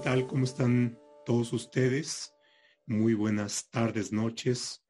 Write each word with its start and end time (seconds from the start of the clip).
tal? 0.00 0.26
¿Cómo 0.26 0.44
están 0.44 0.98
todos 1.26 1.52
ustedes? 1.52 2.32
Muy 2.86 3.12
buenas 3.12 3.68
tardes, 3.70 4.12
noches, 4.12 4.82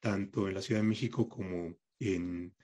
tanto 0.00 0.46
en 0.46 0.54
la 0.54 0.60
Ciudad 0.60 0.82
de 0.82 0.86
México 0.86 1.26
como 1.26 1.74
en 1.98 2.54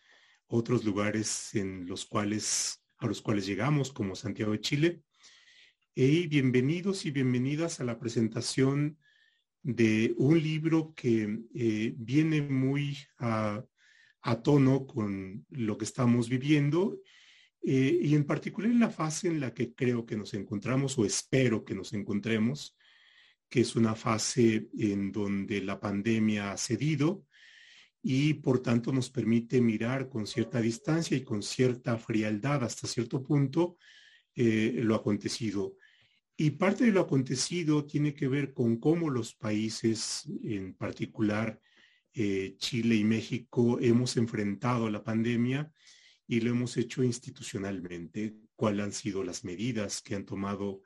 otros 0.49 0.85
lugares 0.85 1.55
en 1.55 1.87
los 1.87 2.05
cuales, 2.05 2.85
a 2.99 3.07
los 3.07 3.23
cuales 3.23 3.47
llegamos, 3.47 3.91
como 3.91 4.17
Santiago 4.17 4.53
de 4.53 4.61
Chile. 4.61 5.03
Y 5.95 6.27
bienvenidos 6.27 7.07
y 7.07 7.11
bienvenidas 7.11 7.81
a 7.81 7.85
la 7.85 7.99
presentación 7.99 8.99
de 9.63 10.15
un 10.19 10.43
libro 10.43 10.93
que 10.95 11.39
eh, 11.55 11.95
viene 11.97 12.43
muy 12.43 12.99
a, 13.19 13.65
a, 14.21 14.43
tono 14.43 14.87
con 14.87 15.47
lo 15.49 15.79
que 15.79 15.87
estamos 15.87 16.29
viviendo 16.29 16.99
eh, 17.63 17.99
y 18.03 18.15
en 18.15 18.25
particular 18.25 18.71
en 18.71 18.81
la 18.81 18.91
fase 18.91 19.29
en 19.29 19.41
la 19.41 19.53
que 19.53 19.75
creo 19.75 20.07
que 20.07 20.17
nos 20.17 20.35
encontramos 20.35 20.97
o 20.99 21.05
espero 21.05 21.65
que 21.65 21.75
nos 21.75 21.93
encontremos, 21.93 22.77
que 23.49 23.61
es 23.61 23.77
una 23.77 23.95
fase 23.95 24.69
en 24.79 25.11
donde 25.11 25.63
la 25.63 25.81
pandemia 25.81 26.53
ha 26.53 26.57
cedido 26.57 27.25
y 28.03 28.35
por 28.35 28.61
tanto 28.61 28.93
nos 28.93 29.11
permite 29.11 29.61
mirar 29.61 30.09
con 30.09 30.27
cierta 30.27 30.61
distancia 30.61 31.17
y 31.17 31.25
con 31.25 31.43
cierta 31.43 31.99
frialdad 31.99 32.65
hasta 32.65 32.87
cierto 32.87 33.23
punto 33.23 33.77
eh, 34.35 34.81
lo 34.83 34.95
acontecido. 34.95 35.77
Y 36.37 36.51
parte 36.51 36.85
de 36.85 36.93
lo 36.93 37.01
acontecido 37.01 37.85
tiene 37.85 38.15
que 38.15 38.29
ver 38.29 38.53
con 38.53 38.77
cómo 38.79 39.11
los 39.11 39.35
países, 39.35 40.31
en 40.45 40.75
particular 40.75 41.61
eh, 42.15 42.55
Chile 42.59 42.95
y 42.95 43.05
México, 43.05 43.79
hemos 43.81 44.17
enfrentado 44.17 44.89
la 44.89 45.03
pandemia 45.03 45.73
y 46.29 46.41
lo 46.41 46.51
hemos 46.51 46.77
hecho 46.77 47.03
institucionalmente. 47.03 48.37
¿Cuáles 48.55 48.85
han 48.85 48.93
sido 48.93 49.25
las 49.25 49.45
medidas 49.45 50.03
que 50.03 50.15
han 50.15 50.27
tomado 50.27 50.83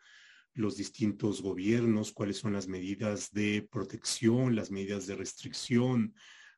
los 0.54 0.76
distintos 0.76 1.42
gobiernos? 1.42 2.12
¿Cuáles 2.12 2.38
son 2.38 2.52
las 2.52 2.68
medidas 2.68 3.32
de 3.32 3.66
protección, 3.70 4.54
las 4.54 4.70
medidas 4.70 5.06
de 5.08 5.16
restricción? 5.16 6.14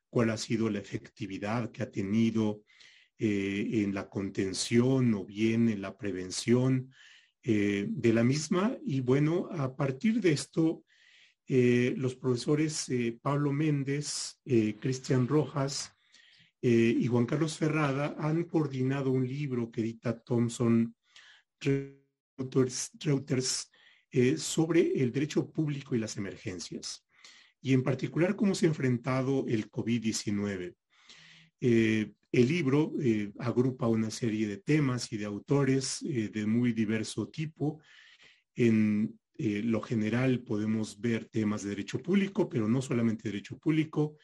¿Cuál 0.07 0.29
ha 0.29 0.37
sido 0.37 0.69
la 0.69 0.79
efectividad 0.79 1.71
que 1.71 1.81
ha 1.81 1.89
tenido 1.89 2.61
eh, 3.17 3.81
en 3.83 3.95
la 3.95 4.07
contención 4.07 5.15
o 5.15 5.25
bien 5.25 5.67
en 5.67 5.81
la 5.81 5.97
prevención 5.97 6.93
eh, 7.41 7.87
de 7.89 8.13
la 8.13 8.23
misma? 8.23 8.77
Y 8.85 9.01
bueno, 9.01 9.49
a 9.51 9.75
partir 9.75 10.21
de 10.21 10.31
esto, 10.31 10.83
eh, 11.47 11.95
los 11.97 12.15
profesores 12.15 12.87
Pablo 13.21 13.51
Méndez, 13.51 14.39
Cristian 14.79 15.27
Rojas, 15.27 15.94
eh, 16.67 16.97
y 16.99 17.05
Juan 17.05 17.27
Carlos 17.27 17.59
Ferrada 17.59 18.15
han 18.17 18.45
coordinado 18.45 19.11
un 19.11 19.27
libro 19.27 19.69
que 19.69 19.81
edita 19.81 20.19
Thomson 20.19 20.95
Reuters, 21.59 22.89
eh, 24.09 24.35
sobre 24.37 24.99
el 24.99 25.11
derecho 25.11 25.51
público 25.51 25.93
y 25.93 25.99
las 25.99 26.17
emergencias, 26.17 27.05
y 27.61 27.73
en 27.73 27.83
particular 27.83 28.35
cómo 28.35 28.55
se 28.55 28.65
ha 28.65 28.69
enfrentado 28.69 29.45
el 29.47 29.69
COVID-19. 29.69 30.73
Eh, 31.61 32.11
el 32.31 32.47
libro 32.47 32.93
agrupa 33.37 33.87
una 33.87 34.09
serie 34.09 34.47
de 34.47 34.57
temas 34.57 35.13
y 35.13 35.17
de 35.17 35.25
autores 35.25 35.99
de 36.01 36.47
muy 36.47 36.73
diverso 36.73 37.29
tipo. 37.29 37.79
En 38.55 39.19
lo 39.37 39.81
general 39.81 40.39
podemos 40.39 40.99
ver 40.99 41.25
temas 41.25 41.61
de 41.61 41.69
derecho 41.69 42.01
público, 42.01 42.49
pero 42.49 42.67
no 42.67 42.81
solamente 42.81 43.29
derecho 43.29 43.59
público, 43.59 44.17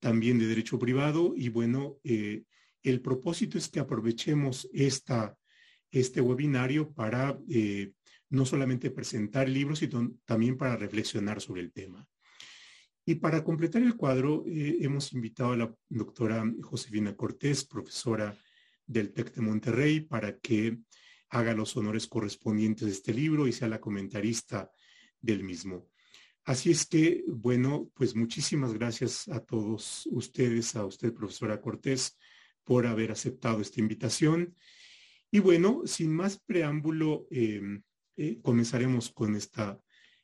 también 0.00 0.38
de 0.38 0.46
derecho 0.46 0.78
privado 0.78 1.34
y 1.36 1.48
bueno, 1.48 1.98
eh, 2.02 2.44
el 2.82 3.00
propósito 3.00 3.58
es 3.58 3.68
que 3.68 3.80
aprovechemos 3.80 4.68
esta, 4.72 5.36
este 5.90 6.20
webinario 6.20 6.90
para 6.92 7.38
eh, 7.48 7.92
no 8.30 8.46
solamente 8.46 8.90
presentar 8.90 9.48
libros, 9.48 9.80
sino 9.80 10.12
también 10.24 10.56
para 10.56 10.76
reflexionar 10.76 11.40
sobre 11.40 11.60
el 11.60 11.72
tema. 11.72 12.06
Y 13.04 13.16
para 13.16 13.42
completar 13.44 13.82
el 13.82 13.96
cuadro, 13.96 14.44
eh, 14.46 14.78
hemos 14.80 15.12
invitado 15.12 15.52
a 15.52 15.56
la 15.56 15.74
doctora 15.88 16.44
Josefina 16.62 17.14
Cortés, 17.16 17.64
profesora 17.64 18.36
del 18.86 19.12
TEC 19.12 19.34
de 19.34 19.42
Monterrey, 19.42 20.00
para 20.00 20.38
que 20.38 20.78
haga 21.28 21.54
los 21.54 21.76
honores 21.76 22.06
correspondientes 22.06 22.86
de 22.86 22.92
este 22.92 23.14
libro 23.14 23.46
y 23.46 23.52
sea 23.52 23.68
la 23.68 23.80
comentarista 23.80 24.70
del 25.20 25.44
mismo. 25.44 25.88
Así 26.44 26.70
es 26.70 26.86
que, 26.86 27.24
bueno, 27.26 27.90
pues 27.94 28.14
muchísimas 28.16 28.72
gracias 28.72 29.28
a 29.28 29.40
todos 29.40 30.06
ustedes, 30.10 30.74
a 30.74 30.86
usted, 30.86 31.12
profesora 31.12 31.60
Cortés, 31.60 32.18
por 32.64 32.86
haber 32.86 33.12
aceptado 33.12 33.60
esta 33.60 33.80
invitación. 33.80 34.54
Y 35.30 35.38
bueno, 35.38 35.82
sin 35.84 36.14
más 36.14 36.40
preámbulo, 36.40 37.26
em, 37.30 37.82
eh, 38.16 38.40
comenzaremos 38.42 39.10
con 39.10 39.36
esta 39.36 39.80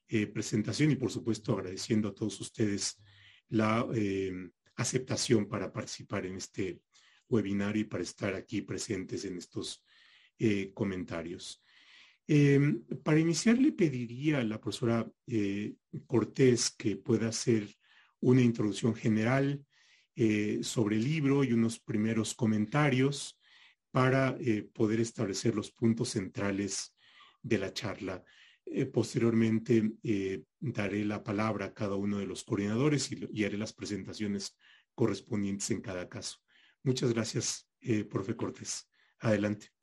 eh, 0.08 0.26
presentación 0.26 0.90
y 0.90 0.96
por 0.96 1.10
supuesto 1.10 1.52
agradeciendo 1.52 2.08
a 2.08 2.14
todos 2.14 2.40
ustedes 2.40 3.02
la 3.48 3.86
em, 3.94 4.52
aceptación 4.76 5.48
para 5.48 5.72
participar 5.72 6.26
en 6.26 6.36
este 6.36 6.80
webinar 7.28 7.76
y 7.76 7.84
para 7.84 8.02
estar 8.02 8.34
aquí 8.34 8.62
presentes 8.62 9.24
en 9.24 9.38
estos 9.38 9.84
eh, 10.38 10.70
comentarios. 10.74 11.62
Em, 12.28 12.82
para 13.04 13.20
iniciar, 13.20 13.58
le 13.58 13.72
pediría 13.72 14.38
a 14.38 14.44
la 14.44 14.60
profesora 14.60 15.08
eh, 15.28 15.76
Cortés 16.06 16.70
que 16.70 16.96
pueda 16.96 17.28
hacer 17.28 17.68
una 18.20 18.42
introducción 18.42 18.94
general 18.94 19.64
eh, 20.16 20.58
sobre 20.62 20.96
el 20.96 21.04
libro 21.04 21.44
y 21.44 21.52
unos 21.52 21.78
primeros 21.78 22.34
comentarios 22.34 23.38
para 23.92 24.36
eh, 24.40 24.62
poder 24.62 25.00
establecer 25.00 25.54
los 25.54 25.70
puntos 25.70 26.10
centrales 26.10 26.94
de 27.42 27.58
la 27.58 27.72
charla. 27.72 28.24
posteriormente, 28.92 29.92
daré 30.58 31.04
la 31.04 31.22
palabra 31.22 31.66
a 31.66 31.72
cada 31.72 31.94
uno 31.94 32.18
de 32.18 32.26
los 32.26 32.42
coordinadores 32.42 33.12
y, 33.12 33.44
haré 33.44 33.56
las 33.56 33.72
presentaciones 33.72 34.56
correspondientes 34.92 35.70
en 35.70 35.80
cada 35.80 36.08
caso. 36.08 36.38
Muchas 36.82 37.12
gracias, 37.12 37.70
profe 38.10 38.34
Cortés. 38.34 38.90
Adelante. 39.20 39.75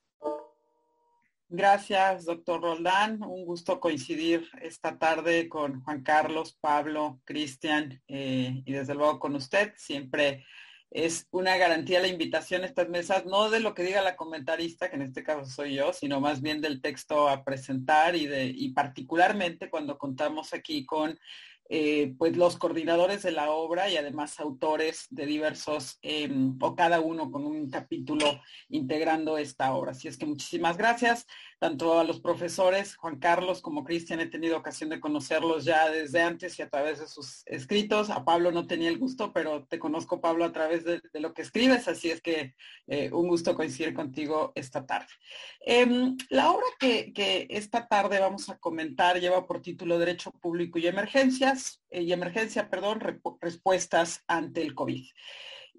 Gracias, 1.49 2.25
doctor 2.25 2.61
Roldán. 2.61 3.21
Un 3.23 3.45
gusto 3.45 3.79
coincidir 3.79 4.49
esta 4.61 4.97
tarde 4.97 5.47
con 5.49 5.81
Juan 5.81 6.01
Carlos, 6.01 6.57
Pablo, 6.59 7.21
Cristian 7.25 8.01
eh, 8.07 8.63
y 8.65 8.71
desde 8.71 8.95
luego 8.95 9.19
con 9.19 9.35
usted. 9.35 9.73
Siempre 9.77 10.45
es 10.93 11.27
una 11.31 11.57
garantía 11.57 11.99
la 11.99 12.07
invitación 12.07 12.61
a 12.61 12.67
estas 12.67 12.87
mesas, 12.87 13.25
no 13.25 13.49
de 13.49 13.59
lo 13.59 13.73
que 13.73 13.83
diga 13.83 14.01
la 14.03 14.15
comentarista, 14.15 14.89
que 14.89 14.95
en 14.95 15.01
este 15.01 15.23
caso 15.23 15.45
soy 15.49 15.75
yo, 15.75 15.91
sino 15.91 16.21
más 16.21 16.41
bien 16.41 16.61
del 16.61 16.81
texto 16.81 17.27
a 17.27 17.43
presentar 17.43 18.15
y, 18.15 18.69
particularmente 18.73 19.71
cuando 19.71 19.97
contamos 19.97 20.53
aquí 20.53 20.85
con 20.85 21.19
eh, 21.69 22.13
pues 22.17 22.35
los 22.35 22.57
coordinadores 22.57 23.23
de 23.23 23.31
la 23.31 23.51
obra 23.51 23.89
y 23.89 23.97
además 23.97 24.39
autores 24.39 25.07
de 25.09 25.25
diversos, 25.25 25.97
em, 26.01 26.57
o 26.61 26.75
cada 26.75 26.99
uno 26.99 27.31
con 27.31 27.45
un 27.45 27.69
capítulo 27.69 28.41
integrando 28.69 29.37
esta 29.37 29.73
obra. 29.73 29.91
Así 29.91 30.07
es 30.07 30.17
que 30.17 30.25
muchísimas 30.25 30.77
gracias 30.77 31.25
tanto 31.63 31.97
a 31.97 32.03
los 32.03 32.19
profesores, 32.19 32.97
Juan 32.97 33.19
Carlos 33.19 33.61
como 33.61 33.85
Cristian, 33.85 34.19
he 34.19 34.25
tenido 34.25 34.57
ocasión 34.57 34.89
de 34.89 34.99
conocerlos 34.99 35.63
ya 35.63 35.89
desde 35.89 36.21
antes 36.21 36.59
y 36.59 36.61
a 36.61 36.67
través 36.67 36.99
de 36.99 37.07
sus 37.07 37.41
escritos. 37.45 38.09
A 38.09 38.25
Pablo 38.25 38.51
no 38.51 38.67
tenía 38.67 38.89
el 38.89 38.97
gusto, 38.97 39.31
pero 39.31 39.63
te 39.63 39.79
conozco, 39.79 40.19
Pablo, 40.19 40.43
a 40.43 40.51
través 40.51 40.83
de, 40.83 40.99
lo 41.13 41.33
que 41.33 41.41
escribes, 41.41 41.87
así 41.87 42.11
es 42.11 42.19
que 42.21 42.53
eh, 42.87 43.09
un 43.13 43.29
gusto 43.29 43.55
coincidir 43.55 43.93
contigo 43.93 44.51
esta 44.55 44.85
tarde. 44.85 45.07
Em, 45.61 46.17
la 46.27 46.51
obra 46.51 46.65
que, 46.77 47.47
esta 47.49 47.87
tarde 47.87 48.19
vamos 48.19 48.49
a 48.49 48.57
comentar 48.57 49.21
lleva 49.21 49.47
por 49.47 49.61
título 49.61 49.97
Derecho 49.97 50.31
Público 50.31 50.79
y 50.79 50.87
Emergencias, 50.87 51.81
eh, 51.91 52.01
y 52.01 52.11
Emergencia, 52.11 52.69
perdón, 52.69 52.99
respuestas 53.39 54.21
ante 54.27 54.61
el 54.61 54.75
COVID. 54.75 55.05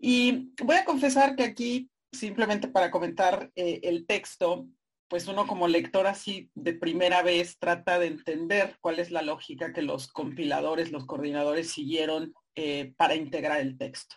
Y 0.00 0.50
voy 0.64 0.76
a 0.76 0.86
confesar 0.86 1.36
que 1.36 1.44
aquí, 1.44 1.90
simplemente 2.10 2.68
para 2.68 2.90
comentar 2.90 3.50
eh, 3.54 3.80
el 3.82 4.06
texto, 4.06 4.66
pues 5.08 5.28
uno 5.28 5.46
como 5.46 5.68
lector 5.68 6.06
así 6.06 6.50
de 6.54 6.74
primera 6.74 7.22
vez 7.22 7.58
trata 7.58 7.98
de 7.98 8.06
entender 8.06 8.76
cuál 8.80 8.98
es 8.98 9.10
la 9.10 9.22
lógica 9.22 9.72
que 9.72 9.82
los 9.82 10.08
compiladores, 10.08 10.92
los 10.92 11.06
coordinadores 11.06 11.70
siguieron 11.70 12.34
eh, 12.54 12.94
para 12.96 13.14
integrar 13.14 13.60
el 13.60 13.76
texto. 13.76 14.16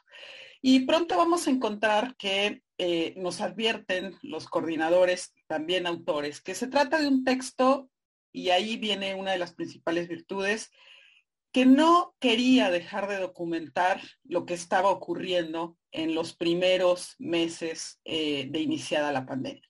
Y 0.61 0.81
pronto 0.81 1.17
vamos 1.17 1.47
a 1.47 1.51
encontrar 1.51 2.15
que 2.17 2.61
eh, 2.77 3.13
nos 3.17 3.41
advierten 3.41 4.15
los 4.21 4.47
coordinadores, 4.47 5.33
también 5.47 5.87
autores, 5.87 6.41
que 6.41 6.55
se 6.55 6.67
trata 6.67 6.99
de 6.99 7.07
un 7.07 7.23
texto, 7.23 7.89
y 8.31 8.49
ahí 8.49 8.77
viene 8.77 9.15
una 9.15 9.31
de 9.31 9.37
las 9.37 9.53
principales 9.53 10.07
virtudes, 10.07 10.71
que 11.51 11.65
no 11.65 12.15
quería 12.19 12.69
dejar 12.69 13.07
de 13.07 13.17
documentar 13.17 14.01
lo 14.23 14.45
que 14.45 14.53
estaba 14.53 14.89
ocurriendo 14.89 15.77
en 15.91 16.13
los 16.13 16.35
primeros 16.35 17.15
meses 17.17 17.99
eh, 18.05 18.47
de 18.49 18.59
iniciada 18.59 19.11
la 19.11 19.25
pandemia. 19.25 19.63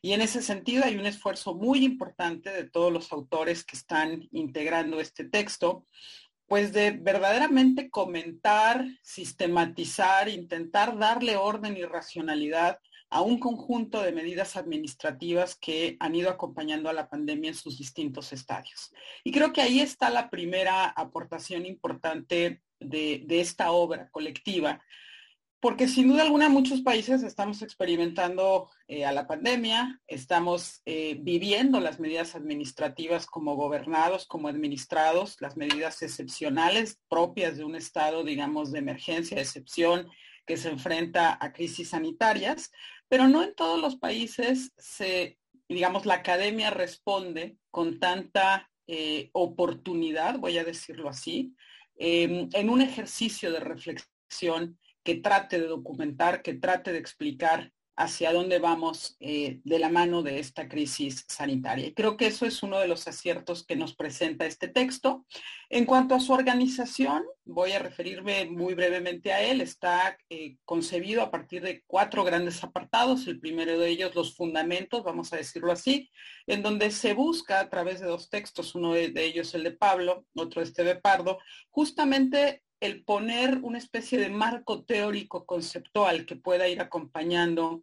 Y 0.00 0.12
en 0.12 0.20
ese 0.20 0.42
sentido 0.42 0.84
hay 0.84 0.96
un 0.96 1.06
esfuerzo 1.06 1.54
muy 1.54 1.84
importante 1.84 2.50
de 2.50 2.68
todos 2.68 2.92
los 2.92 3.12
autores 3.12 3.64
que 3.64 3.76
están 3.76 4.28
integrando 4.32 5.00
este 5.00 5.24
texto, 5.24 5.86
pues 6.46 6.72
de 6.72 6.92
verdaderamente 6.92 7.90
comentar, 7.90 8.86
sistematizar, 9.02 10.28
intentar 10.28 10.96
darle 10.98 11.36
orden 11.36 11.76
y 11.76 11.84
racionalidad 11.84 12.78
a 13.10 13.22
un 13.22 13.38
conjunto 13.38 14.02
de 14.02 14.12
medidas 14.12 14.56
administrativas 14.56 15.56
que 15.56 15.96
han 16.00 16.14
ido 16.14 16.30
acompañando 16.30 16.88
a 16.88 16.92
la 16.92 17.08
pandemia 17.08 17.50
en 17.50 17.54
sus 17.54 17.78
distintos 17.78 18.32
estadios. 18.32 18.92
Y 19.24 19.32
creo 19.32 19.52
que 19.52 19.62
ahí 19.62 19.80
está 19.80 20.10
la 20.10 20.28
primera 20.28 20.86
aportación 20.86 21.64
importante 21.64 22.62
de, 22.80 23.24
esta 23.28 23.70
obra 23.72 24.10
colectiva, 24.10 24.82
porque 25.60 25.88
sin 25.88 26.08
duda 26.08 26.22
alguna 26.22 26.48
muchos 26.48 26.82
países 26.82 27.22
estamos 27.22 27.62
experimentando 27.62 28.70
eh, 28.86 29.04
a 29.04 29.12
la 29.12 29.26
pandemia, 29.26 30.00
estamos 30.06 30.82
eh, 30.84 31.18
viviendo 31.20 31.80
las 31.80 31.98
medidas 31.98 32.36
administrativas 32.36 33.26
como 33.26 33.56
gobernados, 33.56 34.26
como 34.26 34.48
administrados, 34.48 35.36
las 35.40 35.56
medidas 35.56 36.00
excepcionales 36.02 37.00
propias 37.08 37.56
de 37.56 37.64
un 37.64 37.74
estado, 37.74 38.22
digamos, 38.22 38.70
de 38.70 38.78
emergencia, 38.78 39.40
excepción, 39.40 40.08
que 40.46 40.56
se 40.56 40.68
enfrenta 40.68 41.36
a 41.40 41.52
crisis 41.52 41.90
sanitarias, 41.90 42.70
pero 43.08 43.26
no 43.26 43.42
en 43.42 43.54
todos 43.54 43.80
los 43.80 43.96
países 43.96 44.72
se, 44.78 45.38
digamos, 45.68 46.06
la 46.06 46.14
academia 46.14 46.70
responde 46.70 47.58
con 47.70 47.98
tanta 47.98 48.70
eh, 48.86 49.28
oportunidad, 49.32 50.38
voy 50.38 50.56
a 50.56 50.64
decirlo 50.64 51.08
así, 51.08 51.54
em, 51.96 52.48
en 52.52 52.70
un 52.70 52.80
ejercicio 52.80 53.52
de 53.52 53.60
reflexión 53.60 54.78
que 55.08 55.14
trate 55.14 55.58
de 55.58 55.68
documentar, 55.68 56.42
que 56.42 56.52
trate 56.52 56.92
de 56.92 56.98
explicar 56.98 57.72
hacia 57.96 58.30
dónde 58.30 58.58
vamos 58.58 59.16
eh, 59.20 59.58
de 59.64 59.78
la 59.78 59.88
mano 59.88 60.22
de 60.22 60.38
esta 60.38 60.68
crisis 60.68 61.24
sanitaria. 61.26 61.86
Y 61.86 61.94
creo 61.94 62.18
que 62.18 62.26
eso 62.26 62.44
es 62.44 62.62
uno 62.62 62.78
de 62.78 62.88
los 62.88 63.08
aciertos 63.08 63.64
que 63.64 63.74
nos 63.74 63.96
presenta 63.96 64.44
este 64.44 64.68
texto. 64.68 65.24
En 65.70 65.86
cuanto 65.86 66.14
a 66.14 66.20
su 66.20 66.34
organización, 66.34 67.24
voy 67.46 67.72
a 67.72 67.78
referirme 67.78 68.44
muy 68.50 68.74
brevemente 68.74 69.32
a 69.32 69.42
él. 69.42 69.62
Está 69.62 70.18
eh, 70.28 70.58
concebido 70.66 71.22
a 71.22 71.30
partir 71.30 71.62
de 71.62 71.82
cuatro 71.86 72.22
grandes 72.22 72.62
apartados. 72.62 73.26
El 73.26 73.40
primero 73.40 73.78
de 73.78 73.88
ellos, 73.88 74.14
los 74.14 74.36
fundamentos, 74.36 75.02
vamos 75.04 75.32
a 75.32 75.38
decirlo 75.38 75.72
así, 75.72 76.10
en 76.46 76.62
donde 76.62 76.90
se 76.90 77.14
busca 77.14 77.60
a 77.60 77.70
través 77.70 78.00
de 78.00 78.08
dos 78.08 78.28
textos, 78.28 78.74
uno 78.74 78.92
de, 78.92 79.10
ellos 79.16 79.54
el 79.54 79.62
de 79.62 79.72
Pablo, 79.72 80.26
otro 80.34 80.60
este 80.60 80.84
de 80.84 80.96
Pardo, 80.96 81.38
justamente 81.70 82.62
el 82.80 83.04
poner 83.04 83.58
una 83.62 83.78
especie 83.78 84.18
de 84.18 84.28
marco 84.28 84.84
teórico 84.84 85.44
conceptual 85.44 86.26
que 86.26 86.36
pueda 86.36 86.68
ir 86.68 86.80
acompañando 86.80 87.82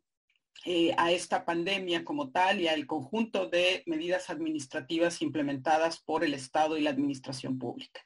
eh, 0.64 0.96
a 0.98 1.12
esta 1.12 1.46
pandemia 1.46 2.04
como 2.04 2.32
tal 2.32 2.62
y 2.62 2.68
al 2.68 2.88
conjunto 2.88 3.48
de 3.48 3.84
medidas 3.86 4.30
administrativas 4.30 5.22
implementadas 5.22 6.02
por 6.02 6.24
el 6.24 6.34
Estado 6.34 6.78
y 6.78 6.82
la 6.82 6.90
Administración 6.90 7.60
Pública. 7.60 8.02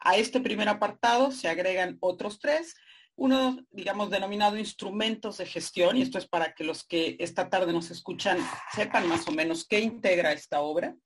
A 0.00 0.16
este 0.16 0.40
primer 0.40 0.68
apartado 0.68 1.30
se 1.30 1.48
agregan 1.48 1.98
otros 2.00 2.40
tres. 2.40 2.74
Uno, 3.16 3.58
digamos, 3.70 4.08
denominado 4.08 4.56
instrumentos 4.56 5.38
de 5.38 5.46
gestión, 5.46 5.98
y 5.98 6.02
esto 6.02 6.16
es 6.16 6.26
para 6.26 6.54
que 6.54 6.64
los 6.64 6.84
que 6.84 7.16
esta 7.20 7.50
tarde 7.50 7.72
nos 7.72 7.90
escuchan 7.90 8.38
sepan 8.74 9.06
más 9.06 9.28
o 9.28 9.32
menos 9.32 9.66
qué 9.68 9.80
integra 9.80 10.32
esta 10.32 10.62
obra. 10.62 10.96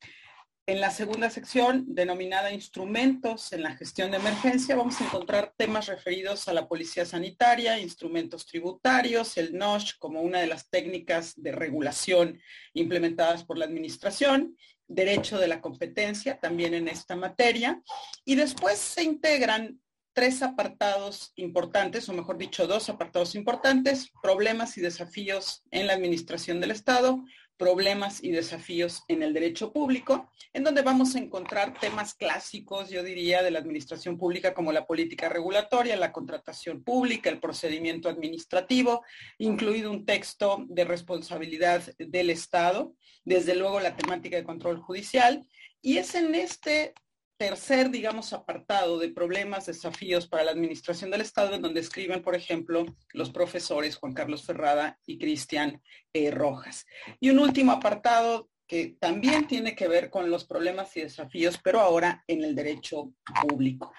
En 0.66 0.80
la 0.80 0.90
segunda 0.90 1.28
sección, 1.28 1.84
denominada 1.88 2.50
Instrumentos 2.50 3.52
en 3.52 3.62
la 3.62 3.76
gestión 3.76 4.10
de 4.10 4.16
emergencia, 4.16 4.74
vamos 4.74 4.98
a 4.98 5.04
encontrar 5.04 5.52
temas 5.58 5.88
referidos 5.88 6.48
a 6.48 6.54
la 6.54 6.66
policía 6.66 7.04
sanitaria, 7.04 7.78
instrumentos 7.78 8.46
tributarios, 8.46 9.36
el 9.36 9.58
NOSH 9.58 9.98
como 9.98 10.22
una 10.22 10.40
de 10.40 10.46
las 10.46 10.70
técnicas 10.70 11.34
de 11.36 11.52
regulación 11.52 12.40
implementadas 12.72 13.44
por 13.44 13.58
la 13.58 13.66
administración, 13.66 14.56
derecho 14.88 15.38
de 15.38 15.48
la 15.48 15.60
competencia 15.60 16.40
también 16.40 16.72
en 16.72 16.88
esta 16.88 17.14
materia, 17.14 17.82
y 18.24 18.34
después 18.34 18.78
se 18.78 19.02
integran 19.02 19.78
tres 20.14 20.42
apartados 20.42 21.32
importantes, 21.36 22.08
o 22.08 22.14
mejor 22.14 22.38
dicho, 22.38 22.66
dos 22.66 22.88
apartados 22.88 23.34
importantes, 23.34 24.10
problemas 24.22 24.78
y 24.78 24.80
desafíos 24.80 25.62
en 25.70 25.88
la 25.88 25.92
administración 25.92 26.58
del 26.60 26.70
Estado, 26.70 27.22
problemas 27.56 28.22
y 28.22 28.30
desafíos 28.30 29.02
en 29.08 29.22
el 29.22 29.32
derecho 29.32 29.72
público, 29.72 30.30
en 30.52 30.64
donde 30.64 30.82
vamos 30.82 31.14
a 31.14 31.18
encontrar 31.18 31.78
temas 31.78 32.14
clásicos, 32.14 32.90
yo 32.90 33.02
diría, 33.02 33.42
de 33.42 33.50
la 33.50 33.58
administración 33.58 34.18
pública 34.18 34.54
como 34.54 34.72
la 34.72 34.86
política 34.86 35.28
regulatoria, 35.28 35.96
la 35.96 36.12
contratación 36.12 36.82
pública, 36.82 37.30
el 37.30 37.40
procedimiento 37.40 38.08
administrativo, 38.08 39.04
incluido 39.38 39.90
un 39.90 40.04
texto 40.04 40.64
de 40.68 40.84
responsabilidad 40.84 41.82
del 41.98 42.30
Estado, 42.30 42.94
desde 43.24 43.54
luego 43.54 43.80
la 43.80 43.96
temática 43.96 44.36
de 44.36 44.44
control 44.44 44.78
judicial. 44.78 45.46
Y 45.80 45.98
es 45.98 46.14
en 46.14 46.34
este 46.34 46.94
tercer, 47.36 47.90
digamos, 47.90 48.32
apartado 48.32 48.98
de 48.98 49.08
problemas, 49.08 49.66
desafíos 49.66 50.26
para 50.28 50.44
la 50.44 50.52
administración 50.52 51.10
del 51.10 51.20
Estado, 51.20 51.54
en 51.54 51.62
donde 51.62 51.80
escriben, 51.80 52.22
por 52.22 52.34
ejemplo, 52.34 52.86
los 53.12 53.30
profesores 53.30 53.96
Juan 53.96 54.14
Carlos 54.14 54.44
Ferrada 54.44 54.98
y 55.06 55.18
Cristian 55.18 55.82
eh, 56.12 56.30
Rojas. 56.30 56.86
Y 57.20 57.30
un 57.30 57.40
último 57.40 57.72
apartado 57.72 58.48
que 58.66 58.96
también 58.98 59.46
tiene 59.46 59.74
que 59.74 59.88
ver 59.88 60.10
con 60.10 60.30
los 60.30 60.44
problemas 60.44 60.96
y 60.96 61.02
desafíos, 61.02 61.60
pero 61.62 61.80
ahora 61.80 62.24
en 62.26 62.44
el 62.44 62.54
derecho 62.54 63.12
público. 63.42 63.92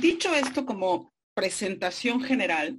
Dicho 0.00 0.34
esto 0.34 0.64
como 0.64 1.12
presentación 1.34 2.22
general, 2.22 2.78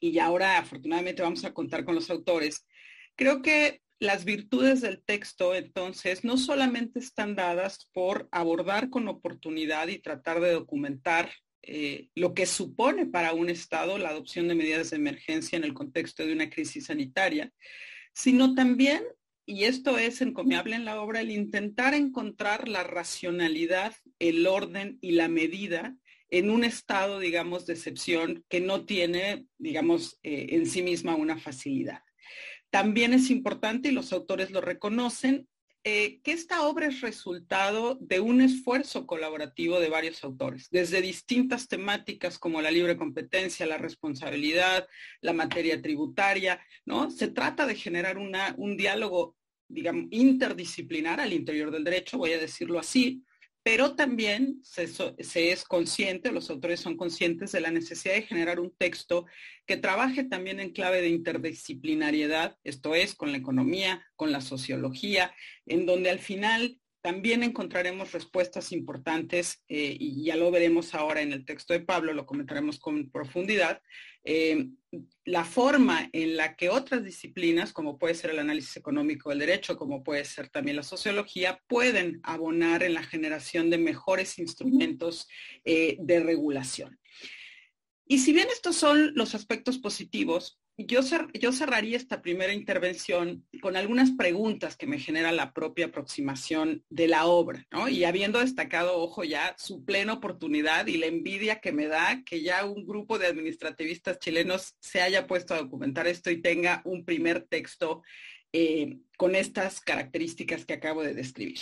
y 0.00 0.18
ahora 0.18 0.58
afortunadamente 0.58 1.22
vamos 1.22 1.44
a 1.44 1.52
contar 1.52 1.84
con 1.84 1.94
los 1.94 2.08
autores, 2.08 2.66
creo 3.14 3.42
que 3.42 3.82
las 4.00 4.24
virtudes 4.24 4.80
del 4.80 5.02
texto, 5.02 5.54
entonces, 5.54 6.24
no 6.24 6.36
solamente 6.36 7.00
están 7.00 7.34
dadas 7.34 7.88
por 7.92 8.28
abordar 8.30 8.90
con 8.90 9.08
oportunidad 9.08 9.88
y 9.88 9.98
tratar 9.98 10.40
de 10.40 10.52
documentar 10.52 11.30
eh, 11.62 12.08
lo 12.14 12.34
que 12.34 12.46
supone 12.46 13.06
para 13.06 13.32
un 13.32 13.50
Estado 13.50 13.98
la 13.98 14.10
adopción 14.10 14.46
de 14.48 14.54
medidas 14.54 14.90
de 14.90 14.96
emergencia 14.96 15.56
en 15.56 15.64
el 15.64 15.74
contexto 15.74 16.24
de 16.24 16.32
una 16.32 16.48
crisis 16.48 16.86
sanitaria, 16.86 17.52
sino 18.12 18.54
también, 18.54 19.02
y 19.44 19.64
esto 19.64 19.98
es 19.98 20.20
encomiable 20.20 20.76
en 20.76 20.84
la 20.84 21.00
obra, 21.00 21.20
el 21.20 21.30
intentar 21.30 21.94
encontrar 21.94 22.68
la 22.68 22.84
racionalidad, 22.84 23.94
el 24.18 24.46
orden 24.46 24.98
y 25.00 25.12
la 25.12 25.28
medida 25.28 25.96
en 26.30 26.50
un 26.50 26.62
estado, 26.62 27.18
digamos, 27.18 27.66
de 27.66 27.72
excepción 27.72 28.44
que 28.48 28.60
no 28.60 28.84
tiene, 28.84 29.46
digamos, 29.56 30.18
eh, 30.22 30.48
en 30.50 30.66
sí 30.66 30.82
misma 30.82 31.16
una 31.16 31.38
facilidad. 31.38 32.02
También 32.70 33.14
es 33.14 33.30
importante, 33.30 33.88
y 33.88 33.92
los 33.92 34.12
autores 34.12 34.50
lo 34.50 34.60
reconocen, 34.60 35.48
eh, 35.84 36.20
que 36.22 36.32
esta 36.32 36.66
obra 36.66 36.86
es 36.86 37.00
resultado 37.00 37.96
de 38.00 38.20
un 38.20 38.40
esfuerzo 38.40 39.06
colaborativo 39.06 39.78
de 39.80 39.88
varios 39.88 40.22
autores, 40.24 40.68
desde 40.70 41.00
distintas 41.00 41.68
temáticas 41.68 42.38
como 42.38 42.60
la 42.60 42.70
libre 42.70 42.96
competencia, 42.96 43.64
la 43.64 43.78
responsabilidad, 43.78 44.86
la 45.20 45.32
materia 45.32 45.80
tributaria, 45.80 46.60
¿no? 46.84 47.10
Se 47.10 47.28
trata 47.28 47.64
de 47.64 47.76
generar 47.76 48.18
una, 48.18 48.54
un 48.58 48.76
diálogo, 48.76 49.36
digamos, 49.68 50.06
interdisciplinar 50.10 51.20
al 51.20 51.32
interior 51.32 51.70
del 51.70 51.84
derecho, 51.84 52.18
voy 52.18 52.32
a 52.32 52.38
decirlo 52.38 52.78
así, 52.78 53.22
pero 53.70 53.94
también 53.94 54.60
se, 54.62 54.88
es 55.52 55.64
consciente, 55.64 56.32
los 56.32 56.48
autores 56.48 56.80
son 56.80 56.96
conscientes 56.96 57.52
de 57.52 57.60
la 57.60 57.70
necesidad 57.70 58.14
de 58.14 58.22
generar 58.22 58.60
un 58.60 58.74
texto 58.74 59.26
que 59.66 59.76
trabaje 59.76 60.24
también 60.24 60.58
en 60.58 60.72
clave 60.72 61.02
de 61.02 61.10
interdisciplinariedad, 61.10 62.56
esto 62.64 62.94
es, 62.94 63.14
con 63.14 63.30
la 63.30 63.36
economía, 63.36 64.02
con 64.16 64.32
la 64.32 64.40
sociología, 64.40 65.34
en 65.66 65.84
donde 65.84 66.08
al 66.08 66.18
final 66.18 66.80
también 67.00 67.42
encontraremos 67.42 68.12
respuestas 68.12 68.72
importantes 68.72 69.62
eh, 69.68 69.96
y 69.98 70.24
ya 70.24 70.36
lo 70.36 70.50
veremos 70.50 70.94
ahora 70.94 71.20
en 71.20 71.32
el 71.32 71.44
texto 71.44 71.72
de 71.72 71.80
Pablo, 71.80 72.12
lo 72.12 72.26
comentaremos 72.26 72.78
con 72.78 73.10
profundidad, 73.10 73.80
eh, 74.24 74.68
la 75.24 75.44
forma 75.44 76.08
en 76.12 76.36
la 76.36 76.56
que 76.56 76.70
otras 76.70 77.04
disciplinas, 77.04 77.72
como 77.72 77.98
puede 77.98 78.14
ser 78.14 78.30
el 78.30 78.40
análisis 78.40 78.76
económico 78.76 79.30
del 79.30 79.38
derecho, 79.38 79.76
como 79.76 80.02
puede 80.02 80.24
ser 80.24 80.48
también 80.48 80.76
la 80.76 80.82
sociología, 80.82 81.62
pueden 81.66 82.20
abonar 82.24 82.82
en 82.82 82.94
la 82.94 83.02
generación 83.02 83.70
de 83.70 83.78
mejores 83.78 84.38
instrumentos 84.38 85.28
eh, 85.64 85.96
de 86.00 86.20
regulación. 86.20 86.98
Y 88.06 88.18
si 88.18 88.32
bien 88.32 88.48
estos 88.50 88.76
son 88.76 89.14
los 89.14 89.34
aspectos 89.34 89.78
positivos, 89.78 90.58
yo, 90.86 91.02
cerraría 91.02 91.96
esta 91.96 92.22
primera 92.22 92.52
intervención 92.52 93.44
con 93.60 93.76
algunas 93.76 94.12
preguntas 94.12 94.76
que 94.76 94.86
me 94.86 95.00
genera 95.00 95.32
la 95.32 95.52
propia 95.52 95.86
aproximación 95.86 96.84
de 96.88 97.08
la 97.08 97.26
obra, 97.26 97.66
¿no? 97.72 97.88
Y 97.88 98.04
habiendo 98.04 98.38
destacado, 98.38 98.96
ojo, 98.96 99.24
ya 99.24 99.56
su 99.58 99.84
plena 99.84 100.12
oportunidad 100.12 100.86
y 100.86 100.98
la 100.98 101.06
envidia 101.06 101.60
que 101.60 101.72
me 101.72 101.88
da 101.88 102.22
que 102.24 102.42
ya 102.42 102.64
un 102.64 102.86
grupo 102.86 103.18
de 103.18 103.26
administrativistas 103.26 104.20
chilenos 104.20 104.76
se 104.78 105.02
haya 105.02 105.26
puesto 105.26 105.54
a 105.54 105.58
documentar 105.58 106.06
esto 106.06 106.30
y 106.30 106.40
tenga 106.40 106.80
un 106.84 107.04
primer 107.04 107.42
texto 107.42 108.02
eh, 108.52 108.98
con 109.16 109.34
estas 109.34 109.80
características 109.80 110.64
que 110.64 110.74
acabo 110.74 111.02
de 111.02 111.14
describir. 111.14 111.58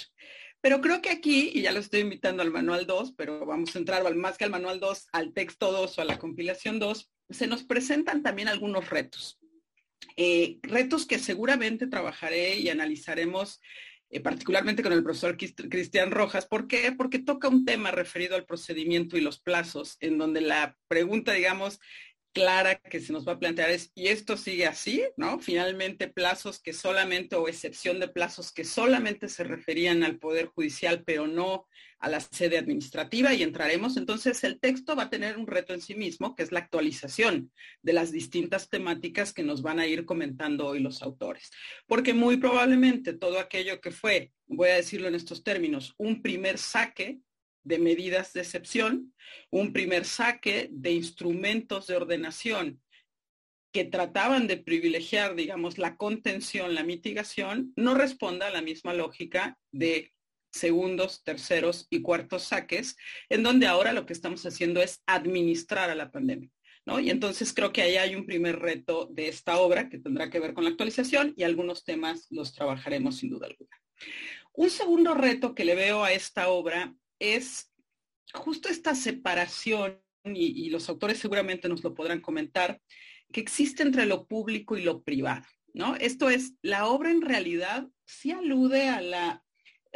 Pero 0.60 0.80
creo 0.80 1.00
que 1.00 1.10
aquí, 1.10 1.52
y 1.54 1.62
ya 1.62 1.72
lo 1.72 1.80
estoy 1.80 2.00
invitando 2.00 2.42
al 2.42 2.50
manual 2.50 2.86
2, 2.86 3.14
pero 3.16 3.46
vamos 3.46 3.74
a 3.74 3.78
entrar 3.78 4.14
más 4.14 4.36
que 4.36 4.44
al 4.44 4.50
manual 4.50 4.78
2, 4.80 5.08
al 5.12 5.32
texto 5.32 5.72
2 5.72 5.98
o 5.98 6.02
a 6.02 6.04
la 6.04 6.18
compilación 6.18 6.78
2, 6.78 7.10
se 7.28 7.46
nos 7.46 7.64
presentan 7.64 8.22
también 8.22 8.48
algunos 8.48 8.90
retos. 8.90 9.38
Eh, 10.16 10.58
retos 10.62 11.06
que 11.06 11.18
seguramente 11.18 11.86
trabajaré 11.86 12.56
y 12.56 12.68
analizaremos 12.68 13.60
eh, 14.08 14.20
particularmente 14.20 14.82
con 14.82 14.92
el 14.92 15.02
profesor 15.02 15.36
Cristian 15.36 16.10
Rojas. 16.10 16.46
¿Por 16.46 16.68
qué? 16.68 16.92
Porque 16.92 17.18
toca 17.18 17.48
un 17.48 17.64
tema 17.64 17.90
referido 17.90 18.36
al 18.36 18.46
procedimiento 18.46 19.16
y 19.16 19.20
los 19.20 19.40
plazos, 19.40 19.96
en 20.00 20.16
donde 20.16 20.40
la 20.40 20.76
pregunta, 20.88 21.32
digamos, 21.32 21.80
clara 22.36 22.74
que 22.74 23.00
se 23.00 23.14
nos 23.14 23.26
va 23.26 23.32
a 23.32 23.38
plantear 23.38 23.70
es, 23.70 23.90
y 23.94 24.08
esto 24.08 24.36
sigue 24.36 24.66
así, 24.66 25.02
¿no? 25.16 25.38
Finalmente 25.38 26.06
plazos 26.06 26.60
que 26.60 26.74
solamente, 26.74 27.34
o 27.34 27.48
excepción 27.48 27.98
de 27.98 28.08
plazos 28.08 28.52
que 28.52 28.62
solamente 28.62 29.30
se 29.30 29.42
referían 29.42 30.02
al 30.02 30.18
Poder 30.18 30.48
Judicial, 30.48 31.02
pero 31.06 31.26
no 31.26 31.66
a 31.98 32.10
la 32.10 32.20
sede 32.20 32.58
administrativa, 32.58 33.32
y 33.32 33.42
entraremos. 33.42 33.96
Entonces, 33.96 34.44
el 34.44 34.60
texto 34.60 34.94
va 34.94 35.04
a 35.04 35.10
tener 35.10 35.38
un 35.38 35.46
reto 35.46 35.72
en 35.72 35.80
sí 35.80 35.94
mismo, 35.94 36.36
que 36.36 36.42
es 36.42 36.52
la 36.52 36.58
actualización 36.58 37.50
de 37.80 37.94
las 37.94 38.12
distintas 38.12 38.68
temáticas 38.68 39.32
que 39.32 39.42
nos 39.42 39.62
van 39.62 39.80
a 39.80 39.86
ir 39.86 40.04
comentando 40.04 40.66
hoy 40.66 40.80
los 40.80 41.00
autores. 41.00 41.50
Porque 41.86 42.12
muy 42.12 42.36
probablemente 42.36 43.14
todo 43.14 43.38
aquello 43.38 43.80
que 43.80 43.92
fue, 43.92 44.32
voy 44.46 44.68
a 44.68 44.76
decirlo 44.76 45.08
en 45.08 45.14
estos 45.14 45.42
términos, 45.42 45.94
un 45.96 46.20
primer 46.20 46.58
saque 46.58 47.18
de 47.66 47.78
medidas 47.78 48.32
de 48.32 48.40
excepción, 48.40 49.12
un 49.50 49.72
primer 49.72 50.04
saque 50.04 50.68
de 50.70 50.92
instrumentos 50.92 51.88
de 51.88 51.96
ordenación 51.96 52.80
que 53.72 53.84
trataban 53.84 54.46
de 54.46 54.56
privilegiar, 54.56 55.34
digamos, 55.34 55.76
la 55.76 55.96
contención, 55.96 56.74
la 56.74 56.84
mitigación, 56.84 57.72
no 57.76 57.94
responda 57.94 58.46
a 58.46 58.50
la 58.50 58.62
misma 58.62 58.94
lógica 58.94 59.58
de 59.72 60.14
segundos, 60.50 61.24
terceros 61.24 61.86
y 61.90 62.00
cuartos 62.02 62.44
saques, 62.44 62.96
en 63.28 63.42
donde 63.42 63.66
ahora 63.66 63.92
lo 63.92 64.06
que 64.06 64.12
estamos 64.12 64.46
haciendo 64.46 64.80
es 64.80 65.02
administrar 65.06 65.90
a 65.90 65.94
la 65.94 66.10
pandemia. 66.10 66.50
¿no? 66.86 67.00
Y 67.00 67.10
entonces 67.10 67.52
creo 67.52 67.72
que 67.72 67.82
ahí 67.82 67.96
hay 67.96 68.14
un 68.14 68.26
primer 68.26 68.60
reto 68.60 69.08
de 69.12 69.28
esta 69.28 69.58
obra 69.58 69.88
que 69.88 69.98
tendrá 69.98 70.30
que 70.30 70.38
ver 70.38 70.54
con 70.54 70.64
la 70.64 70.70
actualización 70.70 71.34
y 71.36 71.42
algunos 71.42 71.84
temas 71.84 72.28
los 72.30 72.54
trabajaremos 72.54 73.16
sin 73.16 73.30
duda 73.30 73.48
alguna. 73.48 73.76
Un 74.54 74.70
segundo 74.70 75.12
reto 75.12 75.54
que 75.54 75.64
le 75.64 75.74
veo 75.74 76.04
a 76.04 76.12
esta 76.12 76.48
obra 76.48 76.94
es 77.18 77.72
justo 78.32 78.68
esta 78.68 78.94
separación, 78.94 80.02
y, 80.24 80.70
los 80.70 80.88
autores 80.88 81.18
seguramente 81.18 81.68
nos 81.68 81.84
lo 81.84 81.94
podrán 81.94 82.20
comentar, 82.20 82.80
que 83.32 83.40
existe 83.40 83.82
entre 83.82 84.06
lo 84.06 84.26
público 84.26 84.76
y 84.76 84.82
lo 84.82 85.02
privado. 85.02 85.46
¿No? 85.72 85.94
Esto 85.96 86.30
es, 86.30 86.54
la 86.62 86.86
obra 86.86 87.10
en 87.10 87.20
realidad 87.20 87.86
sí 88.06 88.30
alude 88.30 88.88
a 88.88 89.02
la 89.02 89.44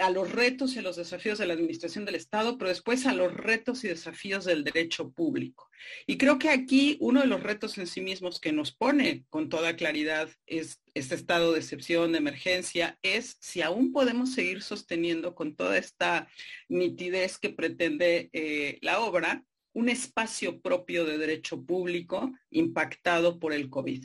a 0.01 0.11
los 0.11 0.33
retos 0.33 0.77
y 0.77 0.81
los 0.81 0.97
desafíos 0.97 1.39
de 1.39 1.47
la 1.47 1.55
administración 1.55 2.05
del 2.05 2.15
Estado, 2.15 2.59
pero 2.59 2.69
después 2.69 3.07
a 3.07 3.15
los 3.15 3.33
retos 3.35 3.85
y 3.85 3.89
desafíos 3.89 4.45
del 4.45 4.65
derecho 4.65 5.11
público. 5.11 5.71
Y 6.07 6.19
creo 6.19 6.39
que 6.39 6.51
aquí 6.51 6.97
uno 7.01 7.21
de 7.21 7.27
los 7.27 7.43
retos 7.43 7.79
en 7.79 7.87
sí 7.87 8.01
mismos 8.01 8.41
que 8.41 8.53
nos 8.53 8.73
pone 8.73 9.25
con 9.29 9.49
toda 9.49 9.77
claridad 9.77 10.31
es 10.47 10.81
este 10.95 11.15
estado 11.15 11.53
de 11.53 11.61
excepción, 11.61 12.13
de 12.13 12.19
emergencia, 12.19 12.99
es 13.03 13.37
si 13.41 13.63
aún 13.63 13.93
podemos 13.93 14.33
seguir 14.33 14.63
sosteniendo 14.63 15.35
con 15.35 15.55
toda 15.55 15.79
esta 15.79 16.29
nitidez 16.69 17.39
que 17.39 17.51
pretende 17.51 18.31
eh, 18.33 18.79
la 18.83 19.01
obra, 19.01 19.45
un 19.73 19.89
espacio 19.89 20.61
propio 20.61 21.05
de 21.05 21.19
derecho 21.19 21.65
público 21.65 22.33
impactado 22.51 23.39
por 23.39 23.53
el 23.53 23.71
COVID. 23.71 24.05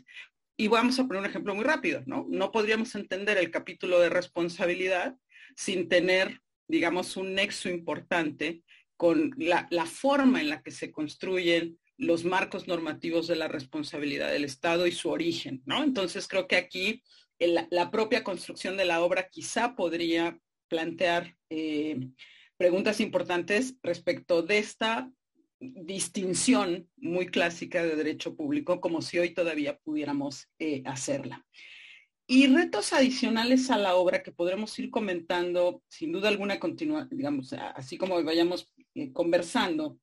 Y 0.58 0.68
vamos 0.70 0.98
a 1.00 1.06
poner 1.06 1.22
un 1.22 1.30
ejemplo 1.30 1.54
muy 1.54 1.66
rápido, 1.66 2.02
¿no? 2.06 2.26
No 2.30 2.52
podríamos 2.52 2.96
entender 2.96 3.38
el 3.38 3.52
capítulo 3.52 4.00
de 4.00 4.10
responsabilidad 4.10 5.18
sin 5.56 5.90
tener, 5.90 6.42
digamos, 6.68 7.18
un 7.18 7.34
nexo 7.34 7.70
importante 7.70 8.62
con 8.98 9.34
la, 9.38 9.68
forma 9.86 10.42
en 10.42 10.50
la 10.50 10.62
que 10.62 10.72
se 10.72 10.92
construyen 10.92 11.78
los 11.98 12.24
marcos 12.26 12.68
normativos 12.68 13.28
de 13.28 13.36
la 13.36 13.48
responsabilidad 13.48 14.32
del 14.32 14.46
Estado 14.46 14.86
y 14.88 14.92
su 14.92 15.10
origen, 15.10 15.62
¿no? 15.66 15.84
Entonces 15.84 16.28
creo 16.28 16.48
que 16.48 16.58
aquí 16.58 17.02
la 17.40 17.92
propia 17.92 18.24
construcción 18.24 18.78
de 18.78 18.86
la 18.86 19.02
obra 19.02 19.30
quizá 19.30 19.76
podría 19.76 20.40
plantear 20.68 21.36
eh, 21.50 22.10
preguntas 22.58 23.00
importantes 23.00 23.76
respecto 23.84 24.42
de 24.42 24.58
esta 24.58 25.12
distinción 25.60 26.90
muy 26.98 27.28
clásica 27.28 27.84
de 27.84 27.96
derecho 27.96 28.36
público, 28.36 28.82
como 28.82 29.02
si 29.02 29.20
hoy 29.20 29.34
todavía 29.34 29.78
pudiéramos 29.80 30.50
eh, 30.60 30.84
hacerla. 30.86 31.46
Y 32.28 32.48
retos 32.48 32.92
adicionales 32.92 33.70
a 33.70 33.78
la 33.78 33.96
obra 33.96 34.24
que 34.24 34.32
podremos 34.32 34.78
ir 34.80 34.90
comentando, 34.90 35.84
sin 35.88 36.12
duda 36.12 36.30
alguna, 36.30 36.60
continua, 36.60 37.08
digamos, 37.12 37.54
así 37.54 37.98
como 37.98 38.24
vayamos 38.24 38.72
eh, 38.96 39.12
conversando, 39.12 40.00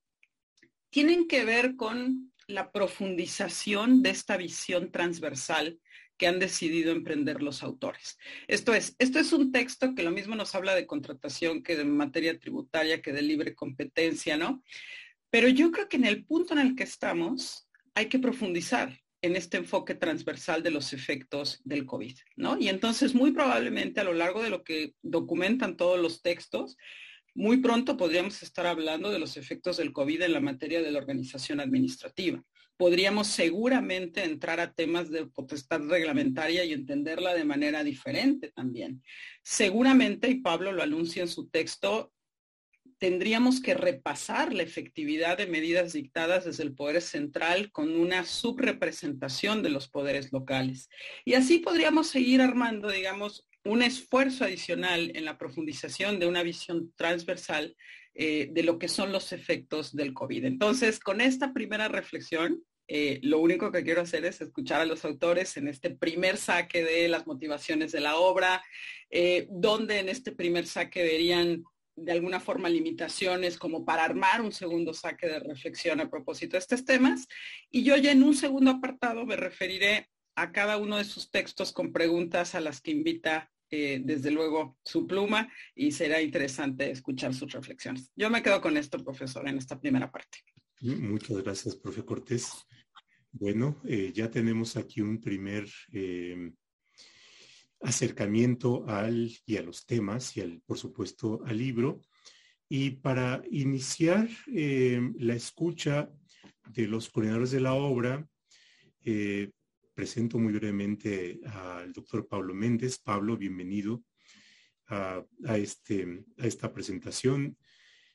tienen 0.90 1.26
que 1.26 1.44
ver 1.44 1.74
con 1.74 2.32
la 2.46 2.70
profundización 2.70 4.02
de 4.02 4.10
esta 4.10 4.36
visión 4.36 4.92
transversal 4.92 5.80
que 6.16 6.28
han 6.28 6.38
decidido 6.38 6.92
emprender 6.92 7.42
los 7.42 7.64
autores. 7.64 8.18
Esto 8.46 8.74
es, 8.74 8.94
esto 9.00 9.18
es 9.18 9.32
un 9.32 9.50
texto 9.50 9.94
que 9.94 10.04
lo 10.04 10.12
mismo 10.12 10.36
nos 10.36 10.54
habla 10.54 10.76
de 10.76 10.86
contratación 10.86 11.62
que 11.62 11.76
de 11.76 11.84
materia 11.84 12.38
tributaria, 12.38 13.02
que 13.02 13.12
de 13.12 13.22
libre 13.22 13.54
competencia, 13.56 14.36
¿no? 14.36 14.62
Pero 15.30 15.48
yo 15.48 15.72
creo 15.72 15.88
que 15.88 15.96
en 15.96 16.04
el 16.04 16.24
punto 16.24 16.52
en 16.52 16.60
el 16.60 16.76
que 16.76 16.84
estamos 16.84 17.68
hay 17.94 18.08
que 18.08 18.20
profundizar 18.20 19.01
en 19.22 19.36
este 19.36 19.56
enfoque 19.56 19.94
transversal 19.94 20.62
de 20.62 20.72
los 20.72 20.92
efectos 20.92 21.60
del 21.64 21.86
COVID, 21.86 22.16
¿no? 22.36 22.58
Y 22.58 22.68
entonces 22.68 23.14
muy 23.14 23.30
probablemente 23.30 24.00
a 24.00 24.04
lo 24.04 24.12
largo 24.12 24.42
de 24.42 24.50
lo 24.50 24.64
que 24.64 24.94
documentan 25.00 25.76
todos 25.76 25.98
los 26.00 26.22
textos, 26.22 26.76
muy 27.34 27.58
pronto 27.58 27.96
podríamos 27.96 28.42
estar 28.42 28.66
hablando 28.66 29.10
de 29.10 29.18
los 29.18 29.36
efectos 29.36 29.78
del 29.78 29.92
COVID 29.92 30.22
en 30.22 30.32
la 30.32 30.40
materia 30.40 30.82
de 30.82 30.90
la 30.90 30.98
organización 30.98 31.60
administrativa. 31.60 32.42
Podríamos 32.76 33.28
seguramente 33.28 34.24
entrar 34.24 34.58
a 34.58 34.72
temas 34.72 35.10
de 35.10 35.26
potestad 35.26 35.80
reglamentaria 35.88 36.64
y 36.64 36.72
entenderla 36.72 37.32
de 37.32 37.44
manera 37.44 37.84
diferente 37.84 38.50
también. 38.50 39.02
Seguramente, 39.42 40.28
y 40.28 40.40
Pablo 40.40 40.72
lo 40.72 40.82
anuncia 40.82 41.22
en 41.22 41.28
su 41.28 41.48
texto, 41.48 42.12
tendríamos 43.02 43.60
que 43.60 43.74
repasar 43.74 44.54
la 44.54 44.62
efectividad 44.62 45.36
de 45.36 45.48
medidas 45.48 45.92
dictadas 45.92 46.44
desde 46.44 46.62
el 46.62 46.72
Poder 46.72 47.02
Central 47.02 47.72
con 47.72 47.96
una 47.96 48.24
subrepresentación 48.24 49.60
de 49.64 49.70
los 49.70 49.88
poderes 49.88 50.32
locales. 50.32 50.88
Y 51.24 51.34
así 51.34 51.58
podríamos 51.58 52.06
seguir 52.06 52.40
armando, 52.40 52.88
digamos, 52.92 53.48
un 53.64 53.82
esfuerzo 53.82 54.44
adicional 54.44 55.10
en 55.16 55.24
la 55.24 55.36
profundización 55.36 56.20
de 56.20 56.28
una 56.28 56.44
visión 56.44 56.92
transversal 56.94 57.74
eh, 58.14 58.50
de 58.52 58.62
lo 58.62 58.78
que 58.78 58.86
son 58.86 59.10
los 59.10 59.32
efectos 59.32 59.96
del 59.96 60.14
COVID. 60.14 60.44
Entonces, 60.44 61.00
con 61.00 61.20
esta 61.20 61.52
primera 61.52 61.88
reflexión, 61.88 62.62
eh, 62.86 63.18
lo 63.24 63.40
único 63.40 63.72
que 63.72 63.82
quiero 63.82 64.02
hacer 64.02 64.24
es 64.26 64.40
escuchar 64.40 64.80
a 64.80 64.86
los 64.86 65.04
autores 65.04 65.56
en 65.56 65.66
este 65.66 65.90
primer 65.90 66.36
saque 66.36 66.84
de 66.84 67.08
las 67.08 67.26
motivaciones 67.26 67.90
de 67.90 68.00
la 68.00 68.14
obra, 68.14 68.62
eh, 69.10 69.48
donde 69.50 69.98
en 69.98 70.08
este 70.08 70.30
primer 70.30 70.68
saque 70.68 71.02
verían 71.02 71.64
de 71.96 72.12
alguna 72.12 72.40
forma 72.40 72.68
limitaciones 72.68 73.58
como 73.58 73.84
para 73.84 74.04
armar 74.04 74.40
un 74.40 74.52
segundo 74.52 74.94
saque 74.94 75.26
de 75.28 75.40
reflexión 75.40 76.00
a 76.00 76.10
propósito 76.10 76.52
de 76.52 76.60
estos 76.60 76.84
temas. 76.84 77.28
Y 77.70 77.84
yo 77.84 77.96
ya 77.96 78.12
en 78.12 78.22
un 78.22 78.34
segundo 78.34 78.70
apartado 78.70 79.26
me 79.26 79.36
referiré 79.36 80.08
a 80.34 80.52
cada 80.52 80.78
uno 80.78 80.96
de 80.96 81.04
sus 81.04 81.30
textos 81.30 81.72
con 81.72 81.92
preguntas 81.92 82.54
a 82.54 82.60
las 82.60 82.80
que 82.80 82.90
invita 82.90 83.50
eh, 83.70 84.00
desde 84.04 84.30
luego 84.30 84.76
su 84.84 85.06
pluma 85.06 85.50
y 85.74 85.92
será 85.92 86.20
interesante 86.20 86.90
escuchar 86.90 87.34
sus 87.34 87.52
reflexiones. 87.52 88.10
Yo 88.16 88.28
me 88.30 88.42
quedo 88.42 88.60
con 88.60 88.76
esto, 88.76 89.02
profesor, 89.02 89.48
en 89.48 89.58
esta 89.58 89.80
primera 89.80 90.10
parte. 90.10 90.38
Muchas 90.80 91.38
gracias, 91.38 91.76
profe 91.76 92.04
Cortés. 92.04 92.66
Bueno, 93.30 93.80
eh, 93.86 94.12
ya 94.14 94.30
tenemos 94.30 94.76
aquí 94.76 95.00
un 95.00 95.20
primer 95.20 95.66
eh, 95.90 96.52
acercamiento 97.82 98.88
al 98.88 99.30
y 99.44 99.56
a 99.56 99.62
los 99.62 99.84
temas 99.86 100.36
y 100.36 100.40
al, 100.40 100.60
por 100.64 100.78
supuesto, 100.78 101.42
al 101.44 101.58
libro. 101.58 102.00
Y 102.68 102.90
para 102.90 103.42
iniciar 103.50 104.28
eh, 104.46 105.00
la 105.18 105.34
escucha 105.34 106.10
de 106.70 106.86
los 106.86 107.10
coordinadores 107.10 107.50
de 107.50 107.60
la 107.60 107.74
obra, 107.74 108.26
eh, 109.04 109.50
presento 109.94 110.38
muy 110.38 110.54
brevemente 110.54 111.40
al 111.44 111.92
doctor 111.92 112.26
Pablo 112.26 112.54
Méndez. 112.54 112.98
Pablo, 112.98 113.36
bienvenido 113.36 114.02
a, 114.86 115.24
este, 115.56 116.24
a 116.38 116.46
esta 116.46 116.72
presentación. 116.72 117.56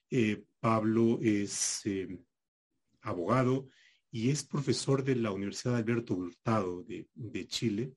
Eh, 0.10 0.44
Pablo 0.60 1.20
es 1.22 1.84
abogado 3.02 3.70
y 4.10 4.30
es 4.30 4.44
profesor 4.44 5.04
de 5.04 5.16
la 5.16 5.32
Universidad 5.32 5.76
Alberto 5.76 6.16
Hurtado 6.16 6.84
de, 6.84 7.08
de 7.14 7.48
Chile 7.48 7.94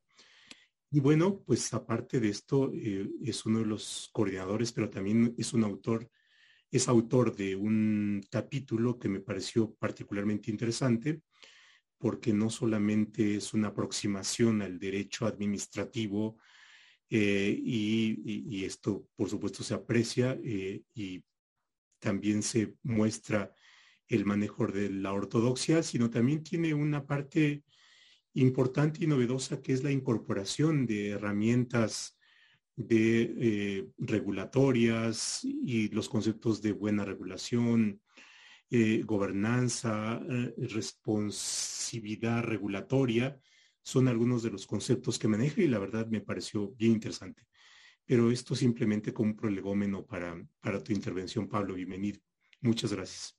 y 0.91 1.01
bueno, 1.01 1.43
pues 1.47 1.73
aparte 1.73 2.19
de 2.21 2.29
esto, 2.29 2.73
eh, 2.75 3.09
es 3.23 3.47
uno 3.47 3.61
de 3.61 3.67
los 3.67 4.11
coordinadores, 4.13 4.73
pero 4.73 4.91
también 4.91 5.35
es 5.39 5.53
un 5.53 5.65
autor, 5.65 6.11
es 6.71 6.89
autor 6.89 7.37
de 7.37 7.55
un 7.57 8.23
capítulo 8.31 8.99
que 8.99 9.09
me 9.09 9.21
pareció 9.21 9.75
particularmente 9.75 10.51
interesante, 10.51 11.23
porque 11.99 12.33
no 12.33 12.51
solamente 12.51 13.37
es 13.37 13.55
una 13.55 13.69
aproximación 13.69 14.63
al 14.63 14.79
derecho 14.79 15.27
administrativo, 15.27 16.39
eh, 17.13 17.61
y, 17.61 18.65
esto 18.65 19.09
por 19.17 19.29
supuesto 19.29 19.65
se 19.65 19.75
aprecia 19.75 20.39
eh, 20.45 20.83
y 20.95 21.25
también 21.99 22.43
se 22.43 22.77
muestra 22.85 23.53
el 24.07 24.25
manejo 24.25 24.67
de 24.69 24.91
la 24.91 25.13
ortodoxia, 25.13 25.83
sino 25.83 26.09
también 26.09 26.45
tiene 26.45 26.73
una 26.73 27.07
parte 27.07 27.65
importante 28.35 29.05
y 29.05 29.07
novedosa 29.07 29.61
que 29.61 29.73
es 29.73 29.83
la 29.83 29.91
incorporación 29.91 30.87
de 30.87 31.11
herramientas 31.11 32.17
de 32.77 33.35
eh, 33.39 33.89
regulatorias 33.99 35.41
y 35.45 35.89
los 35.89 36.09
conceptos 36.09 36.63
de 36.63 36.73
buena 36.73 37.05
regulación, 37.05 38.01
eh, 38.71 39.03
gobernanza, 39.05 40.21
eh, 40.29 40.55
responsividad 40.57 42.43
regulatoria, 42.43 43.39
son 43.83 44.09
algunos 44.09 44.43
de 44.43 44.51
los 44.51 44.67
conceptos 44.67 45.19
que 45.19 45.29
maneja 45.29 45.61
y 45.61 45.69
la 45.69 45.79
verdad 45.79 46.07
me 46.07 46.21
pareció 46.21 46.71
bien 46.71 46.93
interesante. 46.93 47.47
Pero 48.07 48.31
esto 48.31 48.55
simplemente 48.55 49.13
como 49.13 49.31
un 49.31 49.37
prolegómeno 49.37 50.05
para, 50.05 50.43
para 50.61 50.83
tu 50.83 50.93
intervención, 50.93 51.49
Pablo. 51.49 51.75
Bienvenido. 51.75 52.21
Muchas 52.61 52.93
gracias. 52.93 53.37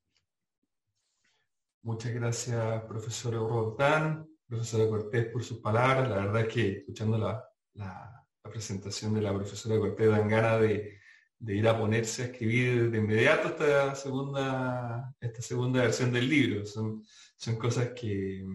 Muchas 1.84 2.14
gracias, 2.14 2.84
profesor 2.84 3.34
Rodán, 3.34 4.28
profesora 4.52 4.90
Cortés, 4.90 5.28
por 5.28 5.44
sus 5.46 5.60
palabras. 5.60 6.10
La 6.10 6.18
verdad 6.18 6.42
es 6.42 6.54
que 6.54 6.72
escuchando 6.80 7.18
la, 7.18 7.42
la, 7.76 8.18
presentación 8.44 9.14
de 9.14 9.22
la 9.22 9.34
profesora 9.34 9.80
Cortés 9.80 10.10
dan 10.10 10.28
ganas 10.28 10.60
de, 10.60 11.00
de, 11.40 11.56
ir 11.56 11.66
a 11.70 11.78
ponerse 11.78 12.24
a 12.24 12.26
escribir 12.26 12.92
de 12.92 12.98
inmediato 12.98 13.48
esta 13.48 13.96
segunda, 13.96 15.16
esta 15.22 15.42
segunda 15.42 15.84
versión 15.84 16.12
del 16.12 16.28
libro. 16.28 16.66
Son, 16.66 17.02
son 17.38 17.56
cosas 17.56 17.92
que, 17.96 18.46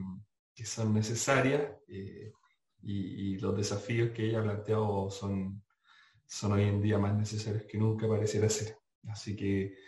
que 0.54 0.66
son 0.66 0.92
necesarias 0.92 1.62
eh, 1.88 2.30
y, 2.82 3.38
los 3.38 3.56
desafíos 3.56 4.10
que 4.10 4.26
ella 4.26 4.40
ha 4.40 4.42
planteado 4.42 5.10
son, 5.10 5.62
son 6.26 6.52
hoy 6.52 6.64
en 6.64 6.82
día 6.82 6.98
más 6.98 7.14
necesarios 7.16 7.64
que 7.64 7.78
nunca 7.78 8.06
pareciera 8.06 8.50
ser. 8.50 8.76
Así 9.08 9.34
que 9.34 9.78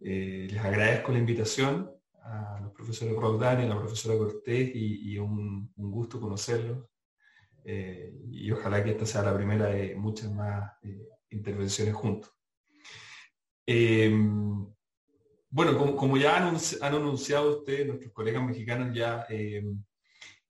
eh, 0.00 0.46
les 0.50 0.62
agradezco 0.62 1.10
la 1.12 1.18
invitación 1.18 1.90
a 2.24 2.60
los 2.62 2.72
profesores 2.72 3.14
Roldán 3.14 3.60
y 3.60 3.64
a 3.64 3.68
la 3.68 3.78
profesora 3.78 4.18
Cortés 4.18 4.70
y, 4.74 5.18
un, 5.18 5.72
gusto 5.76 6.20
conocerlos. 6.20 6.86
Eh, 7.64 8.14
y 8.30 8.50
ojalá 8.50 8.82
que 8.82 8.90
esta 8.90 9.06
sea 9.06 9.22
la 9.22 9.34
primera 9.34 9.66
de 9.66 9.94
muchas 9.94 10.32
más 10.32 10.72
intervenciones 11.30 11.94
juntos. 11.94 12.30
bueno, 15.50 15.96
como, 15.96 16.16
ya 16.16 16.36
han, 16.36 16.56
anunciado 16.82 17.58
ustedes, 17.58 17.86
nuestros 17.86 18.12
colegas 18.12 18.42
mexicanos 18.42 18.94
ya 18.94 19.26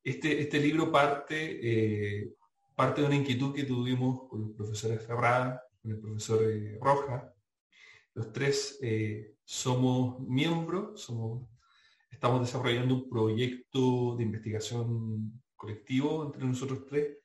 este, 0.04 0.38
este, 0.42 0.60
libro 0.60 0.92
parte, 0.92 1.36
eh, 1.62 2.34
parte 2.74 3.00
de 3.00 3.06
una 3.06 3.16
inquietud 3.16 3.54
que 3.54 3.64
tuvimos 3.64 4.28
con 4.28 4.42
los 4.42 4.50
profesores 4.50 5.02
Ferrada, 5.02 5.62
con 5.80 5.92
el 5.92 5.98
profesor 5.98 6.42
eh, 6.44 6.78
Roja. 6.78 7.32
Los 8.12 8.30
tres 8.30 8.78
eh, 8.82 9.34
somos 9.42 10.20
miembros, 10.20 11.00
somos, 11.00 11.48
estamos 12.24 12.40
desarrollando 12.40 12.94
un 12.94 13.10
proyecto 13.10 14.16
de 14.16 14.22
investigación 14.22 15.42
colectivo 15.54 16.24
entre 16.24 16.46
nosotros 16.46 16.86
tres, 16.88 17.18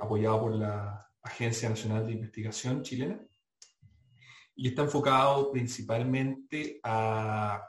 apoyado 0.00 0.40
por 0.40 0.54
la 0.54 1.06
Agencia 1.22 1.68
Nacional 1.68 2.06
de 2.06 2.14
Investigación 2.14 2.82
chilena. 2.82 3.20
Y 4.54 4.68
está 4.68 4.80
enfocado 4.80 5.52
principalmente 5.52 6.80
a 6.82 7.62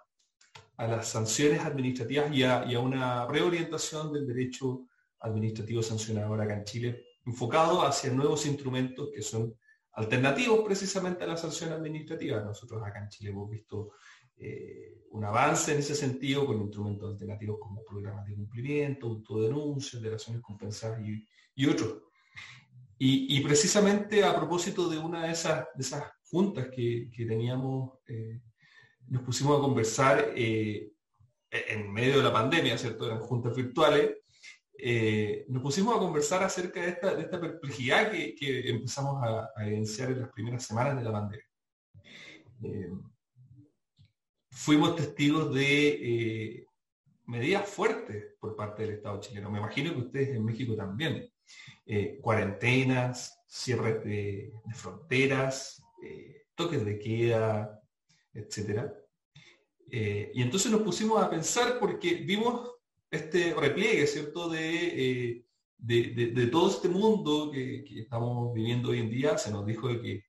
a 0.78 0.88
las 0.88 1.08
sanciones 1.10 1.62
administrativas 1.62 2.32
y 2.34 2.44
a, 2.44 2.80
una 2.80 3.26
reorientación 3.26 4.14
del 4.14 4.28
derecho 4.28 4.86
administrativo 5.20 5.82
sancionador 5.82 6.40
acá 6.40 6.54
en 6.54 6.64
Chile, 6.64 7.06
enfocado 7.26 7.82
hacia 7.82 8.12
nuevos 8.12 8.46
instrumentos 8.46 9.10
que 9.14 9.24
son 9.24 9.58
alternativos 9.94 10.62
precisamente 10.64 11.24
a 11.24 11.28
la 11.28 11.36
sanción 11.36 11.74
administrativa. 11.74 12.42
Nosotros 12.42 12.82
acá 12.86 13.00
en 13.00 13.10
Chile 13.10 13.32
hemos 13.32 13.50
visto 13.50 13.94
eh, 14.40 15.04
un 15.12 15.26
avance 15.26 15.74
en 15.74 15.80
ese 15.80 15.96
sentido 15.96 16.46
con 16.46 16.62
instrumentos 16.62 17.12
alternativos 17.12 17.58
como 17.60 17.84
programas 17.84 18.28
de 18.28 18.36
cumplimiento, 18.36 19.08
autodenuncias, 19.08 20.02
relaciones 20.02 20.44
compensadas 20.44 21.02
y, 21.56 21.66
otros. 21.66 22.04
Y, 23.00 23.40
precisamente 23.42 24.24
a 24.24 24.36
propósito 24.36 24.90
de 24.90 25.00
una 25.00 25.26
de 25.26 25.32
esas, 25.32 25.66
juntas 26.30 26.68
que, 26.70 27.10
teníamos 27.16 28.00
eh, 28.08 28.42
nos 29.08 29.24
pusimos 29.24 29.58
a 29.58 29.62
conversar 29.62 30.34
eh, 30.36 30.92
en 31.50 31.92
medio 31.92 32.18
de 32.18 32.24
la 32.24 32.34
pandemia, 32.34 32.78
¿cierto? 32.78 33.06
Eran 33.06 33.20
juntas 33.20 33.56
virtuales. 33.56 34.18
Nos 35.48 35.64
pusimos 35.64 35.96
a 35.96 36.00
conversar 36.00 36.44
acerca 36.44 36.82
de 36.82 36.90
esta 36.90 37.42
perplejidad 37.42 38.12
que, 38.12 38.36
empezamos 38.70 39.24
a, 39.24 39.50
evidenciar 39.64 40.12
en 40.12 40.22
las 40.22 40.30
primeras 40.30 40.64
semanas 40.64 40.98
de 40.98 41.04
la 41.04 41.12
pandemia. 41.12 41.46
Eh, 44.58 44.64
fuimos 44.64 44.96
testigos 44.96 45.54
de 45.54 46.68
medidas 47.26 47.68
fuertes 47.70 48.36
por 48.40 48.56
parte 48.56 48.84
del 48.84 48.96
Estado 48.96 49.20
chileno. 49.20 49.52
Me 49.52 49.60
imagino 49.60 49.94
que 49.94 50.00
ustedes 50.00 50.30
en 50.30 50.46
México 50.46 50.76
también. 50.76 51.30
cuarentenas, 52.22 53.40
cierres 53.48 54.04
de, 54.04 54.52
de 54.66 54.74
fronteras, 54.74 55.82
toques 56.56 56.84
de 56.86 57.00
queda. 57.00 57.78
Eh, 59.90 60.32
y 60.34 60.42
entonces 60.42 60.72
nos 60.72 60.82
pusimos 60.82 61.22
a 61.22 61.30
pensar 61.30 61.80
porque 61.80 62.16
vimos 62.16 62.72
este 63.10 63.54
repliegue, 63.54 64.06
¿cierto?, 64.06 64.50
de, 64.50 65.30
eh, 65.30 65.46
de, 65.78 66.48
todo 66.48 66.70
este 66.70 66.90
mundo 66.90 67.52
que, 67.52 67.86
estamos 68.00 68.54
viviendo 68.54 68.90
hoy 68.90 69.00
en 69.00 69.10
día. 69.10 69.38
Se 69.38 69.52
nos 69.52 69.66
dijo 69.66 69.88
de 69.88 70.02
que 70.02 70.24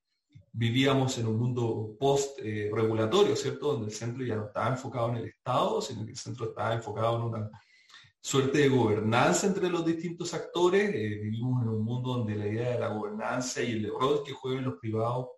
vivíamos 0.59 1.17
en 1.19 1.29
un 1.29 1.39
mundo 1.39 1.97
post-regulatorio, 2.01 3.37
¿cierto?, 3.37 3.75
donde 3.75 3.87
el 3.87 3.93
centro 3.93 4.25
ya 4.25 4.35
no 4.35 4.47
estaba 4.47 4.71
enfocado 4.71 5.11
en 5.11 5.17
el 5.19 5.27
Estado, 5.27 5.81
sino 5.81 6.05
que 6.05 6.11
el 6.11 6.17
centro 6.17 6.47
estaba 6.47 6.75
enfocado 6.75 7.17
en 7.17 7.23
una 7.23 7.51
suerte 8.21 8.59
de 8.59 8.69
gobernanza 8.69 9.47
entre 9.47 9.71
los 9.71 9.87
distintos 9.87 10.35
actores. 10.35 10.91
Eh, 10.93 11.21
vivimos 11.23 11.63
en 11.63 11.69
un 11.69 11.85
mundo 11.85 12.15
donde 12.15 12.35
la 12.35 12.49
idea 12.49 12.71
de 12.71 12.81
la 12.81 12.89
gobernanza 12.89 13.63
y 13.63 13.71
el 13.71 13.89
rol 13.89 14.25
que 14.27 14.33
juegan 14.33 14.65
los 14.65 14.81
privados 14.81 15.29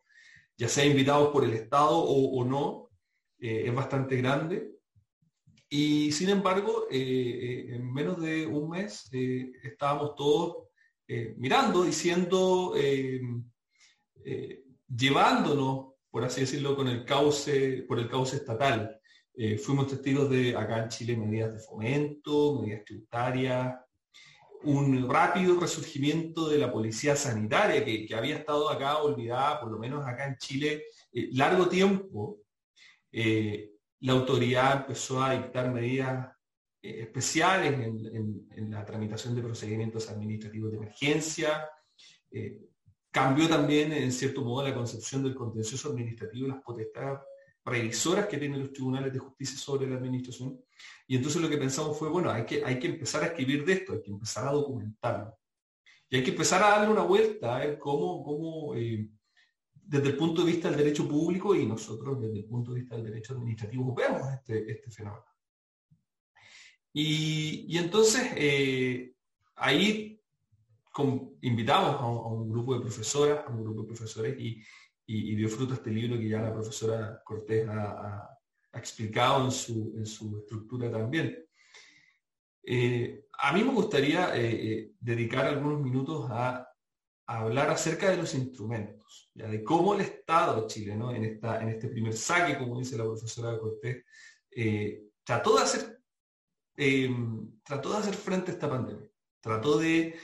ya 0.56 0.68
sea 0.68 0.86
invitados 0.86 1.28
por 1.28 1.44
el 1.44 1.52
Estado 1.52 1.98
o, 1.98 2.42
no, 2.44 2.88
eh, 3.38 3.64
es 3.66 3.74
bastante 3.74 4.16
grande. 4.16 4.70
Y 5.68 6.12
sin 6.12 6.30
embargo, 6.30 6.86
eh, 6.90 7.66
en 7.74 7.92
menos 7.92 8.20
de 8.22 8.46
un 8.46 8.70
mes 8.70 9.10
estábamos 9.62 10.14
todos 10.14 10.68
mirando, 11.36 11.82
diciendo, 11.82 12.74
llevándonos, 14.94 15.94
por 16.10 16.24
así 16.24 16.42
decirlo, 16.42 16.76
con 16.76 16.88
el 16.88 17.04
cauce, 17.04 17.84
por 17.88 17.98
el 17.98 18.08
cauce 18.08 18.36
estatal. 18.36 19.00
fuimos 19.64 19.86
testigos 19.86 20.28
de 20.28 20.56
acá 20.56 20.82
en 20.82 20.88
Chile 20.88 21.16
medidas 21.16 21.54
de 21.54 21.60
fomento, 21.60 22.60
medidas 22.60 22.84
tributarias, 22.84 23.74
un 24.62 25.08
rápido 25.08 25.58
resurgimiento 25.58 26.48
de 26.48 26.58
la 26.58 26.70
policía 26.70 27.16
sanitaria 27.16 27.84
que, 27.84 28.06
había 28.14 28.36
estado 28.36 28.68
acá 28.68 28.98
olvidada, 28.98 29.60
por 29.60 29.70
lo 29.70 29.78
menos 29.78 30.06
acá 30.06 30.26
en 30.26 30.36
Chile, 30.36 30.84
eh, 31.12 31.28
largo 31.32 31.68
tiempo. 31.68 32.40
Eh, 33.12 33.72
la 34.00 34.12
autoridad 34.12 34.82
empezó 34.82 35.22
a 35.22 35.32
dictar 35.32 35.72
medidas 35.72 36.34
eh, 36.82 37.02
especiales 37.02 37.72
en, 37.72 38.70
la 38.70 38.84
tramitación 38.84 39.34
de 39.34 39.42
procedimientos 39.42 40.10
administrativos 40.10 40.70
de 40.70 40.76
emergencia. 40.76 41.68
Cambió 43.10 43.48
también, 43.48 43.92
en 43.92 44.12
cierto 44.12 44.42
modo, 44.42 44.66
la 44.66 44.74
concepción 44.74 45.22
del 45.22 45.34
contencioso 45.34 45.90
administrativo 45.90 46.46
y 46.46 46.50
las 46.50 46.62
potestades 46.62 47.20
revisoras 47.64 48.26
que 48.26 48.38
tienen 48.38 48.60
los 48.60 48.72
tribunales 48.72 49.12
de 49.12 49.18
justicia 49.18 49.58
sobre 49.58 49.88
la 49.88 49.96
administración. 49.96 50.60
Y 51.06 51.16
entonces 51.16 51.42
lo 51.42 51.48
que 51.48 51.58
pensamos 51.58 51.98
fue, 51.98 52.08
bueno, 52.08 52.30
hay 52.30 52.44
que, 52.44 52.64
hay 52.64 52.78
que 52.78 52.88
empezar 52.88 53.22
a 53.22 53.26
escribir 53.26 53.64
de 53.64 53.74
esto, 53.74 53.92
hay 53.92 54.02
que 54.02 54.10
empezar 54.10 54.46
a 54.46 54.52
documentarlo. 54.52 55.36
Y 56.08 56.16
hay 56.16 56.24
que 56.24 56.30
empezar 56.30 56.62
a 56.62 56.70
darle 56.70 56.92
una 56.92 57.02
vuelta 57.02 57.56
a 57.56 57.58
ver 57.60 57.78
cómo, 57.78 58.24
cómo 58.24 58.74
eh, 58.74 59.08
desde 59.74 60.08
el 60.08 60.16
punto 60.16 60.42
de 60.42 60.52
vista 60.52 60.68
del 60.68 60.78
derecho 60.78 61.08
público 61.08 61.54
y 61.54 61.66
nosotros 61.66 62.20
desde 62.20 62.38
el 62.38 62.44
punto 62.44 62.72
de 62.72 62.80
vista 62.80 62.96
del 62.96 63.06
derecho 63.06 63.34
administrativo 63.34 63.94
vemos 63.94 64.22
este, 64.34 64.70
este 64.70 64.90
fenómeno. 64.90 65.24
Y, 66.92 67.76
entonces 67.78 68.32
eh, 68.36 69.14
ahí 69.54 70.09
invitamos 71.42 72.00
a 72.00 72.06
un, 72.06 72.50
grupo 72.50 72.74
de 72.74 72.80
profesoras, 72.80 73.44
a 73.46 73.50
un 73.50 73.62
grupo 73.62 73.82
de 73.82 73.86
profesores 73.88 74.36
y, 74.38 74.64
dio 75.34 75.48
fruto 75.48 75.74
este 75.74 75.90
libro 75.90 76.18
que 76.18 76.28
ya 76.28 76.40
la 76.40 76.52
profesora 76.52 77.20
Cortés 77.24 77.66
ha, 77.68 78.28
explicado 78.72 79.44
en 79.44 79.50
su, 79.50 80.38
estructura 80.40 80.90
también. 80.90 81.36
Eh, 82.62 83.26
a 83.38 83.52
mí 83.52 83.64
me 83.64 83.72
gustaría 83.72 84.36
eh, 84.36 84.72
eh, 84.72 84.92
dedicar 85.00 85.46
algunos 85.46 85.80
minutos 85.80 86.28
a, 86.30 86.66
hablar 87.26 87.70
acerca 87.70 88.10
de 88.10 88.16
los 88.16 88.34
instrumentos, 88.34 89.30
ya 89.34 89.46
de 89.46 89.62
cómo 89.62 89.94
el 89.94 90.00
Estado 90.00 90.66
chileno 90.66 91.14
en, 91.14 91.24
esta, 91.24 91.62
en 91.62 91.68
este 91.68 91.86
primer 91.86 92.12
saque, 92.12 92.58
como 92.58 92.80
dice 92.80 92.98
la 92.98 93.04
profesora 93.04 93.56
Cortés, 93.56 94.04
trató 95.22 95.56
de 95.56 95.62
hacer 95.62 96.00
trató 97.62 97.92
de 97.92 97.98
hacer 97.98 98.14
frente 98.14 98.50
a 98.50 98.54
esta 98.54 98.68
pandemia, 98.68 99.08
trató 99.40 99.78
de, 99.78 100.18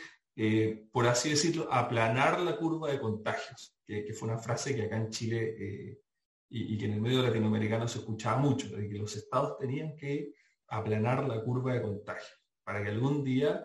por 0.92 1.06
así 1.06 1.30
decirlo, 1.30 1.72
aplanar 1.72 2.40
la 2.40 2.56
curva 2.56 2.90
de 2.90 3.00
contagios 3.00 3.76
que, 3.86 4.12
fue 4.12 4.28
una 4.28 4.38
frase 4.38 4.74
que 4.74 4.82
acá 4.82 4.96
en 4.96 5.10
Chile 5.10 5.56
eh, 5.58 6.00
y, 6.48 6.76
que 6.76 6.86
en 6.86 6.94
el 6.94 7.00
medio 7.00 7.22
latinoamericano 7.22 7.86
se 7.86 7.98
escuchaba 7.98 8.38
mucho, 8.38 8.68
de 8.68 8.88
que 8.88 8.98
los 8.98 9.14
estados 9.16 9.58
tenían 9.58 9.96
que 9.96 10.34
aplanar 10.68 11.26
la 11.26 11.42
curva 11.42 11.74
de 11.74 11.82
contagio 11.82 12.36
para 12.64 12.82
que 12.82 12.90
algún 12.90 13.22
día 13.22 13.64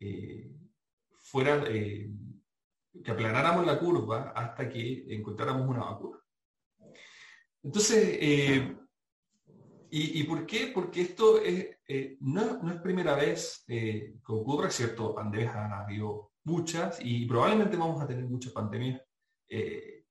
eh, 0.00 0.50
fuera, 1.18 1.64
eh, 1.68 2.10
que 3.04 3.10
aplanáramos 3.10 3.66
la 3.66 3.78
curva 3.78 4.32
hasta 4.34 4.68
que 4.68 5.04
encontráramos 5.08 5.68
una 5.68 5.84
vacuna. 5.84 6.18
Entonces, 7.62 8.18
¿Y, 9.90 10.22
por 10.24 10.44
qué? 10.44 10.70
Porque 10.74 11.00
esto 11.00 11.40
no, 12.20 12.70
es 12.72 12.80
primera 12.80 13.14
vez 13.14 13.64
que 13.66 14.14
ocurre, 14.26 14.70
¿cierto? 14.70 15.14
Pandemias 15.14 15.54
han 15.56 15.72
habido 15.72 16.32
muchas 16.44 16.98
y 17.02 17.26
probablemente 17.26 17.76
vamos 17.76 18.02
a 18.02 18.06
tener 18.06 18.24
muchas 18.26 18.52
pandemias 18.52 19.00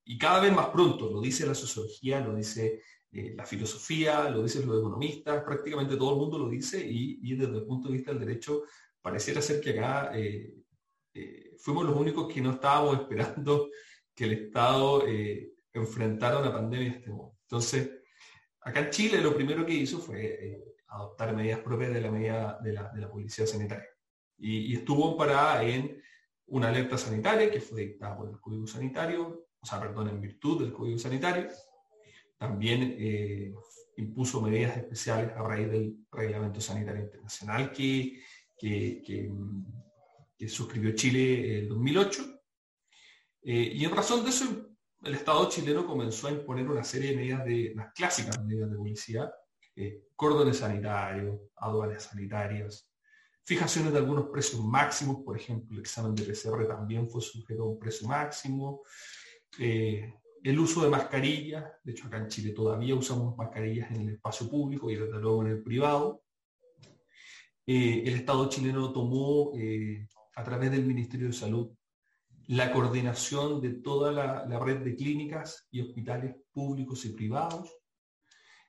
y 0.09 0.17
cada 0.17 0.39
vez 0.39 0.53
más 0.53 0.69
pronto, 0.69 1.11
lo 1.11 1.19
dice 1.19 1.45
la 1.45 1.53
sociología, 1.53 2.21
lo 2.21 2.33
dice 2.33 2.81
eh, 3.11 3.33
la 3.35 3.45
filosofía, 3.45 4.29
lo 4.29 4.41
dicen 4.41 4.65
los 4.65 4.79
economistas, 4.79 5.43
prácticamente 5.43 5.97
todo 5.97 6.13
el 6.13 6.19
mundo 6.19 6.39
lo 6.39 6.49
dice 6.49 6.85
y, 6.85 7.35
desde 7.35 7.57
el 7.57 7.65
punto 7.65 7.89
de 7.89 7.95
vista 7.95 8.11
del 8.11 8.21
derecho 8.21 8.63
pareciera 9.01 9.41
ser 9.41 9.59
que 9.59 9.71
acá 9.71 10.11
eh, 10.17 10.53
eh, 11.13 11.55
fuimos 11.57 11.85
los 11.85 11.97
únicos 11.97 12.33
que 12.33 12.41
no 12.41 12.51
estábamos 12.51 12.99
esperando 13.01 13.69
que 14.15 14.23
el 14.23 14.33
Estado 14.33 15.03
enfrentara 15.73 16.39
una 16.39 16.53
pandemia 16.53 16.89
de 16.89 16.97
este 16.97 17.09
modo. 17.09 17.35
Entonces, 17.41 17.96
acá 18.67 18.81
en 18.81 18.89
Chile 18.89 19.21
lo 19.21 19.33
primero 19.33 19.65
que 19.65 19.73
hizo 19.73 19.99
fue 19.99 20.75
adoptar 20.87 21.35
medidas 21.35 21.59
propias 21.59 21.93
de 21.93 22.01
la 22.01 22.11
medida 22.11 22.59
de 22.61 22.73
la, 22.73 23.09
policía 23.09 23.47
sanitaria. 23.47 23.87
Y, 24.37 24.75
estuvo 24.75 25.17
parada 25.17 25.63
en 25.63 26.01
una 26.47 26.69
alerta 26.69 26.97
sanitaria 26.97 27.49
que 27.49 27.61
fue 27.61 27.81
dictada 27.81 28.17
por 28.17 28.29
el 28.29 28.39
Código 28.39 28.67
Sanitario, 28.67 29.47
o 29.59 29.65
sea, 29.65 29.79
perdón, 29.79 30.09
en 30.09 30.21
virtud 30.21 30.61
del 30.61 30.73
Código 30.73 30.97
Sanitario, 30.97 31.47
también 32.37 32.95
eh, 32.99 33.53
impuso 33.97 34.41
medidas 34.41 34.77
especiales 34.77 35.31
a 35.35 35.43
raíz 35.43 35.69
del 35.69 35.97
Reglamento 36.11 36.61
Sanitario 36.61 37.03
Internacional 37.03 37.71
que, 37.71 38.21
que, 38.57 39.31
suscribió 40.47 40.93
Chile 40.93 41.59
en 41.59 41.69
2008. 41.69 42.41
Eh, 43.43 43.71
y 43.75 43.85
en 43.85 43.91
razón 43.91 44.23
de 44.23 44.29
eso, 44.29 44.45
el 45.03 45.13
Estado 45.13 45.47
chileno 45.49 45.85
comenzó 45.85 46.27
a 46.27 46.31
imponer 46.31 46.69
una 46.69 46.83
serie 46.83 47.11
de 47.11 47.15
medidas 47.17 47.45
de 47.45 47.73
las 47.75 47.93
clásicas 47.93 48.43
medidas 48.43 48.69
de 48.69 48.77
policía, 48.77 49.31
eh, 49.75 50.03
cordones 50.15 50.57
sanitarios, 50.57 51.39
aduanas 51.55 52.03
sanitarias, 52.03 52.89
fijaciones 53.45 53.93
de 53.93 53.99
algunos 53.99 54.29
precios 54.29 54.63
máximos, 54.63 55.23
por 55.23 55.37
ejemplo, 55.37 55.75
el 55.75 55.81
examen 55.81 56.15
de 56.15 56.23
PCR 56.23 56.67
también 56.67 57.09
fue 57.09 57.21
sujeto 57.21 57.63
a 57.63 57.69
un 57.69 57.79
precio 57.79 58.07
máximo, 58.07 58.81
el 60.43 60.59
uso 60.59 60.83
de 60.83 60.89
mascarillas, 60.89 61.65
de 61.83 61.91
hecho 61.91 62.07
acá 62.07 62.17
en 62.17 62.27
Chile 62.27 62.53
todavía 62.53 62.95
usamos 62.95 63.35
mascarillas 63.35 63.91
en 63.91 64.01
el 64.01 64.09
espacio 64.15 64.49
público 64.49 64.89
y 64.89 64.95
desde 64.95 65.19
luego 65.19 65.41
en 65.43 65.51
el 65.51 65.63
privado. 65.63 66.23
Eh, 67.65 68.03
el 68.05 68.13
Estado 68.15 68.47
chileno 68.47 68.93
tomó 68.93 69.51
eh, 69.55 70.07
a 70.35 70.43
través 70.43 70.71
del 70.71 70.85
Ministerio 70.85 71.27
de 71.27 71.33
Salud 71.33 71.71
la 72.47 72.71
coordinación 72.71 73.61
de 73.61 73.71
toda 73.71 74.11
la, 74.11 74.59
red 74.59 74.79
de 74.79 74.95
clínicas 74.95 75.67
y 75.69 75.81
hospitales 75.81 76.35
públicos 76.51 77.03
y 77.05 77.09
privados. 77.09 77.69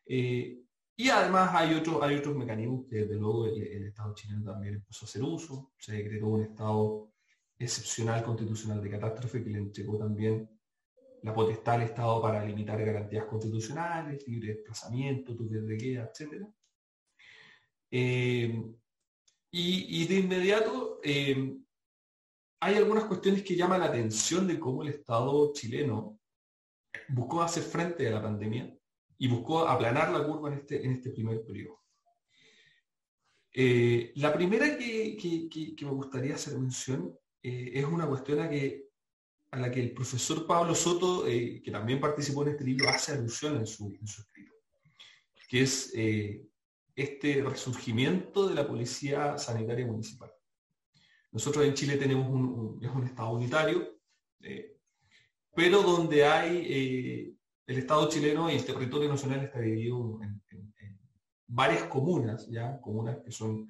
Eh, 0.07 0.63
y 0.97 1.09
además 1.11 1.51
hay, 1.55 1.75
otros 1.75 2.03
hay 2.03 2.17
otros 2.17 2.35
mecanismos 2.35 2.87
que 2.91 2.97
desde 2.97 3.15
luego 3.15 3.47
el, 3.47 3.87
Estado 3.87 4.15
chileno 4.15 4.53
también 4.53 4.75
empezó 4.75 5.05
a 5.05 5.09
hacer 5.09 5.23
uso. 5.23 5.73
Se 5.79 5.93
decretó 5.93 6.27
un 6.27 6.43
estado 6.43 7.13
excepcional 7.57 8.25
constitucional 8.25 8.83
de 8.83 8.91
catástrofe 8.91 9.45
que 9.45 9.51
le 9.51 9.59
entregó 9.59 9.97
también 9.97 10.51
la 11.23 11.33
potestad 11.33 11.79
del 11.79 11.89
Estado 11.89 12.21
para 12.21 12.45
limitar 12.45 12.85
garantías 12.85 13.27
constitucionales, 13.27 14.27
libre 14.27 14.55
desplazamiento, 14.55 15.37
toques 15.37 15.67
de 15.67 15.77
queda, 15.77 16.11
etc. 16.13 16.45
Eh, 17.91 18.61
y, 19.51 20.07
de 20.07 20.15
inmediato 20.17 21.01
eh, 21.03 21.59
hay 22.61 22.75
algunas 22.75 23.05
cuestiones 23.05 23.43
que 23.43 23.57
llaman 23.57 23.81
la 23.81 23.87
atención 23.87 24.47
de 24.47 24.59
cómo 24.59 24.83
el 24.83 24.89
Estado 24.89 25.53
chileno 25.53 26.19
buscó 27.09 27.43
hacer 27.43 27.63
frente 27.63 28.09
a 28.09 28.13
la 28.13 28.23
pandemia 28.23 28.75
y 29.19 29.29
buscó 29.29 29.67
aplanar 29.67 30.11
la 30.11 30.25
curva 30.25 30.53
en 30.53 30.59
este, 30.59 30.85
en 30.85 30.93
este 30.93 31.11
primer 31.11 31.45
periodo. 31.45 31.83
Eh, 33.53 34.13
la 34.17 34.33
primera 34.33 34.77
que, 34.77 35.17
me 35.81 35.91
gustaría 35.91 36.35
hacer 36.35 36.59
mención 36.59 37.17
es 37.43 37.85
una 37.85 38.07
cuestión 38.07 38.41
a 38.41 38.49
que 38.49 38.89
a 39.51 39.59
la 39.59 39.71
que 39.71 39.81
el 39.81 39.93
profesor 39.93 40.47
Pablo 40.47 40.75
Soto, 40.75 41.27
eh, 41.27 41.63
que 41.63 41.71
también 41.71 42.01
participó 42.01 42.43
en 42.43 42.51
este 42.51 42.65
libro, 42.65 42.89
hace 42.89 43.13
alusión 43.13 43.57
en 43.57 43.67
su, 43.67 43.97
escrito, 44.03 44.53
que 45.49 45.63
es 45.63 45.93
eh, 45.95 46.47
este 46.95 47.43
resurgimiento 47.43 48.49
de 48.49 48.55
la 48.55 48.67
policía 48.67 49.39
sanitaria 49.39 49.87
municipal. 49.87 50.31
Nosotros 51.39 51.65
en 51.65 51.75
Chile 51.75 51.97
tenemos 51.97 52.29
un, 52.29 52.81
es 52.83 52.91
un 52.91 53.05
Estado 53.05 53.31
unitario, 53.31 53.97
eh, 54.41 54.77
pero 55.55 55.83
donde 55.83 56.25
hay 56.25 57.39
el 57.65 57.79
Estado 57.79 58.09
chileno 58.09 58.51
y 58.51 58.57
el 58.57 58.65
territorio 58.65 59.09
nacional 59.09 59.45
está 59.45 59.61
dividido 59.61 60.19
en, 60.21 60.43
varias 61.47 61.85
comunas, 61.85 62.49
ya 62.51 62.81
comunas 62.81 63.19
que 63.25 63.31
son 63.31 63.69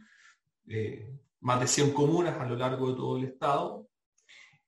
más 1.40 1.60
de 1.60 1.66
100 1.66 1.92
comunas 1.92 2.40
a 2.40 2.46
lo 2.46 2.56
largo 2.56 2.88
de 2.88 2.96
todo 2.96 3.18
el 3.18 3.24
Estado, 3.24 3.86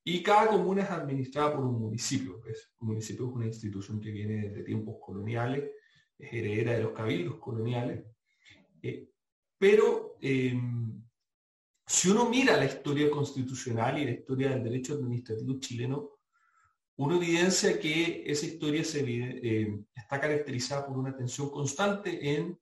y 0.05 0.23
cada 0.23 0.49
comuna 0.49 0.83
es 0.83 0.91
administrada 0.91 1.57
por 1.57 1.65
un 1.65 1.81
municipio. 1.81 2.43
Un 2.81 2.89
municipio 2.89 3.29
es 3.29 3.33
una 3.33 3.47
institución 3.47 3.99
que 3.99 4.11
viene 4.11 4.49
desde 4.49 4.63
tiempos 4.63 4.97
coloniales, 5.01 5.71
es 6.19 6.33
heredera 6.35 6.73
de 6.75 6.83
los 6.83 6.93
cabildos 6.93 7.37
coloniales. 7.37 8.05
Eh, 8.83 9.09
pero 9.57 10.19
em, 10.21 11.03
si 11.91 12.09
uno 12.09 12.31
mira 12.31 12.57
la 12.57 12.67
historia 12.67 13.11
constitucional 13.11 13.99
y 13.99 14.05
la 14.05 14.13
historia 14.13 14.51
del 14.51 14.63
derecho 14.63 14.95
administrativo 14.95 15.59
chileno, 15.59 16.11
uno 16.99 17.17
evidencia 17.17 17.81
que 17.81 18.23
esa 18.25 18.47
historia 18.47 18.85
em, 18.95 19.85
está 19.93 20.21
caracterizada 20.21 20.87
por 20.87 20.97
una 20.97 21.17
tensión 21.17 21.51
constante 21.51 22.11
en, 22.33 22.57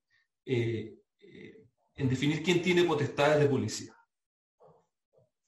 eh, 0.47 0.97
eh, 1.21 1.67
en 1.95 2.09
definir 2.09 2.43
quién 2.43 2.63
tiene 2.63 2.85
potestades 2.85 3.39
de 3.39 3.51
policía. 3.51 3.95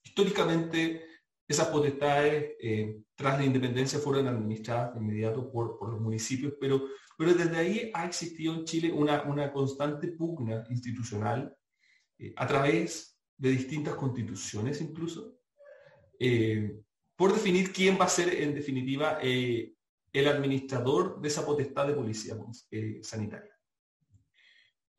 Históricamente, 0.04 1.22
esas 1.48 1.68
potestades, 1.68 2.56
eh, 2.60 3.00
tras 3.14 3.38
la 3.38 3.46
independencia, 3.46 3.98
fueron 3.98 4.28
administradas 4.28 4.92
de 4.92 5.00
inmediato 5.00 5.50
por, 5.50 5.90
los 5.90 6.00
municipios, 6.02 6.52
pero, 6.60 6.86
desde 7.18 7.56
ahí 7.56 7.90
ha 7.94 8.04
existido 8.04 8.52
en 8.52 8.64
Chile 8.66 8.92
una, 8.92 9.50
constante 9.50 10.08
pugna 10.08 10.66
institucional 10.68 11.56
eh, 12.18 12.34
a 12.36 12.46
través 12.46 13.19
de 13.40 13.50
distintas 13.50 13.94
constituciones 13.94 14.81
incluso, 14.83 15.40
eh, 16.18 16.79
por 17.16 17.33
definir 17.33 17.72
quién 17.72 17.98
va 17.98 18.05
a 18.05 18.09
ser 18.09 18.35
en 18.35 18.55
definitiva 18.55 19.18
el 19.22 20.29
administrador 20.29 21.20
de 21.20 21.29
esa 21.29 21.44
potestad 21.46 21.87
de 21.87 21.94
policía 21.94 22.37
sanitaria. 23.03 23.50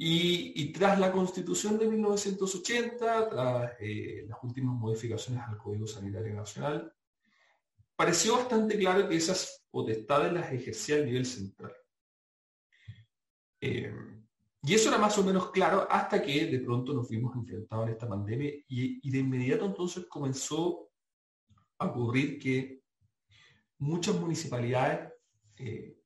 Y, 0.04 0.72
tras 0.72 1.00
la 1.00 1.12
constitución 1.12 1.78
de 1.78 1.88
1980, 1.88 3.30
tras 3.30 3.74
eh, 3.80 4.26
las 4.28 4.40
últimas 4.42 4.76
modificaciones 4.76 5.44
al 5.44 5.60
Código 5.60 5.86
Sanitario 5.86 6.34
Nacional, 6.34 6.92
pareció 7.96 8.38
bastante 8.38 8.80
claro 8.80 9.08
que 9.08 9.18
esas 9.18 9.64
potestades 9.70 10.34
las 10.34 10.52
ejercía 10.52 10.96
a 10.96 11.06
nivel 11.06 11.28
central. 11.28 11.74
Eh, 13.60 13.94
y 14.64 14.76
eso 14.76 14.90
era 14.90 14.98
más 15.00 15.18
o 15.18 15.24
menos 15.24 15.50
claro 15.52 15.88
hasta 15.90 16.22
que 16.22 16.46
de 16.46 16.60
pronto 16.60 16.94
nos 16.94 17.08
fuimos 17.08 17.36
enfrentados 17.36 17.88
en 17.88 17.94
esta 17.94 18.08
pandemia 18.08 18.52
y, 18.68 19.10
de 19.10 19.18
inmediato 19.18 19.66
entonces 19.66 20.06
comenzó 20.08 20.90
a 21.80 21.88
ocurrir 21.88 22.38
que 22.40 22.84
muchas 23.80 24.16
municipalidades 24.20 25.12
eh, 25.58 25.98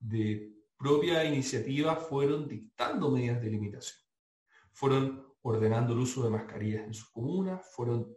de 0.00 0.60
propia 0.76 1.24
iniciativa 1.24 1.94
fueron 1.94 2.48
dictando 2.48 3.10
medidas 3.10 3.40
de 3.40 3.50
limitación. 3.50 4.00
Fueron 4.72 5.26
ordenando 5.42 5.92
el 5.92 6.00
uso 6.00 6.24
de 6.24 6.30
mascarillas 6.30 6.84
en 6.84 6.94
sus 6.94 7.10
comunas, 7.10 7.66
fueron 7.74 8.16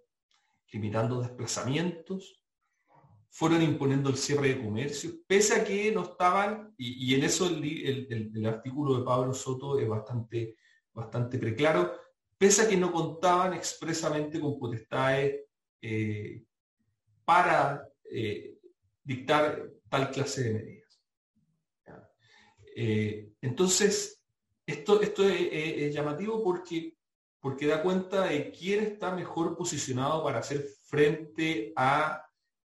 limitando 0.71 1.21
desplazamientos, 1.21 2.42
fueron 3.33 3.63
imponiendo 3.63 4.11
el 4.11 4.17
cierre 4.17 4.49
de 4.49 4.63
comercio, 4.63 5.09
pese 5.25 5.55
a 5.55 5.63
que 5.63 5.91
no 5.91 6.03
estaban, 6.03 6.71
y, 6.77 7.15
en 7.15 7.23
eso 7.23 7.47
el, 7.47 8.45
artículo 8.45 8.99
de 8.99 9.03
Pablo 9.03 9.33
Soto 9.33 9.79
es 9.79 9.89
bastante, 9.89 10.55
bastante 10.93 11.39
preclaro, 11.39 11.93
pese 12.37 12.61
a 12.61 12.69
que 12.69 12.77
no 12.77 12.91
contaban 12.91 13.53
expresamente 13.53 14.39
con 14.39 14.59
potestades 14.59 15.45
eh, 15.81 16.43
para 17.25 17.89
eh, 18.03 18.59
dictar 19.03 19.67
tal 19.89 20.11
clase 20.11 20.43
de 20.43 20.53
medidas. 20.53 21.03
Eh, 22.75 23.31
entonces, 23.41 24.21
esto, 24.63 25.01
esto 25.01 25.27
es, 25.27 25.91
llamativo 25.91 26.43
porque, 26.43 26.95
porque 27.39 27.65
da 27.65 27.81
cuenta 27.81 28.25
de 28.25 28.51
quién 28.51 28.83
está 28.83 29.15
mejor 29.15 29.57
posicionado 29.57 30.23
para 30.23 30.37
hacer 30.37 30.67
frente 30.85 31.73
a 31.75 32.22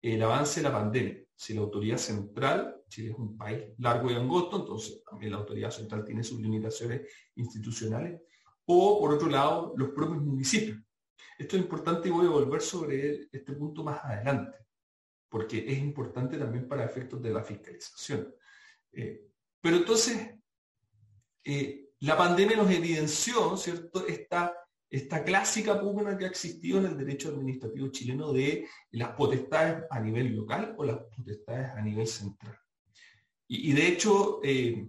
el 0.01 0.21
avance 0.23 0.61
de 0.61 0.69
la 0.69 0.73
pandemia. 0.73 1.17
Si 1.35 1.53
la 1.53 1.61
autoridad 1.61 1.97
central, 1.97 2.83
Chile 2.87 3.11
es 3.11 3.17
un 3.17 3.37
país 3.37 3.63
largo 3.77 4.11
y 4.11 4.15
angosto, 4.15 4.57
entonces 4.57 5.03
también 5.03 5.31
la 5.31 5.37
autoridad 5.37 5.71
central 5.71 6.03
tiene 6.03 6.23
sus 6.23 6.39
limitaciones 6.39 7.01
institucionales, 7.35 8.21
o 8.65 8.99
por 8.99 9.13
otro 9.13 9.29
lado, 9.29 9.73
los 9.77 9.89
propios 9.89 10.21
municipios. 10.21 10.79
Esto 11.37 11.55
es 11.55 11.63
importante 11.63 12.09
y 12.09 12.11
voy 12.11 12.27
a 12.27 12.31
volver 12.31 12.61
sobre 12.61 13.29
este 13.31 13.53
punto 13.53 13.83
más 13.83 14.03
adelante, 14.03 14.57
porque 15.29 15.65
es 15.67 15.79
importante 15.79 16.37
también 16.37 16.67
para 16.67 16.85
efectos 16.85 17.21
de 17.21 17.31
la 17.31 17.43
fiscalización. 17.43 18.33
Eh, 18.91 19.29
pero 19.61 19.77
entonces, 19.77 20.35
eh, 21.43 21.89
la 22.01 22.17
pandemia 22.17 22.57
nos 22.57 22.71
evidenció, 22.71 23.55
¿cierto?, 23.57 24.05
esta, 24.07 24.53
esta 24.89 25.23
clásica 25.23 25.79
pugna 25.79 26.17
que 26.17 26.25
ha 26.25 26.29
existido 26.29 26.79
en 26.79 26.87
el 26.87 26.97
derecho 26.97 27.29
administrativo 27.29 27.89
chileno 27.89 28.33
de 28.33 28.67
las 28.91 29.11
potestades 29.11 29.85
a 29.89 29.99
nivel 29.99 30.35
local 30.35 30.73
o 30.77 30.83
las 30.83 30.97
potestades 31.15 31.69
a 31.69 31.81
nivel 31.81 32.07
central. 32.07 32.57
Y, 33.47 33.71
de 33.73 33.87
hecho, 33.87 34.39
eh, 34.43 34.87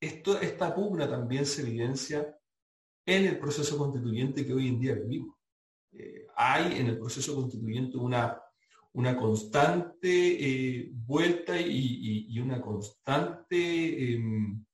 esta 0.00 0.74
pugna 0.74 1.08
también 1.08 1.46
se 1.46 1.62
evidencia 1.62 2.36
en 3.06 3.26
el 3.26 3.38
proceso 3.38 3.78
constituyente 3.78 4.44
que 4.44 4.52
hoy 4.52 4.68
en 4.68 4.80
día 4.80 4.94
vivimos. 4.94 5.36
Eh, 5.92 6.26
hay 6.36 6.78
en 6.78 6.86
el 6.88 6.98
proceso 6.98 7.34
constituyente 7.34 7.96
una, 7.96 8.40
una 8.92 9.16
constante 9.16 10.08
eh, 10.08 10.90
vuelta 10.92 11.60
y, 11.60 12.38
una 12.40 12.60
constante 12.60 14.14
em, 14.14 14.64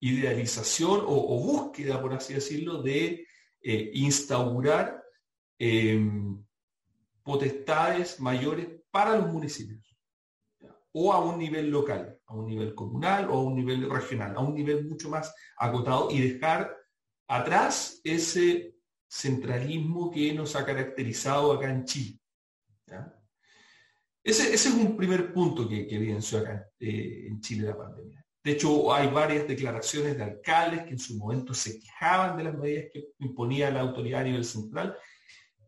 idealización 0.00 1.02
o, 1.06 1.38
búsqueda, 1.40 2.00
por 2.00 2.14
así 2.14 2.34
decirlo, 2.34 2.82
de 2.82 3.26
instaurar 3.94 5.02
em, 5.58 6.44
potestades 7.22 8.20
mayores 8.20 8.68
para 8.90 9.16
los 9.16 9.32
municipios 9.32 9.86
o 10.98 11.12
a 11.12 11.20
un 11.20 11.38
nivel 11.38 11.68
local, 11.70 12.18
a 12.24 12.34
un 12.34 12.46
nivel 12.46 12.74
comunal 12.74 13.28
o 13.28 13.34
a 13.34 13.42
un 13.42 13.54
nivel 13.54 13.90
regional, 13.90 14.34
a 14.34 14.40
un 14.40 14.54
nivel 14.54 14.86
mucho 14.86 15.10
más 15.10 15.34
acotado 15.58 16.08
y 16.10 16.20
dejar 16.20 16.74
atrás 17.28 18.00
ese 18.02 18.76
centralismo 19.06 20.10
que 20.10 20.32
nos 20.32 20.56
ha 20.56 20.64
caracterizado 20.64 21.52
acá 21.52 21.70
en 21.70 21.84
Chile. 21.84 22.18
Ese, 24.24 24.54
es 24.54 24.66
un 24.66 24.96
primer 24.96 25.34
punto 25.34 25.68
que, 25.68 25.86
evidenció 25.88 26.38
acá 26.38 26.66
eh, 26.80 27.26
en 27.28 27.40
Chile 27.40 27.68
la 27.68 27.76
pandemia. 27.76 28.25
De 28.46 28.52
hecho, 28.52 28.94
hay 28.94 29.08
varias 29.08 29.48
declaraciones 29.48 30.16
de 30.16 30.22
alcaldes 30.22 30.84
que 30.84 30.90
en 30.90 31.00
su 31.00 31.16
momento 31.18 31.52
se 31.52 31.80
quejaban 31.80 32.36
de 32.36 32.44
las 32.44 32.56
medidas 32.56 32.84
que 32.92 33.08
imponía 33.18 33.72
la 33.72 33.80
autoridad 33.80 34.20
a 34.20 34.24
nivel 34.24 34.44
central. 34.44 34.96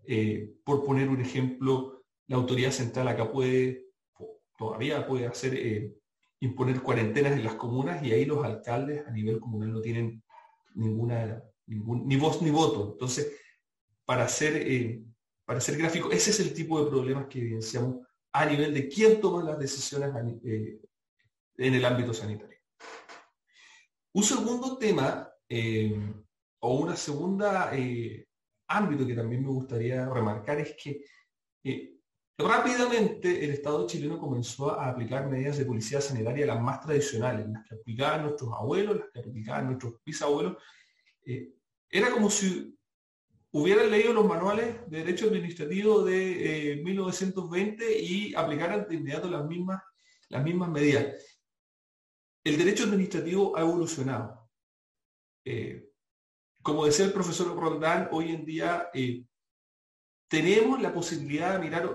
Eh, 0.07 0.49
por 0.63 0.85
poner 0.85 1.09
un 1.09 1.21
ejemplo, 1.21 2.05
la 2.29 2.37
autoridad 2.37 2.71
central 2.71 3.09
acá 3.09 3.33
puede 3.33 3.87
todavía 4.57 5.05
puede 5.05 5.27
hacer 5.27 5.55
eh, 5.57 5.93
imponer 6.39 6.81
cuarentenas 6.81 7.33
en 7.33 7.43
las 7.43 7.55
comunas 7.55 8.01
y 8.05 8.13
ahí 8.13 8.25
los 8.25 8.45
alcaldes 8.45 9.05
a 9.09 9.11
nivel 9.11 9.41
comunal 9.41 9.73
no 9.73 9.81
tienen 9.81 10.23
ninguna, 10.77 11.43
ningún, 11.67 12.07
ni 12.07 12.15
voz 12.15 12.41
ni 12.43 12.51
voto. 12.51 12.93
Entonces, 12.93 13.41
para 14.05 14.29
eh, 14.41 15.03
para 15.45 15.59
hacer 15.59 15.77
gráfico, 15.79 16.13
ese 16.13 16.31
es 16.31 16.39
el 16.39 16.55
tipo 16.55 16.81
de 16.81 16.89
problemas 16.89 17.27
que 17.27 17.41
evidenciamos 17.41 18.07
a 18.33 18.47
nivel 18.47 18.73
de 18.73 18.89
quién 18.89 19.21
toma 19.21 19.43
las 19.43 19.59
decisiones 19.59 20.13
en 20.45 21.75
el 21.75 21.85
ámbito 21.85 22.15
sanitario. 22.15 22.58
Un 24.13 24.23
segundo 24.23 24.79
tema, 24.79 25.31
o 26.61 26.75
una 26.75 26.97
segunda 26.97 27.71
ámbito 28.67 29.07
que 29.07 29.15
también 29.15 29.43
me 29.43 29.49
gustaría 29.49 30.09
remarcar 30.09 30.61
es 30.61 30.75
que 30.77 31.05
Rápidamente 32.41 33.45
el 33.45 33.51
Estado 33.51 33.85
chileno 33.89 34.17
comenzó 34.17 34.79
a 34.79 34.91
aplicar 34.91 35.29
medidas 35.29 35.59
de 35.59 35.65
policía 35.65 36.01
sanitaria 36.01 36.47
las 36.47 36.63
más 36.63 36.81
tradicionales, 36.81 37.49
las 37.49 37.67
que 37.67 37.75
aplicaban 37.75 38.23
nuestros 38.23 38.53
abuelos, 38.53 38.97
las 38.97 39.09
que 39.11 39.19
aplicaban 39.19 39.67
nuestros 39.67 39.95
bisabuelos. 40.07 40.57
Eh, 41.27 41.53
era 41.91 42.13
como 42.13 42.31
si 42.31 42.79
hubieran 43.51 43.91
leído 43.91 44.13
los 44.13 44.25
manuales 44.25 44.89
de 44.89 44.99
derecho 44.99 45.27
administrativo 45.27 46.05
de 46.05 46.81
1920 46.85 47.85
eh, 47.85 48.03
y 48.03 48.35
aplicaran 48.37 48.87
de 48.89 48.95
inmediato 48.95 49.29
las 49.29 49.45
mismas, 49.45 49.83
las 50.29 50.45
mismas 50.45 50.69
medidas. 50.69 51.38
El 52.49 52.57
derecho 52.57 52.85
administrativo 52.85 53.55
ha 53.59 53.61
evolucionado. 53.61 54.49
Eh, 55.45 55.91
como 56.63 56.87
decía 56.87 57.05
el 57.05 57.13
profesor 57.13 57.55
Roldán, 57.55 58.09
hoy 58.11 58.31
en 58.31 58.47
día 58.47 58.89
tenemos 60.29 60.81
la 60.81 60.95
posibilidad 60.95 61.53
de 61.53 61.59
mirar 61.59 61.95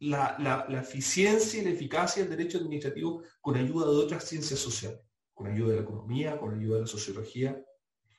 la, 0.00 0.66
eficiencia 0.70 1.62
y 1.62 1.64
la 1.64 1.70
eficacia 1.70 2.24
del 2.24 2.36
derecho 2.36 2.58
administrativo 2.58 3.22
con 3.40 3.56
ayuda 3.56 3.86
de 3.86 3.96
otras 3.96 4.24
ciencias 4.24 4.58
sociales, 4.58 5.02
con 5.32 5.46
ayuda 5.46 5.68
de 5.68 5.76
la 5.76 5.82
economía, 5.82 6.36
con 6.36 6.52
ayuda 6.52 6.74
de 6.74 6.82
la 6.82 6.88
sociología, 6.88 7.64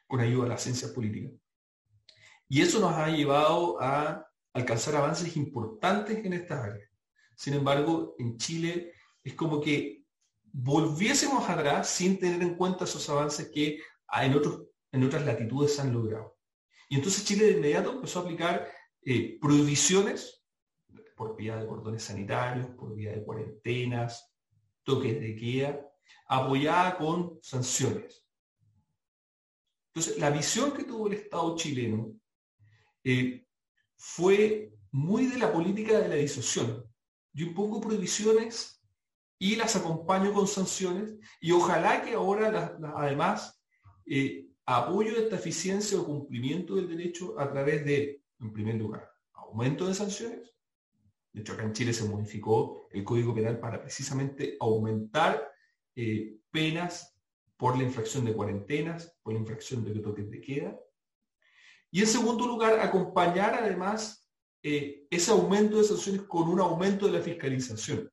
con 0.07 0.21
ayuda 0.21 0.43
de 0.43 0.49
las 0.51 0.63
ciencias 0.63 0.91
políticas. 0.91 1.33
Y 2.47 2.61
eso 2.61 2.79
nos 2.79 2.93
ha 2.93 3.09
llevado 3.09 3.77
a 3.81 4.25
alcanzar 4.53 4.95
avances 4.95 5.35
importantes 5.35 6.23
en 6.23 6.31
estas 6.31 6.63
áreas. 6.63 6.89
Sin 7.35 7.55
embargo, 7.55 8.15
en 8.19 8.37
Chile 8.37 8.93
es 9.21 9.33
como 9.33 9.59
que 9.59 10.00
volviésemos 10.53 11.49
atrás 11.49 11.89
sin 11.89 12.19
tener 12.19 12.41
en 12.41 12.55
cuenta 12.55 12.85
esos 12.85 13.07
avances 13.09 13.49
que 13.53 13.79
en, 14.21 14.33
otros, 14.33 14.63
en 14.91 15.03
otras 15.03 15.25
latitudes 15.25 15.75
se 15.75 15.81
han 15.81 15.93
logrado. 15.93 16.37
Y 16.89 16.95
entonces 16.95 17.23
Chile 17.25 17.45
de 17.45 17.51
inmediato 17.53 17.91
empezó 17.91 18.19
a 18.19 18.23
aplicar 18.23 18.69
eh, 19.03 19.37
prohibiciones 19.39 20.43
por 21.15 21.35
vía 21.35 21.55
de 21.55 21.67
cordones 21.67 22.03
sanitarios, 22.03 22.67
por 22.71 22.95
vía 22.95 23.11
de 23.11 23.23
cuarentenas, 23.23 24.33
toques 24.83 25.19
de 25.19 25.35
queda, 25.35 25.79
apoyada 26.27 26.97
con 26.97 27.39
sanciones. 27.41 28.25
Entonces, 29.93 30.17
la 30.19 30.29
visión 30.29 30.71
que 30.71 30.83
tuvo 30.83 31.07
el 31.07 31.13
Estado 31.13 31.55
chileno 31.55 32.13
eh, 33.03 33.45
fue 33.97 34.73
muy 34.91 35.25
de 35.27 35.37
la 35.37 35.51
política 35.51 35.99
de 35.99 36.07
la 36.07 36.15
disociación. 36.15 36.85
Yo 37.33 37.45
impongo 37.45 37.81
prohibiciones 37.81 38.80
y 39.41 39.56
las 39.56 39.75
acompaño 39.75 40.34
con 40.34 40.47
sanciones 40.47 41.17
y 41.39 41.51
ojalá 41.51 42.04
que 42.04 42.13
ahora 42.13 42.77
además 42.95 43.60
eh, 44.06 44.45
apoyo 44.65 45.17
esta 45.17 45.38
eficiencia 45.38 45.99
o 45.99 46.06
cumplimiento 46.06 46.75
del 46.75 46.88
derecho 46.88 47.39
a 47.39 47.51
través 47.51 47.84
de, 47.84 48.21
en 48.39 48.54
primer 48.54 48.75
lugar, 48.75 49.10
aumento 49.34 49.88
de 49.88 49.95
sanciones 49.95 50.51
de 51.34 51.41
hecho, 51.41 51.54
acá 51.54 51.63
en 51.63 51.73
Chile 51.73 51.93
se 51.93 52.04
modificó 52.04 52.88
el 52.91 53.04
Código 53.04 53.34
Penal 53.34 53.60
para 53.60 53.82
precisamente 53.82 54.58
aumentar 54.60 55.49
eh, 55.95 56.38
penas 56.51 57.17
por 57.56 57.77
la 57.77 57.84
infracción 57.84 58.25
de 58.25 58.34
cuarentenas, 58.34 59.17
por 59.23 59.34
la 59.34 59.39
infracción 59.39 59.84
de 59.84 59.99
toques 59.99 60.30
de 60.30 60.41
queda. 60.41 60.80
Y 61.89 62.01
en 62.01 62.08
segundo 62.08 62.47
lugar, 62.47 62.80
acompañar 62.80 63.54
además 63.54 64.27
eh, 64.62 65.06
ese 65.10 65.32
aumento 65.32 65.77
de 65.77 65.86
sanciones 65.86 66.23
con 66.23 66.49
un 66.49 66.60
aumento 66.60 67.06
de 67.06 67.13
la 67.13 67.21
fiscalización. 67.21 68.11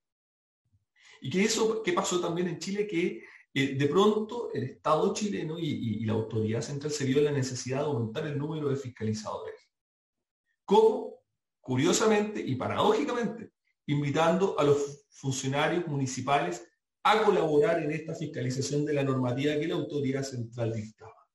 Y 1.20 1.30
que 1.30 1.44
eso, 1.44 1.82
¿qué 1.82 1.92
pasó 1.92 2.20
también 2.20 2.48
en 2.48 2.58
Chile? 2.58 2.86
Que 2.86 3.22
eh, 3.54 3.74
de 3.74 3.86
pronto 3.86 4.50
el 4.52 4.64
Estado 4.64 5.12
chileno 5.14 5.58
y, 5.58 6.02
y, 6.02 6.04
la 6.04 6.12
autoridad 6.14 6.60
central 6.60 6.92
se 6.92 7.04
vio 7.04 7.20
la 7.20 7.32
necesidad 7.32 7.78
de 7.78 7.86
aumentar 7.86 8.26
el 8.26 8.38
número 8.38 8.68
de 8.68 8.76
fiscalizadores. 8.76 9.54
¿Cómo? 10.64 11.18
curiosamente 11.68 12.40
y 12.40 12.56
paradójicamente, 12.56 13.52
invitando 13.88 14.58
a 14.58 14.64
los 14.64 15.04
funcionarios 15.10 15.86
municipales 15.86 16.66
a 17.02 17.22
colaborar 17.22 17.82
en 17.82 17.92
esta 17.92 18.14
fiscalización 18.14 18.86
de 18.86 18.94
la 18.94 19.04
normativa 19.04 19.54
que 19.60 19.68
la 19.68 19.74
autoridad 19.74 20.22
central 20.22 20.72
dictaba. 20.72 21.28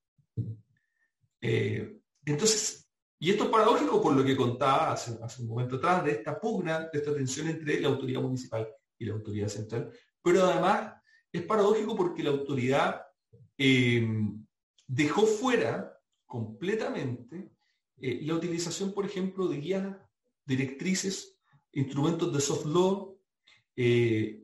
Eh, 1.40 2.00
entonces, 2.26 2.90
y 3.20 3.30
esto 3.30 3.44
es 3.44 3.50
paradójico 3.50 4.02
por 4.02 4.12
lo 4.16 4.24
que 4.24 4.36
contaba 4.36 4.90
hace, 4.90 5.16
un 5.38 5.46
momento 5.46 5.76
atrás 5.76 6.04
de 6.04 6.10
esta 6.10 6.40
pugna, 6.40 6.88
de 6.92 6.98
esta 6.98 7.14
tensión 7.14 7.46
entre 7.46 7.80
la 7.80 7.86
autoridad 7.86 8.20
municipal 8.20 8.68
la 9.04 9.14
autoridad 9.14 9.48
central, 9.48 9.92
pero 10.22 10.44
además 10.44 10.94
es 11.32 11.42
paradójico 11.42 11.96
porque 11.96 12.22
la 12.22 12.30
autoridad 12.30 13.02
eh, 13.58 14.06
dejó 14.86 15.26
fuera 15.26 15.98
completamente 16.26 17.50
eh, 18.00 18.20
la 18.22 18.34
utilización, 18.34 18.92
por 18.92 19.06
ejemplo, 19.06 19.48
de 19.48 19.56
guías 19.58 19.96
directrices, 20.44 21.38
instrumentos 21.72 22.32
de 22.32 22.40
soft 22.40 22.66
law, 22.66 23.18
eh, 23.76 24.40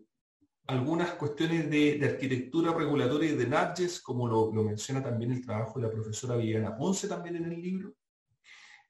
algunas 0.66 1.14
cuestiones 1.14 1.68
de, 1.68 2.00
arquitectura 2.04 2.72
regulatoria 2.72 3.30
y 3.30 3.36
de 3.36 3.46
nudges, 3.46 4.00
como 4.00 4.28
lo, 4.28 4.52
menciona 4.52 5.02
también 5.02 5.32
el 5.32 5.44
trabajo 5.44 5.78
de 5.78 5.86
la 5.86 5.92
profesora 5.92 6.36
Viviana 6.36 6.76
Ponce 6.76 7.08
también 7.08 7.36
en 7.36 7.52
el 7.52 7.60
libro. 7.60 7.94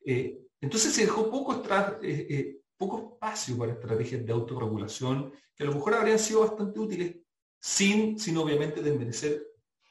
Eh, 0.04 0.38
entonces 0.60 0.92
se 0.92 1.02
dejó 1.02 1.30
poco, 1.30 1.62
eh, 2.02 2.58
poco 2.80 3.12
espacio 3.12 3.58
para 3.58 3.72
estrategias 3.72 4.24
de 4.24 4.32
autorregulación 4.32 5.32
que 5.54 5.64
a 5.64 5.66
lo 5.66 5.74
mejor 5.74 5.94
habrían 5.94 6.18
sido 6.18 6.40
bastante 6.40 6.80
útiles 6.80 7.16
sin, 7.60 8.18
sin 8.18 8.38
obviamente 8.38 8.80
desmerecer 8.80 9.46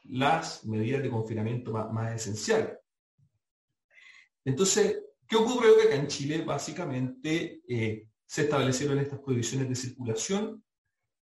las 0.06 0.66
medidas 0.66 1.04
de 1.04 1.12
confinamiento 1.12 1.72
más, 1.72 2.16
esenciales. 2.16 2.80
Entonces, 4.44 5.04
¿Qué 5.30 5.36
ocurrió? 5.36 5.78
Que 5.78 5.84
acá 5.84 5.96
en 5.96 6.08
Chile 6.08 6.42
básicamente 6.42 7.62
eh, 7.68 8.08
se 8.26 8.42
establecieron 8.42 8.98
estas 8.98 9.20
prohibiciones 9.20 9.70
de 9.70 9.76
circulación 9.76 10.64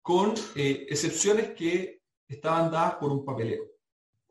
con 0.01 0.33
eh, 0.57 0.87
excepciones 0.89 1.51
que 1.51 2.01
estaban 2.27 2.69
dadas 2.69 2.95
por 2.95 3.13
un 3.13 3.23
papeleo. 3.23 3.63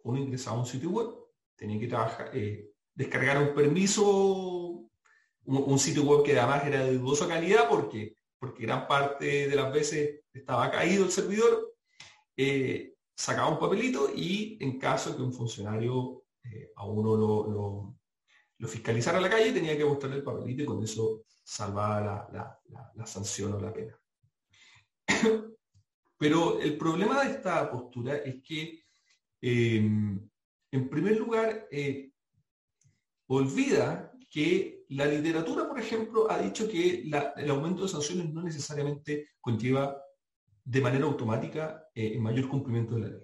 Uno 0.03 0.19
ingresaba 0.19 0.59
a 0.59 0.61
un 0.61 0.67
sitio 0.67 0.91
web, 0.91 1.07
tenía 1.57 1.81
que 1.81 1.87
trabajar, 1.87 2.31
eh, 2.35 2.71
descargar 2.95 3.39
un 3.43 3.55
permiso, 3.55 4.82
un, 5.45 5.79
sitio 5.79 6.05
web 6.05 6.25
que 6.25 6.39
además 6.39 6.65
era 6.67 6.85
de 6.85 6.99
dudosa 6.99 7.29
calidad 7.29 7.69
porque, 7.69 8.17
porque 8.39 8.63
gran 8.63 8.87
parte 8.87 9.49
de 9.49 9.57
las 9.57 9.73
veces 9.73 10.21
estaba 10.33 10.71
caído 10.71 11.05
el 11.05 11.11
servidor. 11.11 11.75
sacaba 13.15 13.51
un 13.51 13.59
papelito 13.59 14.11
y 14.15 14.59
en 14.61 14.79
caso 14.79 15.17
que 15.17 15.23
un 15.23 15.33
funcionario 15.33 16.25
a 16.77 16.87
uno 16.87 17.17
lo, 17.17 17.95
lo, 18.59 18.69
fiscalizara 18.69 19.19
a 19.19 19.21
la 19.21 19.31
calle, 19.31 19.53
tenía 19.53 19.77
que 19.77 19.85
mostrarle 19.85 20.19
el 20.19 20.23
papelito 20.25 20.63
y 20.63 20.67
con 20.67 20.83
eso 20.83 21.25
salvaba 21.43 22.61
la 22.95 23.07
sanción 23.07 23.53
o 23.55 23.61
la 23.61 23.73
pena. 23.73 23.99
Pero 26.23 26.61
el 26.61 26.77
problema 26.79 27.25
de 27.25 27.33
esta 27.33 27.71
postura 27.71 28.17
es 28.19 28.43
que, 28.43 28.85
em, 29.41 30.29
en 30.71 30.89
primer 30.89 31.17
lugar, 31.17 31.67
eh, 31.71 32.13
olvida 33.27 34.13
que 34.31 34.82
la 34.95 35.07
literatura, 35.07 35.69
por 35.69 35.79
ejemplo, 35.79 36.31
ha 36.31 36.39
dicho 36.39 36.69
que 36.69 37.03
el 37.37 37.51
aumento 37.51 37.83
de 37.83 37.89
sanciones 37.89 38.33
no 38.33 38.43
necesariamente 38.43 39.31
conlleva 39.41 39.97
de 40.65 40.81
manera 40.81 41.05
automática 41.05 41.89
el 41.95 42.13
eh, 42.15 42.19
mayor 42.19 42.49
cumplimiento 42.49 42.95
de 42.95 43.01
la 43.01 43.09
ley. 43.09 43.23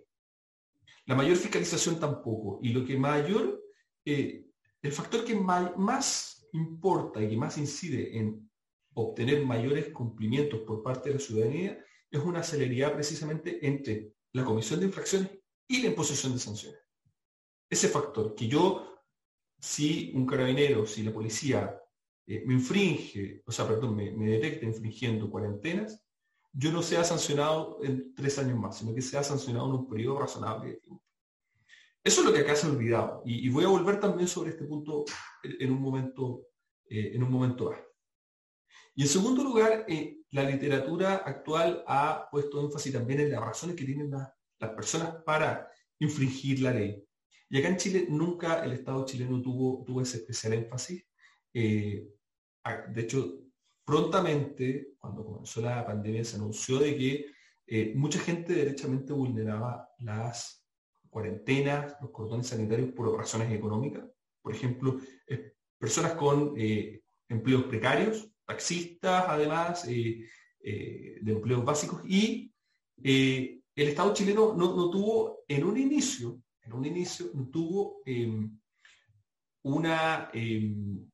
La 1.07 1.14
mayor 1.14 1.37
fiscalización 1.37 1.98
tampoco. 2.00 2.59
Y 2.62 2.70
lo 2.70 2.85
que 2.85 2.96
mayor, 2.96 3.62
eh, 4.04 4.46
el 4.83 4.92
factor 4.92 5.24
que 5.24 5.35
más 5.35 6.48
importa 6.52 7.22
y 7.22 7.28
que 7.28 7.37
más 7.37 7.59
incide 7.59 8.18
en 8.18 8.50
obtener 8.94 9.44
mayores 9.44 9.90
cumplimientos 9.90 10.61
por 10.61 10.83
parte 10.83 11.09
de 11.09 11.16
la 11.16 11.20
ciudadanía 11.20 11.85
es 12.11 12.20
una 12.20 12.42
celeridad 12.42 12.94
precisamente 12.94 13.64
entre 13.66 14.12
la 14.33 14.44
comisión 14.44 14.81
de 14.81 14.87
infracciones 14.87 15.31
y 15.68 15.83
la 15.83 15.88
imposición 15.88 16.33
de 16.33 16.38
sanciones. 16.38 16.81
Ese 17.70 17.88
factor, 17.88 18.35
que 18.35 18.48
yo, 18.48 18.97
si 19.59 20.12
un 20.14 20.27
carabinero, 20.27 20.87
si 20.87 21.03
la 21.03 21.12
policía 21.12 21.81
eh, 22.27 22.44
me 22.47 22.55
infringe, 22.55 23.42
o 23.47 23.53
sea, 23.53 23.66
perdón, 23.66 23.97
me, 23.97 24.12
detecta 24.12 24.66
infringiendo 24.66 25.31
cuarentenas, 25.31 26.05
yo 26.53 26.71
no 26.73 26.83
sea 26.83 27.05
sancionado 27.05 27.79
en 27.83 28.14
tres 28.14 28.38
años 28.38 28.59
más, 28.59 28.79
sino 28.79 28.94
que 28.94 29.03
sea 29.03 29.23
sancionado 29.23 29.66
en 29.66 29.81
un 29.81 29.88
periodo 29.88 30.21
razonable 30.21 30.71
de 30.71 30.77
tiempo. 30.77 31.03
Eso 32.03 32.21
es 32.21 32.27
lo 32.27 32.33
que 32.33 32.40
acá 32.40 32.55
se 32.55 32.66
ha 32.66 32.71
olvidado. 32.71 33.23
Y, 33.25 33.49
voy 33.49 33.64
a 33.64 33.68
volver 33.68 34.01
también 34.01 34.29
sobre 34.29 34.51
este 34.51 34.64
punto 34.64 35.05
en 35.42 35.71
un 35.71 35.81
momento, 35.81 36.49
eh, 36.88 37.12
en 37.14 37.23
un 37.23 37.31
momento 37.31 37.75
Y 38.94 39.03
en 39.03 39.09
segundo 39.09 39.42
lugar, 39.42 39.85
eh, 39.88 40.21
la 40.31 40.44
literatura 40.44 41.16
actual 41.16 41.85
ha 41.87 42.29
puesto 42.31 42.61
énfasis 42.61 42.92
también 42.92 43.21
en 43.21 43.31
las 43.31 43.40
razones 43.40 43.77
que 43.77 43.85
tienen 43.85 44.11
las 44.11 44.71
personas 44.71 45.23
para 45.25 45.71
infringir 45.99 46.61
la 46.61 46.73
ley. 46.73 47.08
Y 47.50 47.58
acá 47.58 47.68
en 47.68 47.76
Chile 47.76 48.06
nunca 48.08 48.64
el 48.64 48.72
Estado 48.72 49.04
chileno 49.06 49.40
tuvo, 49.40 49.84
tuvo 49.84 50.02
ese 50.02 50.18
especial 50.18 50.52
énfasis. 50.54 51.04
Eh, 51.54 52.06
de 52.90 53.00
hecho, 53.00 53.40
prontamente, 53.84 54.94
cuando 54.98 55.24
comenzó 55.24 55.62
la 55.62 55.87
pandemia, 55.87 56.24
se 56.24 56.37
anunció 56.37 56.78
de 56.78 56.96
que 56.96 57.26
eh, 57.66 57.92
mucha 57.96 58.18
gente 58.18 58.52
derechamente 58.52 59.12
vulneraba 59.12 59.88
las 59.98 60.66
cuarentenas, 61.08 61.96
los 62.02 62.11
cordones 62.11 62.48
sanitarios 62.48 62.90
por 62.92 63.16
razones 63.16 63.50
económicas. 63.50 64.04
Por 64.42 64.54
ejemplo, 64.54 64.98
personas 65.78 66.12
con 66.14 66.54
eh, 66.56 67.02
empleos 67.28 67.64
precarios 67.64 68.30
taxistas, 68.46 69.24
además, 69.28 69.87
de 69.87 70.26
empleos 71.26 71.64
básicos, 71.64 72.02
y 72.06 72.50
el 73.02 73.62
Estado 73.74 74.14
chileno 74.14 74.54
no, 74.54 74.90
tuvo 74.90 75.44
en 75.46 75.64
un 75.64 75.76
inicio, 75.76 76.42
en 76.68 76.74
un 76.74 76.85
inicio, 76.85 77.31
no 77.35 77.48
tuvo 77.48 78.02
em, 78.04 78.59
una 79.62 80.31
em, 80.35 81.09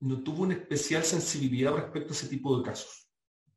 no 0.00 0.22
tuvo 0.22 0.42
una 0.44 0.54
especial 0.54 1.04
sensibilidad 1.04 1.74
respecto 1.74 2.10
a 2.10 2.16
ese 2.16 2.28
tipo 2.28 2.56
de 2.56 2.64
casos. 2.64 3.08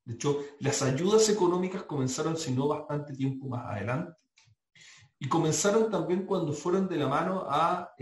De 0.06 0.16
hecho, 0.16 0.44
las 0.60 0.82
ayudas 0.82 1.30
económicas 1.30 1.84
comenzaron, 1.84 2.36
si 2.36 2.52
no 2.52 2.68
bastante 2.68 3.14
tiempo 3.14 3.48
más 3.48 3.66
adelante, 3.66 4.14
y 5.20 5.30
comenzaron 5.30 5.90
también 5.90 6.26
cuando 6.26 6.52
fueron 6.52 6.90
de 6.90 6.98
la 6.98 7.08
mano 7.08 7.46
a 7.48 7.94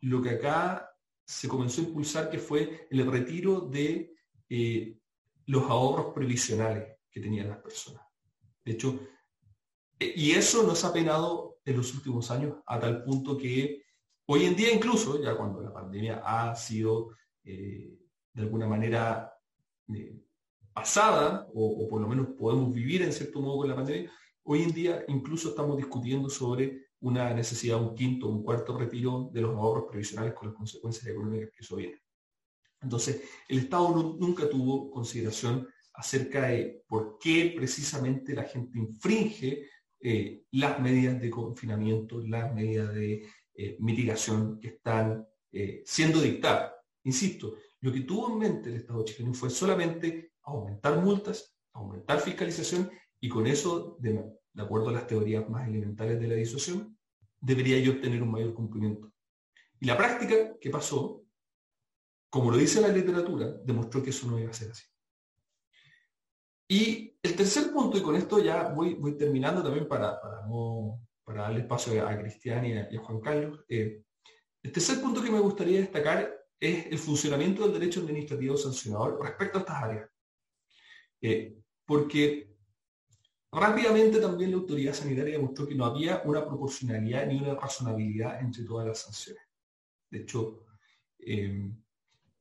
lo 0.00 0.22
que 0.22 0.30
acá 0.30 0.88
se 1.24 1.48
comenzó 1.48 1.80
a 1.80 1.84
impulsar, 1.84 2.30
que 2.30 2.38
fue 2.38 2.86
el 2.88 3.10
retiro 3.10 3.62
de 3.62 4.14
eh, 4.48 4.96
los 5.46 5.64
ahorros 5.64 6.14
previsionales 6.14 6.98
que 7.10 7.20
tenían 7.20 7.48
las 7.48 7.58
personas. 7.58 8.02
De 8.64 8.72
hecho, 8.72 9.00
eh, 9.98 10.12
y 10.14 10.32
eso 10.32 10.62
nos 10.62 10.84
ha 10.84 10.92
penado 10.92 11.55
en 11.66 11.76
los 11.76 11.92
últimos 11.94 12.30
años 12.30 12.56
a 12.64 12.78
tal 12.78 13.02
punto 13.02 13.36
que 13.36 13.82
hoy 14.26 14.44
en 14.44 14.56
día 14.56 14.72
incluso, 14.72 15.20
ya 15.20 15.36
cuando 15.36 15.60
la 15.60 15.72
pandemia 15.72 16.22
ha 16.24 16.54
sido 16.54 17.10
eh, 17.44 17.98
de 18.32 18.42
alguna 18.42 18.66
manera 18.66 19.32
pasada, 20.72 21.46
o, 21.54 21.88
por 21.88 22.00
lo 22.00 22.08
menos 22.08 22.28
podemos 22.38 22.72
vivir 22.72 23.02
en 23.02 23.12
cierto 23.12 23.40
modo 23.40 23.58
con 23.58 23.68
la 23.68 23.76
pandemia, 23.76 24.10
hoy 24.44 24.62
en 24.62 24.72
día 24.72 25.04
incluso 25.08 25.50
estamos 25.50 25.76
discutiendo 25.76 26.30
sobre 26.30 26.86
una 27.00 27.34
necesidad, 27.34 27.80
un 27.80 27.94
quinto, 27.94 28.28
un 28.28 28.42
cuarto 28.42 28.78
retiro 28.78 29.28
de 29.32 29.40
los 29.40 29.54
ahorros 29.56 29.86
previsionales 29.90 30.34
con 30.34 30.48
las 30.48 30.56
consecuencias 30.56 31.06
económicas 31.06 31.50
que 31.50 31.62
eso 31.62 31.76
viene. 31.76 32.00
Entonces, 32.80 33.22
el 33.48 33.58
Estado 33.58 34.16
nunca 34.18 34.48
tuvo 34.48 34.90
consideración 34.90 35.66
acerca 35.94 36.48
de 36.48 36.84
por 36.86 37.18
qué 37.18 37.54
precisamente 37.56 38.34
la 38.34 38.44
gente 38.44 38.78
infringe 38.78 39.66
eh, 40.08 40.44
las 40.52 40.78
medidas 40.80 41.20
de 41.20 41.30
confinamiento, 41.30 42.20
las 42.20 42.54
medidas 42.54 42.94
de 42.94 43.26
eh, 43.54 43.76
mitigación 43.80 44.60
que 44.60 44.68
están 44.68 45.26
eh, 45.52 45.82
siendo 45.84 46.20
dictadas. 46.20 46.72
Insisto, 47.04 47.56
lo 47.80 47.92
que 47.92 48.00
tuvo 48.00 48.32
en 48.32 48.38
mente 48.38 48.70
el 48.70 48.76
Estado 48.76 49.04
chileno 49.04 49.34
fue 49.34 49.50
solamente 49.50 50.32
aumentar 50.42 51.00
multas, 51.00 51.56
aumentar 51.72 52.20
fiscalización 52.20 52.90
y 53.20 53.28
con 53.28 53.46
eso, 53.46 53.96
de, 54.00 54.24
de 54.52 54.62
acuerdo 54.62 54.90
a 54.90 54.92
las 54.92 55.06
teorías 55.06 55.48
más 55.48 55.66
elementales 55.66 56.20
de 56.20 56.28
la 56.28 56.34
disuasión, 56.34 56.96
debería 57.40 57.78
yo 57.80 57.92
obtener 57.92 58.22
un 58.22 58.30
mayor 58.30 58.54
cumplimiento. 58.54 59.12
Y 59.80 59.86
la 59.86 59.96
práctica 59.96 60.56
que 60.60 60.70
pasó 60.70 61.26
como 62.36 62.50
lo 62.50 62.58
dice 62.58 62.82
la 62.82 62.88
literatura, 62.88 63.50
demostró 63.64 64.02
que 64.02 64.10
eso 64.10 64.26
no 64.26 64.38
iba 64.38 64.50
a 64.50 64.54
ser 64.54 64.70
así. 64.70 64.84
Y 66.68 67.16
el 67.22 67.36
tercer 67.36 67.72
punto, 67.72 67.96
y 67.96 68.02
con 68.02 68.16
esto 68.16 68.42
ya 68.42 68.68
voy, 68.68 69.16
terminando 69.16 69.62
también 69.62 69.86
para, 69.86 70.20
para, 70.20 71.42
darle 71.42 71.60
espacio 71.60 72.06
a 72.06 72.18
Cristian 72.18 72.64
y 72.66 72.76
a, 72.76 73.02
Juan 73.02 73.20
Carlos, 73.20 73.64
eh, 73.68 74.02
el 74.62 74.72
tercer 74.72 75.00
punto 75.00 75.22
que 75.22 75.30
me 75.30 75.38
gustaría 75.38 75.80
destacar 75.80 76.32
es 76.58 76.86
el 76.86 76.98
funcionamiento 76.98 77.62
del 77.62 77.78
derecho 77.78 78.00
administrativo 78.00 78.56
sancionador 78.56 79.20
respecto 79.22 79.58
a 79.58 79.60
estas 79.60 79.82
áreas. 79.82 80.10
Eh, 81.20 81.56
porque 81.84 82.52
rápidamente 83.52 84.20
también 84.20 84.50
la 84.50 84.56
autoridad 84.56 84.92
sanitaria 84.92 85.34
demostró 85.34 85.68
que 85.68 85.74
no 85.74 85.84
había 85.84 86.22
una 86.24 86.44
proporcionalidad 86.44 87.26
ni 87.26 87.38
una 87.38 87.54
razonabilidad 87.54 88.40
entre 88.40 88.64
todas 88.64 88.88
las 88.88 88.98
sanciones. 88.98 89.42
De 90.10 90.18
hecho, 90.18 90.64
eh, 91.20 91.70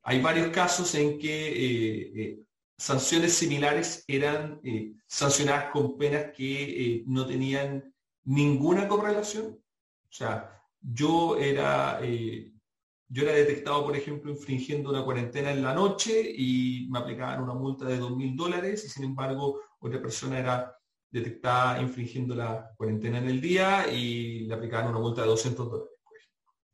hay 0.02 0.22
varios 0.22 0.50
casos 0.50 0.94
en 0.96 1.20
que 1.20 2.46
sanciones 2.78 3.34
similares 3.34 4.04
eran 4.08 4.60
eh, 4.64 4.94
sancionadas 5.08 5.72
con 5.72 5.98
penas 5.98 6.32
que 6.36 7.04
no 7.08 7.26
tenían 7.26 7.94
ninguna 8.24 8.88
correlación. 8.88 9.48
O 9.48 10.12
sea, 10.18 10.62
yo 10.82 11.38
era, 11.38 12.00
yo 12.02 13.24
era 13.24 13.34
detectado, 13.34 13.84
por 13.84 13.96
ejemplo, 13.96 14.32
infringiendo 14.32 14.90
una 14.90 15.04
cuarentena 15.04 15.52
en 15.52 15.64
la 15.64 15.74
noche 15.74 16.34
y 16.36 16.88
me 16.90 17.00
aplicaban 17.00 17.42
una 17.42 17.54
multa 17.54 17.86
de 17.86 18.00
2.000 18.00 18.36
dólares 18.36 18.86
y 18.86 18.90
sin 18.90 19.04
embargo 19.06 19.62
otra 19.80 20.02
persona 20.02 20.40
era 20.40 20.76
detectada 21.10 21.82
infringiendo 21.82 22.36
la 22.36 22.74
cuarentena 22.76 23.20
en 23.20 23.30
el 23.30 23.40
día 23.40 23.88
y 23.92 24.42
le 24.42 24.54
aplicaban 24.54 24.90
una 24.90 25.00
multa 25.00 25.22
de 25.22 25.28
200 25.28 25.72
dólares. 25.72 25.94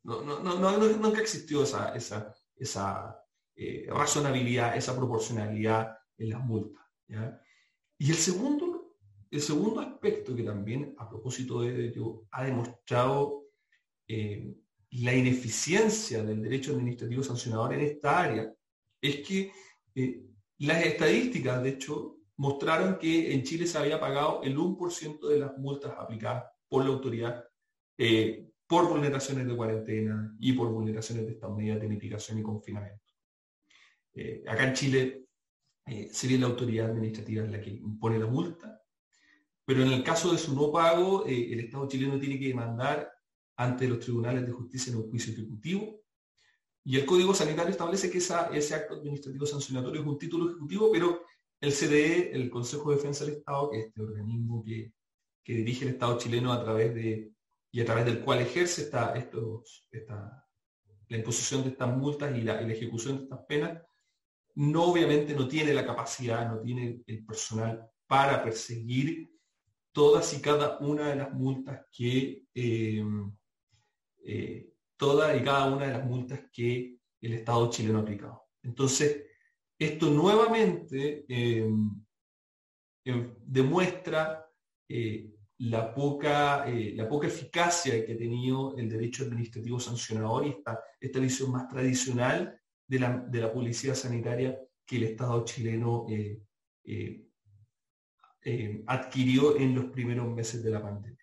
No, 0.04 0.22
no, 0.24 0.40
no, 0.40 0.78
nunca 0.78 1.22
existió 1.22 1.62
esa, 1.64 1.94
esa, 1.94 2.34
esa 2.56 3.24
eh, 3.56 3.86
razonabilidad, 3.90 4.76
esa 4.76 4.96
proporcionalidad 4.96 5.98
en 6.18 6.30
las 6.30 6.40
multas. 6.44 6.84
Y 7.98 8.10
el 8.10 8.16
segundo, 8.16 8.96
el 9.30 9.42
segundo 9.42 9.82
aspecto 9.82 10.36
que 10.36 10.44
también 10.44 10.96
a 10.98 11.10
propósito 11.10 11.62
de 11.62 11.88
ello 11.88 12.26
ha 12.32 12.44
demostrado 12.44 13.48
eh, 14.08 14.56
la 14.92 15.14
ineficiencia 15.14 16.24
del 16.24 16.42
derecho 16.42 16.72
administrativo 16.72 17.24
sancionador 17.24 17.74
en 17.74 17.82
esta 17.82 18.20
área 18.22 18.54
es 19.02 19.28
que 19.28 19.52
eh, 19.96 20.24
las 20.60 20.86
estadísticas, 20.86 21.62
de 21.62 21.70
hecho, 21.70 22.18
mostraron 22.38 22.98
que 22.98 23.34
en 23.34 23.44
Chile 23.44 23.68
se 23.68 23.78
había 23.78 24.00
pagado 24.00 24.42
el 24.44 24.58
1% 24.58 25.28
de 25.28 25.40
las 25.40 25.58
multas 25.58 25.94
aplicadas 25.98 26.46
por 26.68 26.84
la 26.84 26.92
autoridad 26.92 27.46
por 28.72 28.88
vulneraciones 28.88 29.46
de 29.46 29.56
cuarentena 29.56 30.34
y 30.40 30.54
por 30.54 30.70
vulneraciones 30.70 31.26
de 31.26 31.34
estas 31.34 31.52
medidas 31.52 31.82
de 31.82 31.90
mitigación 31.90 32.40
y 32.40 32.42
confinamiento. 32.42 33.11
Eh, 34.14 34.44
acá 34.48 34.66
en 34.66 34.74
Chile 34.74 35.26
eh, 35.86 36.10
sería 36.12 36.40
la 36.40 36.48
autoridad 36.48 36.90
administrativa 36.90 37.46
la 37.46 37.62
que 37.62 37.70
impone 37.70 38.20
la 38.20 38.28
multa, 38.28 38.82
pero 39.66 39.84
en 39.84 39.92
el 39.92 40.04
caso 40.04 40.32
de 40.32 40.38
su 40.38 40.54
no 40.56 40.72
pago, 40.72 41.26
eh, 41.26 41.54
el 41.54 41.62
Estado 41.62 41.88
chileno 41.88 42.20
tiene 42.20 42.40
que 42.40 42.48
demandar 42.48 43.12
ante 43.56 43.88
los 43.88 44.00
tribunales 44.00 44.46
de 44.46 44.52
justicia 44.52 44.92
en 44.92 45.00
un 45.00 45.10
juicio 45.10 45.34
ejecutivo. 45.34 46.02
Y 46.84 46.98
el 46.98 47.06
Código 47.06 47.34
Sanitario 47.34 47.72
establece 47.72 48.10
que 48.10 48.18
ese 48.18 48.76
acto 48.76 48.96
administrativo 48.96 49.46
sancionatorio 49.46 50.02
es 50.02 50.08
un 50.08 50.18
título 50.18 50.50
ejecutivo, 50.50 50.90
pero 50.92 51.24
el 51.60 51.72
CDE, 51.72 52.32
el 52.34 52.50
Consejo 52.50 52.90
de 52.90 52.96
Defensa 52.96 53.24
del 53.24 53.36
Estado, 53.36 53.70
que 53.70 53.80
es 53.80 53.86
este 53.88 54.02
organismo 54.02 54.64
que 54.64 54.92
que 55.44 55.54
dirige 55.54 55.86
el 55.86 55.92
Estado 55.92 56.18
chileno 56.18 56.54
a 56.54 56.64
través 56.64 56.94
de, 56.94 57.34
y 57.72 57.82
a 57.82 57.86
través 57.86 58.06
del 58.06 58.24
cual 58.24 58.40
ejerce 58.40 58.84
esta, 58.84 59.16
estos, 59.16 59.88
esta, 59.92 60.48
la 61.08 61.18
imposición 61.18 61.64
de 61.64 61.70
estas 61.70 61.96
multas 61.96 62.36
y 62.38 62.42
la, 62.42 62.62
ejecución 62.62 63.18
de 63.18 63.24
estas 63.24 63.40
penas, 63.46 63.82
no 64.56 64.84
obviamente 64.84 65.34
no 65.34 65.48
tiene 65.48 65.74
la 65.74 65.86
capacidad, 65.86 66.50
no 66.50 66.60
tiene 66.62 67.02
el 67.06 67.26
personal 67.26 67.90
para 68.08 68.44
perseguir 68.44 69.32
todas 69.92 70.34
y 70.34 70.42
cada 70.42 70.80
una 70.80 71.10
de 71.10 71.16
las 71.16 71.34
multas 71.34 71.86
que 71.92 72.44
eh, 72.54 73.04
eh, 74.26 74.68
y 75.04 75.44
cada 75.44 75.74
una 75.74 75.88
de 75.88 75.94
las 75.94 76.06
multas 76.06 76.42
que 76.54 76.98
el 77.22 77.34
Estado 77.34 77.72
chileno 77.72 78.00
ha 78.00 78.02
aplicado. 78.04 78.44
Entonces, 78.62 79.26
esto 79.80 80.12
nuevamente 80.12 81.26
eh, 81.28 81.68
demuestra 83.04 84.46
la 85.58 85.94
poca, 85.94 86.66
la 86.68 87.10
poca 87.10 87.28
eficacia 87.28 88.06
que 88.06 88.14
ha 88.14 88.18
tenido 88.18 88.78
el 88.78 88.90
derecho 88.90 89.24
administrativo 89.24 89.80
sancionador 89.80 90.46
y 90.46 90.50
esta, 90.50 90.80
esta 91.00 91.20
visión 91.20 91.52
más 91.52 91.68
tradicional 91.68 92.61
de 92.92 93.00
la, 93.00 93.10
de 93.18 93.40
la 93.40 93.54
policía 93.54 93.96
sanitaria 93.96 94.60
que 94.86 94.98
el 94.98 95.04
Estado 95.04 95.46
chileno 95.46 96.06
eh, 96.10 96.42
adquirió 98.86 99.56
en 99.58 99.76
los 99.76 99.86
primeros 99.86 100.28
meses 100.28 100.62
de 100.62 100.72
la 100.72 100.82
pandemia. 100.82 101.18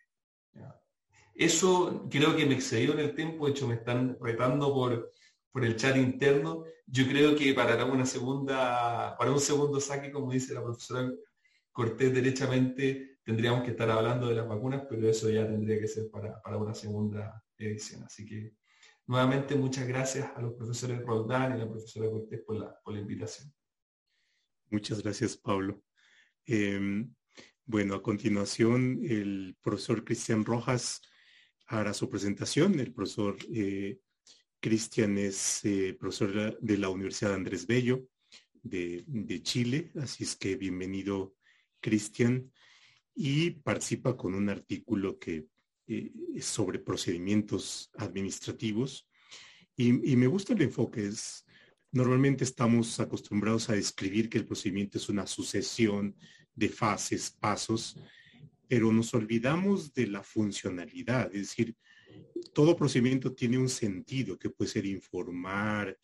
Eso 1.34 2.08
creo 2.10 2.34
que 2.34 2.46
me 2.46 2.54
excedió 2.54 2.94
en 2.94 3.00
el 3.00 3.14
tiempo, 3.14 3.44
de 3.44 3.52
hecho 3.52 3.68
me 3.68 3.74
están 3.74 4.16
retando 4.18 4.72
por, 4.72 5.12
por 5.52 5.64
el 5.64 5.76
chat 5.76 5.96
interno. 5.96 6.64
Yo 6.86 7.06
creo 7.06 7.36
que 7.36 7.52
para 7.52 7.84
una 7.84 8.06
segunda, 8.06 9.14
para 9.18 9.30
un 9.30 9.38
segundo 9.38 9.78
saque, 9.78 10.10
como 10.10 10.32
dice 10.32 10.54
la 10.54 10.64
profesora 10.64 11.12
Cortés 11.70 12.14
derechamente, 12.14 13.18
tendríamos 13.22 13.62
que 13.62 13.72
estar 13.72 13.90
hablando 13.90 14.26
de 14.26 14.36
las 14.36 14.48
vacunas, 14.48 14.84
pero 14.88 15.06
eso 15.06 15.28
ya 15.28 15.46
tendría 15.46 15.78
que 15.78 15.86
ser 15.86 16.10
para, 16.10 16.40
para 16.40 16.56
una 16.56 16.74
segunda 16.74 17.44
edición. 17.58 18.02
Así 18.04 18.24
que 18.24 18.54
nuevamente 19.08 19.56
muchas 19.56 19.88
gracias 19.88 20.30
a 20.36 20.40
los 20.40 20.54
profesores 20.54 21.02
Roldán 21.02 21.50
y 21.50 21.54
a 21.54 21.64
la 21.64 21.68
profesora 21.68 22.08
Cortés 22.08 22.40
por 22.46 22.56
la, 22.56 22.80
por 22.80 22.94
la 22.94 23.00
invitación. 23.00 23.52
Muchas 24.70 25.02
gracias, 25.02 25.36
Pablo. 25.36 25.82
Em, 26.46 27.12
bueno, 27.64 27.94
a 27.94 28.02
continuación 28.02 29.00
el 29.02 29.56
profesor 29.60 30.04
Cristian 30.04 30.44
Rojas 30.44 31.02
hará 31.66 31.92
su 31.92 32.08
presentación. 32.08 32.78
El 32.78 32.92
profesor 32.92 33.36
eh, 33.52 33.98
Cristian 34.60 35.18
es 35.18 35.64
eh, 35.64 35.96
profesor 35.98 36.58
de 36.60 36.78
la 36.78 36.88
Universidad 36.88 37.34
Andrés 37.34 37.66
Bello 37.66 38.06
de, 38.62 39.42
Chile, 39.42 39.92
así 40.00 40.24
es 40.24 40.36
que 40.36 40.56
bienvenido 40.56 41.34
Cristian 41.80 42.52
y 43.14 43.50
participa 43.50 44.16
con 44.16 44.34
un 44.34 44.48
artículo 44.48 45.18
que 45.18 45.46
eh, 45.88 46.12
es 46.34 46.44
sobre 46.44 46.78
procedimientos 46.78 47.90
administrativos 47.96 49.08
y, 49.76 50.12
y, 50.12 50.16
me 50.16 50.26
gusta 50.26 50.52
el 50.54 50.62
enfoque, 50.62 51.06
es 51.06 51.44
Normalmente 51.90 52.44
estamos 52.44 53.00
acostumbrados 53.00 53.70
a 53.70 53.72
describir 53.72 54.28
que 54.28 54.38
el 54.38 54.44
procedimiento 54.44 54.98
es 54.98 55.08
una 55.08 55.26
sucesión 55.26 56.14
de 56.54 56.68
fases, 56.68 57.30
pasos, 57.30 57.98
pero 58.66 58.92
nos 58.92 59.14
olvidamos 59.14 59.94
de 59.94 60.06
la 60.08 60.22
funcionalidad. 60.22 61.34
Es 61.34 61.48
decir, 61.48 61.74
todo 62.52 62.76
procedimiento 62.76 63.34
tiene 63.34 63.56
un 63.56 63.70
sentido 63.70 64.38
que 64.38 64.50
puede 64.50 64.70
ser 64.70 64.84
informar, 64.84 65.98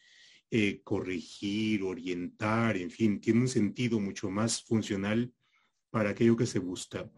eh, 0.51 0.81
corregir, 0.83 1.83
orientar, 1.83 2.79
en 2.79 2.91
fin, 2.91 3.21
tiene 3.21 3.41
un 3.41 3.49
sentido 3.49 4.01
mucho 4.01 4.31
más 4.31 4.63
funcional 4.63 5.31
para 5.91 6.11
aquello 6.11 6.37
que 6.37 6.47
se 6.47 6.61
busca. 6.61 7.11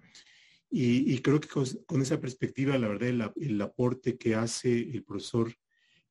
Y, 0.69 1.21
creo 1.21 1.41
que 1.41 1.49
con, 1.49 2.03
esa 2.03 2.21
perspectiva, 2.21 2.77
la 2.77 2.89
verdad, 2.89 3.33
el 3.37 3.63
aporte 3.63 4.19
que 4.19 4.35
hace 4.35 4.79
el 4.79 5.05
profesor 5.05 5.53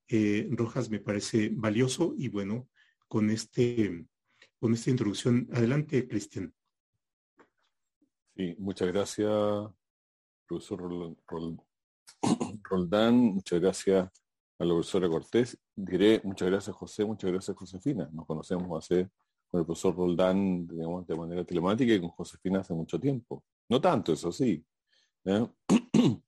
eh, 0.08 0.48
Rojas 0.52 0.90
me 0.90 1.00
parece 1.00 1.50
valioso 1.52 2.14
y 2.18 2.30
bueno, 2.30 2.70
con, 3.08 3.30
este, 3.30 4.06
con 4.60 4.74
esta 4.74 4.90
introducción. 4.90 5.48
Adelante, 5.52 6.08
Cristian. 6.08 6.54
Sí, 8.36 8.56
muchas 8.58 8.88
gracias, 8.90 9.32
profesor 10.48 11.16
Roldán, 12.64 13.16
muchas 13.16 13.62
gracias 13.62 14.10
a 14.60 14.66
la 14.66 14.74
profesora 14.74 15.08
Cortés. 15.08 15.58
Diré 15.76 16.22
muchas 16.24 16.50
gracias, 16.50 16.76
José, 16.76 17.06
muchas 17.06 17.32
gracias, 17.32 17.56
Josefina. 17.56 18.10
Nos 18.12 18.26
conocemos 18.26 18.78
hace 18.78 19.10
con 19.48 19.60
el 19.60 19.66
profesor 19.66 19.96
Roldán, 19.96 20.68
digamos, 20.68 21.08
de 21.08 21.16
manera 21.16 21.44
telemática 21.44 21.94
y 21.94 22.00
con 22.00 22.10
Josefina 22.10 22.60
hace 22.60 22.74
mucho 22.74 23.00
tiempo. 23.00 23.44
No 23.70 23.82
tanto, 23.82 24.14
eso 24.14 24.32
sí. 24.32 24.66
¿eh? 25.26 25.48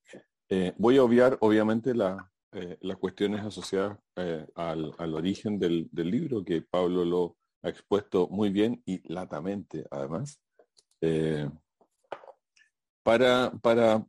Eh, 0.50 0.74
voy 0.78 0.96
a 0.96 1.04
obviar, 1.04 1.38
obviamente, 1.42 1.92
eh, 1.92 2.78
las 2.80 2.98
cuestiones 2.98 3.44
asociadas 3.44 4.00
eh, 4.16 4.48
al, 4.56 5.14
origen 5.14 5.60
del, 5.60 5.90
libro, 5.92 6.46
que 6.46 6.62
Pablo 6.62 7.04
lo 7.04 7.36
ha 7.64 7.68
expuesto 7.68 8.30
muy 8.30 8.50
bien 8.50 8.82
y 8.86 9.02
latamente, 9.12 9.86
además, 9.92 10.40
para, 13.04 13.52
para, 13.62 14.08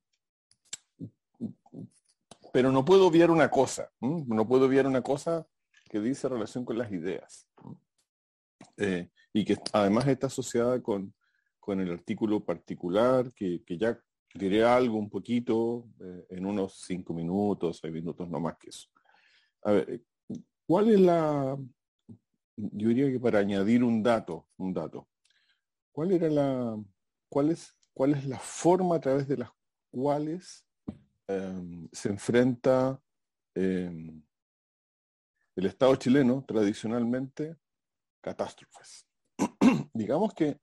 pero 2.53 2.71
no 2.71 2.85
puedo 2.85 3.09
obviar 3.09 3.33
una 3.33 3.51
cosa, 3.51 3.91
no 4.01 4.47
puedo 4.47 4.67
obviar 4.67 4.87
una 4.87 5.03
cosa 5.03 5.45
que 5.91 5.99
dice 5.99 6.29
relación 6.29 6.65
con 6.65 6.79
las 6.79 6.93
ideas, 6.93 7.49
y 9.33 9.45
que 9.45 9.57
además 9.73 10.07
está 10.07 10.29
asociada 10.29 10.81
con, 10.81 11.13
con 11.69 11.81
el 11.81 11.93
artículo 11.93 12.43
particular 12.43 13.31
que, 13.35 13.63
que 13.63 13.77
ya 13.77 14.03
diré 14.33 14.65
algo 14.65 14.97
un 14.97 15.11
poquito 15.11 15.87
eh, 16.01 16.25
en 16.31 16.47
unos 16.47 16.81
cinco 16.87 17.13
minutos, 17.13 17.81
seis 17.83 17.93
minutos, 17.93 18.27
no 18.27 18.41
más 18.41 18.57
que 18.57 18.71
eso. 18.71 18.89
A 19.65 19.73
ver, 19.73 20.03
¿cuál 20.67 20.89
es 20.89 20.99
la, 20.99 21.59
yo 22.57 22.89
diría 22.89 23.13
que 23.13 23.21
para 23.21 23.41
añadir 23.41 23.85
un 23.85 24.03
dato, 24.03 24.49
un 24.57 24.73
dato, 24.73 25.11
¿cuál 25.93 26.13
era 26.13 26.31
la, 26.31 26.83
cuál 27.29 27.51
es, 27.51 27.77
cuál 27.93 28.15
es 28.15 28.25
la 28.25 28.39
forma 28.39 28.97
a 28.97 29.01
través 29.01 29.29
de 29.29 29.37
las 29.37 29.51
cuales 29.91 30.65
em, 31.27 31.87
se 31.93 32.09
enfrenta 32.09 32.99
em, 33.55 34.23
el 35.55 35.67
Estado 35.67 35.95
chileno 35.97 36.43
tradicionalmente 36.49 37.59
catástrofes? 38.23 39.07
Digamos 39.93 40.33
que, 40.33 40.59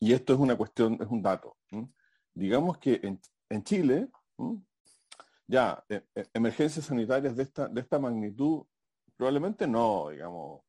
y 0.00 0.12
esto 0.12 0.32
es 0.32 0.40
una 0.40 0.56
cuestión, 0.56 0.94
es 1.00 1.06
un 1.08 1.22
dato, 1.22 1.56
digamos 2.34 2.78
que 2.78 3.00
en, 3.48 3.62
Chile, 3.64 4.08
ya, 5.46 5.84
e, 5.88 6.02
e, 6.14 6.26
emergencias 6.32 6.86
sanitarias 6.86 7.36
de 7.36 7.42
esta, 7.42 7.68
de 7.68 7.80
esta 7.80 7.98
magnitud, 7.98 8.64
probablemente 9.16 9.66
no, 9.66 10.08
digamos, 10.08 10.62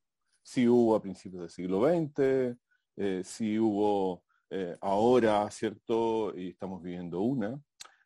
sí 0.44 0.68
hubo 0.68 0.96
a 0.96 1.02
principios 1.02 1.42
del 1.42 1.50
siglo 1.50 1.88
XX, 1.88 2.58
eh, 2.98 3.22
sí 3.24 3.58
hubo 3.58 4.24
eh, 4.50 4.76
ahora, 4.82 5.50
¿cierto? 5.50 6.38
Y 6.38 6.50
estamos 6.50 6.84
viviendo 6.84 7.22
una, 7.22 7.58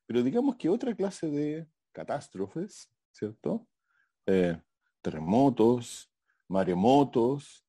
pero 0.06 0.22
digamos 0.22 0.56
que 0.58 0.70
otra 0.70 0.94
clase 0.94 1.28
de 1.28 1.68
catástrofes, 1.92 2.92
¿cierto? 3.12 3.68
Eh, 4.28 4.56
terremotos, 5.02 6.12
maremotos, 6.48 7.66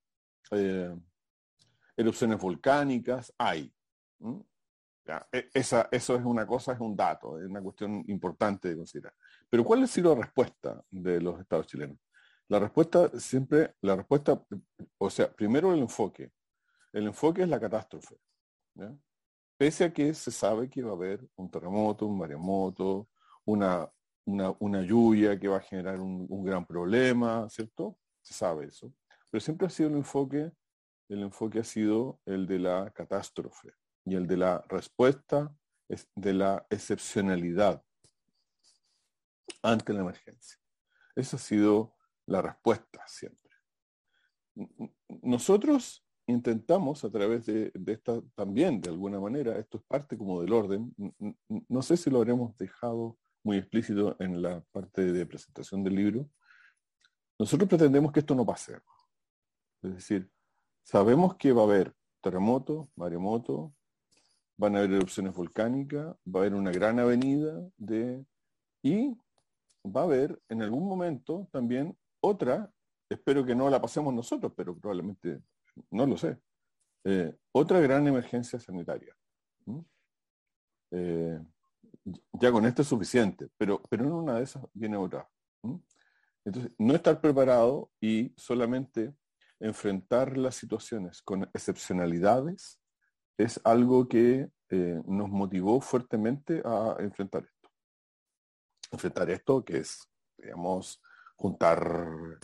erupciones 1.96 2.38
volcánicas, 2.38 3.32
hay. 3.38 3.72
E, 5.32 5.50
esa, 5.54 5.88
eso 5.90 6.16
es 6.16 6.24
una 6.24 6.46
cosa, 6.46 6.72
es 6.72 6.80
un 6.80 6.96
dato, 6.96 7.38
es 7.38 7.46
una 7.46 7.62
cuestión 7.62 8.04
importante 8.08 8.68
de 8.68 8.76
considerar. 8.76 9.14
Pero 9.48 9.64
¿cuál 9.64 9.82
ha 9.84 9.86
sido 9.86 10.14
la 10.14 10.22
respuesta 10.22 10.82
de 10.90 11.20
los 11.20 11.40
estados 11.40 11.66
chilenos? 11.66 11.98
La 12.48 12.58
respuesta 12.58 13.08
siempre, 13.18 13.74
la 13.80 13.96
respuesta, 13.96 14.40
o 14.98 15.10
sea, 15.10 15.32
primero 15.32 15.72
el 15.72 15.80
enfoque. 15.80 16.32
El 16.92 17.06
enfoque 17.06 17.42
es 17.42 17.48
la 17.48 17.60
catástrofe. 17.60 18.16
Pese 19.56 19.84
a 19.84 19.92
que 19.92 20.12
se 20.14 20.30
sabe 20.30 20.68
que 20.68 20.82
va 20.82 20.90
a 20.90 20.94
haber 20.94 21.26
un 21.36 21.50
terremoto, 21.50 22.06
un 22.06 22.18
maremoto, 22.18 23.08
una, 23.44 23.90
una, 24.24 24.82
lluvia 24.82 25.38
que 25.38 25.48
va 25.48 25.58
a 25.58 25.60
generar 25.60 26.00
un, 26.00 26.26
un, 26.28 26.44
gran 26.44 26.66
problema, 26.66 27.48
¿cierto? 27.48 27.98
Se 28.22 28.34
sabe 28.34 28.66
eso. 28.66 28.92
Pero 29.30 29.40
siempre 29.40 29.66
ha 29.66 29.70
sido 29.70 29.88
el 29.88 29.96
enfoque, 29.96 30.52
el 31.08 31.22
enfoque 31.22 31.60
ha 31.60 31.64
sido 31.64 32.20
el 32.26 32.46
de 32.46 32.58
la 32.58 32.90
catástrofe 32.90 33.72
y 34.04 34.14
el 34.14 34.26
de 34.26 34.36
la 34.36 34.64
respuesta 34.68 35.54
es 35.88 36.08
de 36.14 36.34
la 36.34 36.66
excepcionalidad 36.70 37.82
ante 39.62 39.92
la 39.92 40.00
emergencia. 40.00 40.58
Esa 41.14 41.36
ha 41.36 41.40
sido 41.40 41.94
la 42.26 42.42
respuesta 42.42 43.04
siempre. 43.06 43.52
Nosotros 45.22 46.04
intentamos 46.26 47.04
a 47.04 47.10
través 47.10 47.46
de, 47.46 47.72
esta 47.86 48.20
también, 48.34 48.80
de 48.80 48.90
alguna 48.90 49.20
manera, 49.20 49.58
esto 49.58 49.78
es 49.78 49.84
parte 49.84 50.16
como 50.16 50.40
del 50.40 50.52
orden, 50.52 50.94
no 51.68 51.82
sé 51.82 51.96
si 51.96 52.10
lo 52.10 52.18
habremos 52.18 52.56
dejado 52.56 53.18
muy 53.44 53.58
explícito 53.58 54.16
en 54.18 54.42
la 54.42 54.60
parte 54.72 55.12
de 55.12 55.26
presentación 55.26 55.84
del 55.84 55.94
libro, 55.94 56.28
nosotros 57.38 57.68
pretendemos 57.68 58.12
que 58.12 58.20
esto 58.20 58.34
no 58.34 58.44
pase. 58.44 58.78
Es 59.82 59.94
decir, 59.94 60.28
sabemos 60.86 61.34
que 61.34 61.52
va 61.52 61.62
a 61.62 61.64
haber 61.64 61.94
terremoto, 62.22 62.88
maremoto, 62.94 63.74
van 64.56 64.76
a 64.76 64.78
haber 64.78 64.92
erupciones 64.92 65.34
volcánicas, 65.34 66.14
va 66.24 66.40
a 66.40 66.42
haber 66.42 66.54
una 66.54 66.70
gran 66.70 67.00
avenida 67.00 67.60
de... 67.76 68.24
y 68.82 69.18
va 69.84 70.02
a 70.02 70.04
haber 70.04 70.40
en 70.48 70.62
algún 70.62 70.88
momento 70.88 71.48
también 71.50 71.98
otra, 72.20 72.72
espero 73.08 73.44
que 73.44 73.54
no 73.54 73.68
la 73.68 73.80
pasemos 73.80 74.14
nosotros, 74.14 74.52
pero 74.56 74.78
probablemente, 74.78 75.42
no 75.90 76.06
lo 76.06 76.16
sé, 76.16 76.38
eh, 77.04 77.34
otra 77.52 77.80
gran 77.80 78.06
emergencia 78.06 78.60
sanitaria. 78.60 79.14
Eh, 80.92 81.40
ya 82.32 82.52
con 82.52 82.64
esto 82.64 82.82
es 82.82 82.88
suficiente, 82.88 83.48
pero, 83.56 83.82
pero 83.90 84.04
en 84.04 84.12
una 84.12 84.34
de 84.36 84.44
esas 84.44 84.64
viene 84.72 84.96
otra. 84.96 85.28
Entonces, 86.44 86.70
no 86.78 86.94
estar 86.94 87.20
preparado 87.20 87.90
y 88.00 88.32
solamente 88.36 89.12
enfrentar 89.60 90.36
las 90.36 90.54
situaciones 90.54 91.22
con 91.22 91.44
excepcionalidades 91.54 92.78
es 93.38 93.60
algo 93.64 94.08
que 94.08 94.48
eh, 94.70 95.00
nos 95.06 95.28
motivó 95.28 95.80
fuertemente 95.80 96.62
a 96.64 96.96
enfrentar 97.00 97.44
esto. 97.44 97.70
Enfrentar 98.92 99.30
esto 99.30 99.64
que 99.64 99.78
es, 99.78 100.08
digamos, 100.38 101.00
juntar 101.36 102.38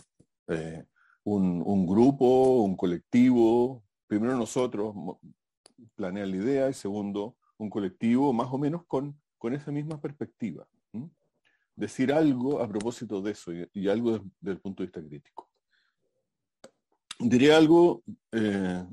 eh, 0.47 0.85
un, 1.23 1.87
grupo, 1.87 2.63
un 2.63 2.75
colectivo, 2.75 3.83
primero 4.07 4.35
nosotros 4.35 4.95
planear 5.95 6.27
la 6.27 6.35
idea 6.35 6.69
y 6.69 6.73
segundo 6.73 7.37
un 7.57 7.69
colectivo 7.69 8.33
más 8.33 8.47
o 8.51 8.57
menos 8.57 8.85
con, 8.85 9.19
con 9.37 9.53
esa 9.53 9.71
misma 9.71 9.99
perspectiva. 9.99 10.67
Decir 11.75 12.13
algo 12.13 12.61
a 12.61 12.67
propósito 12.67 13.21
de 13.21 13.31
eso 13.31 13.51
y, 13.51 13.89
algo 13.89 14.19
desde, 14.39 14.51
el 14.51 14.59
punto 14.59 14.83
de 14.83 14.87
vista 14.87 15.01
crítico. 15.01 15.49
Diría 17.19 17.57
algo 17.57 18.03
eh, 18.31 18.85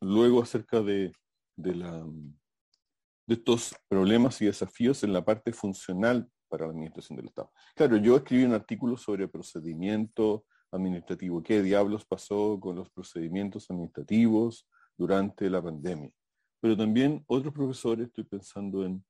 luego 0.00 0.42
acerca 0.42 0.80
de, 0.80 1.12
de 1.56 3.34
estos 3.34 3.74
problemas 3.88 4.40
y 4.42 4.46
desafíos 4.46 5.02
en 5.04 5.12
la 5.12 5.24
parte 5.24 5.52
funcional 5.52 6.28
para 6.48 6.66
la 6.66 6.72
administración 6.72 7.16
del 7.16 7.26
Estado. 7.26 7.50
Claro, 7.74 7.96
yo 7.96 8.16
escribí 8.16 8.44
un 8.44 8.52
artículo 8.52 8.96
sobre 8.96 9.28
procedimiento 9.28 10.44
administrativo, 10.70 11.42
qué 11.42 11.62
diablos 11.62 12.04
pasó 12.04 12.58
con 12.60 12.76
los 12.76 12.90
procedimientos 12.90 13.70
administrativos 13.70 14.68
durante 14.96 15.48
la 15.48 15.62
pandemia. 15.62 16.10
Pero 16.60 16.76
también 16.76 17.24
otros 17.26 17.52
profesores, 17.52 18.06
estoy 18.06 18.24
pensando 18.24 18.84
en, 18.84 19.04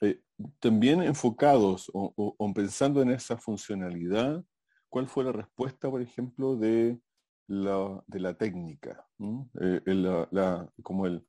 eh, 0.00 0.20
también 0.58 1.02
enfocados 1.02 1.90
o, 1.92 2.52
pensando 2.54 3.02
en 3.02 3.10
esa 3.10 3.36
funcionalidad, 3.36 4.42
¿cuál 4.88 5.08
fue 5.08 5.24
la 5.24 5.32
respuesta, 5.32 5.90
por 5.90 6.02
ejemplo, 6.02 6.56
de 6.56 6.98
la, 7.50 8.02
de 8.06 8.20
la 8.20 8.34
técnica? 8.34 9.06
Eh, 9.60 9.80
como 10.82 11.06
el, 11.06 11.26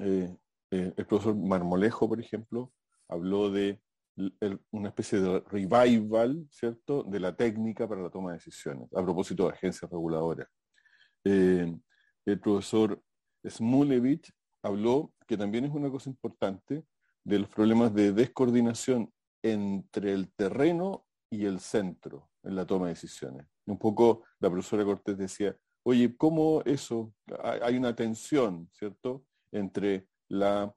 eh, 0.00 0.36
el 0.70 1.06
profesor 1.06 1.36
Marmolejo, 1.36 2.08
por 2.08 2.20
ejemplo, 2.20 2.72
habló 3.08 3.50
de 3.50 3.80
una 4.72 4.88
especie 4.88 5.20
de 5.20 5.40
revival, 5.40 6.48
¿cierto?, 6.50 7.04
de 7.04 7.20
la 7.20 7.36
técnica 7.36 7.88
para 7.88 8.02
la 8.02 8.10
toma 8.10 8.30
de 8.30 8.38
decisiones, 8.38 8.92
a 8.92 9.02
propósito 9.02 9.44
de 9.44 9.52
agencias 9.52 9.88
reguladoras. 9.88 10.48
Eh, 11.24 11.72
el 12.26 12.40
profesor 12.40 13.00
Smulevich 13.48 14.32
habló, 14.62 15.12
que 15.26 15.36
también 15.36 15.66
es 15.66 15.70
una 15.70 15.88
cosa 15.88 16.10
importante, 16.10 16.84
de 17.22 17.38
los 17.38 17.48
problemas 17.48 17.94
de 17.94 18.12
descoordinación 18.12 19.12
entre 19.42 20.12
el 20.12 20.32
terreno 20.32 21.06
y 21.30 21.44
el 21.44 21.60
centro 21.60 22.30
en 22.42 22.56
la 22.56 22.66
toma 22.66 22.86
de 22.86 22.94
decisiones. 22.94 23.46
Un 23.68 23.78
poco 23.78 24.24
la 24.40 24.50
profesora 24.50 24.84
Cortés 24.84 25.18
decía, 25.18 25.56
oye, 25.82 26.16
¿cómo 26.16 26.62
eso? 26.64 27.12
Hay 27.62 27.76
una 27.76 27.94
tensión, 27.94 28.68
¿cierto?, 28.72 29.24
entre 29.52 30.08
la 30.28 30.74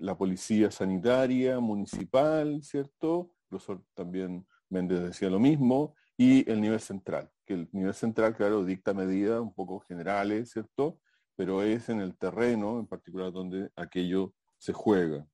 la 0.00 0.16
policía 0.16 0.70
sanitaria, 0.70 1.58
municipal, 1.58 2.62
¿cierto? 2.62 3.32
El 3.44 3.48
profesor 3.48 3.82
también 3.94 4.46
Méndez 4.68 5.02
decía 5.02 5.30
lo 5.30 5.40
mismo, 5.40 5.94
y 6.18 6.48
el 6.50 6.60
nivel 6.60 6.80
central, 6.80 7.30
que 7.46 7.54
el 7.54 7.68
nivel 7.72 7.94
central, 7.94 8.36
claro, 8.36 8.64
dicta 8.64 8.92
medidas 8.92 9.40
un 9.40 9.54
poco 9.54 9.80
generales, 9.80 10.50
¿cierto? 10.50 10.98
Pero 11.34 11.62
es 11.62 11.88
en 11.88 12.00
el 12.00 12.16
terreno, 12.16 12.78
en 12.78 12.86
particular, 12.86 13.32
donde 13.32 13.70
aquello 13.74 14.34
se 14.58 14.72
juega. 14.72 15.26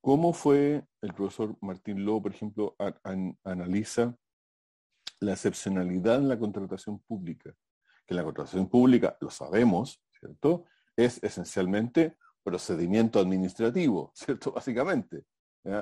¿Cómo 0.00 0.32
fue 0.32 0.84
el 1.00 1.14
profesor 1.14 1.56
Martín 1.60 2.04
Lobo, 2.04 2.22
por 2.22 2.32
ejemplo, 2.32 2.76
analiza 3.44 4.16
la 5.20 5.32
excepcionalidad 5.32 6.16
en 6.16 6.28
la 6.28 6.38
contratación 6.38 6.98
pública? 7.00 7.54
Que 8.06 8.14
la 8.14 8.24
contratación 8.24 8.68
pública, 8.68 9.16
lo 9.20 9.30
sabemos, 9.30 10.02
¿cierto? 10.18 10.64
Es 10.96 11.22
esencialmente 11.22 12.16
procedimiento 12.42 13.18
administrativo, 13.18 14.12
¿cierto? 14.14 14.52
Básicamente. 14.52 15.24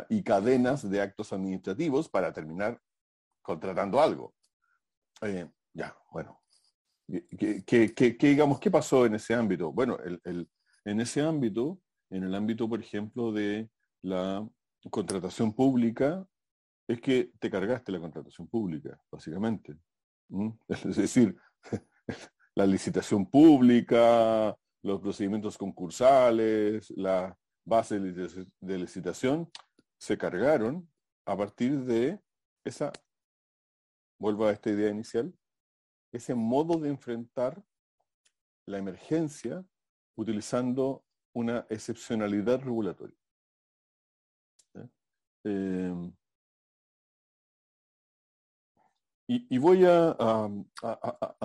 Y 0.09 0.23
cadenas 0.23 0.89
de 0.89 1.03
actos 1.03 1.31
administrativos 1.35 2.09
para 2.09 2.33
terminar 2.33 2.81
contratando 3.43 4.01
algo. 4.01 4.35
Ya, 5.75 5.95
bueno. 6.11 6.41
¿Qué, 7.07 8.17
digamos, 8.19 8.59
¿Qué 8.59 8.71
pasó 8.71 9.05
en 9.05 9.17
ese 9.17 9.35
ámbito? 9.35 9.73
Bueno, 9.73 9.99
en 10.85 11.01
ese 11.01 11.21
ámbito, 11.21 11.79
en 12.09 12.25
el 12.25 12.35
ámbito, 12.35 12.67
por 12.67 12.81
ejemplo, 12.81 13.31
de 13.31 13.69
la 14.01 14.49
contratación 14.91 15.53
pública, 15.53 16.27
es 16.89 17.01
que 17.01 17.31
te 17.39 17.51
cargaste 17.51 17.93
la 17.93 18.01
contratación 18.01 18.49
pública, 18.49 19.01
básicamente. 19.11 19.77
Es 20.69 20.97
decir, 20.97 21.37
la 22.55 22.67
licitación 22.67 23.31
pública, 23.31 24.57
los 24.83 25.01
procedimientos 25.01 25.57
concursales, 25.57 26.91
la 26.97 27.37
base 27.65 27.99
de 28.01 28.79
licitación, 28.79 29.51
se 29.99 30.19
cargaron 30.19 30.89
a 31.27 31.37
partir 31.37 31.81
de 31.85 32.21
esa, 32.65 32.93
vuelvo 34.19 34.47
a 34.47 34.53
esta 34.53 34.71
idea 34.71 34.91
inicial, 34.91 35.35
ese 36.13 36.35
modo 36.35 36.79
de 36.79 36.91
enfrentar 36.91 37.65
la 38.67 38.79
emergencia 38.79 39.65
utilizando 40.17 41.05
una 41.33 41.67
excepcionalidad 41.69 42.61
regulatoria. 42.61 43.17
Y, 49.27 49.59
voy 49.59 49.85
a, 49.87 50.49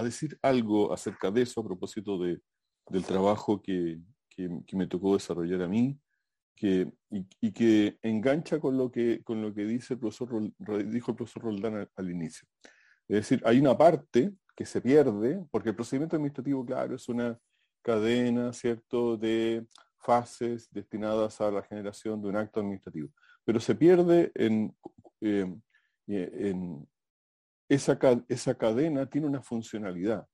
decir 0.03 0.37
algo 0.41 0.91
acerca 0.91 1.31
de 1.31 1.43
eso 1.43 1.61
a 1.61 1.65
propósito 1.65 2.17
de, 2.17 2.41
del 2.89 3.05
trabajo 3.05 3.61
que, 3.61 3.99
me 4.73 4.87
tocó 4.87 5.13
desarrollar 5.13 5.61
a 5.63 5.67
mí, 5.67 5.99
que, 6.55 6.91
y, 7.09 7.51
que 7.51 7.97
engancha 8.01 8.59
con 8.59 8.77
lo 8.77 8.91
que, 8.91 9.23
con 9.23 9.41
lo 9.41 9.53
que 9.53 9.65
dice 9.65 9.93
el 9.93 9.99
profesor, 9.99 10.51
dijo 10.87 11.11
el 11.11 11.17
profesor 11.17 11.43
Roldán 11.43 11.89
al, 11.95 12.11
inicio. 12.11 12.47
Es 13.07 13.17
decir, 13.17 13.41
hay 13.45 13.59
una 13.59 13.77
parte 13.77 14.33
que 14.55 14.65
se 14.65 14.81
pierde, 14.81 15.43
porque 15.51 15.69
el 15.69 15.75
procedimiento 15.75 16.17
administrativo, 16.17 16.65
claro, 16.65 16.95
es 16.95 17.07
una 17.07 17.39
cadena, 17.81 18.51
¿cierto?, 18.51 19.15
de 19.15 19.65
fases 19.99 20.69
destinadas 20.71 21.39
a 21.41 21.49
la 21.49 21.63
generación 21.63 22.21
de 22.21 22.27
un 22.27 22.35
acto 22.35 22.59
administrativo. 22.59 23.09
Pero 23.45 23.59
se 23.59 23.75
pierde 23.75 24.31
en, 24.35 24.75
eh, 25.21 25.47
en 26.07 26.87
esa, 27.69 27.97
esa 28.27 28.55
cadena 28.55 29.05
tiene 29.05 29.27
una 29.27 29.41
funcionalidad. 29.41 30.27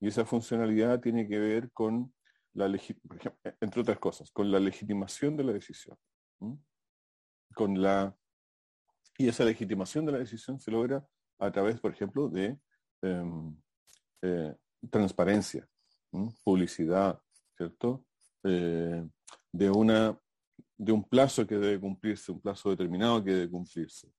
Y 0.00 0.08
esa 0.08 0.24
funcionalidad 0.24 1.00
tiene 1.00 1.26
que 1.26 1.38
ver 1.38 1.70
con 1.72 2.12
la 2.54 2.66
entre 3.60 3.80
otras 3.80 3.98
cosas, 3.98 4.30
con 4.30 4.50
la 4.50 4.60
legitimación 4.60 5.36
de 5.36 5.44
la 5.44 5.52
decisión. 5.52 5.96
Con 7.54 7.80
la, 7.80 8.14
y 9.16 9.28
esa 9.28 9.44
legitimación 9.44 10.04
de 10.04 10.12
la 10.12 10.18
decisión 10.18 10.60
se 10.60 10.70
logra 10.70 11.06
a 11.38 11.50
través, 11.50 11.80
por 11.80 11.92
ejemplo, 11.92 12.28
de 12.28 12.58
em, 13.02 13.56
eh, 14.22 14.54
transparencia, 14.90 15.66
publicidad, 16.44 17.20
¿cierto? 17.56 18.04
Eh, 18.44 19.06
de, 19.52 19.70
una, 19.70 20.18
de 20.76 20.92
un 20.92 21.04
plazo 21.04 21.46
que 21.46 21.56
debe 21.56 21.80
cumplirse, 21.80 22.32
un 22.32 22.40
plazo 22.40 22.70
determinado 22.70 23.22
que 23.24 23.32
debe 23.32 23.50
cumplirse. 23.50 24.12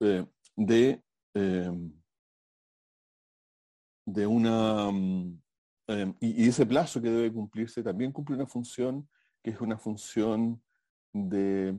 Eh, 0.00 0.26
de 0.56 1.02
em, 1.34 1.92
de 4.06 4.26
una... 4.26 4.90
Mm, 4.90 5.40
em, 5.88 6.14
y, 6.20 6.48
ese 6.48 6.66
plazo 6.66 7.00
que 7.00 7.10
debe 7.10 7.32
cumplirse 7.32 7.82
también 7.82 8.12
cumple 8.12 8.36
una 8.36 8.46
función 8.46 9.08
que 9.42 9.50
es 9.50 9.60
una 9.60 9.76
función 9.76 10.62
de, 11.12 11.76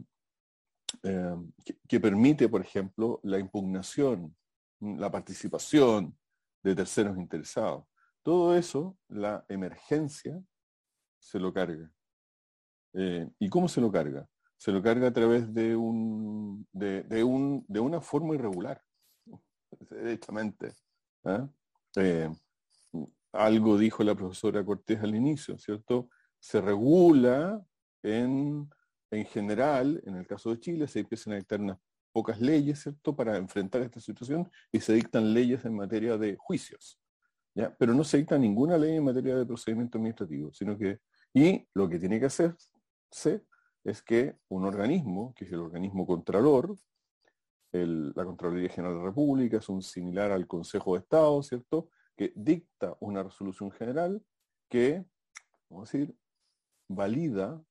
em, 1.03 1.51
que, 1.87 1.99
permite, 1.99 2.49
por 2.49 2.61
ejemplo, 2.61 3.19
la 3.23 3.39
impugnación, 3.39 4.35
mm, 4.79 4.99
la 4.99 5.09
participación 5.11 6.17
de 6.63 6.75
terceros 6.75 7.17
interesados. 7.17 7.85
Todo 8.21 8.55
eso, 8.55 8.97
la 9.09 9.45
emergencia, 9.49 10.41
se 11.19 11.39
lo 11.39 11.53
carga. 11.53 11.89
Eh, 12.93 13.29
¿Y 13.39 13.49
cómo 13.49 13.67
se 13.67 13.81
lo 13.81 13.91
carga? 13.91 14.27
Se 14.57 14.71
lo 14.71 14.81
carga 14.81 15.07
a 15.07 15.13
través 15.13 15.53
de, 15.53 15.75
un, 15.75 16.67
de, 16.71 17.23
un, 17.23 17.65
de 17.67 17.79
una 17.79 18.01
forma 18.01 18.35
irregular, 18.35 18.82
derechamente. 19.89 20.73
¿eh? 21.25 21.47
Eh, 21.95 22.29
algo 23.31 23.77
dijo 23.77 24.03
la 24.03 24.15
profesora 24.15 24.63
Cortés 24.63 25.01
al 25.01 25.15
inicio, 25.15 25.57
¿cierto? 25.57 26.09
se 26.43 26.59
regula 26.59 27.65
en, 28.03 28.69
en 29.09 29.25
general, 29.25 30.01
en 30.05 30.17
el 30.17 30.27
caso 30.27 30.49
de 30.49 30.59
Chile, 30.59 30.87
se 30.89 30.99
empiezan 30.99 31.33
a 31.33 31.35
dictar 31.37 31.61
unas 31.61 31.77
pocas 32.11 32.41
leyes, 32.41 32.81
¿cierto?, 32.81 33.15
para 33.15 33.37
enfrentar 33.37 33.81
esta 33.81 34.01
situación 34.01 34.51
y 34.69 34.81
se 34.81 34.93
dictan 34.93 35.33
leyes 35.33 35.63
en 35.63 35.73
materia 35.73 36.17
de 36.17 36.35
juicios. 36.35 36.99
¿ya? 37.55 37.73
Pero 37.77 37.93
no 37.93 38.03
se 38.03 38.17
dicta 38.17 38.37
ninguna 38.37 38.77
ley 38.77 38.97
en 38.97 39.05
materia 39.05 39.37
de 39.37 39.45
procedimiento 39.45 39.97
administrativo, 39.97 40.51
sino 40.51 40.77
que, 40.77 40.99
y 41.33 41.65
lo 41.73 41.87
que 41.87 41.97
tiene 41.97 42.19
que 42.19 42.25
hacerse 42.25 43.45
es 43.85 44.01
que 44.01 44.35
un 44.49 44.65
organismo, 44.65 45.33
que 45.35 45.45
es 45.45 45.51
el 45.53 45.59
organismo 45.59 46.05
contralor, 46.05 46.75
la 47.73 48.25
Contraloría 48.25 48.69
General 48.69 48.93
de 48.93 48.99
la 48.99 49.05
República, 49.07 49.57
es 49.57 49.69
un 49.69 49.81
similar 49.81 50.31
al 50.31 50.47
Consejo 50.47 50.93
de 50.93 50.99
Estado, 50.99 51.41
¿cierto?, 51.41 51.89
que 52.15 52.31
dicta 52.35 52.95
una 52.99 53.23
resolución 53.23 53.71
general 53.71 54.23
que, 54.69 55.03
vamos 55.69 55.89
a 55.89 55.97
decir, 55.97 56.15
valida 56.87 57.63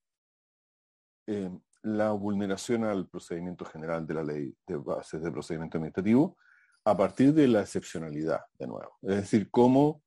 eh, 1.28 1.50
la 1.82 2.12
vulneración 2.12 2.84
al 2.84 3.08
procedimiento 3.08 3.64
general 3.64 4.06
de 4.06 4.14
la 4.14 4.24
ley 4.24 4.56
de 4.66 4.76
bases 4.76 5.22
de 5.22 5.30
procedimiento 5.30 5.78
administrativo 5.78 6.36
a 6.84 6.96
partir 6.96 7.32
de 7.32 7.46
la 7.46 7.60
excepcionalidad, 7.60 8.40
de 8.58 8.66
nuevo. 8.66 8.98
Es 9.02 9.16
decir, 9.16 9.50
cómo 9.50 10.02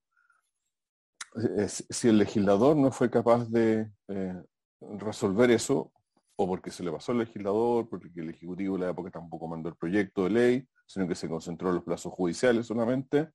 si 1.67 2.07
el 2.07 2.17
legislador 2.17 2.75
no 2.75 2.91
fue 2.91 3.09
capaz 3.09 3.49
de 3.49 3.91
eh, 4.07 4.43
resolver 4.79 5.51
eso, 5.51 5.91
o 6.37 6.47
porque 6.47 6.71
se 6.71 6.83
le 6.83 6.91
pasó 6.91 7.11
al 7.11 7.19
legislador, 7.19 7.87
porque 7.89 8.09
el 8.15 8.29
Ejecutivo 8.29 8.75
en 8.75 8.81
la 8.81 8.89
época 8.89 9.11
tampoco 9.11 9.47
mandó 9.47 9.69
el 9.69 9.75
proyecto 9.75 10.25
de 10.25 10.29
ley, 10.29 10.67
sino 10.85 11.07
que 11.07 11.15
se 11.15 11.29
concentró 11.29 11.69
en 11.69 11.75
los 11.75 11.83
plazos 11.83 12.13
judiciales 12.13 12.67
solamente, 12.67 13.29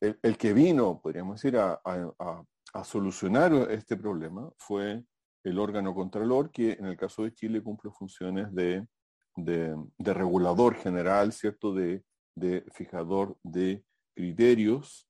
el, 0.00 0.36
que 0.36 0.52
vino, 0.52 1.00
podríamos 1.00 1.40
decir, 1.40 1.56
a, 1.56 1.80
a 2.72 2.84
solucionar 2.84 3.52
este 3.70 3.96
problema 3.96 4.50
fue 4.56 5.04
el 5.44 5.58
órgano 5.58 5.94
contralor, 5.94 6.50
que 6.50 6.72
en 6.72 6.86
el 6.86 6.96
caso 6.96 7.24
de 7.24 7.34
Chile 7.34 7.62
cumple 7.62 7.90
funciones 7.90 8.52
de, 8.54 8.86
regulador 9.98 10.74
general, 10.76 11.32
¿cierto? 11.32 11.74
De, 11.74 12.02
fijador 12.72 13.36
de 13.42 13.84
criterios 14.14 15.06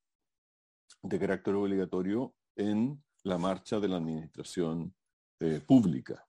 de 1.02 1.20
carácter 1.20 1.54
obligatorio 1.54 2.34
en 2.56 3.00
la 3.22 3.38
marcha 3.38 3.78
de 3.78 3.86
la 3.86 3.98
administración 3.98 4.92
eh, 5.38 5.60
pública. 5.64 6.26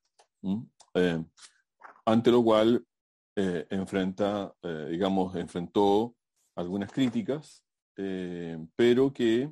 Eh, 0.96 1.24
ante 2.06 2.32
lo 2.32 2.44
cual 2.44 2.86
eh, 3.36 3.66
enfrenta, 3.70 4.54
digamos, 4.89 5.36
enfrentó 5.36 6.16
algunas 6.56 6.91
críticas, 6.91 7.64
pero 7.96 9.14
que 9.14 9.52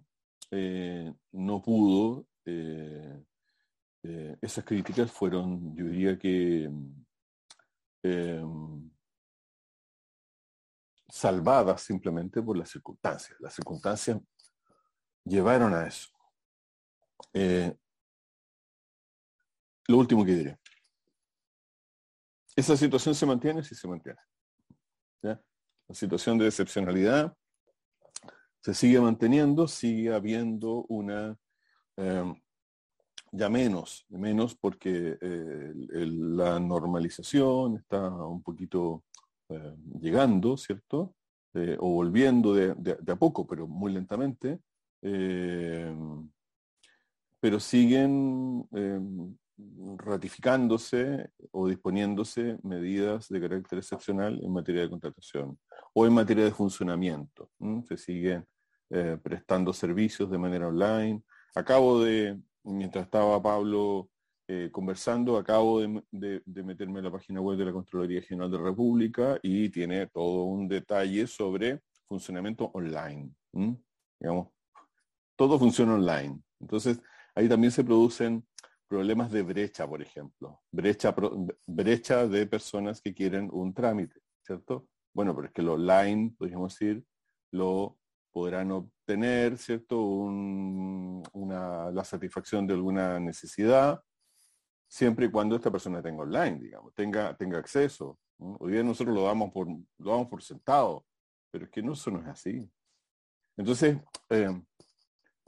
no 1.32 1.62
pudo 1.62 2.26
eh, 4.04 4.36
esas 4.42 4.66
críticas 4.66 5.12
fueron, 5.12 5.76
yo 5.76 5.86
diría 5.86 6.18
que, 6.18 6.70
salvadas 11.08 11.82
simplemente 11.82 12.42
por 12.42 12.58
las 12.58 12.70
circunstancias. 12.70 13.38
Las 13.40 13.54
circunstancias 13.54 14.20
llevaron 15.24 15.74
a 15.74 15.86
eso. 15.86 16.10
Eh, 17.34 17.76
lo 19.88 19.98
último 19.98 20.26
que 20.26 20.32
diré. 20.32 20.61
Esa 22.56 22.76
situación 22.76 23.16
se 23.16 23.26
mantiene 23.26 23.64
si 23.64 23.76
se 23.76 23.88
mantiene. 23.88 24.20
La 25.22 25.96
situación 25.96 26.38
de 26.38 26.48
excepcionalidad 26.48 27.36
se 28.62 28.74
sigue 28.74 29.02
manteniendo, 29.02 29.68
sigue 29.68 30.14
habiendo 30.14 30.86
una 30.88 31.38
em, 31.98 32.36
ya 33.32 33.50
menos, 33.50 34.06
menos 34.10 34.56
porque 34.56 35.18
eh, 35.20 35.74
la 36.06 36.60
normalización 36.60 37.78
está 37.78 38.10
un 38.10 38.44
poquito 38.44 39.04
eh, 39.50 39.76
llegando, 40.00 40.58
¿cierto? 40.58 41.16
Eh, 41.54 41.78
o 41.80 41.90
volviendo 41.90 42.54
de, 42.54 42.98
a 43.08 43.16
poco, 43.16 43.48
pero 43.48 43.68
muy 43.68 43.92
lentamente. 43.94 44.60
pero 47.40 47.60
siguen 47.60 48.68
ratificándose 49.98 51.30
o 51.52 51.68
disponiéndose 51.68 52.58
medidas 52.64 53.28
de 53.30 53.42
carácter 53.42 53.80
excepcional 53.80 54.40
en 54.44 54.52
materia 54.52 54.82
de 54.82 54.90
contratación 54.90 55.60
o 55.94 56.06
en 56.06 56.14
materia 56.14 56.46
de 56.46 56.52
funcionamiento. 56.52 57.50
Se 57.88 57.98
siguen 57.98 58.46
prestando 59.24 59.72
servicios 59.74 60.30
de 60.30 60.38
manera 60.38 60.68
online. 60.68 61.24
Acabo 61.56 62.04
de, 62.04 62.40
mientras 62.64 63.06
estaba 63.06 63.42
Pablo 63.42 64.10
eh, 64.54 64.70
conversando, 64.70 65.38
acabo 65.38 65.80
de, 65.80 66.04
meterme 66.46 67.00
en 67.00 67.06
la 67.06 67.12
página 67.12 67.40
web 67.40 67.58
de 67.58 67.64
la 67.64 67.72
Contraloría 67.72 68.22
General 68.22 68.52
de 68.52 68.58
la 68.58 68.66
República 68.66 69.40
y 69.42 69.70
tiene 69.70 70.08
todo 70.08 70.44
un 70.44 70.68
detalle 70.68 71.26
sobre 71.26 71.80
funcionamiento 72.06 72.70
online. 72.74 73.32
Digamos, 74.20 74.50
todo 75.38 75.58
funciona 75.58 75.94
online. 75.94 76.42
Entonces, 76.60 77.00
ahí 77.34 77.48
también 77.48 77.72
se 77.72 77.86
producen 77.86 78.46
problemas 78.92 79.32
de 79.32 79.42
brecha, 79.42 79.88
por 79.88 80.02
ejemplo. 80.02 80.60
Brecha, 80.70 81.16
brecha 81.66 82.28
de 82.28 82.46
personas 82.46 83.00
que 83.02 83.14
quieren 83.14 83.50
un 83.54 83.74
trámite, 83.74 84.20
¿cierto? 84.46 84.90
Bueno, 85.14 85.34
pero 85.34 85.48
es 85.48 85.54
que 85.54 85.62
lo 85.62 85.76
online, 85.76 86.36
podríamos 86.38 86.74
decir, 86.74 87.06
lo 87.54 87.98
podrán 88.34 88.70
obtener, 88.74 89.58
¿cierto? 89.58 89.98
una, 90.02 91.90
la 91.90 92.04
satisfacción 92.04 92.68
de 92.68 92.74
alguna 92.74 93.18
necesidad, 93.18 94.04
siempre 94.90 95.28
y 95.28 95.32
cuando 95.32 95.56
esta 95.56 95.72
persona 95.72 96.02
tenga 96.02 96.24
online, 96.24 96.60
digamos, 96.60 96.94
tenga, 96.94 97.34
tenga 97.38 97.60
acceso. 97.60 98.20
Hoy 98.40 98.74
día 98.74 98.84
nosotros 98.84 99.16
lo 99.16 99.24
damos 99.24 99.54
por, 99.54 99.70
lo 99.70 100.12
damos 100.12 100.28
por 100.28 100.44
sentado, 100.44 101.06
pero 101.50 101.64
es 101.64 101.72
que 101.72 101.82
no, 101.82 101.94
eso 101.94 102.12
no 102.12 102.20
es 102.20 102.28
así. 102.28 102.70
Entonces, 103.56 104.02
eh, 104.32 104.62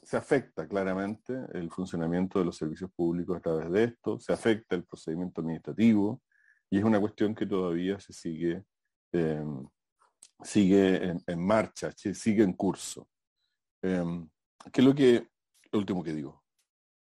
se 0.03 0.17
afecta 0.17 0.67
claramente 0.67 1.33
el 1.53 1.71
funcionamiento 1.71 2.39
de 2.39 2.45
los 2.45 2.57
servicios 2.57 2.91
públicos 2.91 3.37
a 3.37 3.41
través 3.41 3.71
de 3.71 3.83
esto, 3.85 4.19
se 4.19 4.33
afecta 4.33 4.75
el 4.75 4.85
procedimiento 4.85 5.41
administrativo 5.41 6.21
y 6.69 6.77
es 6.77 6.83
una 6.83 6.99
cuestión 6.99 7.35
que 7.35 7.45
todavía 7.45 7.99
se 7.99 8.13
sigue 8.13 8.63
eh, 9.13 9.43
sigue 10.43 11.15
en, 11.25 11.45
marcha, 11.45 11.91
sigue 11.91 12.43
en 12.43 12.53
curso. 12.53 13.07
Em, 13.81 14.29
¿Qué 14.71 14.81
es 14.81 14.85
lo 14.85 14.95
que, 14.95 15.27
último 15.71 16.03
que 16.03 16.13
digo? 16.13 16.43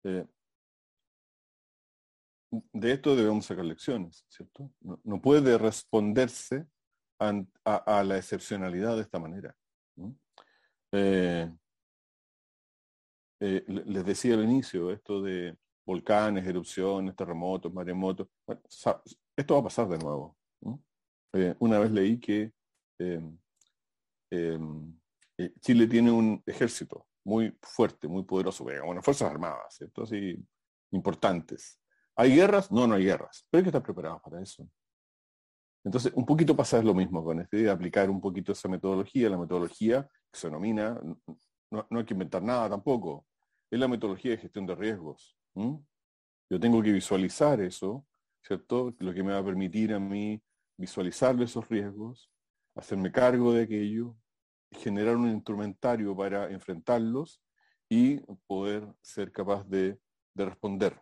Eh, 0.05 0.27
de 2.51 2.93
esto 2.93 3.17
debemos 3.17 3.47
sacar 3.47 3.65
lecciones, 3.65 4.27
¿cierto? 4.29 4.71
No, 4.81 5.21
puede 5.21 5.57
responderse 5.57 6.67
a, 7.19 8.03
la 8.03 8.19
excepcionalidad 8.19 8.97
de 8.97 9.03
esta 9.03 9.19
manera. 9.19 9.57
Eh, 10.91 11.51
eh, 13.43 13.65
les 13.67 14.05
decía 14.05 14.35
al 14.35 14.45
inicio, 14.45 14.91
esto 14.91 15.23
de 15.23 15.57
volcanes, 15.85 16.47
erupciones, 16.47 17.17
terremotos, 17.17 17.73
maremotos, 17.73 18.29
esto 19.37 19.55
va 19.55 19.61
a 19.61 19.65
pasar 19.65 19.89
de 19.89 19.99
nuevo. 19.99 20.37
una 21.59 21.79
vez 21.79 21.91
leí 21.91 22.19
que 22.19 22.53
Em, 23.03 23.39
em, 24.31 25.01
eh, 25.39 25.53
Chile 25.61 25.87
tiene 25.87 26.11
un 26.11 26.43
ejército 26.47 27.07
muy 27.25 27.57
fuerte, 27.61 28.09
muy 28.09 28.23
poderoso, 28.25 28.65
bueno, 28.65 29.03
fuerzas 29.03 29.31
armadas, 29.31 29.75
¿cierto? 29.77 30.03
Así, 30.03 30.37
importantes. 30.93 31.81
¿Hay 32.17 32.35
guerras? 32.35 32.71
No, 32.71 32.87
no 32.87 32.95
hay 32.95 33.05
guerras, 33.05 33.47
pero 33.51 33.59
hay 33.59 33.65
que 33.65 33.69
estar 33.71 33.83
preparados 33.83 34.21
para 34.23 34.41
eso. 34.41 34.69
Entonces, 35.85 36.13
un 36.15 36.25
poquito 36.25 36.55
pasa 36.55 36.81
lo 36.83 36.95
mismo 36.95 37.25
con 37.25 37.41
este 37.41 37.57
de 37.59 37.71
aplicar 37.71 38.09
un 38.09 38.21
poquito 38.21 38.53
esa 38.53 38.69
metodología, 38.69 39.29
la 39.29 39.39
metodología 39.39 40.09
que 40.31 40.39
se 40.39 40.47
denomina, 40.47 41.01
no, 41.71 41.87
hay 41.91 42.05
que 42.05 42.15
inventar 42.15 42.43
nada 42.43 42.69
tampoco, 42.69 43.27
es 43.73 43.81
la 43.81 43.89
metodología 43.89 44.33
de 44.33 44.37
gestión 44.37 44.67
de 44.67 44.75
riesgos. 44.75 45.35
Yo 45.55 46.61
tengo 46.61 46.83
que 46.83 46.93
visualizar 46.93 47.59
eso, 47.63 48.07
¿cierto? 48.43 48.95
Lo 48.99 49.15
que 49.15 49.23
me 49.23 49.33
va 49.33 49.39
a 49.39 49.45
permitir 49.45 49.95
a 49.95 49.99
mí 49.99 50.43
visualizar 50.77 51.41
esos 51.41 51.67
riesgos, 51.71 52.31
hacerme 52.75 53.11
cargo 53.11 53.55
de 53.55 53.63
aquello, 53.63 54.15
generar 54.73 55.17
un 55.17 55.31
instrumentario 55.31 56.15
para 56.15 56.51
enfrentarlos 56.51 57.41
y 57.89 58.19
poder 58.47 58.87
ser 59.01 59.33
capaz 59.33 59.67
de, 59.67 59.99
responder. 60.35 61.01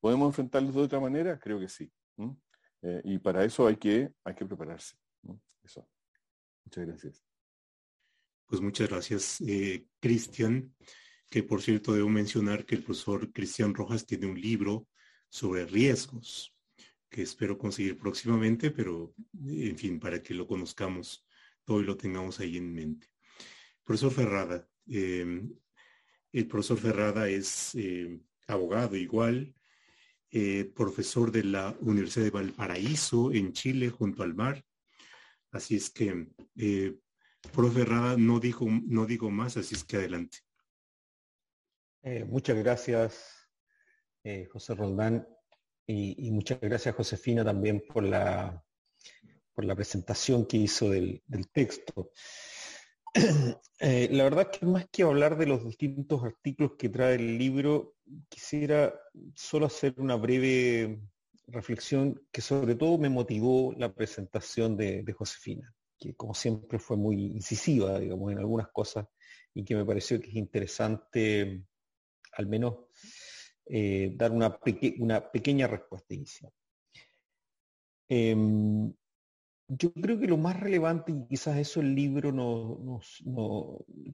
¿Podemos 0.00 0.28
enfrentarlos 0.28 0.74
de 0.74 0.82
otra 0.82 0.98
manera? 0.98 1.38
Creo 1.38 1.60
que 1.60 1.68
sí. 1.68 1.88
Eh, 2.82 3.00
y 3.04 3.18
para 3.18 3.44
eso 3.44 3.66
hay 3.66 3.76
que, 3.76 4.12
hay 4.24 4.34
que 4.34 4.46
prepararse. 4.46 4.96
Eso. 5.62 5.88
Muchas 6.64 6.86
gracias. 6.86 7.24
Pues 8.46 8.60
muchas 8.60 8.88
gracias, 8.88 9.40
eh, 9.42 9.86
Cristian, 10.00 10.74
que 11.30 11.44
por 11.44 11.62
cierto 11.62 11.94
debo 11.94 12.08
mencionar 12.08 12.66
que 12.66 12.74
el 12.74 12.82
profesor 12.82 13.32
Cristian 13.32 13.72
Rojas 13.72 14.04
tiene 14.04 14.26
un 14.26 14.38
libro 14.38 14.88
sobre 15.28 15.64
riesgos 15.64 16.54
que 17.08 17.22
espero 17.22 17.56
conseguir 17.56 17.98
próximamente, 17.98 18.70
pero 18.70 19.14
en 19.44 19.76
fin, 19.78 19.98
para 19.98 20.22
que 20.22 20.34
lo 20.34 20.46
conozcamos 20.46 21.26
todo 21.64 21.80
y 21.80 21.84
lo 21.84 21.96
tengamos 21.96 22.40
ahí 22.40 22.56
en 22.56 22.72
mente. 22.72 23.08
Profesor 23.84 24.12
Ferrada, 24.12 24.68
em, 24.86 25.52
el 26.32 26.46
profesor 26.46 26.78
Ferrada 26.78 27.28
es 27.28 27.74
eh, 27.74 28.20
abogado 28.46 28.96
igual, 28.96 29.54
eh, 30.30 30.70
profesor 30.74 31.32
de 31.32 31.44
la 31.44 31.76
Universidad 31.80 32.24
de 32.24 32.30
Valparaíso 32.30 33.32
en 33.32 33.52
Chile, 33.52 33.90
junto 33.90 34.22
al 34.22 34.34
mar. 34.34 34.64
Así 35.50 35.74
es 35.76 35.90
que, 35.90 36.28
eh, 36.56 36.96
profe 37.52 37.84
Rada, 37.84 38.16
no 38.16 38.38
digo, 38.38 38.66
no 38.68 39.06
digo 39.06 39.30
más, 39.30 39.56
así 39.56 39.74
es 39.74 39.82
que 39.82 39.96
adelante. 39.96 40.38
Eh, 42.02 42.24
muchas 42.24 42.56
gracias, 42.56 43.48
José 44.52 44.74
Roldán, 44.74 45.26
y, 45.92 46.30
muchas 46.30 46.60
gracias, 46.60 46.94
Josefina, 46.94 47.44
también 47.44 47.82
por 47.92 48.04
la, 48.04 48.64
por 49.52 49.64
la 49.64 49.74
presentación 49.74 50.46
que 50.46 50.56
hizo 50.56 50.90
del, 50.90 51.22
texto. 51.52 52.10
Eh, 53.82 54.10
la 54.12 54.24
verdad 54.24 54.50
que 54.50 54.66
más 54.66 54.86
que 54.92 55.04
hablar 55.04 55.38
de 55.38 55.46
los 55.46 55.64
distintos 55.64 56.22
artículos 56.22 56.72
que 56.78 56.90
trae 56.90 57.14
el 57.14 57.38
libro, 57.38 57.94
quisiera 58.28 58.94
solo 59.34 59.64
hacer 59.64 59.94
una 59.96 60.16
breve 60.16 61.00
reflexión 61.46 62.20
que 62.30 62.42
sobre 62.42 62.74
todo 62.74 62.98
me 62.98 63.08
motivó 63.08 63.72
la 63.78 63.94
presentación 63.94 64.76
de, 64.76 65.02
Josefina, 65.16 65.74
que 65.98 66.14
como 66.14 66.34
siempre 66.34 66.78
fue 66.78 66.98
muy 66.98 67.16
incisiva, 67.24 67.98
digamos, 67.98 68.30
en 68.30 68.38
algunas 68.38 68.68
cosas 68.68 69.06
y 69.54 69.64
que 69.64 69.74
me 69.74 69.86
pareció 69.86 70.20
que 70.20 70.28
es 70.28 70.36
interesante 70.36 71.64
al 72.32 72.46
menos 72.46 72.74
eh, 73.66 74.12
dar 74.16 74.32
una, 74.32 74.58
una, 74.98 75.30
pequeña 75.30 75.66
respuesta 75.66 76.14
inicial. 76.14 76.52
Em, 78.08 78.92
yo 79.68 79.92
creo 79.92 80.18
que 80.18 80.26
lo 80.26 80.36
más 80.36 80.58
relevante, 80.58 81.12
y 81.12 81.26
quizás 81.28 81.56
eso 81.58 81.80
el 81.80 81.94
libro 81.94 82.32
no, 82.32 82.98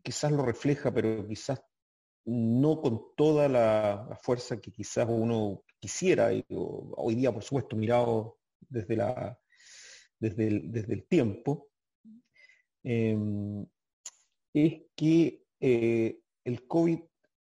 quizás 0.02 0.30
lo 0.30 0.44
refleja, 0.44 0.92
pero 0.92 1.26
quizás 1.26 1.62
no 2.26 2.82
con 2.82 3.14
toda 3.16 3.48
la, 3.48 4.18
fuerza 4.22 4.60
que 4.60 4.70
quizás 4.70 5.06
uno 5.08 5.62
quisiera, 5.78 6.30
hoy 6.50 7.14
día 7.14 7.32
por 7.32 7.42
supuesto 7.42 7.76
mirado 7.76 8.38
desde, 8.60 8.96
la, 8.96 9.38
desde, 10.18 10.48
el, 10.48 10.72
desde 10.72 10.92
el 10.92 11.06
tiempo, 11.06 11.70
em, 12.82 13.66
es 14.52 14.82
que 14.94 15.46
eh, 15.60 16.20
el 16.44 16.66
COVID 16.66 17.00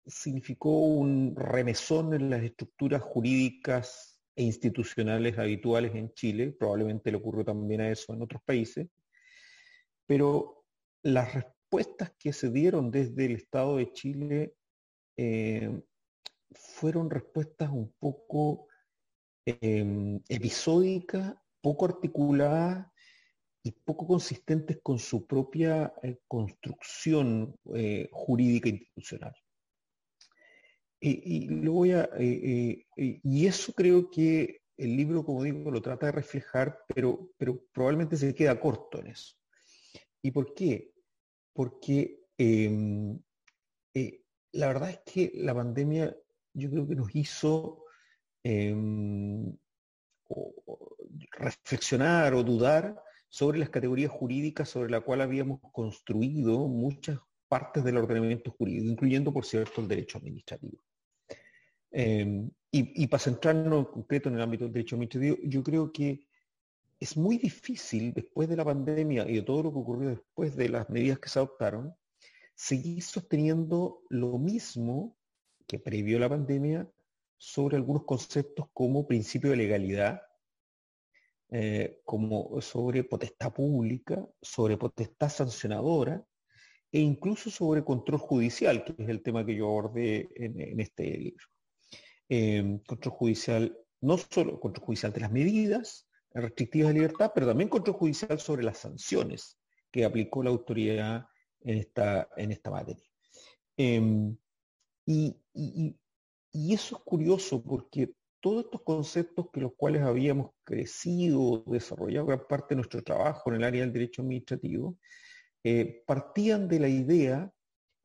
significó 0.06 0.70
un 0.80 1.36
remesón 1.36 2.14
en 2.14 2.30
las 2.30 2.43
estructuras 2.43 3.01
jurídicas 3.01 4.20
e 4.36 4.43
institucionales 4.43 5.38
habituales 5.38 5.93
en 5.95 6.12
Chile, 6.14 6.56
probablemente 6.58 7.12
le 7.12 7.18
ocurrió 7.18 7.45
también 7.45 7.82
a 7.82 7.89
eso 7.89 8.14
en 8.14 8.22
otros 8.22 8.41
países, 8.43 8.88
pero 10.06 10.66
las 11.04 11.34
respuestas 11.34 12.14
que 12.18 12.34
se 12.34 12.49
dieron 12.49 12.91
desde 12.91 13.26
el 13.26 13.34
Estado 13.34 13.78
de 13.78 13.91
Chile 13.91 14.56
eh, 15.18 15.82
fueron 16.51 17.10
respuestas 17.10 17.70
un 17.70 17.93
poco 17.99 18.68
em, 19.45 20.20
episódicas, 20.28 21.36
poco 21.62 21.86
articuladas 21.86 22.88
y 23.64 23.72
poco 23.72 24.08
consistentes 24.08 24.80
con 24.84 24.99
su 24.99 25.26
propia 25.26 25.93
eh, 26.01 26.20
construcción 26.28 27.56
eh, 27.74 28.10
jurídica 28.12 28.70
institucional 28.70 29.34
a, 31.04 32.10
eh, 32.18 32.86
eh, 32.95 33.20
y 33.24 33.45
eso 33.45 33.74
creo 33.74 34.10
que 34.10 34.62
el 34.78 34.95
libro, 34.95 35.26
como 35.26 35.43
digo, 35.43 35.70
lo 35.70 35.82
trata 35.82 36.08
de 36.08 36.14
reflejar, 36.14 36.80
pero, 36.88 37.30
probablemente 37.74 38.16
se 38.16 38.34
queda 38.34 38.60
corto 38.60 38.99
en 38.99 39.08
eso. 39.08 39.36
¿Y 40.22 40.32
por 40.32 40.54
qué? 40.54 40.93
Porque 41.54 42.22
em, 42.38 43.20
eh, 43.93 44.22
la 44.54 44.68
verdad 44.68 44.89
es 44.91 44.99
que 45.06 45.32
la 45.36 45.54
pandemia 45.54 46.16
yo 46.54 46.70
creo 46.70 46.88
que 46.88 46.95
nos 46.95 47.14
hizo 47.16 47.84
em, 48.43 49.56
reflexionar 51.32 52.34
o 52.34 52.43
dudar 52.43 52.95
sobre 53.30 53.60
las 53.60 53.70
categorías 53.70 54.12
jurídicas 54.12 54.70
sobre 54.70 54.91
las 54.91 55.04
cuales 55.04 55.26
habíamos 55.26 55.60
construido 55.72 56.68
muchas 56.68 57.20
partes 57.47 57.84
del 57.84 57.97
ordenamiento 57.97 58.51
jurídico, 58.51 58.86
incluyendo, 58.86 59.34
por 59.34 59.45
cierto, 59.45 59.82
el 59.82 59.88
derecho 59.88 60.18
administrativo. 60.18 60.82
Em, 61.96 62.50
y, 62.72 63.06
para 63.06 63.22
centrarnos 63.22 63.86
en 63.86 63.91
concreto 63.91 64.30
en 64.30 64.36
el 64.36 64.41
ámbito 64.41 64.64
del 64.64 64.74
derecho 64.74 64.96
administrativo, 64.96 65.38
yo 65.44 65.62
creo 65.64 65.91
que 65.91 66.26
es 67.00 67.16
muy 67.16 67.38
difícil, 67.38 68.14
después 68.14 68.50
de 68.50 68.56
la 68.56 68.66
pandemia 68.66 69.30
y 69.30 69.36
de 69.36 69.41
todo 69.44 69.62
lo 69.62 69.72
que 69.72 69.80
ocurrió 69.80 70.10
después 70.10 70.56
de 70.56 70.70
las 70.70 70.89
medidas 70.89 71.20
que 71.20 71.30
se 71.30 71.38
adoptaron, 71.38 71.94
seguir 72.56 73.04
sosteniendo 73.04 74.02
lo 74.10 74.39
mismo 74.39 75.16
que 75.68 75.78
previo 75.78 76.18
a 76.18 76.22
la 76.22 76.30
pandemia 76.30 76.89
sobre 77.38 77.78
algunos 77.78 78.06
conceptos 78.06 78.66
como 78.74 79.08
principio 79.08 79.52
de 79.52 79.58
legalidad, 79.58 80.24
eh, 81.52 82.02
como 82.06 82.60
sobre 82.60 83.04
potestad 83.04 83.54
pública, 83.54 84.28
sobre 84.41 84.78
potestad 84.78 85.30
sancionadora 85.30 86.26
e 86.91 87.00
incluso 87.00 87.52
sobre 87.52 87.84
control 87.84 88.20
judicial, 88.20 88.84
que 88.84 88.96
es 88.98 89.10
el 89.10 89.22
tema 89.22 89.46
que 89.46 89.56
yo 89.56 89.68
abordé 89.68 90.30
en 90.36 90.80
este 90.80 91.18
libro. 91.18 91.53
Em, 92.30 92.80
control 92.80 93.16
judicial, 93.16 93.78
no 94.02 94.18
solo 94.18 94.60
control 94.60 94.86
judicial 94.86 95.12
de 95.14 95.22
las 95.22 95.32
medidas 95.32 96.08
restrictivas 96.34 96.90
de 96.90 96.94
libertad, 96.96 97.32
pero 97.34 97.48
también 97.48 97.70
control 97.70 97.98
judicial 97.98 98.40
sobre 98.40 98.64
las 98.64 98.80
sanciones 98.80 99.60
que 99.92 100.06
aplicó 100.06 100.42
la 100.42 100.50
autoridad 100.50 101.28
en 101.62 101.78
esta, 101.78 102.28
en 102.36 102.52
esta 102.52 102.72
materia. 102.72 103.08
Em, 103.78 104.36
y, 105.06 105.36
eso 106.54 106.98
es 106.98 107.04
curioso 107.04 107.64
porque 107.64 108.14
todos 108.40 108.66
estos 108.66 108.82
conceptos 108.82 109.48
que 109.52 109.62
los 109.62 109.74
cuales 109.76 110.02
habíamos 110.02 110.52
crecido, 110.64 111.64
desarrollado 111.68 112.28
gran 112.28 112.48
parte 112.48 112.70
de 112.70 112.78
nuestro 112.78 113.04
trabajo 113.04 113.50
en 113.50 113.58
el 113.58 113.64
área 113.64 113.82
del 113.82 113.94
derecho 113.94 114.22
administrativo, 114.22 114.98
eh, 115.64 116.04
partían 116.06 116.68
de 116.68 116.80
la 116.80 116.90
idea 116.90 117.53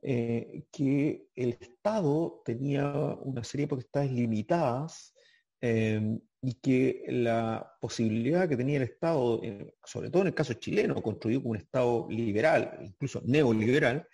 eh, 0.01 0.63
que 0.71 1.27
el 1.35 1.57
Estado 1.61 2.41
tenía 2.45 3.17
una 3.21 3.43
serie 3.43 3.67
de 3.67 3.71
potestades 3.71 4.13
limitadas 4.13 5.13
em, 5.61 6.21
y 6.41 6.55
que 6.55 7.05
la 7.09 7.69
posibilidad 7.81 8.49
que 8.49 8.57
tenía 8.57 8.77
el 8.77 8.85
Estado, 8.85 9.41
eh, 9.43 9.75
sobre 9.85 10.09
todo 10.11 10.23
en 10.23 10.29
el 10.29 10.35
caso 10.35 10.55
chileno, 10.55 11.03
construido 11.03 11.43
como 11.43 11.51
un 11.53 11.57
Estado 11.57 12.07
liberal, 12.11 12.79
incluso 12.81 13.23
neoliberal, 13.25 14.07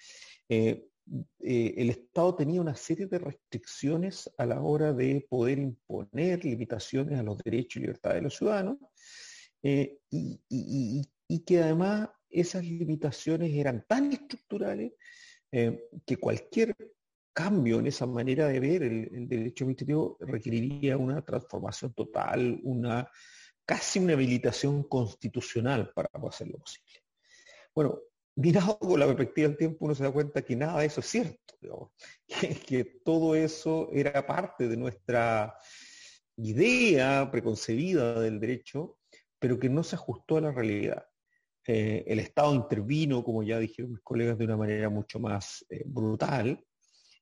eh, 0.49 0.89
el 1.39 1.91
Estado 1.91 2.35
tenía 2.35 2.62
una 2.62 2.76
serie 2.76 3.07
de 3.07 3.18
restricciones 3.18 4.32
a 4.39 4.47
la 4.47 4.62
hora 4.62 4.95
de 4.95 5.26
poder 5.28 5.59
imponer 5.59 6.43
limitaciones 6.47 7.18
a 7.18 7.22
los 7.22 7.37
derechos 7.45 7.76
y 7.76 7.80
libertades 7.80 8.16
de 8.16 8.22
los 8.22 8.37
ciudadanos, 8.37 8.78
y 9.62 11.41
que 11.45 11.62
además 11.62 12.09
esas 12.30 12.64
limitaciones 12.64 13.53
eran 13.53 13.85
tan 13.87 14.12
estructurales 14.12 14.93
eh, 15.57 15.89
que 16.05 16.17
cualquier 16.17 16.75
cambio 17.33 17.79
en 17.79 17.87
esa 17.87 18.07
manera 18.07 18.49
de 18.49 18.59
ver 18.59 18.83
el, 18.83 19.29
derecho 19.29 19.63
administrativo 19.63 20.17
requeriría 20.19 20.97
una 20.97 21.25
transformación 21.25 21.95
total, 21.95 22.59
una 22.65 23.09
casi 23.65 24.01
una 24.01 24.15
habilitación 24.15 24.83
constitucional 24.83 25.93
para 25.95 26.09
hacerlo 26.29 26.59
posible. 26.59 27.05
Bueno, 27.73 28.01
mirado 28.35 28.81
con 28.81 28.99
la 28.99 29.07
perspectiva 29.07 29.47
del 29.47 29.57
tiempo, 29.57 29.85
uno 29.85 29.95
se 29.95 30.03
da 30.03 30.11
cuenta 30.11 30.43
que 30.43 30.57
nada 30.57 30.81
de 30.81 30.87
eso 30.87 30.99
es 30.99 31.07
cierto, 31.07 31.93
que, 32.67 33.01
todo 33.05 33.37
eso 33.37 33.91
era 33.93 34.27
parte 34.27 34.67
de 34.67 34.77
nuestra 34.77 35.57
idea 36.37 37.31
preconcebida 37.31 38.21
del 38.21 38.41
derecho, 38.41 38.99
pero 39.39 39.61
que 39.61 39.69
no 39.69 39.85
se 39.85 39.95
ajustó 39.95 40.39
a 40.39 40.41
la 40.41 40.51
realidad. 40.51 41.07
Eh, 41.67 42.05
el 42.07 42.19
Estado 42.19 42.55
intervino, 42.55 43.25
como 43.25 43.43
ya 43.43 43.59
dijeron 43.59 43.93
mis 43.93 44.03
colegas, 44.03 44.37
de 44.37 44.45
una 44.45 44.57
manera 44.57 44.91
mucho 44.91 45.19
más 45.19 45.65
eh, 45.71 45.83
brutal, 45.87 46.62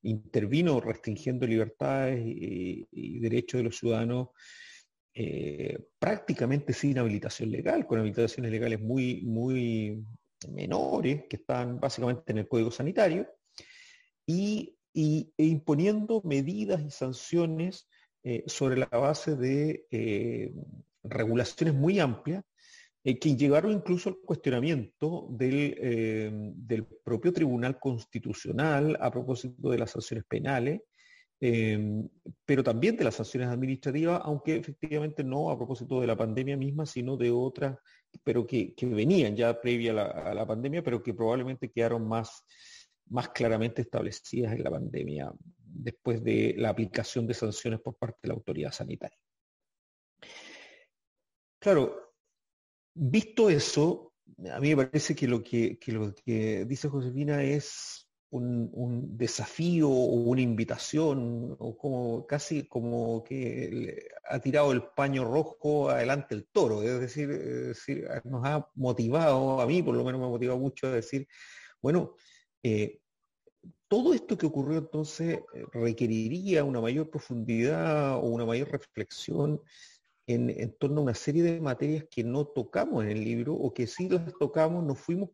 intervino 0.03 0.81
restringiendo 0.81 1.47
libertades 1.47 2.21
y, 2.25 3.21
derechos 3.21 3.59
de 3.59 3.65
los 3.65 3.79
ciudadanos 3.79 4.29
eh, 5.15 5.79
prácticamente 5.99 6.73
sin 6.73 6.99
habilitación 6.99 7.53
legal, 7.53 7.87
con 7.87 8.01
habilitaciones 8.01 8.51
legales 8.51 8.81
muy, 8.81 9.23
muy 9.23 10.05
menores, 10.49 11.25
que 11.31 11.37
están 11.37 11.79
básicamente 11.79 12.33
en 12.33 12.39
el 12.39 12.49
Código 12.49 12.73
Sanitario, 12.73 13.29
y, 14.27 14.77
e 14.93 15.45
imponiendo 15.45 16.21
medidas 16.25 16.83
y 16.83 16.91
sanciones 16.91 17.89
sobre 18.47 18.77
la 18.77 18.87
base 18.87 19.35
de 19.37 20.53
regulaciones 21.03 21.75
muy 21.75 21.99
amplias 21.99 22.45
eh, 23.05 23.19
que 23.19 23.35
llegaron 23.35 23.73
incluso 23.73 24.11
al 24.11 24.19
cuestionamiento 24.25 25.29
eh, 25.41 26.31
del, 26.33 26.87
propio 27.03 27.33
Tribunal 27.33 27.81
Constitucional 27.81 28.97
a 29.01 29.11
propósito 29.11 29.71
de 29.71 29.79
las 29.79 29.91
sanciones 29.91 30.25
penales, 30.25 30.83
eh, 31.41 32.07
pero 32.45 32.63
también 32.63 32.97
de 32.97 33.03
las 33.03 33.17
sanciones 33.17 33.49
administrativas, 33.49 34.21
aunque 34.25 34.55
efectivamente 34.55 35.25
no 35.25 35.51
a 35.51 35.57
propósito 35.57 36.01
de 36.01 36.07
la 36.07 36.17
pandemia 36.17 36.57
misma, 36.57 36.87
sino 36.87 37.17
de 37.17 37.33
otras, 37.33 37.77
pero 38.23 38.47
que, 38.47 38.73
venían 38.83 39.35
ya 39.35 39.61
previa 39.61 39.91
a 39.91 40.33
la, 40.33 40.47
pandemia, 40.47 40.85
pero 40.85 41.03
que 41.03 41.13
probablemente 41.13 41.73
quedaron 41.73 42.07
más, 42.07 42.45
más 43.09 43.31
claramente 43.31 43.83
establecidas 43.83 44.53
en 44.53 44.63
la 44.63 44.71
pandemia 44.71 45.33
después 45.57 46.23
de 46.23 46.55
la 46.57 46.69
aplicación 46.69 47.27
de 47.27 47.35
sanciones 47.35 47.81
por 47.81 47.97
parte 47.97 48.21
de 48.23 48.29
la 48.29 48.35
autoridad 48.35 48.71
sanitaria. 48.71 49.19
Claro, 51.59 52.12
visto 52.95 53.49
eso, 53.51 54.13
a 54.53 54.61
mí 54.61 54.75
me 54.75 54.85
parece 54.87 55.15
que 55.15 55.27
lo 55.29 55.43
que, 55.43 56.65
dice 56.67 56.89
Josefina 56.89 57.43
es 57.43 58.09
un, 58.31 59.17
desafío 59.17 59.89
o 59.89 60.15
una 60.15 60.41
invitación, 60.41 61.57
o 61.59 61.77
como 61.77 62.27
casi 62.27 62.67
como 62.67 63.23
que 63.23 64.09
ha 64.29 64.39
tirado 64.39 64.73
el 64.73 64.83
paño 64.83 65.25
rojo 65.25 65.91
adelante 65.91 66.35
el 66.35 66.47
toro, 66.47 66.83
es 66.83 67.01
decir, 67.01 67.29
decir, 67.29 68.09
nos 68.25 68.45
ha 68.47 68.69
motivado, 68.75 69.61
a 69.61 69.67
mí 69.67 69.83
por 69.83 69.95
lo 69.95 70.05
menos 70.05 70.21
me 70.21 70.27
ha 70.27 70.31
motivado 70.31 70.59
mucho 70.59 70.87
a 70.87 70.93
decir, 70.93 71.29
bueno, 71.81 72.15
eh, 72.63 73.01
todo 73.89 74.15
esto 74.15 74.39
que 74.39 74.47
ocurrió 74.47 74.79
entonces 74.79 75.41
eh, 75.55 75.65
requeriría 75.73 76.65
una 76.65 76.81
mayor 76.81 77.11
profundidad 77.11 78.17
o 78.17 78.21
una 78.21 78.47
mayor 78.47 78.71
reflexión 78.71 79.61
en, 80.27 80.73
torno 80.79 81.01
a 81.01 81.05
una 81.05 81.15
serie 81.15 81.43
de 81.43 81.61
materias 81.61 82.05
que 82.11 82.23
no 82.23 82.47
tocamos 82.47 83.05
en 83.05 83.11
el 83.11 83.25
libro 83.25 83.55
o 83.55 83.73
que 83.75 83.87
sí 83.87 84.09
las 84.09 84.33
tocamos, 84.39 84.85
nos 84.85 84.99
fuimos 84.99 85.31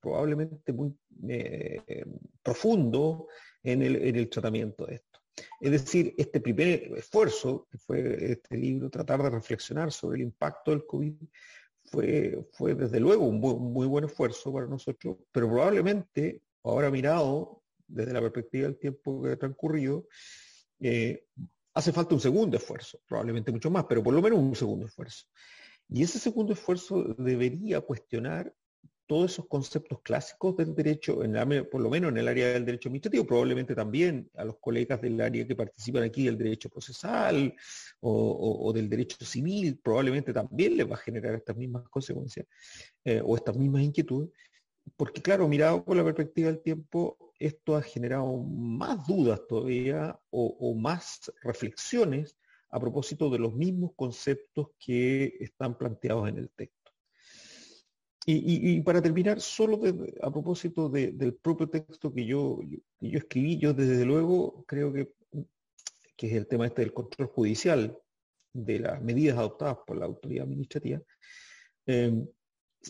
probablemente 0.00 0.72
muy 0.72 0.94
eh, 1.28 2.04
profundo 2.42 3.28
en 3.62 3.82
el, 3.82 4.28
tratamiento 4.28 4.86
de 4.86 4.96
esto. 4.96 5.20
Es 5.60 5.70
decir, 5.70 6.14
este 6.16 6.40
primer 6.40 6.92
esfuerzo, 6.96 7.66
que 7.70 7.78
fue 7.78 8.32
este 8.32 8.56
libro, 8.56 8.90
tratar 8.90 9.22
de 9.22 9.30
reflexionar 9.30 9.90
sobre 9.90 10.18
el 10.18 10.24
impacto 10.24 10.70
del 10.70 10.86
COVID, 10.86 11.14
fue, 11.84 12.46
fue 12.52 12.74
desde 12.74 13.00
luego 13.00 13.24
un 13.24 13.40
muy, 13.40 13.86
buen 13.86 14.04
esfuerzo 14.04 14.52
para 14.52 14.66
nosotros, 14.66 15.16
pero 15.32 15.48
probablemente, 15.48 16.42
ahora 16.62 16.90
mirado 16.90 17.62
desde 17.88 18.12
la 18.12 18.20
perspectiva 18.20 18.64
del 18.64 18.78
tiempo 18.78 19.22
que 19.22 19.32
ha 19.32 19.36
transcurrido, 19.36 20.06
eh, 20.80 21.26
hace 21.74 21.92
falta 21.92 22.14
un 22.14 22.20
segundo 22.20 22.56
esfuerzo, 22.56 23.00
probablemente 23.06 23.52
mucho 23.52 23.70
más, 23.70 23.84
pero 23.88 24.02
por 24.02 24.14
lo 24.14 24.22
menos 24.22 24.38
un 24.38 24.54
segundo 24.54 24.86
esfuerzo. 24.86 25.26
Y 25.88 26.02
ese 26.02 26.18
segundo 26.18 26.52
esfuerzo 26.52 27.02
debería 27.18 27.80
cuestionar 27.80 28.52
todos 29.06 29.32
esos 29.32 29.46
conceptos 29.46 30.00
clásicos 30.02 30.56
del 30.56 30.74
derecho, 30.74 31.20
por 31.70 31.82
lo 31.82 31.90
menos 31.90 32.12
en 32.12 32.18
el 32.18 32.28
área 32.28 32.52
del 32.52 32.64
derecho 32.64 32.88
administrativo, 32.88 33.26
probablemente 33.26 33.74
también 33.74 34.30
a 34.36 34.44
los 34.44 34.56
colegas 34.58 35.02
del 35.02 35.20
área 35.20 35.46
que 35.46 35.54
participan 35.56 36.04
aquí 36.04 36.24
del 36.24 36.38
derecho 36.38 36.70
procesal 36.70 37.54
o, 38.00 38.72
del 38.74 38.88
derecho 38.88 39.22
civil, 39.24 39.78
probablemente 39.82 40.32
también 40.32 40.76
les 40.76 40.90
va 40.90 40.94
a 40.94 40.98
generar 40.98 41.34
estas 41.34 41.56
mismas 41.56 41.86
consecuencias 41.90 42.46
eh, 43.04 43.20
o 43.22 43.36
estas 43.36 43.56
mismas 43.56 43.82
inquietudes, 43.82 44.30
porque 44.96 45.20
claro, 45.20 45.46
mirado 45.46 45.84
con 45.84 45.96
la 45.96 46.04
perspectiva 46.04 46.48
del 46.48 46.62
tiempo, 46.62 47.31
esto 47.46 47.76
ha 47.76 47.82
generado 47.82 48.36
más 48.36 49.06
dudas 49.06 49.40
todavía 49.48 50.18
o, 50.30 50.74
más 50.74 51.32
reflexiones 51.42 52.36
a 52.70 52.80
propósito 52.80 53.28
de 53.28 53.38
los 53.38 53.54
mismos 53.54 53.92
conceptos 53.96 54.68
que 54.78 55.36
están 55.40 55.76
planteados 55.76 56.28
en 56.28 56.38
el 56.38 56.50
texto. 56.50 56.92
Y, 58.24 58.80
para 58.82 59.02
terminar, 59.02 59.40
solo 59.40 59.80
a 60.22 60.30
propósito 60.30 60.88
del 60.88 61.34
propio 61.34 61.68
texto 61.68 62.14
que 62.14 62.24
yo, 62.24 62.60
yo, 63.00 63.18
escribí, 63.18 63.58
yo 63.58 63.74
desde 63.74 64.04
luego 64.04 64.64
creo 64.64 64.92
que, 64.92 65.12
que 66.16 66.28
es 66.28 66.34
el 66.34 66.46
tema 66.46 66.66
este 66.66 66.82
del 66.82 66.92
control 66.92 67.26
judicial 67.28 67.98
de 68.52 68.78
las 68.78 69.02
medidas 69.02 69.38
adoptadas 69.38 69.78
por 69.84 69.96
la 69.96 70.06
autoridad 70.06 70.44
administrativa, 70.44 71.02
eh, 71.86 72.24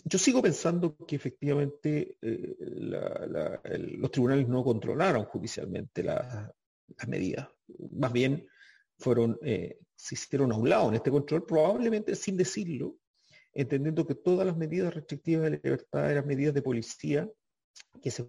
yo 0.05 0.17
sigo 0.17 0.41
pensando 0.41 0.95
que 1.05 1.15
efectivamente 1.15 2.17
eh, 2.21 2.55
los 2.59 4.11
tribunales 4.11 4.47
no 4.47 4.63
controlaron 4.63 5.25
judicialmente 5.25 6.03
las 6.03 6.51
medidas. 7.07 7.47
Más 7.91 8.11
bien 8.11 8.47
fueron, 8.97 9.37
eh, 9.43 9.79
se 9.95 10.15
hicieron 10.15 10.51
a 10.51 10.57
un 10.57 10.69
lado 10.69 10.89
en 10.89 10.95
este 10.95 11.11
control, 11.11 11.45
probablemente 11.45 12.15
sin 12.15 12.37
decirlo, 12.37 12.97
entendiendo 13.53 14.05
que 14.05 14.15
todas 14.15 14.45
las 14.47 14.57
medidas 14.57 14.93
restrictivas 14.93 15.43
de 15.43 15.49
la 15.51 15.59
libertad 15.63 16.11
eran 16.11 16.27
medidas 16.27 16.53
de 16.53 16.61
policía 16.61 17.29
que 18.01 18.11
se, 18.11 18.27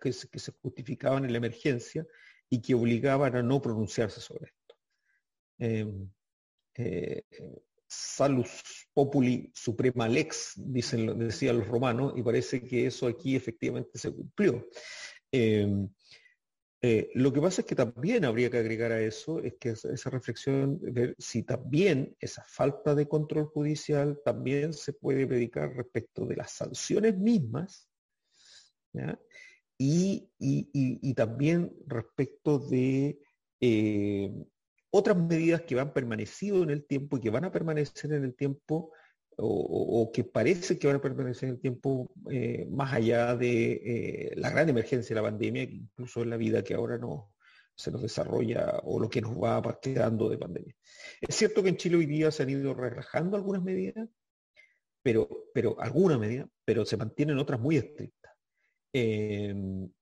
que 0.00 0.12
se 0.12 0.52
justificaban 0.60 1.24
en 1.24 1.32
la 1.32 1.38
emergencia 1.38 2.06
y 2.48 2.60
que 2.60 2.74
obligaban 2.74 3.36
a 3.36 3.42
no 3.42 3.62
pronunciarse 3.62 4.20
sobre 4.20 4.46
esto. 4.46 4.76
Em, 5.58 6.10
eh, 6.74 7.22
salus 7.90 8.86
populi 8.94 9.50
suprema 9.52 10.08
lex, 10.08 10.54
dicen, 10.56 11.18
decían 11.18 11.58
los 11.58 11.68
romanos, 11.68 12.12
y 12.16 12.22
parece 12.22 12.62
que 12.62 12.86
eso 12.86 13.08
aquí 13.08 13.34
efectivamente 13.34 13.98
se 13.98 14.12
cumplió. 14.12 14.68
Em, 15.32 15.88
eh, 16.82 17.10
lo 17.14 17.32
que 17.32 17.40
pasa 17.40 17.60
es 17.60 17.66
que 17.66 17.74
también 17.74 18.24
habría 18.24 18.50
que 18.50 18.58
agregar 18.58 18.92
a 18.92 19.02
eso, 19.02 19.40
es 19.40 19.54
que 19.60 19.70
esa, 19.70 20.08
reflexión, 20.08 20.78
ver 20.80 21.14
si 21.18 21.42
también 21.42 22.16
esa 22.20 22.42
falta 22.44 22.94
de 22.94 23.06
control 23.06 23.46
judicial 23.46 24.20
también 24.24 24.72
se 24.72 24.92
puede 24.92 25.26
predicar 25.26 25.74
respecto 25.74 26.24
de 26.24 26.36
las 26.36 26.52
sanciones 26.52 27.18
mismas, 27.18 27.88
Y, 29.76 31.14
también 31.14 31.72
respecto 31.86 32.58
de 32.58 33.18
eh, 33.60 34.32
otras 34.90 35.16
medidas 35.16 35.62
que 35.62 35.74
van 35.76 35.92
permanecido 35.92 36.62
en 36.62 36.70
el 36.70 36.84
tiempo 36.84 37.16
y 37.16 37.20
que 37.20 37.30
van 37.30 37.44
a 37.44 37.52
permanecer 37.52 38.12
en 38.12 38.24
el 38.24 38.34
tiempo 38.34 38.92
o, 39.42 40.10
que 40.12 40.24
parece 40.24 40.78
que 40.78 40.86
van 40.86 40.96
a 40.96 41.00
permanecer 41.00 41.48
en 41.48 41.54
el 41.54 41.60
tiempo 41.60 42.12
eh, 42.30 42.66
más 42.70 42.92
allá 42.92 43.36
de 43.36 43.72
eh, 43.72 44.32
la 44.36 44.50
gran 44.50 44.68
emergencia 44.68 45.14
de 45.14 45.22
la 45.22 45.28
pandemia, 45.28 45.62
incluso 45.62 46.22
en 46.22 46.30
la 46.30 46.36
vida 46.36 46.62
que 46.62 46.74
ahora 46.74 46.98
no 46.98 47.32
se 47.74 47.90
nos 47.90 48.02
desarrolla 48.02 48.80
o 48.84 49.00
lo 49.00 49.08
que 49.08 49.22
nos 49.22 49.32
va 49.36 49.78
quedando 49.80 50.28
de 50.28 50.36
pandemia. 50.36 50.74
Es 51.20 51.34
cierto 51.34 51.62
que 51.62 51.70
en 51.70 51.76
Chile 51.76 51.96
hoy 51.96 52.06
día 52.06 52.30
se 52.30 52.42
han 52.42 52.50
ido 52.50 52.74
relajando 52.74 53.36
algunas 53.36 53.62
medidas, 53.62 54.08
pero, 55.02 55.46
pero 55.54 55.80
algunas 55.80 56.18
medidas, 56.18 56.48
pero 56.64 56.84
se 56.84 56.98
mantienen 56.98 57.38
otras 57.38 57.60
muy 57.60 57.78
estrictas. 57.78 58.32
Eh, 58.92 59.54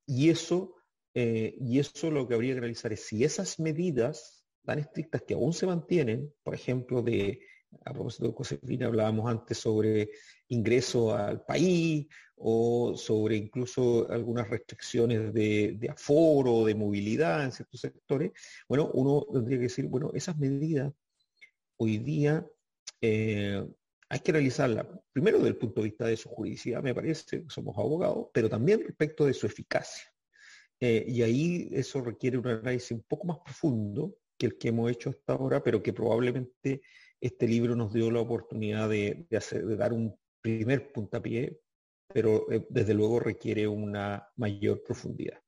y 0.07 0.31
eso 0.31 0.75
y 1.15 1.81
eso 1.81 2.13
lo 2.13 2.29
que 2.29 2.35
habría 2.35 2.53
que 2.53 2.59
analizar 2.59 2.93
es 2.93 3.07
si 3.07 3.25
esas 3.25 3.59
medidas 3.59 4.38
tan 4.65 4.79
estrictas 4.79 5.23
que 5.23 5.35
aún 5.35 5.53
se 5.53 5.67
mantienen, 5.67 6.33
por 6.43 6.55
ejemplo, 6.55 7.03
de, 7.03 7.41
a 7.85 7.93
propósito 7.93 8.29
de 8.29 8.35
Josefina, 8.35 8.87
hablábamos 8.87 9.31
antes 9.31 9.59
sobre 9.59 10.11
ingreso 10.49 11.15
al 11.15 11.45
país 11.45 12.07
o 12.37 12.97
sobre 12.97 13.37
incluso 13.37 14.11
algunas 14.11 14.49
restricciones 14.49 15.33
de, 15.33 15.89
aforo, 15.91 16.65
de 16.65 16.75
movilidad 16.75 17.45
en 17.45 17.53
ciertos 17.53 17.81
sectores, 17.81 18.33
bueno, 18.69 18.91
uno 18.95 19.27
tendría 19.33 19.59
que 19.59 19.65
decir, 19.65 19.87
bueno, 19.87 20.11
esas 20.15 20.39
medidas 20.39 20.93
hoy 21.77 21.99
día 21.99 22.47
eh, 23.01 23.65
hay 24.09 24.21
que 24.21 24.33
realizarlas, 24.33 24.87
primero 25.13 25.39
desde 25.39 25.51
el 25.51 25.57
punto 25.57 25.83
de 25.83 25.89
vista 25.89 26.07
de 26.07 26.17
su 26.17 26.29
juridicidad, 26.29 26.83
me 26.83 26.95
parece, 26.95 27.45
somos 27.49 27.77
abogados, 27.77 28.29
pero 28.33 28.49
también 28.49 28.81
respecto 28.81 29.27
de 29.27 29.35
su 29.35 29.47
eficacia. 29.47 30.05
Eh, 30.81 31.05
y 31.09 31.23
ahí 31.23 31.69
eso 31.73 32.01
requiere 32.01 32.39
un 32.39 32.47
análisis 32.47 32.93
un 32.93 33.03
poco 33.03 33.27
más 33.27 33.39
profundo 33.45 34.15
que 34.39 34.47
el 34.47 34.59
que 34.59 34.69
hemos 34.69 34.91
hecho 34.91 35.11
hasta 35.11 35.35
ahora, 35.35 35.63
pero 35.63 35.83
que 35.83 35.93
probablemente 35.93 36.83
este 37.21 37.49
libro 37.49 37.75
nos 37.75 37.93
dio 37.93 38.11
la 38.11 38.21
oportunidad 38.21 38.89
de, 38.89 39.27
dar 39.77 39.93
un 39.93 40.17
primer 40.41 40.93
puntapié, 40.93 41.61
pero 42.07 42.51
eh, 42.51 42.65
desde 42.71 42.95
luego 42.95 43.21
requiere 43.21 43.67
una 43.67 44.27
mayor 44.37 44.83
profundidad. 44.83 45.41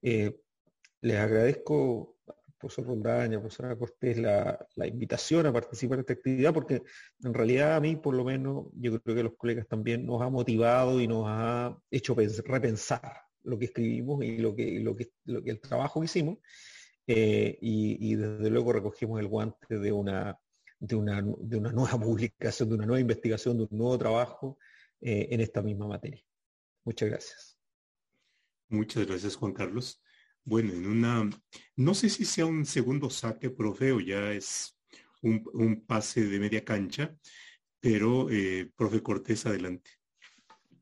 Eh, 0.00 0.40
les 1.00 1.18
agradezco, 1.18 2.18
profesor 2.58 2.86
Rondaña, 2.86 3.40
profesora 3.40 3.76
Cortés, 3.76 4.16
la, 4.18 4.66
la, 4.76 4.86
invitación 4.86 5.46
a 5.46 5.52
participar 5.52 5.96
en 5.96 6.00
esta 6.00 6.12
actividad, 6.14 6.54
porque 6.54 6.82
en 7.22 7.34
realidad 7.34 7.74
a 7.76 7.80
mí, 7.80 7.96
por 7.96 8.14
lo 8.14 8.24
menos, 8.24 8.66
yo 8.74 8.98
creo 9.02 9.16
que 9.16 9.22
los 9.24 9.36
colegas 9.36 9.66
también 9.66 10.06
nos 10.06 10.22
ha 10.22 10.30
motivado 10.30 11.00
y 11.00 11.08
nos 11.08 11.24
ha 11.26 11.76
hecho 11.90 12.14
repensar 12.14 13.24
lo 13.42 13.58
que 13.58 13.66
escribimos 13.66 14.24
y 14.24 14.38
lo 14.38 14.54
que 14.54 14.82
el 15.26 15.60
trabajo 15.60 16.00
que 16.00 16.06
hicimos. 16.06 16.38
Eh, 17.06 17.58
y, 17.60 18.14
desde 18.14 18.50
luego 18.50 18.72
recogimos 18.72 19.20
el 19.20 19.28
guante 19.28 19.78
de 19.78 19.92
una, 19.92 20.38
de 20.78 20.96
una, 20.96 21.22
de 21.38 21.56
una 21.56 21.72
nueva 21.72 21.98
publicación, 22.00 22.68
de 22.68 22.74
una 22.76 22.86
nueva 22.86 23.00
investigación, 23.00 23.58
de 23.58 23.64
un 23.64 23.78
nuevo 23.78 23.98
trabajo 23.98 24.58
eh, 25.00 25.28
en 25.30 25.40
esta 25.40 25.62
misma 25.62 25.86
materia. 25.86 26.24
Muchas 26.84 27.08
gracias. 27.08 27.58
Muchas 28.68 29.06
gracias, 29.06 29.36
Juan 29.36 29.52
Carlos. 29.52 30.02
Bueno, 30.44 30.72
en 30.72 30.86
una, 30.86 31.30
no 31.76 31.94
sé 31.94 32.08
si 32.08 32.24
sea 32.24 32.46
un 32.46 32.66
segundo 32.66 33.08
saque, 33.08 33.50
profe, 33.50 33.92
o 33.92 34.00
ya 34.00 34.32
es 34.32 34.78
un, 35.22 35.84
pase 35.86 36.26
de 36.26 36.38
media 36.38 36.64
cancha, 36.64 37.16
pero, 37.80 38.30
eh, 38.30 38.70
profe 38.76 39.02
Cortés, 39.02 39.46
adelante. 39.46 39.90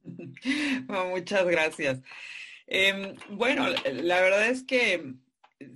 muchas 1.10 1.46
gracias. 1.46 2.00
Em, 2.66 3.14
bueno, 3.30 3.66
la 3.68 4.20
verdad 4.20 4.48
es 4.48 4.64
que 4.64 5.14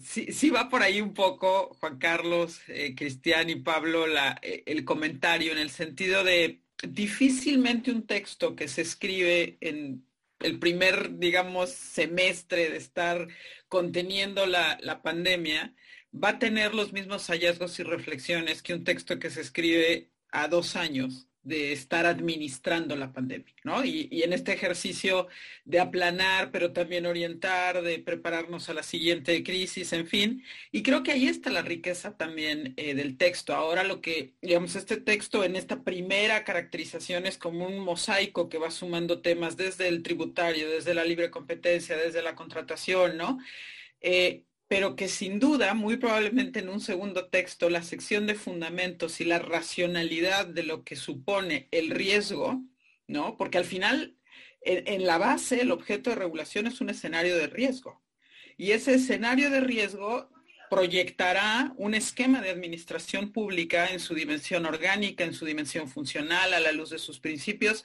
sí, 0.01 0.51
va 0.51 0.68
por 0.68 0.82
ahí 0.82 1.01
un 1.01 1.14
poco, 1.14 1.74
Juan 1.80 1.99
Carlos, 1.99 2.61
eh, 2.68 2.95
Cristian 2.95 3.51
y 3.51 3.57
Pablo, 3.57 4.07
eh, 4.43 4.62
el 4.66 4.84
comentario 4.84 5.53
en 5.53 5.59
el 5.59 5.70
sentido 5.70 6.24
de 6.24 6.62
difícilmente 6.89 7.91
un 7.91 8.07
texto 8.07 8.55
que 8.55 8.68
se 8.68 8.82
escribe 8.82 9.59
en 9.61 10.07
el 10.41 10.59
primer, 10.59 11.18
digamos, 11.18 11.70
semestre 11.70 12.70
de 12.70 12.76
estar 12.76 13.28
conteniendo 13.68 14.47
la, 14.47 14.78
la 14.82 15.03
pandemia, 15.03 15.74
va 16.12 16.30
a 16.30 16.39
tener 16.39 16.74
los 16.74 16.93
mismos 16.93 17.26
hallazgos 17.28 17.78
y 17.80 17.82
reflexiones 17.82 18.62
que 18.62 18.74
un 18.74 18.84
texto 18.84 19.18
que 19.18 19.30
se 19.30 19.41
escribe 19.41 20.11
a 20.30 20.49
dos 20.49 20.76
años 20.76 21.26
de 21.47 21.72
estar 21.72 22.07
administrando 22.07 22.97
la 22.97 23.12
pandemia, 23.12 23.55
¿no? 23.62 23.84
Y, 23.84 24.09
en 24.22 24.32
este 24.32 24.53
ejercicio 24.53 25.28
de 25.64 25.78
aplanar, 25.78 26.51
pero 26.51 26.72
también 26.72 27.07
orientar, 27.07 27.82
de 27.82 28.01
prepararnos 28.01 28.68
a 28.68 28.74
la 28.74 28.82
siguiente 28.82 29.42
crisis, 29.44 29.92
en 29.92 30.07
fin. 30.09 30.44
Y 30.72 30.82
creo 30.82 31.03
que 31.05 31.12
ahí 31.12 31.28
está 31.28 31.51
la 31.51 31.62
riqueza 31.62 32.16
también 32.16 32.74
eh, 32.76 32.94
del 32.94 33.16
texto. 33.16 33.55
Ahora 33.55 33.84
lo 33.84 34.01
que, 34.01 34.34
digamos, 34.42 34.74
este 34.74 34.97
texto 34.97 35.44
en 35.44 35.55
esta 35.55 35.84
primera 35.84 36.44
caracterización 36.44 37.26
es 37.26 37.38
como 37.38 37.66
un 37.66 37.78
mosaico 37.78 38.49
que 38.49 38.59
va 38.59 38.70
sumando 38.72 39.20
temas 39.22 39.57
desde 39.57 39.86
el 39.88 40.03
tributario, 40.03 40.68
desde 40.68 40.94
la 40.94 41.05
libre 41.05 41.30
competencia, 41.30 41.97
desde 41.97 42.22
la 42.22 42.34
contratación, 42.34 43.16
¿no? 43.16 43.38
Eh, 44.01 44.42
pero 44.69 44.97
que 44.97 45.09
sin 45.09 45.39
duda, 45.39 45.75
muy 45.75 45.97
probablemente 45.97 46.59
en 46.59 46.69
un 46.69 46.81
segundo 46.81 47.29
texto, 47.29 47.71
la 47.71 47.83
sección 47.83 48.27
de 48.27 48.35
fundamentos 48.35 49.21
y 49.21 49.25
la 49.25 49.39
racionalidad 49.39 50.47
de 50.47 50.64
lo 50.64 50.83
que 50.83 50.97
supone 50.97 51.69
el 51.71 51.91
riesgo, 51.91 52.62
¿no? 53.07 53.37
Porque 53.37 53.59
al 53.59 53.64
final, 53.64 54.17
en, 54.62 55.07
la 55.07 55.19
base, 55.19 55.61
el 55.62 55.71
objeto 55.71 56.11
de 56.11 56.17
regulación 56.17 56.67
es 56.67 56.81
un 56.81 56.91
escenario 56.91 57.37
de 57.37 57.47
riesgo. 57.47 58.03
Y 58.57 58.73
ese 58.73 58.95
escenario 58.95 59.51
de 59.51 59.61
riesgo 59.61 60.31
proyectará 60.69 61.73
un 61.77 61.95
esquema 61.95 62.41
de 62.41 62.51
administración 62.51 63.31
pública 63.31 63.87
en 63.89 64.01
su 64.01 64.14
dimensión 64.14 64.67
orgánica, 64.67 65.23
en 65.23 65.35
su 65.35 65.45
dimensión 65.45 65.89
funcional, 65.89 66.53
a 66.55 66.59
la 66.59 66.73
luz 66.73 66.91
de 66.91 66.99
sus 66.99 67.21
principios, 67.21 67.85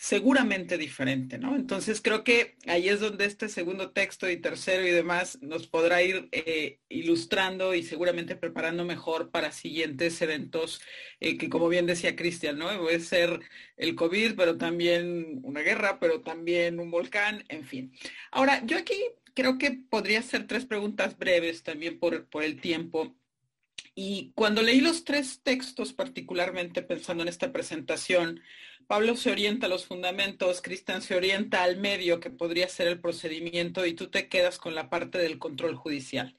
seguramente 0.00 0.78
diferente, 0.78 1.36
¿no? 1.36 1.54
Entonces 1.54 2.00
creo 2.00 2.24
que 2.24 2.56
ahí 2.66 2.88
es 2.88 3.00
donde 3.00 3.26
este 3.26 3.50
segundo 3.50 3.90
texto 3.90 4.30
y 4.30 4.38
tercero 4.38 4.86
y 4.86 4.90
demás 4.90 5.38
nos 5.42 5.66
podrá 5.66 6.02
ir 6.02 6.26
eh, 6.32 6.78
ilustrando 6.88 7.74
y 7.74 7.82
seguramente 7.82 8.34
preparando 8.34 8.86
mejor 8.86 9.30
para 9.30 9.52
siguientes 9.52 10.22
eventos 10.22 10.80
eh, 11.20 11.36
que 11.36 11.50
como 11.50 11.68
bien 11.68 11.84
decía 11.84 12.16
Cristian, 12.16 12.56
¿no? 12.58 12.74
Puede 12.78 13.00
ser 13.00 13.40
el 13.76 13.94
COVID, 13.94 14.36
pero 14.36 14.56
también 14.56 15.40
una 15.42 15.60
guerra, 15.60 16.00
pero 16.00 16.22
también 16.22 16.80
un 16.80 16.90
volcán, 16.90 17.44
en 17.48 17.66
fin. 17.66 17.92
Ahora, 18.30 18.64
yo 18.64 18.78
aquí 18.78 18.96
creo 19.34 19.58
que 19.58 19.72
podría 19.90 20.20
hacer 20.20 20.46
tres 20.46 20.64
preguntas 20.64 21.18
breves 21.18 21.62
también 21.62 21.98
por, 21.98 22.26
por 22.30 22.42
el 22.42 22.58
tiempo. 22.58 23.14
Y 24.02 24.32
cuando 24.34 24.62
leí 24.62 24.80
los 24.80 25.04
tres 25.04 25.42
textos, 25.42 25.92
particularmente 25.92 26.80
pensando 26.80 27.22
en 27.22 27.28
esta 27.28 27.52
presentación, 27.52 28.40
Pablo 28.86 29.14
se 29.14 29.30
orienta 29.30 29.66
a 29.66 29.68
los 29.68 29.84
fundamentos, 29.84 30.62
Cristian 30.62 31.02
se 31.02 31.16
orienta 31.16 31.62
al 31.62 31.76
medio, 31.76 32.18
que 32.18 32.30
podría 32.30 32.66
ser 32.70 32.88
el 32.88 32.98
procedimiento, 32.98 33.84
y 33.84 33.92
tú 33.92 34.08
te 34.08 34.30
quedas 34.30 34.56
con 34.56 34.74
la 34.74 34.88
parte 34.88 35.18
del 35.18 35.38
control 35.38 35.76
judicial. 35.76 36.34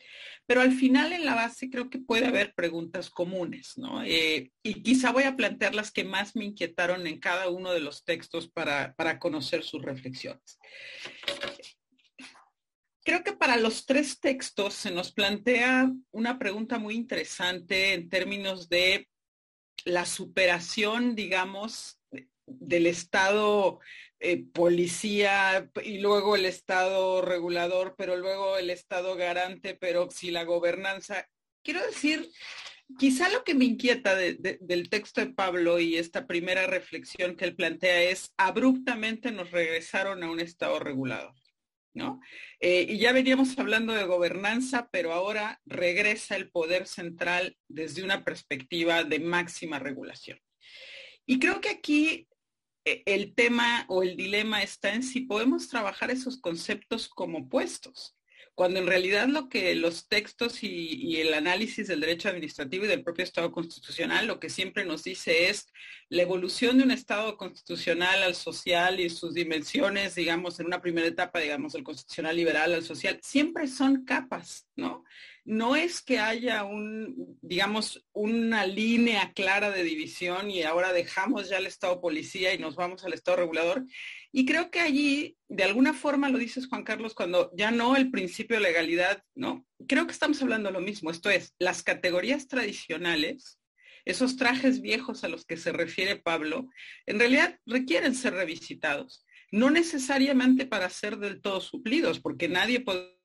Pero 0.48 0.62
al 0.62 0.72
final, 0.72 1.14
en 1.14 1.24
la 1.24 1.36
base, 1.36 1.70
creo 1.70 1.92
que 1.92 2.00
puede 2.00 2.26
haber 2.26 2.56
preguntas 2.56 3.12
comunes, 3.12 3.78
¿no? 3.78 4.04
Eh, 4.04 4.52
y 4.64 4.82
quizá 4.82 5.12
voy 5.12 5.26
a 5.26 5.36
plantear 5.36 5.76
las 5.76 5.92
que 5.92 6.04
más 6.04 6.36
me 6.36 6.46
inquietaron 6.46 7.06
en 7.06 7.20
cada 7.20 7.48
uno 7.52 7.72
de 7.74 7.82
los 7.82 8.04
textos 8.06 8.50
para, 8.50 8.96
para 8.96 9.20
conocer 9.20 9.62
sus 9.62 9.84
reflexiones. 9.84 10.58
Creo 13.04 13.24
que 13.24 13.34
para 13.34 13.58
los 13.58 13.86
tres 13.88 14.20
textos 14.20 14.76
se 14.76 14.92
nos 14.92 15.12
plantea 15.12 15.92
una 16.12 16.38
pregunta 16.38 16.78
muy 16.78 16.96
interesante 16.96 17.94
en 17.94 18.10
términos 18.10 18.70
de 18.70 19.08
la 19.86 20.06
superación, 20.06 21.16
digamos, 21.16 22.00
del 22.46 22.86
Estado 22.86 23.80
eh, 24.20 24.44
policía 24.54 25.72
y 25.84 25.98
luego 25.98 26.36
el 26.36 26.46
Estado 26.46 27.24
regulador, 27.24 27.96
pero 27.98 28.18
luego 28.18 28.58
el 28.58 28.70
Estado 28.70 29.16
garante, 29.16 29.74
pero 29.74 30.10
si 30.12 30.30
la 30.30 30.44
gobernanza. 30.44 31.28
Quiero 31.64 31.84
decir, 31.84 32.30
quizá 33.00 33.30
lo 33.30 33.44
que 33.44 33.56
me 33.56 33.66
inquieta 33.66 34.16
del 34.16 34.90
texto 34.92 35.22
de 35.22 35.34
Pablo 35.34 35.80
y 35.80 35.96
esta 35.96 36.28
primera 36.28 36.68
reflexión 36.68 37.36
que 37.36 37.46
él 37.46 37.56
plantea 37.56 38.04
es, 38.04 38.32
abruptamente 38.38 39.32
nos 39.32 39.50
regresaron 39.50 40.24
a 40.24 40.30
un 40.30 40.40
Estado 40.40 40.80
regulador. 40.80 41.41
Eh, 42.60 42.86
y 42.90 42.98
ya 42.98 43.12
veníamos 43.12 43.58
hablando 43.60 43.94
de 43.94 44.06
gobernanza, 44.06 44.90
pero 44.92 45.14
ahora 45.14 45.62
regresa 45.66 46.36
el 46.36 46.50
poder 46.50 46.88
central 46.88 47.58
desde 47.68 48.04
una 48.04 48.24
perspectiva 48.24 49.04
de 49.04 49.20
máxima 49.20 49.80
regulación. 49.80 50.40
Y 51.26 51.40
creo 51.40 51.62
que 51.62 51.70
aquí 51.70 52.28
e, 52.86 53.04
el 53.06 53.34
tema 53.36 53.86
o 53.90 54.04
el 54.04 54.16
dilema 54.16 54.64
está 54.64 54.94
en 54.94 55.04
si 55.04 55.22
podemos 55.22 55.68
trabajar 55.68 56.12
esos 56.12 56.40
conceptos 56.40 57.10
como 57.10 57.50
puestos, 57.50 58.16
cuando 58.56 58.80
en 58.80 58.88
realidad 58.88 59.28
lo 59.28 59.50
que 59.50 59.74
los 59.76 60.08
textos 60.08 60.64
y, 60.64 61.20
el 61.22 61.34
análisis 61.34 61.88
del 61.88 62.02
derecho 62.02 62.30
administrativo 62.30 62.86
y 62.86 62.88
del 62.88 63.04
propio 63.04 63.24
Estado 63.24 63.52
constitucional 63.52 64.28
lo 64.28 64.40
que 64.40 64.50
siempre 64.50 64.86
nos 64.86 65.04
dice 65.04 65.50
es 65.50 65.68
la 66.10 66.24
evolución 66.24 66.78
de 66.78 66.84
un 66.84 66.92
Estado 66.92 67.38
constitucional 67.38 68.24
al 68.24 68.36
social 68.36 69.00
y 69.00 69.10
sus 69.10 69.34
dimensiones, 69.34 70.16
digamos, 70.16 70.60
en 70.60 70.66
una 70.66 70.82
primera 70.82 71.08
etapa, 71.08 71.40
digamos, 71.40 71.74
el 71.76 71.84
constitucional 71.84 72.36
liberal 72.36 72.74
al 72.74 72.84
social, 72.84 73.20
siempre 73.22 73.68
son 73.68 74.04
capas, 74.06 74.68
¿no? 74.76 75.04
No 75.44 75.76
es 75.76 76.02
que 76.02 76.20
haya 76.20 76.64
un, 76.64 77.38
digamos, 77.42 78.06
una 78.14 78.66
línea 78.66 79.34
clara 79.34 79.72
de 79.72 79.84
división 79.84 80.52
y 80.52 80.64
ahora 80.64 80.94
dejamos 80.94 81.50
ya 81.50 81.58
el 81.58 81.66
Estado 81.66 82.00
policía 82.00 82.54
y 82.54 82.60
nos 82.60 82.76
vamos 82.76 83.04
al 83.04 83.14
Estado 83.14 83.38
regulador. 83.38 83.86
Y 84.32 84.46
creo 84.46 84.70
que 84.70 84.80
allí, 84.80 85.38
de 85.48 85.64
alguna 85.64 85.94
forma, 85.94 86.30
lo 86.30 86.38
dices 86.38 86.68
Juan 86.68 86.84
Carlos, 86.84 87.16
cuando 87.16 87.52
ya 87.56 87.72
no 87.72 87.96
el 87.96 88.12
principio 88.12 88.58
de 88.58 88.64
legalidad, 88.64 89.24
¿no? 89.36 89.66
Creo 89.88 90.06
que 90.06 90.14
estamos 90.14 90.42
hablando 90.42 90.72
lo 90.72 90.80
mismo. 90.80 91.10
Esto 91.10 91.30
es, 91.30 91.54
las 91.60 91.84
categorías 91.84 92.48
tradicionales, 92.48 93.60
esos 94.06 94.38
trajes 94.38 94.82
viejos 94.82 95.24
a 95.24 95.28
los 95.28 95.46
que 95.46 95.58
se 95.58 95.72
refiere 95.72 96.16
Pablo, 96.18 96.70
en 97.06 97.20
realidad 97.20 97.60
requieren 97.66 98.16
ser 98.16 98.34
revisitados 98.34 99.26
no 99.52 99.70
necesariamente 99.70 100.66
para 100.66 100.90
ser 100.90 101.18
del 101.18 101.42
todo 101.42 101.60
suplidos, 101.60 102.22
porque 102.22 102.48
nadie 102.48 102.80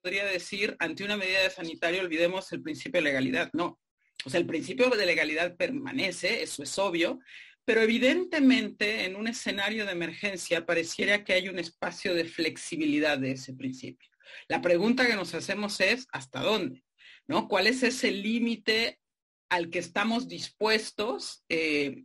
podría 0.06 0.24
decir 0.24 0.76
ante 0.78 1.02
una 1.02 1.16
medida 1.16 1.42
de 1.42 1.50
sanitario 1.50 2.00
olvidemos 2.00 2.52
el 2.52 2.62
principio 2.62 3.00
de 3.00 3.08
legalidad, 3.08 3.50
no. 3.54 3.80
O 4.24 4.30
sea, 4.30 4.38
el 4.38 4.46
principio 4.46 4.88
de 4.88 5.04
legalidad 5.04 5.56
permanece, 5.56 6.44
eso 6.44 6.62
es 6.62 6.78
obvio, 6.78 7.18
pero 7.64 7.82
evidentemente 7.82 9.04
en 9.04 9.16
un 9.16 9.26
escenario 9.26 9.84
de 9.84 9.90
emergencia 9.90 10.64
pareciera 10.64 11.24
que 11.24 11.32
hay 11.32 11.48
un 11.48 11.58
espacio 11.58 12.14
de 12.14 12.24
flexibilidad 12.24 13.18
de 13.18 13.32
ese 13.32 13.52
principio. 13.52 14.08
La 14.46 14.62
pregunta 14.62 15.08
que 15.08 15.16
nos 15.16 15.34
hacemos 15.34 15.80
es, 15.80 16.06
¿hasta 16.12 16.40
dónde? 16.40 16.84
¿No? 17.26 17.48
¿Cuál 17.48 17.66
es 17.66 17.82
ese 17.82 18.12
límite 18.12 19.00
al 19.48 19.70
que 19.70 19.80
estamos 19.80 20.28
dispuestos 20.28 21.42
eh, 21.48 22.04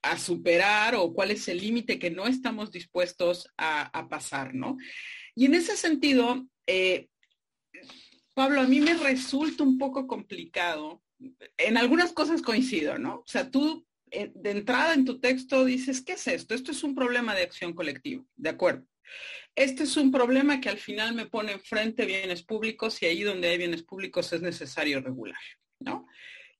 a 0.00 0.18
superar 0.18 0.94
o 0.94 1.12
cuál 1.12 1.32
es 1.32 1.46
el 1.48 1.58
límite 1.58 1.98
que 1.98 2.10
no 2.10 2.26
estamos 2.26 2.72
dispuestos 2.72 3.46
a, 3.58 4.08
pasar, 4.08 4.54
¿no? 4.54 4.78
Y 5.34 5.44
en 5.44 5.54
ese 5.54 5.76
sentido, 5.76 6.46
eh, 6.66 7.08
Pablo, 8.34 8.60
a 8.60 8.66
mí 8.66 8.80
me 8.80 8.94
resulta 8.94 9.62
un 9.62 9.78
poco 9.78 10.06
complicado. 10.06 11.02
En 11.58 11.76
algunas 11.76 12.12
cosas 12.12 12.42
coincido, 12.42 12.98
¿no? 12.98 13.16
O 13.16 13.24
sea, 13.26 13.50
tú 13.50 13.86
eh, 14.10 14.30
de 14.34 14.50
entrada 14.50 14.92
en 14.92 15.04
tu 15.04 15.20
texto 15.20 15.64
dices, 15.64 16.02
¿qué 16.02 16.12
es 16.12 16.26
esto? 16.26 16.54
Esto 16.54 16.70
es 16.70 16.84
un 16.84 16.94
problema 16.94 17.34
de 17.34 17.42
acción 17.42 17.72
colectiva, 17.72 18.22
¿de 18.36 18.50
acuerdo? 18.50 18.86
Este 19.54 19.84
es 19.84 19.96
un 19.96 20.10
problema 20.10 20.60
que 20.60 20.68
al 20.68 20.78
final 20.78 21.14
me 21.14 21.26
pone 21.26 21.52
enfrente 21.52 22.04
bienes 22.04 22.42
públicos 22.42 23.02
y 23.02 23.06
ahí 23.06 23.22
donde 23.22 23.48
hay 23.48 23.58
bienes 23.58 23.82
públicos 23.82 24.32
es 24.32 24.42
necesario 24.42 25.00
regular, 25.00 25.40
¿no? 25.78 26.06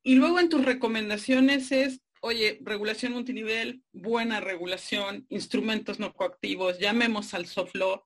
Y 0.03 0.15
luego 0.17 0.41
en 0.41 0.49
tus 0.49 0.65
recomendaciones 0.65 1.73
es, 1.73 2.01
oye, 2.21 2.59
regulación 2.63 3.13
multinivel, 3.13 3.83
buena 3.93 4.41
regulación, 4.41 5.27
instrumentos 5.29 5.99
no 5.99 6.13
coactivos, 6.13 6.79
llamemos 6.79 7.35
al 7.35 7.47
soft 7.47 7.75
law. 7.75 8.03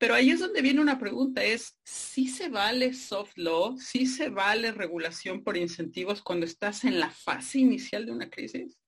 Pero 0.00 0.14
ahí 0.14 0.30
es 0.30 0.40
donde 0.40 0.62
viene 0.62 0.80
una 0.80 0.98
pregunta, 0.98 1.44
es, 1.44 1.78
¿sí 1.84 2.26
se 2.26 2.48
vale 2.48 2.94
soft 2.94 3.36
law? 3.36 3.76
¿Sí 3.76 4.06
se 4.06 4.30
vale 4.30 4.72
regulación 4.72 5.44
por 5.44 5.58
incentivos 5.58 6.22
cuando 6.22 6.46
estás 6.46 6.84
en 6.84 6.98
la 6.98 7.10
fase 7.10 7.58
inicial 7.58 8.06
de 8.06 8.12
una 8.12 8.30
crisis? 8.30 8.78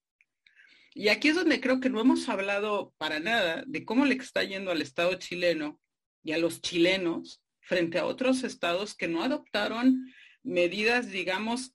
Y 0.95 1.09
aquí 1.09 1.29
es 1.29 1.35
donde 1.35 1.61
creo 1.61 1.81
que 1.81 1.91
no 1.91 2.01
hemos 2.01 2.31
hablado 2.31 2.95
para 2.97 3.21
nada 3.21 3.63
de 3.67 3.85
cómo 3.85 4.07
le 4.07 4.15
está 4.15 4.43
yendo 4.43 4.71
al 4.71 4.81
Estado 4.81 5.13
chileno 5.17 5.79
y 6.25 6.33
a 6.33 6.39
los 6.39 6.63
chilenos 6.63 7.43
frente 7.61 7.99
a 7.99 8.07
otros 8.07 8.43
estados 8.43 8.95
que 8.95 9.07
no 9.07 9.23
adoptaron 9.23 10.11
medidas, 10.43 11.11
digamos, 11.11 11.75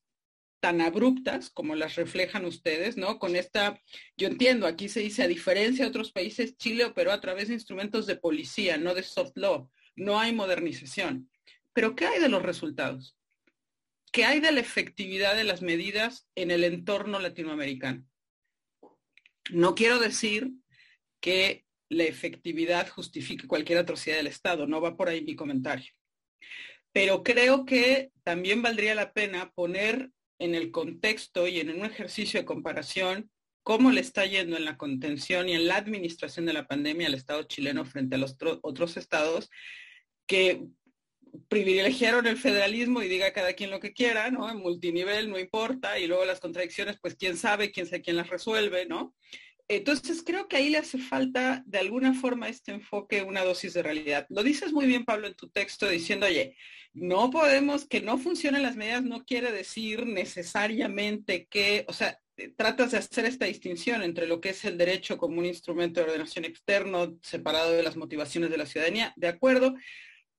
tan 0.59 0.81
abruptas 0.81 1.49
como 1.49 1.75
las 1.75 1.95
reflejan 1.95 2.45
ustedes, 2.45 2.97
¿no? 2.97 3.19
Con 3.19 3.35
esta, 3.35 3.81
yo 4.17 4.27
entiendo, 4.27 4.65
aquí 4.67 4.89
se 4.89 5.01
dice, 5.01 5.23
a 5.23 5.27
diferencia 5.27 5.85
de 5.85 5.89
otros 5.89 6.11
países, 6.11 6.57
Chile 6.57 6.85
operó 6.85 7.11
a 7.11 7.21
través 7.21 7.47
de 7.47 7.53
instrumentos 7.53 8.07
de 8.07 8.15
policía, 8.15 8.77
no 8.77 8.93
de 8.93 9.03
soft 9.03 9.33
law, 9.35 9.69
no 9.95 10.19
hay 10.19 10.33
modernización. 10.33 11.29
Pero 11.73 11.95
¿qué 11.95 12.07
hay 12.07 12.19
de 12.19 12.29
los 12.29 12.41
resultados? 12.41 13.17
¿Qué 14.11 14.25
hay 14.25 14.39
de 14.39 14.51
la 14.51 14.61
efectividad 14.61 15.35
de 15.35 15.43
las 15.43 15.61
medidas 15.61 16.27
en 16.35 16.49
el 16.49 16.63
entorno 16.63 17.19
latinoamericano? 17.19 18.05
No 19.51 19.75
quiero 19.75 19.99
decir 19.99 20.51
que 21.21 21.65
la 21.89 22.03
efectividad 22.03 22.89
justifique 22.89 23.47
cualquier 23.47 23.79
atrocidad 23.79 24.17
del 24.17 24.27
Estado, 24.27 24.67
no 24.67 24.81
va 24.81 24.97
por 24.97 25.07
ahí 25.07 25.23
mi 25.23 25.35
comentario. 25.35 25.93
Pero 26.91 27.23
creo 27.23 27.65
que 27.65 28.11
también 28.23 28.61
valdría 28.61 28.95
la 28.95 29.13
pena 29.13 29.51
poner 29.51 30.11
en 30.39 30.55
el 30.55 30.71
contexto 30.71 31.47
y 31.47 31.59
en 31.59 31.69
un 31.69 31.85
ejercicio 31.85 32.39
de 32.39 32.45
comparación 32.45 33.29
cómo 33.63 33.91
le 33.91 33.99
está 33.99 34.25
yendo 34.25 34.55
en 34.55 34.63
la 34.63 34.77
contención 34.77 35.49
y 35.49 35.53
en 35.53 35.67
la 35.67 35.75
administración 35.75 36.45
de 36.45 36.53
la 36.53 36.67
pandemia 36.67 37.07
al 37.07 37.15
Estado 37.15 37.43
chileno 37.43 37.83
frente 37.83 38.15
a 38.15 38.17
los 38.17 38.37
otros 38.61 38.95
estados 38.95 39.49
que 40.25 40.63
privilegiaron 41.49 42.27
el 42.27 42.37
federalismo 42.37 43.01
y 43.01 43.07
diga 43.07 43.33
cada 43.33 43.53
quien 43.53 43.69
lo 43.69 43.79
que 43.79 43.93
quiera, 43.93 44.31
¿no? 44.31 44.49
En 44.49 44.59
multinivel 44.59 45.29
no 45.29 45.37
importa, 45.37 45.99
y 45.99 46.07
luego 46.07 46.25
las 46.25 46.39
contradicciones, 46.39 46.97
pues 47.01 47.15
quién 47.15 47.37
sabe, 47.37 47.71
quién 47.71 47.85
sabe 47.85 48.01
quién 48.01 48.15
las 48.15 48.29
resuelve, 48.29 48.85
¿no? 48.85 49.13
Entonces 49.67 50.23
creo 50.25 50.47
que 50.47 50.55
ahí 50.55 50.69
le 50.69 50.77
hace 50.77 50.97
falta 50.97 51.61
de 51.65 51.79
alguna 51.79 52.13
forma 52.13 52.47
este 52.47 52.71
enfoque, 52.71 53.23
una 53.23 53.43
dosis 53.43 53.73
de 53.73 53.83
realidad. 53.83 54.25
Lo 54.29 54.43
dices 54.43 54.71
muy 54.71 54.85
bien, 54.85 55.03
Pablo, 55.03 55.27
en 55.27 55.35
tu 55.35 55.49
texto 55.49 55.89
diciendo, 55.89 56.25
oye, 56.25 56.55
no 56.99 57.29
podemos, 57.29 57.85
que 57.85 58.01
no 58.01 58.17
funcionen 58.17 58.63
las 58.63 58.75
medidas 58.75 59.03
no 59.03 59.23
quiere 59.23 59.51
decir 59.51 60.05
necesariamente 60.05 61.47
que, 61.49 61.85
o 61.87 61.93
sea, 61.93 62.19
tratas 62.55 62.91
de 62.91 62.97
hacer 62.97 63.25
esta 63.25 63.45
distinción 63.45 64.01
entre 64.03 64.27
lo 64.27 64.41
que 64.41 64.49
es 64.49 64.65
el 64.65 64.77
derecho 64.77 65.17
como 65.17 65.39
un 65.39 65.45
instrumento 65.45 65.99
de 65.99 66.07
ordenación 66.07 66.45
externo 66.45 67.17
separado 67.21 67.71
de 67.71 67.83
las 67.83 67.97
motivaciones 67.97 68.49
de 68.49 68.57
la 68.57 68.65
ciudadanía, 68.65 69.13
de 69.15 69.27
acuerdo, 69.27 69.75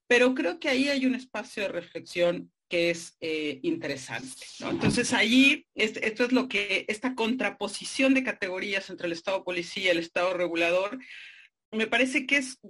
pero 0.06 0.34
creo 0.34 0.58
que 0.58 0.68
ahí 0.68 0.88
hay 0.88 1.06
un 1.06 1.14
espacio 1.14 1.64
de 1.64 1.68
reflexión 1.68 2.50
que 2.68 2.90
es 2.90 3.16
eh, 3.20 3.60
interesante. 3.62 4.44
Entonces 4.60 5.12
allí, 5.12 5.66
esto 5.74 6.24
es 6.24 6.32
lo 6.32 6.48
que, 6.48 6.84
esta 6.88 7.14
contraposición 7.14 8.14
de 8.14 8.24
categorías 8.24 8.90
entre 8.90 9.06
el 9.06 9.12
Estado 9.12 9.42
policía 9.42 9.84
y 9.84 9.88
el 9.88 9.98
Estado 9.98 10.34
regulador, 10.34 10.98
me 11.72 11.86
parece 11.86 12.26
que 12.26 12.36
es, 12.36 12.60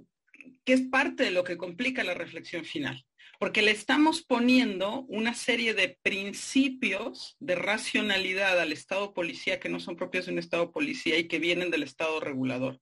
que 0.63 0.73
es 0.73 0.81
parte 0.81 1.23
de 1.23 1.31
lo 1.31 1.43
que 1.43 1.57
complica 1.57 2.03
la 2.03 2.13
reflexión 2.13 2.63
final, 2.63 3.05
porque 3.39 3.63
le 3.63 3.71
estamos 3.71 4.21
poniendo 4.21 5.05
una 5.07 5.33
serie 5.33 5.73
de 5.73 5.97
principios 6.03 7.35
de 7.39 7.55
racionalidad 7.55 8.59
al 8.59 8.71
Estado 8.71 9.13
policía 9.13 9.59
que 9.59 9.69
no 9.69 9.79
son 9.79 9.95
propios 9.95 10.27
de 10.27 10.33
un 10.33 10.39
Estado 10.39 10.71
policía 10.71 11.17
y 11.17 11.27
que 11.27 11.39
vienen 11.39 11.71
del 11.71 11.83
Estado 11.83 12.19
regulador. 12.19 12.79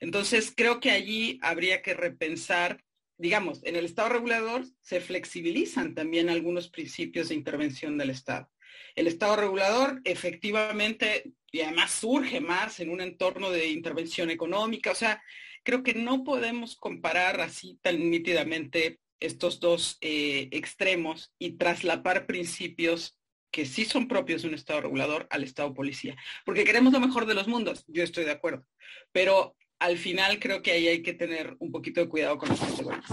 Entonces, 0.00 0.52
creo 0.54 0.80
que 0.80 0.90
allí 0.90 1.38
habría 1.42 1.82
que 1.82 1.94
repensar 1.94 2.82
digamos, 3.18 3.64
en 3.64 3.76
el 3.76 3.84
Estado 3.84 4.10
regulador 4.10 4.64
se 4.80 5.00
flexibilizan 5.00 5.94
también 5.94 6.28
algunos 6.28 6.68
principios 6.68 7.28
de 7.28 7.34
intervención 7.34 7.96
del 7.96 8.10
Estado. 8.10 8.50
El 8.94 9.06
Estado 9.06 9.36
regulador 9.36 10.00
efectivamente, 10.04 11.32
y 11.50 11.60
además 11.60 11.92
surge 11.92 12.40
más 12.40 12.80
en 12.80 12.90
un 12.90 13.00
entorno 13.00 13.50
de 13.50 13.68
intervención 13.68 14.30
económica, 14.30 14.90
o 14.90 14.94
sea, 14.94 15.22
creo 15.62 15.82
que 15.82 15.94
no 15.94 16.24
podemos 16.24 16.76
comparar 16.76 17.40
así 17.40 17.78
tan 17.82 18.10
nítidamente 18.10 19.00
estos 19.20 19.60
dos 19.60 19.98
eh, 20.00 20.48
extremos 20.52 21.32
y 21.38 21.52
traslapar 21.52 22.26
principios 22.26 23.18
que 23.50 23.64
sí 23.64 23.84
son 23.84 24.08
propios 24.08 24.42
de 24.42 24.48
un 24.48 24.54
Estado 24.54 24.82
regulador 24.82 25.26
al 25.30 25.44
Estado 25.44 25.72
policía. 25.72 26.16
Porque 26.44 26.64
queremos 26.64 26.92
lo 26.92 27.00
mejor 27.00 27.26
de 27.26 27.34
los 27.34 27.48
mundos, 27.48 27.84
yo 27.86 28.02
estoy 28.02 28.24
de 28.24 28.32
acuerdo. 28.32 28.66
Pero 29.12 29.56
al 29.78 29.98
final 29.98 30.38
creo 30.38 30.62
que 30.62 30.72
ahí 30.72 30.88
hay 30.88 31.02
que 31.02 31.14
tener 31.14 31.56
un 31.58 31.70
poquito 31.70 32.00
de 32.00 32.08
cuidado 32.08 32.38
con 32.38 32.50
las 32.50 32.60
categorías. 32.60 33.04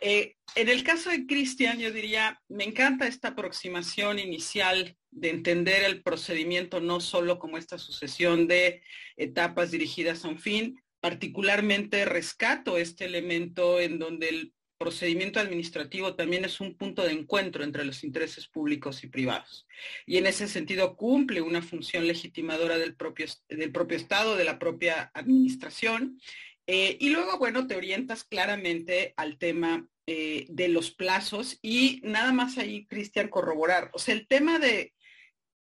Eh, 0.00 0.36
en 0.54 0.68
el 0.68 0.84
caso 0.84 1.10
de 1.10 1.26
Cristian, 1.26 1.78
yo 1.78 1.90
diría, 1.90 2.40
me 2.48 2.64
encanta 2.64 3.06
esta 3.06 3.28
aproximación 3.28 4.18
inicial 4.18 4.96
de 5.10 5.30
entender 5.30 5.84
el 5.84 6.02
procedimiento 6.02 6.80
no 6.80 7.00
solo 7.00 7.38
como 7.38 7.56
esta 7.56 7.78
sucesión 7.78 8.46
de 8.46 8.82
etapas 9.16 9.70
dirigidas 9.70 10.24
a 10.24 10.28
un 10.28 10.38
fin, 10.38 10.80
particularmente 11.00 12.04
rescato 12.04 12.76
este 12.76 13.04
elemento 13.04 13.80
en 13.80 13.98
donde 13.98 14.28
el 14.28 14.52
procedimiento 14.78 15.40
administrativo 15.40 16.14
también 16.14 16.44
es 16.44 16.60
un 16.60 16.74
punto 16.74 17.02
de 17.02 17.12
encuentro 17.12 17.64
entre 17.64 17.84
los 17.84 18.04
intereses 18.04 18.46
públicos 18.46 19.04
y 19.04 19.08
privados. 19.08 19.66
Y 20.06 20.18
en 20.18 20.26
ese 20.26 20.48
sentido 20.48 20.96
cumple 20.96 21.40
una 21.40 21.62
función 21.62 22.06
legitimadora 22.06 22.78
del 22.78 22.94
propio, 22.94 23.26
del 23.48 23.72
propio 23.72 23.96
Estado, 23.96 24.36
de 24.36 24.44
la 24.44 24.58
propia 24.58 25.10
administración. 25.14 26.20
Eh, 26.66 26.96
y 27.00 27.10
luego, 27.10 27.38
bueno, 27.38 27.66
te 27.66 27.76
orientas 27.76 28.24
claramente 28.24 29.14
al 29.16 29.38
tema 29.38 29.88
eh, 30.06 30.46
de 30.48 30.68
los 30.68 30.90
plazos 30.90 31.58
y 31.62 32.00
nada 32.02 32.32
más 32.32 32.58
ahí, 32.58 32.86
Cristian, 32.86 33.28
corroborar. 33.28 33.90
O 33.94 33.98
sea, 33.98 34.14
el 34.14 34.26
tema 34.26 34.58
de, 34.58 34.94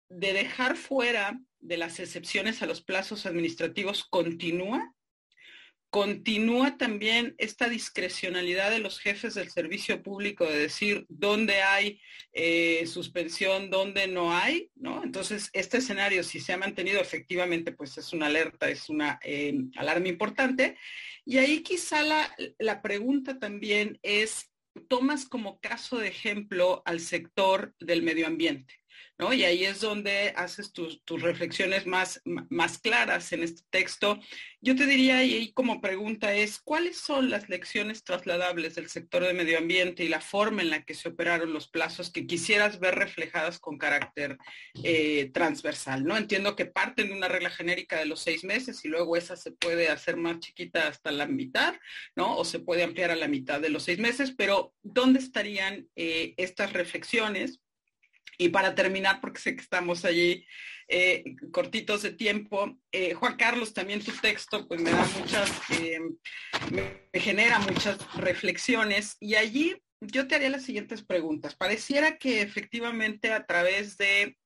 de 0.09 0.33
dejar 0.33 0.77
fuera 0.77 1.39
de 1.59 1.77
las 1.77 1.99
excepciones 1.99 2.61
a 2.61 2.67
los 2.67 2.81
plazos 2.81 3.25
administrativos 3.25 4.05
continúa 4.05 4.94
continúa 5.95 6.77
también 6.77 7.35
esta 7.37 7.69
discrecionalidad 7.69 8.69
de 8.69 8.79
los 8.79 8.99
jefes 8.99 9.35
del 9.35 9.49
servicio 9.49 10.03
público 10.03 10.43
de 10.43 10.59
decir 10.59 11.05
dónde 11.07 11.61
hay 11.61 12.01
eh, 12.33 12.85
suspensión, 12.85 13.69
dónde 13.69 14.05
no 14.05 14.35
hay, 14.35 14.69
¿no? 14.75 15.01
Entonces, 15.05 15.49
este 15.53 15.77
escenario, 15.77 16.21
si 16.25 16.41
se 16.41 16.51
ha 16.51 16.57
mantenido 16.57 16.99
efectivamente, 16.99 17.71
pues 17.71 17.97
es 17.97 18.11
una 18.11 18.25
alerta, 18.25 18.67
es 18.67 18.89
una 18.89 19.21
eh, 19.23 19.57
alarma 19.77 20.09
importante. 20.09 20.77
Y 21.23 21.37
ahí 21.37 21.63
quizá 21.63 22.03
la 22.59 22.81
pregunta 22.81 23.39
también 23.39 23.97
es, 24.03 24.51
tomas 24.89 25.23
como 25.23 25.61
caso 25.61 25.97
de 25.97 26.09
ejemplo 26.09 26.83
al 26.83 26.99
sector 26.99 27.73
del 27.79 28.03
medio 28.03 28.27
ambiente. 28.27 28.81
Y 29.17 29.43
ahí 29.45 29.63
es 29.63 29.79
donde 29.79 30.33
haces 30.35 30.73
tus, 30.73 30.99
reflexiones 31.07 31.87
más, 31.87 32.21
más 32.25 32.79
claras 32.79 33.31
en 33.31 33.43
este 33.43 33.61
texto. 33.69 34.19
Yo 34.59 34.75
te 34.75 34.85
diría, 34.85 35.23
y 35.23 35.35
ahí 35.35 35.53
como 35.53 35.79
pregunta 35.79 36.33
es, 36.33 36.59
¿cuáles 36.59 36.97
son 36.97 37.29
las 37.29 37.47
lecciones 37.47 38.03
trasladables 38.03 38.75
del 38.75 38.89
sector 38.89 39.23
de 39.23 39.33
medio 39.33 39.57
ambiente 39.57 40.03
y 40.03 40.09
la 40.09 40.19
forma 40.19 40.63
en 40.63 40.69
la 40.69 40.83
que 40.83 40.93
se 40.93 41.09
operaron 41.09 41.53
los 41.53 41.69
plazos 41.69 42.11
que 42.11 42.27
quisieras 42.27 42.79
ver 42.79 42.95
reflejadas 42.95 43.57
con 43.57 43.77
carácter 43.77 44.37
eh, 44.83 45.31
transversal? 45.33 46.03
¿no? 46.03 46.17
Entiendo 46.17 46.57
que 46.57 46.65
parten 46.65 47.07
de 47.07 47.13
una 47.13 47.29
regla 47.29 47.49
genérica 47.49 47.97
de 47.97 48.07
los 48.07 48.19
seis 48.19 48.43
meses 48.43 48.83
y 48.83 48.89
luego 48.89 49.15
esa 49.15 49.37
se 49.37 49.51
puede 49.51 49.87
hacer 49.87 50.17
más 50.17 50.39
chiquita 50.39 50.89
hasta 50.89 51.11
la 51.11 51.25
mitad, 51.25 51.75
¿no? 52.15 52.37
O 52.37 52.43
se 52.43 52.59
puede 52.59 52.83
ampliar 52.83 53.11
a 53.11 53.15
la 53.15 53.29
mitad 53.29 53.61
de 53.61 53.69
los 53.69 53.83
seis 53.83 53.99
meses, 53.99 54.33
pero 54.37 54.73
¿dónde 54.83 55.19
estarían 55.19 55.87
eh, 55.95 56.33
estas 56.37 56.73
reflexiones? 56.73 57.61
Y 58.37 58.49
para 58.49 58.75
terminar, 58.75 59.21
porque 59.21 59.39
sé 59.39 59.55
que 59.55 59.61
estamos 59.61 60.05
allí 60.05 60.45
eh, 60.87 61.23
cortitos 61.51 62.03
de 62.03 62.11
tiempo, 62.11 62.77
eh, 62.91 63.13
Juan 63.13 63.37
Carlos, 63.37 63.73
también 63.73 64.03
tu 64.03 64.11
texto, 64.11 64.67
pues 64.67 64.81
me 64.81 64.91
da 64.91 65.05
muchas, 65.19 65.51
eh, 65.71 65.99
me 66.71 67.19
genera 67.19 67.59
muchas 67.59 67.97
reflexiones 68.15 69.17
y 69.19 69.35
allí 69.35 69.75
yo 70.01 70.27
te 70.27 70.35
haría 70.35 70.49
las 70.49 70.63
siguientes 70.63 71.03
preguntas. 71.03 71.55
Pareciera 71.55 72.17
que 72.17 72.41
efectivamente 72.41 73.31
a 73.31 73.45
través 73.45 73.97
de 73.97 74.37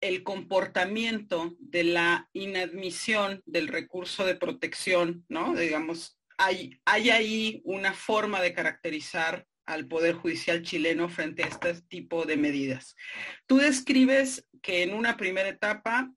el 0.00 0.22
comportamiento 0.22 1.54
de 1.58 1.84
la 1.84 2.28
inadmisión 2.32 3.42
del 3.46 3.68
recurso 3.68 4.24
de 4.24 4.34
protección, 4.34 5.24
¿no? 5.28 5.54
Digamos, 5.54 6.18
hay, 6.38 6.80
hay 6.84 7.10
ahí 7.10 7.62
una 7.64 7.92
forma 7.92 8.40
de 8.40 8.52
caracterizar 8.52 9.46
al 9.66 9.86
Poder 9.86 10.14
Judicial 10.14 10.62
chileno 10.62 11.08
frente 11.08 11.44
a 11.44 11.48
este 11.48 11.74
tipo 11.82 12.24
de 12.24 12.36
medidas. 12.36 12.96
Tú 13.46 13.58
describes 13.58 14.46
que 14.62 14.82
en 14.82 14.94
una 14.94 15.16
primera 15.16 15.48
etapa 15.48 16.10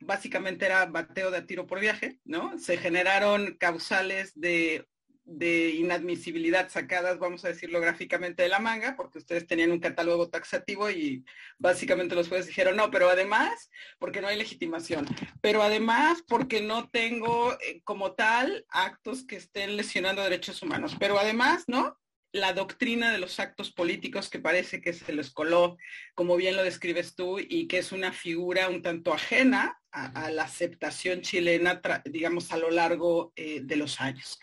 básicamente 0.00 0.66
era 0.66 0.86
bateo 0.86 1.30
de 1.30 1.42
tiro 1.42 1.66
por 1.66 1.80
viaje, 1.80 2.18
¿no? 2.24 2.58
Se 2.58 2.76
generaron 2.76 3.56
causales 3.58 4.32
de, 4.34 4.86
inadmisibilidad 5.26 6.68
sacadas, 6.68 7.18
vamos 7.18 7.44
a 7.44 7.48
decirlo 7.48 7.80
gráficamente, 7.80 8.42
de 8.42 8.50
la 8.50 8.58
manga, 8.58 8.94
porque 8.94 9.18
ustedes 9.18 9.46
tenían 9.46 9.72
un 9.72 9.80
catálogo 9.80 10.28
taxativo 10.28 10.90
y 10.90 11.24
básicamente 11.58 12.14
los 12.14 12.28
jueces 12.28 12.48
dijeron, 12.48 12.76
no, 12.76 12.90
pero 12.90 13.08
además, 13.08 13.70
porque 13.98 14.20
no 14.20 14.28
hay 14.28 14.36
legitimación, 14.36 15.06
pero 15.40 15.62
además 15.62 16.22
porque 16.28 16.60
no 16.60 16.90
tengo 16.90 17.54
eh, 17.54 17.80
como 17.84 18.12
tal 18.12 18.66
actos 18.68 19.24
que 19.24 19.36
estén 19.36 19.76
lesionando 19.76 20.22
derechos 20.22 20.62
humanos, 20.62 20.94
pero 20.98 21.18
además, 21.18 21.64
¿no? 21.68 21.98
La 22.34 22.52
doctrina 22.52 23.12
de 23.12 23.18
los 23.18 23.38
actos 23.38 23.70
políticos 23.70 24.28
que 24.28 24.40
parece 24.40 24.80
que 24.80 24.92
se 24.92 25.12
les 25.12 25.30
coló, 25.30 25.76
como 26.16 26.36
bien 26.36 26.56
lo 26.56 26.64
describes 26.64 27.14
tú, 27.14 27.38
y 27.38 27.68
que 27.68 27.78
es 27.78 27.92
una 27.92 28.12
figura 28.12 28.68
un 28.68 28.82
tanto 28.82 29.14
ajena 29.14 29.80
a, 29.92 30.32
la 30.32 30.42
aceptación 30.42 31.20
chilena, 31.20 31.80
digamos, 32.04 32.50
a 32.50 32.56
lo 32.56 32.72
largo 32.72 33.32
eh, 33.36 33.60
de 33.62 33.76
los 33.76 34.00
años. 34.00 34.40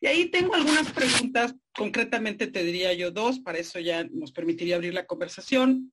Y 0.00 0.06
ahí 0.06 0.26
tengo 0.26 0.54
algunas 0.54 0.92
preguntas, 0.92 1.56
concretamente 1.74 2.46
te 2.46 2.62
diría 2.62 2.92
yo 2.92 3.10
dos, 3.10 3.40
para 3.40 3.58
eso 3.58 3.80
ya 3.80 4.04
nos 4.04 4.30
permitiría 4.30 4.76
abrir 4.76 4.94
la 4.94 5.06
conversación. 5.06 5.92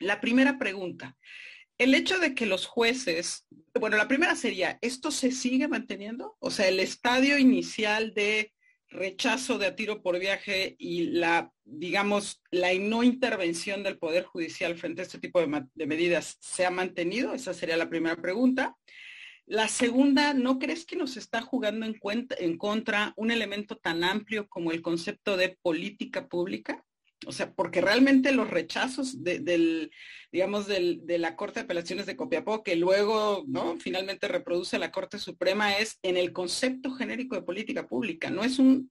La 0.00 0.20
primera 0.20 0.58
pregunta, 0.58 1.16
el 1.78 1.94
hecho 1.94 2.18
de 2.18 2.34
que 2.34 2.46
los 2.46 2.66
jueces, 2.66 3.46
bueno, 3.78 3.96
la 3.96 4.08
primera 4.08 4.34
sería, 4.34 4.78
¿esto 4.80 5.12
se 5.12 5.30
sigue 5.30 5.68
manteniendo? 5.68 6.36
O 6.40 6.50
sea, 6.50 6.66
el 6.66 6.80
estadio 6.80 7.38
inicial 7.38 8.14
de 8.14 8.52
rechazo 8.92 9.58
de 9.58 9.66
a 9.66 9.74
tiro 9.74 10.02
por 10.02 10.18
viaje 10.18 10.76
y 10.78 11.10
la, 11.10 11.50
digamos, 11.64 12.42
la 12.50 12.72
no 12.74 13.02
intervención 13.02 13.82
del 13.82 13.98
Poder 13.98 14.24
Judicial 14.24 14.76
frente 14.76 15.02
a 15.02 15.04
este 15.04 15.18
tipo 15.18 15.40
de, 15.40 15.86
medidas 15.86 16.36
se 16.40 16.66
ha 16.66 16.70
mantenido? 16.70 17.34
Esa 17.34 17.54
sería 17.54 17.76
la 17.76 17.88
primera 17.88 18.16
pregunta. 18.16 18.76
La 19.46 19.68
segunda, 19.68 20.34
¿no 20.34 20.58
crees 20.58 20.86
que 20.86 20.96
nos 20.96 21.16
está 21.16 21.42
jugando 21.42 21.84
en, 21.84 21.94
cuenta, 21.94 22.36
en 22.38 22.56
contra 22.56 23.12
un 23.16 23.30
elemento 23.30 23.76
tan 23.76 24.04
amplio 24.04 24.48
como 24.48 24.70
el 24.70 24.82
concepto 24.82 25.36
de 25.36 25.58
política 25.62 26.28
pública? 26.28 26.84
O 27.26 27.32
sea, 27.32 27.52
porque 27.52 27.80
realmente 27.80 28.32
los 28.32 28.50
rechazos 28.50 29.22
del, 29.22 29.90
digamos, 30.30 30.66
del, 30.66 31.06
de 31.06 31.18
la 31.18 31.36
Corte 31.36 31.60
de 31.60 31.64
Apelaciones 31.64 32.06
de 32.06 32.16
Copiapó, 32.16 32.62
que 32.62 32.76
luego, 32.76 33.44
¿no? 33.46 33.76
Finalmente 33.78 34.28
reproduce 34.28 34.78
la 34.78 34.90
Corte 34.90 35.18
Suprema, 35.18 35.76
es 35.76 35.98
en 36.02 36.16
el 36.16 36.32
concepto 36.32 36.90
genérico 36.92 37.34
de 37.34 37.42
política 37.42 37.86
pública. 37.86 38.30
No 38.30 38.44
es 38.44 38.58
un 38.58 38.90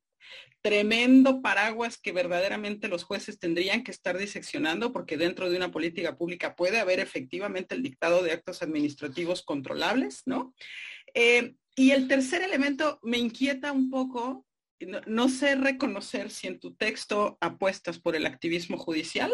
tremendo 0.62 1.42
paraguas 1.42 1.98
que 1.98 2.12
verdaderamente 2.12 2.88
los 2.88 3.04
jueces 3.04 3.40
tendrían 3.40 3.84
que 3.84 3.92
estar 3.92 4.18
diseccionando, 4.18 4.92
porque 4.92 5.18
dentro 5.18 5.50
de 5.50 5.58
una 5.58 5.72
política 5.72 6.16
pública 6.16 6.56
puede 6.56 6.80
haber 6.80 7.00
efectivamente 7.00 7.76
el 7.76 7.82
dictado 7.82 8.22
de 8.22 8.32
actos 8.32 8.62
administrativos 8.62 9.42
controlables, 9.44 10.22
¿no? 10.26 10.54
Eh, 11.14 11.56
y 11.76 11.92
el 11.92 12.08
tercer 12.08 12.44
elemento 12.44 13.00
me 13.02 13.18
inquieta 13.18 13.72
un 13.72 13.90
poco 13.90 14.46
no, 14.86 15.30
sé 15.30 15.56
reconocer 15.56 16.30
si 16.30 16.48
en 16.48 16.60
tu 16.60 16.76
texto 16.76 17.38
apuestas 17.42 18.00
por 18.00 18.16
el 18.16 18.26
activismo 18.26 18.78
judicial. 18.78 19.32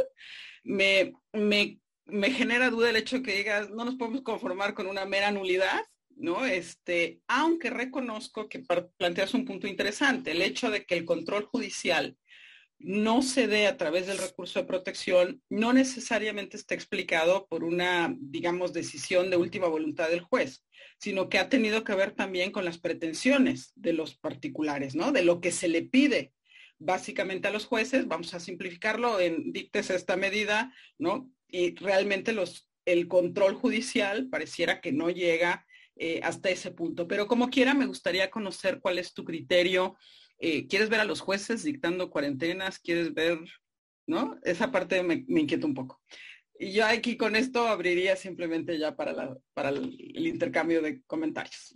Me, 0.64 1.14
me, 1.34 1.80
me 2.06 2.32
genera 2.32 2.70
duda 2.70 2.90
el 2.90 2.96
hecho 2.96 3.22
que 3.22 3.38
digas, 3.38 3.70
no 3.70 3.86
nos 3.86 3.96
podemos 3.96 4.22
conformar 4.22 4.74
con 4.74 4.88
una 4.88 5.06
mera 5.06 5.32
nulidad, 5.32 5.82
¿no? 6.16 6.46
Este, 6.46 7.22
aunque 7.28 7.70
reconozco 7.70 8.50
que 8.50 8.64
planteas 8.98 9.34
un 9.34 9.46
punto 9.46 9.68
interesante, 9.68 10.32
el 10.32 10.42
hecho 10.42 10.70
de 10.70 10.86
que 10.86 10.96
el 10.96 11.06
control 11.06 11.46
judicial 11.46 12.18
no 12.80 13.22
se 13.22 13.48
dé 13.48 13.68
a 13.68 13.78
través 13.78 14.08
del 14.08 14.18
recurso 14.18 14.60
de 14.60 14.68
protección, 14.68 15.42
no 15.50 15.74
necesariamente 15.74 16.58
está 16.58 16.76
explicado 16.76 17.48
por 17.48 17.64
una, 17.64 18.16
digamos, 18.20 18.74
decisión 18.74 19.30
de 19.30 19.38
última 19.38 19.68
voluntad 19.68 20.10
del 20.10 20.22
juez, 20.22 20.64
sino 21.00 21.30
que 21.30 21.40
ha 21.40 21.50
tenido 21.50 21.84
que 21.84 21.96
ver 21.96 22.12
también 22.12 22.52
con 22.52 22.66
las 22.66 22.78
pretensiones 22.78 23.72
de 23.76 23.94
los 23.94 24.16
particulares, 24.16 24.96
¿no? 24.96 25.12
De 25.12 25.24
lo 25.24 25.42
que 25.42 25.52
se 25.52 25.68
le 25.68 25.84
pide 25.84 26.34
básicamente 26.80 27.48
a 27.48 27.52
los 27.52 27.66
jueces, 27.66 28.08
vamos 28.08 28.34
a 28.34 28.40
simplificarlo 28.40 29.20
en 29.20 29.52
dictes 29.52 29.90
esta 29.90 30.16
medida, 30.16 30.72
¿no? 30.98 31.32
Y 31.48 31.76
realmente 31.76 32.34
los, 32.34 32.70
el 32.86 33.08
control 33.08 33.56
judicial 33.56 34.30
pareciera 34.30 34.82
que 34.82 34.92
no 34.92 35.10
llega 35.10 35.66
eh, 35.96 36.20
hasta 36.24 36.50
ese 36.50 36.72
punto. 36.72 37.08
Pero 37.08 37.28
como 37.28 37.50
quiera, 37.50 37.74
me 37.74 37.88
gustaría 37.88 38.30
conocer 38.30 38.80
cuál 38.80 39.00
es 39.00 39.14
tu 39.14 39.24
criterio 39.24 39.98
eh, 40.40 40.68
¿quieres 40.68 40.90
ver 40.90 41.00
a 41.00 41.06
los 41.06 41.20
jueces 41.20 41.64
dictando 41.64 42.10
cuarentenas? 42.10 42.80
¿Quieres 42.80 43.14
ver, 43.14 43.40
no? 44.06 44.38
Esa 44.44 44.72
parte 44.72 45.02
me, 45.04 45.26
inquieta 45.28 45.66
un 45.66 45.74
poco. 45.74 46.02
Y 46.60 46.74
yo 46.74 46.86
aquí 46.86 47.18
con 47.18 47.36
esto 47.36 47.68
abriría 47.68 48.16
simplemente 48.16 48.78
ya 48.78 48.96
para, 48.96 49.38
para 49.54 49.70
el, 49.70 50.28
intercambio 50.28 50.82
de 50.82 51.02
comentarios. 51.04 51.74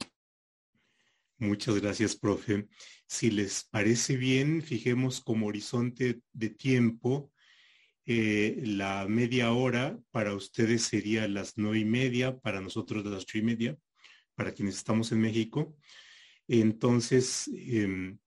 Muchas 1.37 1.79
gracias, 1.79 2.15
profe. 2.15 2.67
Si 3.07 3.31
les 3.31 3.63
parece 3.63 4.15
bien, 4.15 4.61
fijemos 4.61 5.21
como 5.21 5.47
horizonte 5.47 6.21
de 6.33 6.49
tiempo 6.49 7.31
eh, 8.05 8.61
la 8.63 9.07
media 9.07 9.51
hora 9.53 9.99
para 10.11 10.35
ustedes 10.35 10.83
sería 10.83 11.27
las 11.27 11.53
nueve 11.57 11.79
y 11.79 11.85
media, 11.85 12.37
para 12.39 12.61
nosotros 12.61 13.05
las 13.05 13.23
ocho 13.23 13.37
y 13.37 13.43
media, 13.43 13.77
para 14.35 14.53
quienes 14.53 14.75
estamos 14.75 15.11
en 15.11 15.21
México. 15.21 15.75
Entonces, 16.47 17.49
em, 17.53 18.17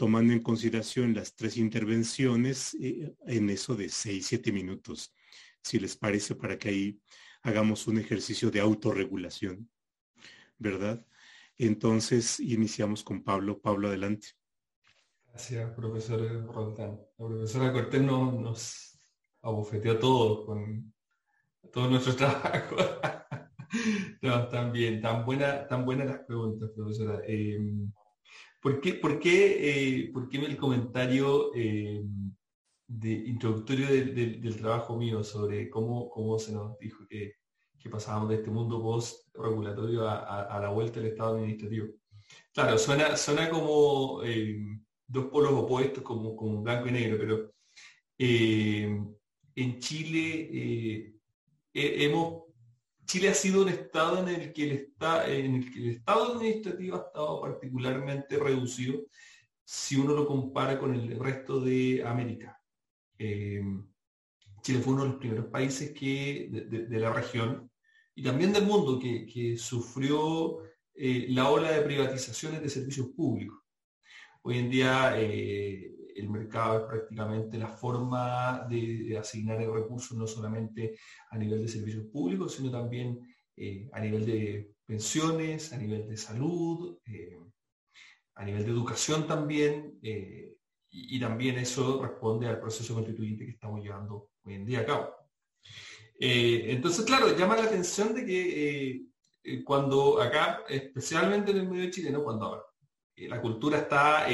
tomando 0.00 0.32
en 0.32 0.40
consideración 0.40 1.12
las 1.12 1.34
tres 1.34 1.58
intervenciones 1.58 2.72
eh, 2.80 3.14
en 3.26 3.50
eso 3.50 3.76
de 3.76 3.90
seis, 3.90 4.28
siete 4.28 4.50
minutos, 4.50 5.14
si 5.62 5.78
les 5.78 5.94
parece, 5.94 6.34
para 6.34 6.58
que 6.58 6.70
ahí 6.70 7.00
hagamos 7.42 7.86
un 7.86 7.98
ejercicio 7.98 8.50
de 8.50 8.60
autorregulación, 8.60 9.68
¿verdad? 10.56 11.04
Entonces, 11.58 12.40
iniciamos 12.40 13.04
con 13.04 13.22
Pablo. 13.22 13.60
Pablo, 13.60 13.88
adelante. 13.88 14.28
Gracias, 15.26 15.70
profesor 15.72 16.46
Roldán. 16.46 16.98
La 17.18 17.26
profesora 17.26 17.70
Cortés 17.70 18.00
nos 18.00 18.98
abofeteó 19.42 19.98
todo 19.98 20.46
con 20.46 20.94
todo 21.70 21.90
nuestro 21.90 22.16
trabajo. 22.16 22.76
no, 24.22 24.48
también, 24.48 25.02
tan 25.02 25.26
buena, 25.26 25.68
tan 25.68 25.84
buenas 25.84 26.06
las 26.06 26.20
preguntas, 26.20 26.70
profesora. 26.74 27.20
Em, 27.26 27.92
¿Por 28.60 28.80
qué, 28.80 28.94
por 28.94 29.18
qué, 29.18 30.02
eh, 30.02 30.10
por 30.12 30.28
qué 30.28 30.38
el 30.38 30.56
comentario 30.56 31.54
eh, 31.54 32.04
introductorio 32.88 33.86
del 33.88 34.56
trabajo 34.56 34.96
mío 34.96 35.24
sobre 35.24 35.70
cómo, 35.70 36.10
cómo 36.10 36.38
se 36.38 36.52
nos 36.52 36.78
dijo 36.78 37.06
que, 37.08 37.36
que 37.78 37.88
pasábamos 37.88 38.28
de 38.28 38.34
este 38.36 38.50
mundo 38.50 38.82
post-regulatorio 38.82 40.06
a, 40.06 40.58
la 40.60 40.68
vuelta 40.68 41.00
del 41.00 41.12
Estado 41.12 41.36
administrativo? 41.36 41.86
Claro, 42.52 42.76
suena, 42.76 43.16
suena 43.16 43.48
como 43.48 44.22
eh, 44.24 44.60
dos 45.06 45.26
polos 45.26 45.52
opuestos, 45.52 46.02
como, 46.02 46.36
como 46.36 46.60
blanco 46.60 46.88
y 46.88 46.92
negro, 46.92 47.16
pero 47.18 47.52
en 48.18 49.78
Chile 49.78 51.14
hemos 51.72 52.39
Chile 53.10 53.28
ha 53.28 53.34
sido 53.34 53.62
un 53.62 53.68
estado 53.68 54.20
en 54.20 54.28
el 54.28 54.52
que 54.52 54.70
el, 54.70 55.90
estado 55.90 56.32
administrativo 56.32 56.94
ha 56.94 57.06
estado 57.08 57.40
particularmente 57.40 58.38
reducido 58.38 59.00
si 59.64 59.96
uno 59.96 60.14
lo 60.14 60.24
compara 60.24 60.78
con 60.78 60.94
el 60.94 61.18
resto 61.18 61.60
de 61.60 62.04
América. 62.06 62.62
Eh, 63.18 63.60
Chile 64.62 64.78
fue 64.78 64.92
uno 64.92 65.02
de 65.02 65.08
los 65.08 65.18
primeros 65.18 65.46
países 65.46 65.90
que, 65.90 66.50
de, 66.52 67.00
la 67.00 67.12
región 67.12 67.68
y 68.14 68.22
también 68.22 68.52
del 68.52 68.66
mundo 68.66 69.00
que, 69.00 69.56
sufrió 69.58 70.62
eh, 70.94 71.26
la 71.30 71.50
ola 71.50 71.72
de 71.72 71.82
privatizaciones 71.82 72.62
de 72.62 72.68
servicios 72.68 73.08
públicos. 73.08 73.58
Hoy 74.42 74.58
en 74.58 74.70
día 74.70 75.14
eh, 75.16 75.92
el 76.20 76.28
mercado 76.28 76.80
es 76.80 76.84
prácticamente 76.86 77.58
la 77.58 77.68
forma 77.68 78.66
de, 78.68 79.16
asignar 79.18 79.60
el 79.60 79.72
recurso 79.72 80.14
no 80.14 80.26
solamente 80.26 80.96
a 81.30 81.38
nivel 81.38 81.62
de 81.62 81.68
servicios 81.68 82.04
públicos, 82.06 82.54
sino 82.54 82.70
también 82.70 83.20
eh, 83.56 83.88
a 83.92 84.00
nivel 84.00 84.26
de 84.26 84.74
pensiones, 84.86 85.72
a 85.72 85.78
nivel 85.78 86.08
de 86.08 86.16
salud, 86.16 86.98
eh, 87.06 87.38
a 88.34 88.44
nivel 88.44 88.64
de 88.64 88.70
educación 88.70 89.26
también, 89.26 89.98
eh, 90.02 90.54
y, 90.92 91.20
también 91.20 91.56
eso 91.58 92.02
responde 92.02 92.48
al 92.48 92.58
proceso 92.58 92.94
constituyente 92.94 93.44
que 93.44 93.52
estamos 93.52 93.80
llevando 93.80 94.30
hoy 94.42 94.54
en 94.54 94.66
día 94.66 94.80
a 94.80 94.86
cabo. 94.86 95.14
entonces, 96.18 97.04
claro, 97.04 97.36
llama 97.36 97.56
la 97.56 97.64
atención 97.64 98.12
de 98.12 98.26
que 98.26 99.62
cuando 99.64 100.20
acá, 100.20 100.64
especialmente 100.68 101.52
en 101.52 101.58
el 101.58 101.68
medio 101.68 101.90
chileno, 101.90 102.24
cuando 102.24 102.64
la 103.16 103.40
cultura 103.40 103.78
está 103.78 104.26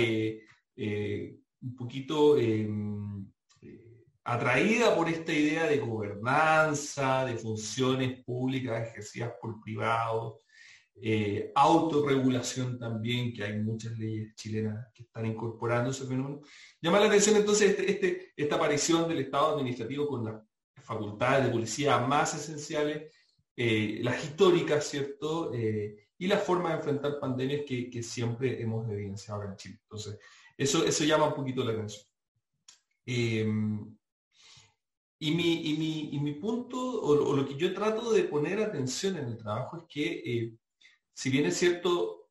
un 1.66 1.74
poquito 1.74 2.38
em, 2.38 3.26
eh, 3.62 4.04
atraída 4.24 4.94
por 4.94 5.08
esta 5.08 5.32
idea 5.32 5.66
de 5.66 5.78
gobernanza, 5.78 7.24
de 7.24 7.36
funciones 7.36 8.24
públicas 8.24 8.88
ejercidas 8.88 9.32
por 9.40 9.60
privados, 9.60 10.40
eh, 11.02 11.50
autorregulación 11.54 12.78
también, 12.78 13.34
que 13.34 13.44
hay 13.44 13.58
muchas 13.58 13.98
leyes 13.98 14.34
chilenas 14.36 14.86
que 14.94 15.02
están 15.02 15.26
incorporando 15.26 15.90
ese 15.90 16.06
fenómeno. 16.06 16.40
Llama 16.80 17.00
la 17.00 17.06
atención 17.06 17.36
entonces 17.36 17.70
este, 17.70 17.90
este, 17.90 18.32
esta 18.36 18.56
aparición 18.56 19.08
del 19.08 19.18
Estado 19.18 19.54
administrativo 19.54 20.06
con 20.06 20.24
las 20.24 20.40
facultades 20.82 21.46
de 21.46 21.52
policía 21.52 21.98
más 21.98 22.34
esenciales, 22.34 23.12
eh, 23.56 23.98
las 24.02 24.22
históricas, 24.22 24.86
¿cierto? 24.86 25.52
y 26.18 26.28
la 26.28 26.38
forma 26.38 26.70
de 26.70 26.76
enfrentar 26.76 27.20
pandemias 27.20 27.62
que, 27.66 27.90
que 27.90 28.02
siempre 28.02 28.62
hemos 28.62 28.88
evidenciado 28.88 29.42
en 29.42 29.56
Chile. 29.56 29.78
Entonces, 29.82 30.18
eso, 30.56 30.84
eso 30.84 31.04
llama 31.04 31.28
un 31.28 31.34
poquito 31.34 31.64
la 31.64 31.72
atención. 31.72 32.04
Em, 33.06 33.96
y, 35.18 35.30
mi, 35.34 36.18
mi, 36.20 36.34
punto, 36.34 36.78
o, 37.02 37.34
lo 37.34 37.46
que 37.46 37.56
yo 37.56 37.72
trato 37.72 38.12
de 38.12 38.24
poner 38.24 38.60
atención 38.60 39.16
en 39.16 39.26
el 39.26 39.36
trabajo 39.36 39.78
es 39.78 39.84
que, 39.88 40.22
eh, 40.24 40.54
si 41.14 41.30
bien 41.30 41.46
es 41.46 41.56
cierto, 41.56 42.30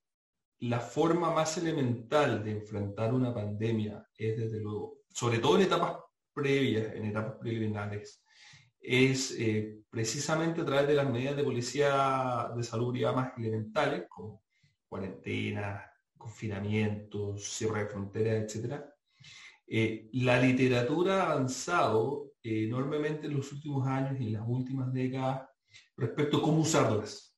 la 0.60 0.80
forma 0.80 1.32
más 1.32 1.58
elemental 1.58 2.44
de 2.44 2.52
enfrentar 2.52 3.14
una 3.14 3.34
pandemia 3.34 4.08
es, 4.18 4.38
desde 4.38 4.60
luego, 4.60 5.00
sobre 5.10 5.40
todo 5.40 5.56
en 5.58 5.64
etapas 5.64 5.98
previas, 6.34 6.94
en 6.96 7.06
etapas 7.06 7.36
preliminares, 7.40 8.24
es 8.80 9.32
eh, 9.40 9.80
precisamente 9.90 10.62
a 10.62 10.66
través 10.66 10.88
de 10.88 10.94
las 10.94 11.10
medidas 11.10 11.36
de 11.36 11.44
policía 11.44 12.52
de 12.56 12.64
salud 12.64 12.96
más 13.14 13.34
elementales, 13.38 14.06
como 14.08 14.44
cuarentena, 14.88 15.92
confinamientos, 16.26 17.44
cierre 17.44 17.84
de 17.84 17.90
fronteras, 17.90 18.56
etc. 18.56 18.84
Eh, 19.68 20.10
la 20.14 20.42
literatura 20.42 21.22
ha 21.22 21.32
avanzado 21.34 22.32
enormemente 22.42 23.28
en 23.28 23.36
los 23.36 23.52
últimos 23.52 23.88
años 23.88 24.20
y 24.20 24.28
en 24.28 24.34
las 24.34 24.44
últimas 24.48 24.92
décadas 24.92 25.48
respecto 25.96 26.38
a 26.38 26.42
cómo 26.42 26.62
usarlas. 26.62 27.38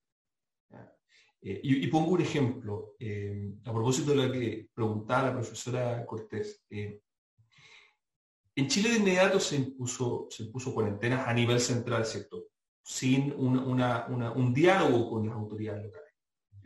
Eh, 1.41 1.59
y, 1.63 1.87
pongo 1.87 2.11
un 2.11 2.21
ejemplo, 2.21 2.95
eh, 2.99 3.53
a 3.65 3.73
propósito 3.73 4.11
de 4.11 4.27
lo 4.27 4.31
que 4.31 4.69
preguntaba 4.73 5.27
la 5.27 5.33
profesora 5.33 6.05
Cortés. 6.05 6.65
en 6.69 8.67
Chile 8.67 8.89
de 8.89 8.97
inmediato 8.97 9.39
se 9.39 9.57
impuso, 9.57 10.27
se 10.29 10.43
impuso 10.43 10.73
cuarentenas 10.73 11.27
a 11.27 11.33
nivel 11.33 11.59
central, 11.59 12.05
¿cierto? 12.05 12.45
Sin 12.83 13.33
un 13.33 14.53
diálogo 14.53 15.09
con 15.09 15.27
las 15.27 15.35
autoridades 15.35 15.83
locales. 15.85 16.07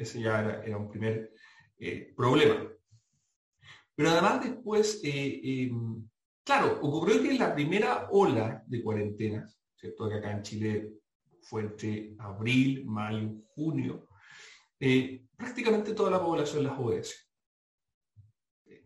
Ese 0.02 0.22
ya 0.22 0.62
era, 0.66 0.78
un 0.78 0.90
primer 0.90 1.34
eh, 1.82 2.14
problema. 2.16 2.68
Pero 3.96 4.10
además 4.10 4.44
después, 4.44 5.02
eh, 5.04 5.42
em, 5.44 6.08
claro, 6.44 6.80
ocurrió 6.82 7.22
que 7.22 7.32
en 7.32 7.40
la 7.40 7.54
primera 7.54 8.08
ola 8.12 8.64
de 8.68 8.82
cuarentenas, 8.82 9.60
¿cierto? 9.76 10.08
Que 10.08 10.16
acá 10.16 10.32
en 10.32 10.44
Chile 10.44 10.94
fue 11.42 11.64
entre 11.64 12.16
abril, 12.20 12.86
mayo, 12.86 13.32
junio, 13.56 14.08
prácticamente 15.36 15.94
toda 15.94 16.12
la 16.12 16.22
población 16.22 16.64
las 16.64 16.80
obedece. 16.80 17.16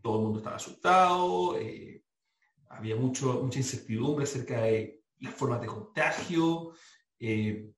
todo 0.02 0.18
el 0.18 0.24
mundo 0.24 0.40
estaba 0.40 0.56
asustado, 0.56 1.56
había 2.70 2.96
mucho, 2.96 3.42
mucha 3.44 3.60
incertidumbre 3.60 4.24
acerca 4.24 4.62
de 4.62 5.04
las 5.20 5.34
formas 5.34 5.62
de 5.62 5.68
contagio, 5.68 6.74
eh, 7.20 7.72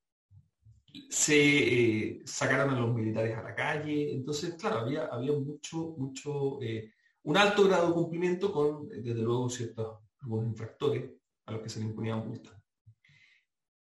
se 1.09 1.35
eh, 1.37 2.21
sacaron 2.25 2.73
a 2.73 2.79
los 2.79 2.93
militares 2.93 3.37
a 3.37 3.43
la 3.43 3.55
calle, 3.55 4.13
entonces, 4.13 4.55
claro, 4.55 4.79
había, 4.79 5.05
había 5.05 5.33
mucho, 5.33 5.95
mucho, 5.97 6.61
eh, 6.61 6.93
un 7.23 7.37
alto 7.37 7.63
grado 7.65 7.87
de 7.87 7.93
cumplimiento 7.93 8.51
con, 8.51 8.87
desde 8.87 9.21
luego, 9.21 9.49
ciertos, 9.49 9.99
algunos 10.19 10.47
infractores 10.47 11.11
a 11.45 11.51
los 11.51 11.61
que 11.61 11.69
se 11.69 11.79
le 11.79 11.85
imponían 11.85 12.27
multas. 12.27 12.53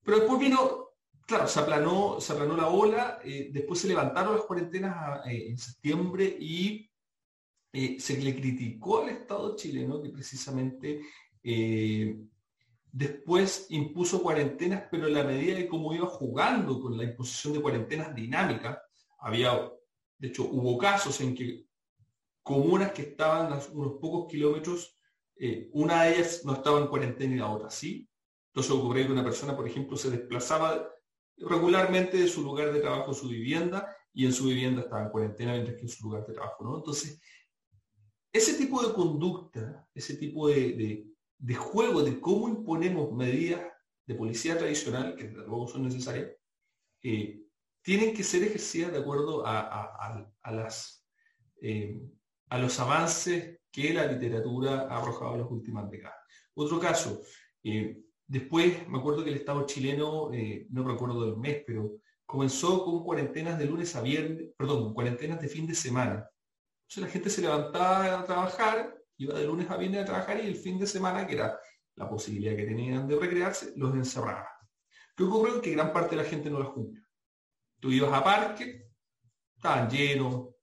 Pero 0.03 0.19
después 0.19 0.39
vino, 0.39 0.89
claro, 1.25 1.47
se 1.47 1.59
aplanó, 1.59 2.19
se 2.19 2.33
aplanó 2.33 2.57
la 2.57 2.67
ola, 2.67 3.19
después 3.23 3.79
se 3.79 3.87
levantaron 3.87 4.35
las 4.35 4.45
cuarentenas 4.45 5.21
en 5.25 5.57
septiembre 5.57 6.37
y 6.39 6.89
se 7.99 8.17
le 8.17 8.35
criticó 8.35 9.03
al 9.03 9.09
Estado 9.09 9.55
chileno 9.55 10.01
que 10.01 10.09
precisamente 10.09 11.01
Después 12.91 13.67
impuso 13.69 14.21
cuarentenas, 14.23 14.83
pero 14.89 15.07
en 15.07 15.13
la 15.13 15.23
medida 15.23 15.55
de 15.55 15.67
cómo 15.67 15.93
iba 15.93 16.07
jugando 16.07 16.79
con 16.79 16.97
la 16.97 17.03
imposición 17.03 17.53
de 17.53 17.61
cuarentenas 17.61 18.15
dinámicas, 18.15 18.79
había, 19.19 19.71
de 20.17 20.27
hecho, 20.27 20.43
hubo 20.45 20.77
casos 20.77 21.19
en 21.21 21.35
que 21.35 21.65
comunas 22.41 22.91
que 22.91 23.03
estaban 23.03 23.53
a 23.53 23.59
unos 23.73 23.99
pocos 24.01 24.27
kilómetros, 24.27 24.97
eh, 25.35 25.69
una 25.73 26.03
de 26.03 26.15
ellas 26.15 26.41
no 26.45 26.53
estaba 26.53 26.79
en 26.79 26.87
cuarentena 26.87 27.35
y 27.35 27.37
la 27.37 27.51
otra 27.51 27.69
sí. 27.69 28.09
Entonces 28.47 28.71
ocurrió 28.71 29.05
que 29.05 29.13
una 29.13 29.23
persona, 29.23 29.55
por 29.55 29.67
ejemplo, 29.67 29.95
se 29.95 30.09
desplazaba 30.09 30.89
regularmente 31.37 32.17
de 32.17 32.27
su 32.27 32.41
lugar 32.41 32.73
de 32.73 32.81
trabajo 32.81 33.11
a 33.11 33.13
su 33.13 33.29
vivienda 33.29 33.95
y 34.11 34.25
en 34.25 34.33
su 34.33 34.45
vivienda 34.45 34.81
estaba 34.81 35.03
en 35.03 35.09
cuarentena 35.09 35.53
mientras 35.53 35.77
que 35.77 35.83
en 35.83 35.89
su 35.89 36.03
lugar 36.05 36.25
de 36.25 36.33
trabajo 36.33 36.63
no. 36.63 36.77
Entonces, 36.77 37.21
ese 38.33 38.55
tipo 38.55 38.85
de 38.85 38.93
conducta, 38.93 39.87
ese 39.93 40.17
tipo 40.17 40.49
de 40.49 41.08
juego 41.55 42.03
de 42.03 42.19
cómo 42.19 42.49
imponemos 42.49 43.11
medidas 43.11 43.61
de 44.05 44.15
policía 44.15 44.57
tradicional, 44.57 45.15
que 45.15 45.25
luego 45.25 45.67
son 45.67 45.83
necesarias, 45.83 46.31
eh, 47.03 47.41
tienen 47.81 48.13
que 48.13 48.23
ser 48.23 48.43
ejercidas 48.43 48.91
de 48.91 48.99
acuerdo 48.99 49.43
a, 49.45 50.27
las, 50.51 51.05
eh, 51.61 52.01
a 52.49 52.57
los 52.57 52.79
avances 52.79 53.59
que 53.71 53.93
la 53.93 54.07
literatura 54.07 54.87
ha 54.89 54.97
arrojado 54.97 55.35
en 55.35 55.41
las 55.41 55.51
últimas 55.51 55.89
décadas. 55.89 56.17
Otro 56.55 56.79
caso, 56.79 57.21
eh, 57.63 58.01
después 58.27 58.87
me 58.87 58.97
acuerdo 58.97 59.23
que 59.23 59.29
el 59.29 59.37
Estado 59.37 59.65
chileno, 59.65 60.29
no 60.69 60.83
recuerdo 60.83 61.25
del 61.25 61.37
mes, 61.37 61.63
pero 61.65 61.99
comenzó 62.25 62.83
con 62.83 63.03
cuarentenas 63.03 63.57
de 63.57 63.65
lunes 63.65 63.95
a 63.95 64.01
viernes, 64.01 64.49
perdón, 64.57 64.93
cuarentenas 64.93 65.39
de 65.41 65.47
fin 65.47 65.65
de 65.65 65.75
semana. 65.75 66.29
Entonces 66.83 67.03
la 67.03 67.09
gente 67.09 67.29
se 67.29 67.41
levantaba 67.41 68.19
a 68.19 68.25
trabajar 68.25 68.98
iba 69.19 69.37
de 69.37 69.45
lunes 69.45 69.69
a 69.69 69.77
viernes 69.77 70.01
a 70.01 70.05
trabajar 70.05 70.43
y 70.43 70.47
el 70.47 70.55
fin 70.55 70.79
de 70.79 70.87
semana, 70.87 71.27
que 71.27 71.35
era 71.35 71.59
la 71.95 72.09
posibilidad 72.09 72.55
que 72.55 72.65
tenían 72.65 73.07
de 73.07 73.19
recrearse, 73.19 73.73
los 73.75 73.93
encerraba. 73.93 74.47
¿Qué 75.15 75.23
ocurrió? 75.23 75.61
Que 75.61 75.71
gran 75.71 75.91
parte 75.91 76.15
de 76.15 76.23
la 76.23 76.29
gente 76.29 76.49
no 76.49 76.59
las 76.59 76.69
cumplió. 76.69 77.03
Tú 77.79 77.91
ibas 77.91 78.13
a 78.13 78.23
parque, 78.23 78.89
estaban 79.55 79.89
llenos, 79.89 80.55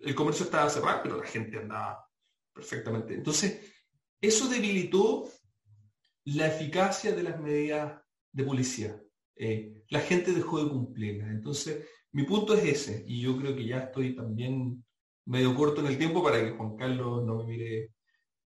el 0.00 0.14
comercio 0.14 0.44
estaba 0.44 0.68
cerrado, 0.68 1.00
pero 1.02 1.16
la 1.16 1.26
gente 1.26 1.58
andaba 1.58 2.06
perfectamente. 2.52 3.14
Entonces, 3.14 3.72
eso 4.20 4.46
debilitó 4.48 5.28
la 6.24 6.48
eficacia 6.48 7.12
de 7.12 7.22
las 7.22 7.40
medidas 7.40 7.98
de 8.30 8.44
policía. 8.44 9.02
Eh, 9.34 9.84
la 9.88 10.00
gente 10.00 10.32
dejó 10.32 10.62
de 10.62 10.70
cumplirlas. 10.70 11.30
Entonces, 11.30 11.86
mi 12.12 12.24
punto 12.24 12.52
es 12.54 12.64
ese, 12.64 13.04
y 13.06 13.22
yo 13.22 13.38
creo 13.38 13.56
que 13.56 13.64
ya 13.64 13.78
estoy 13.84 14.14
también 14.14 14.84
medio 15.24 15.54
corto 15.54 15.80
en 15.80 15.86
el 15.86 15.96
tiempo 15.96 16.22
para 16.22 16.40
que 16.40 16.50
Juan 16.50 16.76
Carlos 16.76 17.24
no 17.24 17.36
me 17.36 17.44
mire 17.44 17.94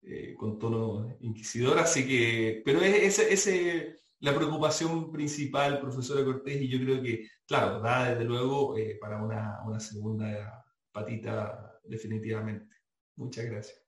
eh, 0.06 0.34
con 0.36 0.58
tono 0.58 1.16
inquisidor, 1.20 1.78
así 1.78 2.06
que, 2.06 2.62
pero 2.64 2.80
es 2.80 3.18
ese, 3.18 3.96
la 4.20 4.34
preocupación 4.34 5.10
principal, 5.10 5.80
profesora 5.80 6.24
Cortés, 6.24 6.60
y 6.60 6.68
yo 6.68 6.78
creo 6.78 7.02
que, 7.02 7.28
claro, 7.46 7.80
da 7.80 8.10
desde 8.10 8.24
luego 8.24 8.76
eh, 8.76 8.98
para 9.00 9.22
una, 9.22 9.80
segunda 9.80 10.64
patita 10.92 11.80
definitivamente. 11.84 12.76
Muchas 13.16 13.46
gracias. 13.46 13.82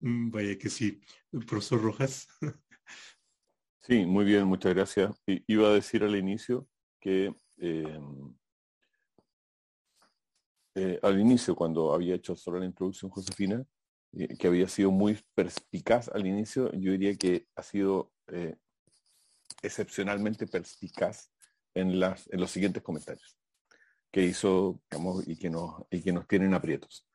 Mm, 0.00 0.30
vaya 0.30 0.58
que 0.58 0.68
sí. 0.68 1.00
Profesor 1.46 1.82
Rojas. 1.82 2.28
Sí, 3.82 4.04
muy 4.04 4.24
bien, 4.24 4.44
muchas 4.44 4.72
gracias. 4.74 5.10
iba 5.26 5.68
a 5.68 5.72
decir 5.72 6.04
al 6.04 6.14
inicio 6.14 6.68
que 7.00 7.34
eh, 10.74 10.98
al 11.02 11.18
inicio, 11.18 11.56
cuando 11.56 11.92
había 11.92 12.14
hecho 12.14 12.36
solo 12.36 12.58
la 12.58 12.66
introducción 12.66 13.10
Josefina, 13.10 13.64
que 14.38 14.46
había 14.46 14.68
sido 14.68 14.90
muy 14.90 15.18
perspicaz 15.34 16.08
al 16.08 16.26
inicio, 16.26 16.72
yo 16.72 16.92
diría 16.92 17.16
que 17.16 17.46
ha 17.54 17.62
sido 17.62 18.12
eh, 18.28 18.56
excepcionalmente 19.62 20.46
perspicaz 20.46 21.30
en, 21.74 22.00
las, 22.00 22.28
en 22.32 22.40
los 22.40 22.50
siguientes 22.50 22.82
comentarios 22.82 23.36
que 24.10 24.24
hizo 24.24 24.82
y, 25.26 25.36
que 25.36 25.50
nos, 25.50 25.84
y 25.90 26.02
que 26.02 26.12
nos 26.12 26.26
tienen 26.26 26.54
aprietos. 26.54 27.06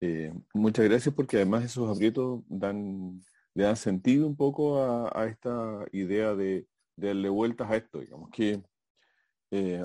Eh, 0.00 0.32
muchas 0.54 0.86
gracias 0.86 1.14
porque 1.14 1.36
además 1.36 1.64
esos 1.64 1.94
aprietos 1.94 2.42
dan, 2.48 3.20
le 3.54 3.64
dan 3.64 3.76
sentido 3.76 4.26
un 4.26 4.36
poco 4.36 4.82
a, 4.82 5.26
esta 5.26 5.84
idea 5.92 6.34
de, 6.34 6.66
darle 6.96 7.28
vueltas 7.28 7.70
a 7.70 7.76
esto, 7.76 8.00
digamos, 8.00 8.30
que 8.30 8.62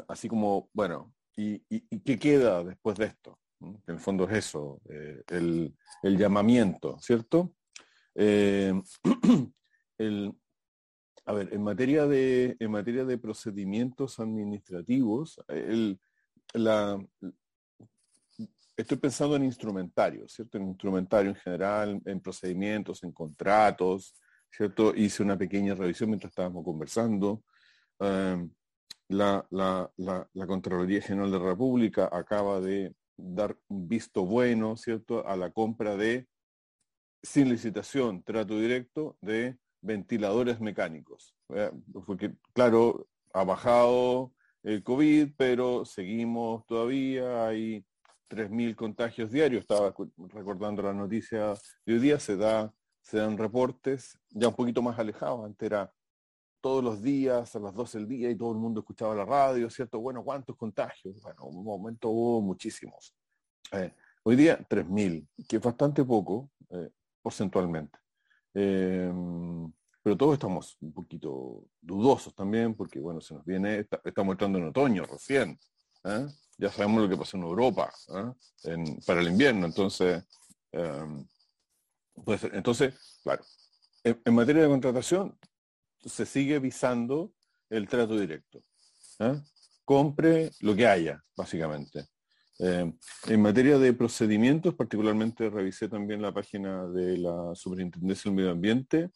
así 0.07 0.27
como, 0.27 0.69
bueno, 0.73 1.14
y, 1.35 1.60
qué 1.99 2.19
queda 2.19 2.64
después 2.64 2.98
de 2.98 3.06
esto? 3.06 3.40
En 3.88 3.95
el 3.95 3.99
fondo 3.99 4.30
es 4.30 4.45
eso, 4.45 4.81
eh, 4.90 5.23
el, 5.30 6.18
llamamiento, 6.18 6.98
¿cierto? 6.99 7.56
Eh, 8.15 8.73
a 11.26 11.34
ver, 11.34 11.53
en 11.53 11.64
materia 11.64 12.06
de, 12.06 12.57
en 12.60 12.72
materia 12.72 13.06
de 13.06 13.18
procedimientos 13.18 14.19
administrativos, 14.19 15.40
la, 16.53 16.99
estoy 18.76 18.98
pensando 18.98 19.35
en 19.35 19.45
instrumentarios, 19.45 20.34
¿cierto? 20.34 20.57
En 20.57 20.68
instrumentario 20.68 21.30
en 21.30 21.35
general, 21.35 22.02
en 22.06 22.19
procedimientos, 22.19 23.03
en 23.03 23.11
contratos, 23.11 24.15
¿cierto? 24.49 24.94
Hice 24.95 25.23
una 25.23 25.38
pequeña 25.38 25.76
revisión 25.76 26.10
mientras 26.10 26.31
estábamos 26.31 26.64
conversando. 26.64 27.44
Eh, 27.99 28.48
la, 29.10 29.45
la, 29.52 29.91
la, 29.98 30.48
Contraloría 30.48 31.02
General 31.02 31.31
de 31.31 31.40
la 31.40 31.45
República 31.45 32.10
acaba 32.11 32.60
de 32.60 32.95
dar 33.18 33.57
un 33.68 33.88
visto 33.88 34.26
bueno, 34.26 34.76
¿cierto?, 34.77 35.27
a 35.27 35.35
la 35.35 35.52
compra 35.52 35.95
de, 35.95 36.27
sin 37.22 37.49
licitación, 37.49 38.23
trato 38.23 38.60
directo, 38.60 39.18
de 39.22 39.57
ventiladores 39.81 40.60
mecánicos. 40.60 41.35
Porque, 42.06 42.34
claro, 42.53 43.07
ha 43.34 43.44
bajado 43.44 44.34
el 44.64 44.84
COVID, 44.84 45.34
pero 45.38 45.85
seguimos 45.85 46.65
todavía, 46.65 47.48
hay 47.48 47.85
3.000 48.30 48.76
contagios 48.76 49.31
diarios. 49.31 49.61
Estaba 49.61 49.94
recordando 50.30 50.81
la 50.81 50.94
noticia 50.94 51.53
de 51.85 51.94
hoy 51.94 51.99
día, 51.99 52.19
se, 52.19 52.38
da, 52.38 52.73
se 53.02 53.18
dan 53.18 53.38
reportes 53.38 54.18
ya 54.30 54.48
un 54.48 54.56
poquito 54.56 54.81
más 54.81 54.98
alejados. 54.98 55.45
Antes 55.45 55.65
era 55.65 55.94
todos 56.64 56.81
los 56.81 57.02
días, 57.02 57.53
a 57.57 57.60
las 57.60 57.76
12 57.76 57.98
del 57.98 58.07
día, 58.07 58.30
y 58.30 58.38
todo 58.38 58.53
el 58.53 58.57
mundo 58.57 58.80
escuchaba 58.80 59.14
la 59.14 59.26
radio, 59.26 59.69
¿cierto? 59.69 59.99
Bueno, 59.99 60.23
¿cuántos 60.23 60.56
contagios? 60.56 61.22
Bueno, 61.22 61.44
un 61.44 61.61
momento 61.61 62.07
hubo 62.07 62.40
muchísimos. 62.40 63.14
Eh, 63.73 63.94
hoy 64.23 64.38
día, 64.38 64.57
3.000, 64.69 65.27
que 65.45 65.57
es 65.57 65.61
bastante 65.61 66.06
poco 66.06 66.52
eh, 66.69 66.90
porcentualmente. 67.22 67.99
Em, 68.53 69.69
pero 70.02 70.15
todos 70.15 70.35
estamos 70.35 70.77
un 70.80 70.94
poquito 70.94 71.65
dudosos 71.81 72.34
también, 72.34 72.76
porque 72.76 72.98
bueno, 72.98 73.19
se 73.19 73.34
nos 73.34 73.44
viene, 73.44 73.85
estamos 74.06 74.31
entrando 74.31 74.57
en 74.57 74.68
otoño 74.68 75.03
recién. 75.03 75.60
¿eh? 76.06 76.27
Ya 76.57 76.72
sabemos 76.72 77.03
lo 77.03 77.10
que 77.10 77.18
pasó 77.18 77.35
en 77.35 77.44
Europa 77.44 77.91
para 79.06 79.19
el 79.19 79.27
invierno, 79.27 79.65
entonces, 79.65 80.23
em, 80.72 81.27
pues, 82.23 82.41
entonces, 82.45 83.19
claro, 83.22 83.44
en 84.06 84.34
materia 84.34 84.64
de 84.64 84.69
contratación, 84.69 85.38
se 86.06 86.26
sigue 86.26 86.60
visando 86.60 87.34
el 87.70 87.88
trato 87.88 88.18
directo. 88.18 88.64
¿eh? 89.20 89.42
Compre 89.86 90.52
lo 90.62 90.76
que 90.76 90.88
haya, 90.88 91.24
básicamente. 91.36 92.08
Eh, 92.60 92.94
en 93.28 93.42
materia 93.42 93.78
de 93.78 93.94
procedimientos, 93.94 94.76
particularmente 94.76 95.50
revisé 95.50 95.90
también 95.90 96.22
la 96.22 96.34
página 96.34 96.88
de 96.88 97.18
la 97.18 97.56
Superintendencia 97.56 98.30
del 98.30 98.36
Medio 98.36 98.52
Ambiente. 98.52 99.10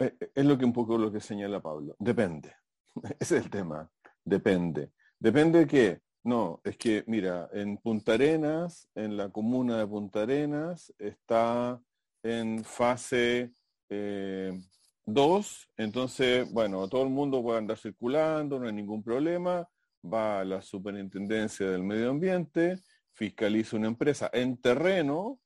Eh, 0.00 0.16
es 0.34 0.44
lo 0.44 0.58
que 0.58 0.64
un 0.64 0.72
poco 0.72 0.98
lo 0.98 1.12
que 1.12 1.20
señala 1.20 1.60
Pablo. 1.60 1.94
Depende. 1.98 2.54
Ese 3.18 3.36
es 3.36 3.44
el 3.44 3.50
tema. 3.50 3.88
Depende. 4.24 4.92
Depende 5.18 5.60
de 5.60 5.66
qué. 5.66 6.00
No, 6.22 6.60
es 6.64 6.76
que, 6.76 7.04
mira, 7.06 7.48
en 7.52 7.78
Punta 7.78 8.12
Arenas, 8.12 8.88
en 8.94 9.16
la 9.16 9.30
comuna 9.30 9.78
de 9.78 9.86
Punta 9.86 10.22
Arenas, 10.22 10.92
está 10.98 11.80
en 12.22 12.62
fase 12.62 13.52
2, 13.90 13.96
eh, 13.96 15.72
entonces, 15.76 16.50
bueno, 16.52 16.88
todo 16.88 17.02
el 17.02 17.10
mundo 17.10 17.42
puede 17.42 17.58
andar 17.58 17.76
circulando, 17.76 18.58
no 18.58 18.66
hay 18.66 18.72
ningún 18.72 19.02
problema, 19.02 19.68
va 20.02 20.40
a 20.40 20.44
la 20.44 20.62
superintendencia 20.62 21.68
del 21.68 21.82
medio 21.82 22.10
ambiente, 22.10 22.80
fiscaliza 23.12 23.76
una 23.76 23.88
empresa 23.88 24.30
en 24.32 24.56
terreno 24.60 25.40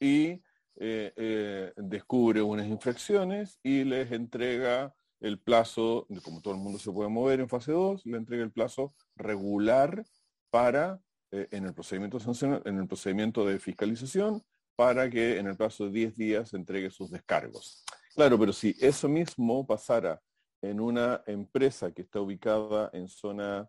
y 0.00 0.42
eh, 0.76 1.12
eh, 1.16 1.72
descubre 1.76 2.40
unas 2.40 2.66
infracciones 2.66 3.60
y 3.62 3.84
les 3.84 4.10
entrega 4.10 4.94
el 5.20 5.38
plazo, 5.38 6.08
como 6.24 6.40
todo 6.40 6.54
el 6.54 6.60
mundo 6.60 6.78
se 6.78 6.90
puede 6.90 7.10
mover 7.10 7.40
en 7.40 7.48
fase 7.48 7.70
2, 7.70 8.06
le 8.06 8.16
entrega 8.16 8.42
el 8.42 8.50
plazo 8.50 8.94
regular 9.14 10.04
para, 10.50 11.00
en, 11.30 11.64
el 11.64 11.72
procedimiento 11.72 12.18
en 12.64 12.78
el 12.78 12.88
procedimiento 12.88 13.46
de 13.46 13.58
fiscalización, 13.58 14.42
para 14.76 15.08
que 15.10 15.38
en 15.38 15.46
el 15.46 15.56
plazo 15.56 15.84
de 15.84 15.90
10 15.90 16.16
días 16.16 16.54
entregue 16.54 16.90
sus 16.90 17.10
descargos. 17.10 17.84
Claro, 18.14 18.38
pero 18.38 18.52
si 18.52 18.76
eso 18.80 19.08
mismo 19.08 19.66
pasara 19.66 20.20
en 20.60 20.80
una 20.80 21.22
empresa 21.26 21.92
que 21.92 22.02
está 22.02 22.20
ubicada 22.20 22.90
en 22.92 23.08
zona 23.08 23.68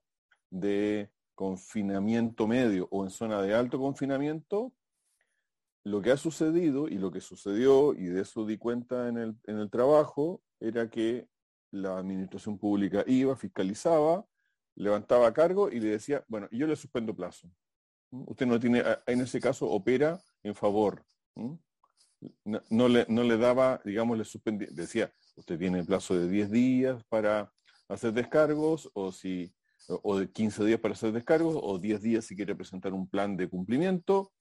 de 0.49 1.09
confinamiento 1.33 2.47
medio 2.47 2.87
o 2.91 3.03
en 3.03 3.09
zona 3.09 3.41
de 3.41 3.53
alto 3.53 3.79
confinamiento, 3.79 4.73
lo 5.83 6.01
que 6.01 6.11
ha 6.11 6.17
sucedido 6.17 6.87
y 6.87 6.97
lo 6.97 7.11
que 7.11 7.19
sucedió, 7.19 7.93
y 7.93 8.05
de 8.05 8.21
eso 8.21 8.45
di 8.45 8.57
cuenta 8.57 9.09
en 9.09 9.17
el, 9.17 9.35
en 9.45 9.57
el 9.57 9.69
trabajo, 9.69 10.41
era 10.59 10.89
que 10.89 11.27
la 11.71 11.97
administración 11.97 12.57
pública 12.57 13.03
iba, 13.07 13.35
fiscalizaba, 13.35 14.25
levantaba 14.75 15.33
cargo 15.33 15.69
y 15.69 15.79
le 15.79 15.89
decía, 15.89 16.23
bueno, 16.27 16.47
yo 16.51 16.67
le 16.67 16.75
suspendo 16.75 17.15
plazo. 17.15 17.49
Usted 18.27 18.45
no 18.45 18.59
tiene, 18.59 18.83
en 19.07 19.21
ese 19.21 19.39
caso 19.39 19.67
opera 19.67 20.21
en 20.43 20.53
favor. 20.53 21.03
No, 22.69 22.87
le, 22.87 23.05
no 23.09 23.23
le 23.23 23.37
daba, 23.37 23.81
digamos, 23.83 24.17
le 24.17 24.23
suspendía, 24.23 24.67
decía, 24.71 25.11
usted 25.35 25.57
tiene 25.57 25.83
plazo 25.83 26.15
de 26.15 26.29
10 26.29 26.51
días 26.51 27.03
para 27.09 27.51
hacer 27.89 28.13
descargos, 28.13 28.89
o 28.93 29.11
si, 29.11 29.53
o 29.87 30.19
de 30.19 30.31
15 30.31 30.63
días 30.63 30.79
para 30.79 30.93
hacer 30.93 31.11
descargos, 31.11 31.57
o 31.59 31.79
10 31.79 32.01
días 32.01 32.25
si 32.25 32.35
quiere 32.35 32.55
presentar 32.55 32.93
un 32.93 33.09
plan 33.09 33.35
de 33.35 33.49
cumplimiento, 33.49 34.31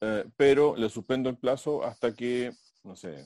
eh, 0.00 0.24
pero 0.36 0.74
le 0.76 0.88
suspendo 0.88 1.30
el 1.30 1.38
plazo 1.38 1.84
hasta 1.84 2.14
que, 2.14 2.52
no 2.82 2.96
sé, 2.96 3.24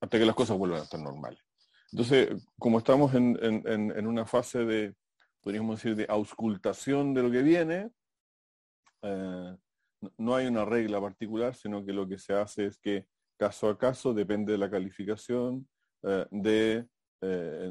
hasta 0.00 0.18
que 0.18 0.26
las 0.26 0.36
cosas 0.36 0.58
vuelvan 0.58 0.80
a 0.80 0.84
estar 0.84 1.00
normales. 1.00 1.40
Entonces, 1.92 2.28
como 2.58 2.78
estamos 2.78 3.14
en, 3.14 4.06
una 4.06 4.26
fase 4.26 4.64
de, 4.64 4.94
podríamos 5.40 5.76
decir, 5.76 5.96
de 5.96 6.06
auscultación 6.08 7.14
de 7.14 7.22
lo 7.22 7.30
que 7.30 7.42
viene, 7.42 7.90
eh, 9.02 9.56
no 10.18 10.34
hay 10.34 10.46
una 10.46 10.64
regla 10.64 11.00
particular, 11.00 11.54
sino 11.54 11.84
que 11.84 11.92
lo 11.92 12.08
que 12.08 12.18
se 12.18 12.32
hace 12.32 12.66
es 12.66 12.78
que 12.78 13.06
caso 13.38 13.68
a 13.68 13.78
caso 13.78 14.12
depende 14.12 14.52
de 14.52 14.58
la 14.58 14.70
calificación 14.70 15.66
eh, 16.02 16.26
de, 16.30 16.86
eh, 17.22 17.70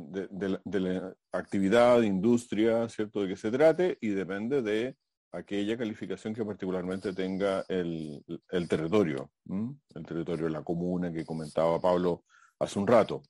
de, 0.64 0.80
la, 0.80 1.16
actividad, 1.32 2.02
industria, 2.02 2.88
¿cierto?, 2.90 3.22
de 3.22 3.30
que 3.30 3.36
se 3.36 3.52
trate 3.52 3.98
y 4.02 4.10
depende 4.10 4.62
de 4.62 4.96
aquella 5.32 5.78
calificación 5.78 6.34
que 6.34 6.44
particularmente 6.44 7.14
tenga 7.14 7.64
el, 7.68 8.24
territorio, 8.68 9.32
el 9.48 10.06
territorio 10.06 10.46
de 10.46 10.52
la 10.52 10.64
comuna 10.64 11.14
que 11.14 11.26
comentaba 11.26 11.80
Pablo 11.80 12.24
hace 12.60 12.80
un 12.80 12.88
rato. 12.88 13.22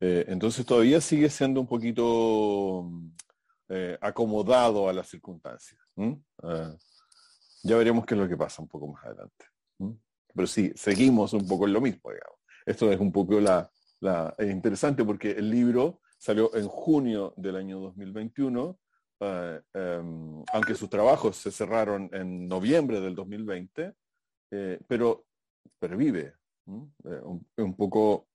Eh, 0.00 0.26
entonces 0.28 0.66
todavía 0.66 1.00
sigue 1.00 1.30
siendo 1.30 1.60
un 1.60 1.66
poquito 1.66 2.90
acomodado 4.00 4.88
a 4.88 4.92
las 4.92 5.08
circunstancias. 5.08 5.80
Ya 7.64 7.78
veremos 7.78 8.04
qué 8.04 8.14
es 8.14 8.20
lo 8.20 8.28
que 8.28 8.36
pasa 8.36 8.60
un 8.60 8.68
poco 8.68 8.88
más 8.88 9.04
adelante. 9.04 9.46
Pero 10.34 10.46
sí, 10.46 10.72
seguimos 10.74 11.32
un 11.32 11.48
poco 11.48 11.66
en 11.66 11.72
lo 11.72 11.80
mismo, 11.80 12.10
digamos. 12.10 12.38
Esto 12.66 12.92
es 12.92 13.00
un 13.00 13.10
poco 13.10 13.40
la, 13.40 13.70
interesante 14.38 15.04
porque 15.04 15.30
el 15.30 15.48
libro 15.50 16.00
salió 16.18 16.54
en 16.54 16.68
junio 16.68 17.32
del 17.36 17.56
año 17.56 17.80
2021, 17.80 18.78
ah, 19.20 19.58
em, 19.72 20.42
aunque 20.52 20.74
sus 20.74 20.90
trabajos 20.90 21.36
se 21.36 21.50
cerraron 21.50 22.10
en 22.12 22.46
noviembre 22.48 23.00
del 23.00 23.14
2020, 23.14 23.94
eh, 24.50 24.80
pero 24.86 25.24
pervive. 25.78 26.34
un, 26.66 27.76
poco, 27.76 28.28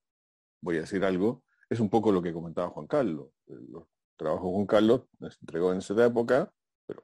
voy 0.61 0.77
a 0.77 0.81
decir 0.81 1.03
algo, 1.03 1.43
es 1.69 1.79
un 1.79 1.89
poco 1.89 2.11
lo 2.11 2.21
que 2.21 2.33
comentaba 2.33 2.69
Juan 2.69 2.87
Carlos. 2.87 3.29
Los 3.45 3.83
trabajos 4.17 4.51
con 4.51 4.65
Carlos 4.65 5.01
se 5.19 5.37
entregó 5.41 5.71
en 5.71 5.79
esa 5.79 6.05
época, 6.05 6.51
pero 6.87 7.03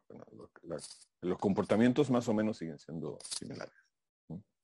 los, 1.26 1.38
comportamientos 1.38 2.10
más 2.10 2.28
o 2.28 2.34
menos 2.34 2.58
siguen 2.58 2.80
siendo 2.80 3.18
similares. 3.38 3.74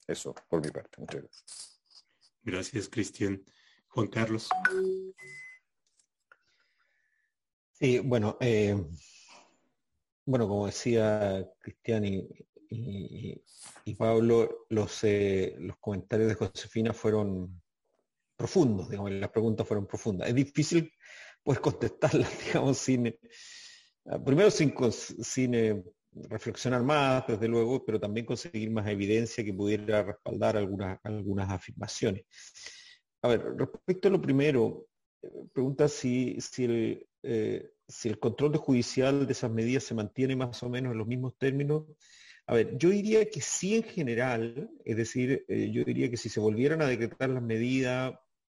Eso 0.08 0.34
por 0.50 0.64
mi 0.64 0.72
parte. 0.72 1.00
Muchas 1.00 1.22
gracias. 1.22 1.82
Gracias, 2.44 2.90
Cristian. 2.90 3.44
Juan 3.88 4.08
Carlos. 4.08 4.50
Sí, 7.74 8.00
bueno, 8.00 8.38
eh, 8.40 8.76
bueno, 10.26 10.48
como 10.48 10.66
decía 10.68 11.46
Cristian 11.60 12.06
y, 12.06 13.96
Pablo, 13.98 14.66
los, 14.70 15.04
eh, 15.04 15.56
los 15.60 15.78
comentarios 15.78 16.30
de 16.30 16.36
Josefina 16.36 16.94
fueron 16.94 17.62
profundos, 18.36 18.90
digamos, 18.90 19.12
las 19.12 19.30
preguntas 19.30 19.68
fueron 19.68 19.86
profundas. 19.86 20.30
Es 20.30 20.36
difícil 20.36 20.92
pues 21.44 21.60
contestarlas, 21.60 22.30
digamos, 22.46 22.78
sin, 22.78 23.16
primero 24.26 24.50
sin, 24.50 24.74
sin 24.92 25.56
eh, 25.56 25.84
reflexionar 26.14 26.84
más, 26.84 27.26
desde 27.28 27.48
luego, 27.48 27.86
pero 27.86 28.00
también 28.00 28.26
conseguir 28.26 28.70
más 28.72 28.88
evidencia 28.88 29.44
que 29.44 29.54
pudiera 29.54 30.04
respaldar 30.04 30.58
algunas, 30.58 31.00
algunas 31.04 31.50
afirmaciones. 31.50 32.26
A 33.22 33.30
ver, 33.30 33.44
respecto 33.58 34.08
a 34.08 34.12
lo 34.12 34.22
primero, 34.22 34.88
eh, 35.22 35.30
pregunta 35.54 35.88
si, 35.88 36.40
si, 36.42 36.66
el, 36.66 37.08
si 37.88 38.10
el 38.10 38.20
control 38.20 38.56
judicial 38.58 39.26
de 39.26 39.34
esas 39.34 39.52
medidas 39.52 39.84
se 39.84 39.94
mantiene 39.94 40.36
más 40.36 40.62
o 40.64 40.70
menos 40.70 40.92
en 40.92 40.98
los 40.98 41.08
mismos 41.08 41.38
términos. 41.38 41.86
A 42.48 42.56
ver, 42.56 42.78
yo 42.78 42.90
diría 42.90 43.30
que 43.30 43.40
sí 43.40 43.76
en 43.76 43.84
general, 43.84 44.70
es 44.84 44.98
decir, 44.98 45.46
yo 45.48 45.84
diría 45.86 46.10
que 46.10 46.18
si 46.18 46.28
se 46.28 46.40
volvieran 46.40 46.82
a 46.82 46.88
decretar 46.88 47.30
las 47.30 47.44
medidas 47.44 48.14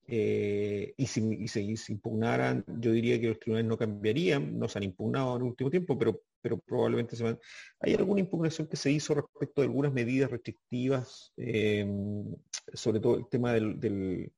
eh, 0.10 0.94
y, 0.96 1.06
si, 1.06 1.48
se 1.50 1.92
impugnaran, 1.92 2.64
yo 2.80 2.94
diría 2.94 3.20
que 3.20 3.28
los 3.28 3.40
tribunales 3.40 3.68
no 3.68 3.78
cambiarían, 3.78 4.58
no 4.58 4.70
se 4.70 4.80
han 4.80 4.84
impugnado 4.84 5.36
en 5.36 5.42
el 5.42 5.50
último 5.50 5.70
tiempo, 5.70 5.98
pero, 5.98 6.22
pero 6.42 6.58
probablemente 6.60 7.18
se 7.18 7.24
van. 7.24 7.38
Hay 7.82 7.94
alguna 7.96 8.22
impugnación 8.22 8.68
que 8.68 8.78
se 8.78 8.90
hizo 8.90 9.14
respecto 9.16 9.62
de 9.62 9.68
algunas 9.68 9.92
medidas 9.92 10.32
restrictivas, 10.32 11.34
em, 11.36 12.34
sobre 12.74 13.02
todo 13.02 13.18
el 13.18 13.28
tema 13.30 13.54
del, 13.54 14.32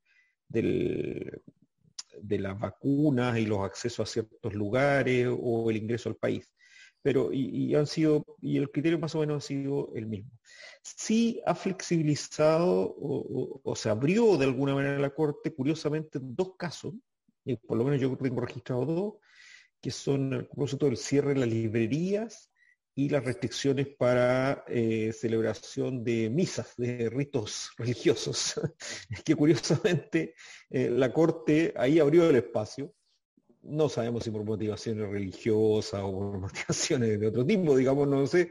de 0.48 2.38
las 2.38 2.58
vacunas 2.58 3.38
y 3.38 3.46
los 3.46 3.60
accesos 3.60 4.08
a 4.08 4.12
ciertos 4.12 4.54
lugares 4.54 5.28
o 5.30 5.70
el 5.70 5.76
ingreso 5.76 6.08
al 6.08 6.16
país. 6.16 6.52
Pero, 7.02 7.32
y, 7.32 7.74
han 7.74 7.86
sido, 7.86 8.24
y 8.42 8.58
el 8.58 8.70
criterio 8.70 8.98
más 8.98 9.14
o 9.14 9.20
menos 9.20 9.44
ha 9.44 9.46
sido 9.46 9.90
el 9.94 10.06
mismo 10.06 10.30
sí 10.82 11.40
ha 11.46 11.54
flexibilizado 11.54 12.94
o, 12.98 13.74
se 13.76 13.88
abrió 13.88 14.36
de 14.36 14.46
alguna 14.46 14.74
manera 14.74 14.98
la 14.98 15.14
Corte, 15.14 15.54
curiosamente, 15.54 16.18
dos 16.20 16.56
casos, 16.56 16.94
y 17.44 17.56
por 17.56 17.78
lo 17.78 17.84
menos 17.84 18.00
yo 18.00 18.16
tengo 18.16 18.40
registrado 18.40 18.84
dos, 18.84 19.14
que 19.80 19.90
son 19.90 20.32
el 20.34 20.46
propósito 20.46 20.86
del 20.86 20.96
cierre 20.96 21.34
de 21.34 21.40
las 21.40 21.48
librerías 21.48 22.50
y 22.94 23.08
las 23.08 23.24
restricciones 23.24 23.88
para 23.88 24.64
eh, 24.68 25.12
celebración 25.12 26.04
de 26.04 26.28
misas, 26.28 26.74
de 26.76 27.08
ritos 27.08 27.70
religiosos. 27.78 28.60
que 29.24 29.34
curiosamente 29.34 30.34
eh, 30.68 30.90
la 30.90 31.12
Corte 31.12 31.72
ahí 31.76 31.98
abrió 31.98 32.28
el 32.28 32.36
espacio. 32.36 32.92
No 33.62 33.88
sabemos 33.88 34.24
si 34.24 34.30
por 34.30 34.44
motivaciones 34.44 35.08
religiosas 35.08 36.00
o 36.02 36.12
por 36.12 36.38
motivaciones 36.40 37.20
de 37.20 37.26
otro 37.26 37.44
tipo, 37.44 37.76
digamos, 37.76 38.08
no 38.08 38.26
sé, 38.26 38.50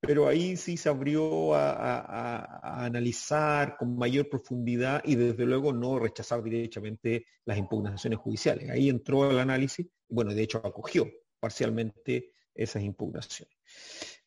pero 0.00 0.26
ahí 0.26 0.56
sí 0.56 0.76
se 0.76 0.88
abrió 0.88 1.54
a, 1.54 2.84
analizar 2.84 3.76
con 3.76 3.96
mayor 3.96 4.28
profundidad 4.30 5.02
y 5.04 5.14
desde 5.14 5.44
luego 5.44 5.72
no 5.72 5.98
rechazar 5.98 6.42
directamente 6.42 7.26
las 7.44 7.58
impugnaciones 7.58 8.18
judiciales. 8.18 8.70
Ahí 8.70 8.88
entró 8.88 9.30
el 9.30 9.38
análisis, 9.38 9.86
bueno, 10.08 10.34
de 10.34 10.42
hecho 10.42 10.58
acogió 10.64 11.06
parcialmente 11.38 12.32
esas 12.54 12.82
impugnaciones. 12.82 13.54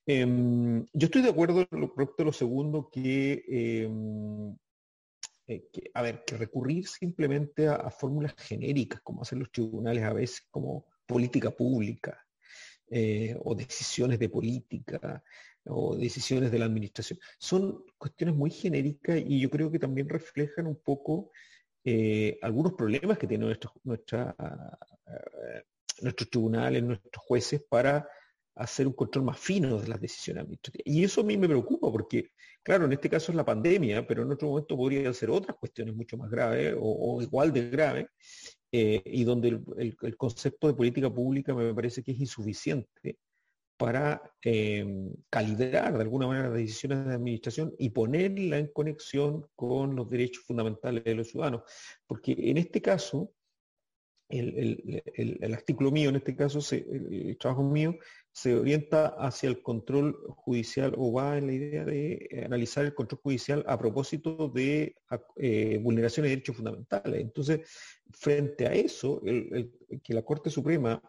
Em, 0.06 0.86
yo 0.94 1.06
estoy 1.06 1.22
de 1.22 1.30
acuerdo 1.30 1.66
en 1.72 1.82
lo 1.82 1.94
propio 1.94 2.26
lo 2.26 2.34
segundo 2.34 2.90
em, 2.94 3.40
eh, 3.48 4.56
que, 5.46 5.92
a 5.94 6.02
ver, 6.02 6.24
que 6.26 6.38
recurrir 6.38 6.88
simplemente 6.88 7.68
a, 7.68 7.90
fórmulas 7.90 8.34
genéricas, 8.38 9.02
como 9.02 9.22
hacen 9.22 9.40
los 9.40 9.52
tribunales 9.52 10.04
a 10.04 10.14
veces, 10.14 10.48
como 10.50 10.86
política 11.06 11.52
pública 11.52 12.26
eh, 12.90 13.36
o 13.44 13.56
decisiones 13.56 14.20
de 14.20 14.30
política, 14.30 15.24
o 15.66 15.96
decisiones 15.96 16.52
de 16.52 16.60
la 16.60 16.66
administración. 16.66 17.20
Son 17.38 17.84
cuestiones 17.98 18.36
muy 18.36 18.52
genéricas 18.52 19.22
y 19.26 19.40
yo 19.40 19.50
creo 19.50 19.72
que 19.72 19.80
también 19.80 20.10
reflejan 20.10 20.68
un 20.68 20.76
poco 20.76 21.32
eh, 21.86 22.38
algunos 22.42 22.74
problemas 22.74 23.18
que 23.18 23.28
tiene 23.28 23.46
nuestra, 23.46 23.72
nuestra, 23.84 24.36
nuestros 26.02 26.30
tribunales, 26.30 26.84
nuestros 26.84 27.24
jueces 27.26 27.64
para 27.64 28.08
hacer 28.56 28.88
un 28.88 28.94
control 28.94 29.26
más 29.26 29.40
fino 29.40 29.80
de 29.80 29.88
las 29.88 30.00
decisiones 30.00 30.44
administrativas. 30.44 30.86
Y 30.86 31.04
eso 31.04 31.22
a 31.22 31.24
mí 31.24 31.38
me 31.38 31.48
preocupa 31.48 31.92
porque, 31.92 32.30
claro, 32.62 32.86
en 32.86 32.94
este 32.94 33.10
caso 33.10 33.32
es 33.32 33.36
la 33.36 33.46
pandemia, 33.46 34.06
pero 34.08 34.24
en 34.24 34.32
otro 34.32 34.50
momento 34.50 34.78
podrían 34.78 35.14
ser 35.14 35.30
otras 35.30 35.58
cuestiones 35.58 35.96
mucho 35.96 36.18
más 36.18 36.30
graves 36.30 36.76
o, 36.80 37.22
igual 37.22 37.52
de 37.52 37.70
graves, 37.70 38.08
eh, 38.72 39.02
y 39.06 39.24
donde 39.24 39.60
el, 39.78 40.18
concepto 40.18 40.68
de 40.68 40.74
política 40.74 41.14
pública 41.14 41.54
me 41.54 41.74
parece 41.74 42.04
que 42.04 42.12
es 42.12 42.20
insuficiente 42.20 43.18
para 43.78 44.22
em, 44.42 45.14
calibrar 45.30 45.94
de 45.94 46.02
alguna 46.02 46.28
manera 46.28 46.48
las 46.48 46.58
decisiones 46.58 47.06
de 47.06 47.14
administración 47.16 47.74
y 47.78 47.90
ponerla 47.90 48.58
en 48.58 48.68
conexión 48.68 49.46
con 49.56 49.96
los 49.96 50.10
derechos 50.10 50.44
fundamentales 50.46 51.04
de 51.04 51.16
los 51.16 51.30
ciudadanos. 51.30 51.64
Porque 52.08 52.36
en 52.38 52.58
este 52.58 52.82
caso, 52.82 53.34
el, 54.30 55.54
artículo 55.54 55.92
mío, 55.92 56.10
en 56.10 56.16
este 56.16 56.36
caso, 56.36 56.60
el, 56.72 57.38
trabajo 57.38 57.64
mío, 57.64 57.98
se 58.34 58.56
orienta 58.56 59.08
hacia 59.20 59.48
el 59.48 59.62
control 59.62 60.18
judicial 60.30 60.94
o 60.98 61.14
va 61.14 61.38
en 61.38 61.48
la 61.48 61.54
idea 61.54 61.86
de 61.86 62.44
analizar 62.44 62.84
el 62.84 62.96
control 62.96 63.22
judicial 63.22 63.64
a 63.68 63.78
propósito 63.78 64.50
de 64.50 64.96
eh, 65.38 65.80
vulneraciones 65.82 66.30
de 66.30 66.36
derechos 66.38 66.56
fundamentales. 66.56 67.22
Entonces, 67.22 67.62
frente 68.12 68.66
a 68.66 68.74
eso, 68.74 69.22
que 70.04 70.14
la 70.14 70.24
Corte 70.24 70.50
Suprema 70.50 71.00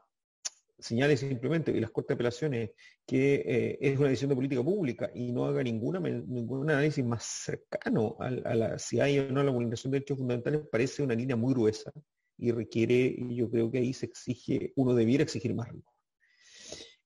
señale 0.79 1.17
simplemente 1.17 1.73
y 1.73 1.81
las 1.81 1.91
Cortes 1.91 2.09
de 2.09 2.15
Apelaciones 2.15 2.71
que 3.07 3.37
eh, 3.47 3.79
es 3.81 3.99
una 3.99 4.09
decisión 4.09 4.29
de 4.29 4.37
política 4.37 4.63
pública 4.63 5.11
y 5.15 5.33
no 5.33 5.47
haga 5.47 5.63
ninguna, 5.63 6.01
ningún 6.01 6.69
análisis 6.69 7.03
más 7.03 7.25
cercano 7.25 8.17
a, 8.19 8.31
la, 8.31 8.79
si 8.79 9.01
hay 9.01 9.19
o 9.19 9.33
no 9.33 9.43
la 9.43 9.51
vulneración 9.51 9.93
de 9.93 10.01
derechos 10.01 10.19
fundamentales, 10.19 10.61
parece 10.71 11.03
una 11.03 11.15
línea 11.15 11.37
muy 11.37 11.55
gruesa 11.55 11.91
y 12.37 12.51
requiere, 12.51 13.17
yo 13.31 13.51
creo 13.51 13.71
que 13.71 13.79
ahí 13.79 13.95
se 13.95 14.07
exige, 14.07 14.75
uno 14.77 14.95
debiera 14.95 15.23
exigir 15.23 15.55
más 15.55 15.71
rigor. 15.71 15.94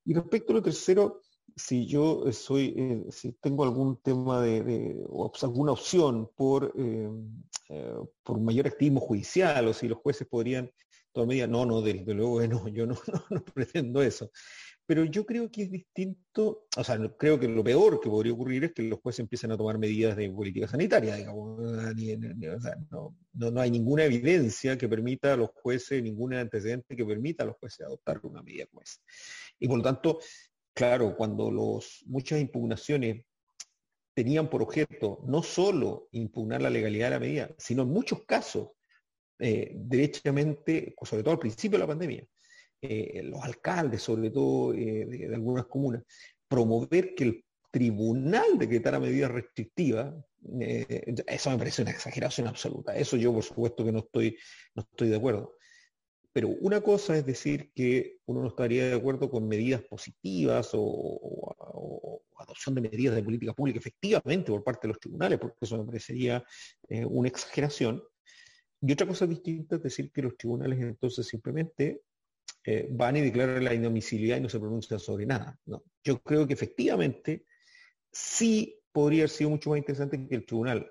Y 0.09 0.14
respecto 0.14 0.52
a 0.52 0.56
lo 0.56 0.62
tercero, 0.62 1.20
si 1.55 1.86
yo 1.86 2.24
eh, 2.26 3.05
si 3.10 3.32
tengo 3.32 3.62
algún 3.62 4.01
tema 4.01 4.40
de, 4.40 5.05
alguna 5.43 5.72
opción 5.72 6.30
por, 6.35 6.72
eh, 6.78 7.10
eh, 7.68 7.94
por 8.22 8.40
mayor 8.40 8.68
activismo 8.68 9.01
judicial 9.01 9.68
o 9.68 9.74
si 9.74 9.86
los 9.86 9.98
jueces 9.98 10.26
podrían 10.26 10.70
tomar 11.12 11.28
medidas, 11.28 11.51
no, 11.51 11.66
no, 11.66 11.82
desde 11.82 12.14
luego 12.14 12.40
no, 12.48 12.68
yo 12.68 12.86
no, 12.86 12.97
no 13.28 13.44
pretendo 13.44 14.01
eso. 14.01 14.30
Pero 14.89 15.05
yo 15.05 15.26
creo 15.26 15.51
que 15.51 15.64
es 15.64 15.70
distinto, 15.70 16.66
o 16.74 16.82
sea, 16.82 16.98
creo 17.18 17.39
que 17.39 17.47
lo 17.47 17.62
peor 17.62 18.01
que 18.01 18.09
podría 18.09 18.32
ocurrir 18.32 18.64
es 18.64 18.72
que 18.72 18.85
los 18.85 18.98
jueces 19.01 19.20
empiecen 19.20 19.52
a 19.52 19.56
tomar 19.59 19.76
medidas 19.76 20.16
de 20.16 20.30
política 20.30 20.66
sanitaria, 20.66 21.14
digamos. 21.14 21.60
no, 23.35 23.60
hay 23.60 23.70
ninguna 23.70 24.05
evidencia 24.05 24.78
que 24.78 24.89
permita 24.89 25.35
a 25.35 25.36
los 25.36 25.51
jueces, 25.51 26.02
ningún 26.02 26.32
antecedente 26.32 26.97
que 26.97 27.05
permita 27.05 27.43
a 27.43 27.48
los 27.48 27.56
jueces 27.59 27.85
adoptar 27.85 28.18
una 28.22 28.43
medida 28.43 28.64
como. 28.72 29.02
Y 29.59 29.68
por 29.68 29.78
lo 29.78 29.85
tanto, 29.85 30.18
claro, 30.74 31.16
cuando 31.16 31.51
los, 31.51 32.05
muchas 32.06 32.40
impugnaciones 32.40 33.24
tenían 34.14 34.51
por 34.51 34.62
objeto 34.62 35.22
no 35.26 35.43
solo 35.43 36.09
impugnar 36.12 36.62
la 36.62 36.70
legalidad 36.70 37.06
de 37.06 37.10
la 37.10 37.20
medida, 37.20 37.51
sino 37.59 37.82
en 37.82 37.90
muchos 37.90 38.24
casos, 38.24 38.70
eh, 39.39 39.72
derechamente, 39.74 40.94
sobre 41.02 41.22
todo 41.22 41.32
al 41.32 41.39
principio 41.39 41.78
de 41.78 41.85
la 41.85 41.86
pandemia, 41.86 42.26
eh, 42.80 43.22
los 43.24 43.43
alcaldes, 43.43 44.02
sobre 44.02 44.30
todo 44.30 44.72
eh, 44.72 45.05
de, 45.05 45.35
algunas 45.35 45.66
comunas, 45.66 46.02
promover 46.47 47.14
que 47.14 47.24
el 47.24 47.44
tribunal 47.72 48.56
decretara 48.56 49.01
medidas 49.01 49.30
restrictivas, 49.30 50.14
eh, 50.60 51.14
eso 51.26 51.51
me 51.51 51.59
parece 51.59 51.82
una 51.82 51.90
exageración 51.90 52.47
absoluta. 52.47 52.97
Eso 52.97 53.16
yo 53.16 53.32
por 53.32 53.43
supuesto 53.43 53.85
que 53.85 53.93
no 53.93 53.98
estoy, 54.01 54.39
no 54.74 54.82
estoy 54.82 55.09
de 55.09 55.16
acuerdo. 55.16 55.56
Pero 56.39 56.51
una 56.60 56.81
cosa 56.81 57.16
es 57.16 57.27
decir 57.27 57.73
que 57.74 58.19
uno 58.27 58.43
no 58.43 58.47
estaría 58.47 58.86
de 58.86 58.94
acuerdo 58.94 59.28
con 59.28 59.48
medidas 59.48 59.82
positivas 59.82 60.70
o, 60.73 62.23
adopción 62.39 62.77
de 62.77 62.82
medidas 62.82 63.16
de 63.16 63.24
política 63.24 63.52
pública 63.52 63.81
efectivamente 63.81 64.52
por 64.52 64.62
parte 64.62 64.86
de 64.86 64.93
los 64.93 65.01
tribunales, 65.01 65.40
porque 65.40 65.56
eso 65.62 65.77
me 65.78 65.85
parecería 65.85 66.44
una 67.06 67.27
exageración. 67.27 68.01
Y 68.81 68.93
otra 68.93 69.09
cosa 69.09 69.27
distinta 69.27 69.74
es 69.74 69.82
decir 69.82 70.12
que 70.12 70.23
los 70.23 70.36
tribunales 70.36 70.78
entonces 70.78 71.27
simplemente 71.27 72.02
eh, 72.62 72.86
van 72.89 73.16
y 73.16 73.23
declaran 73.23 73.65
la 73.65 73.74
inadmisibilidad 73.74 74.36
y 74.36 74.43
no 74.43 74.48
se 74.48 74.60
pronuncian 74.60 75.01
sobre 75.01 75.27
nada. 75.27 75.59
Yo 76.05 76.23
creo 76.23 76.47
que 76.47 76.55
efectivamente 76.55 77.47
sí 78.12 78.81
podría 78.93 79.23
haber 79.23 79.31
sido 79.31 79.51
mucho 79.51 79.70
más 79.70 79.78
interesante 79.78 80.24
que 80.28 80.36
el 80.36 80.47
tribunal, 80.47 80.89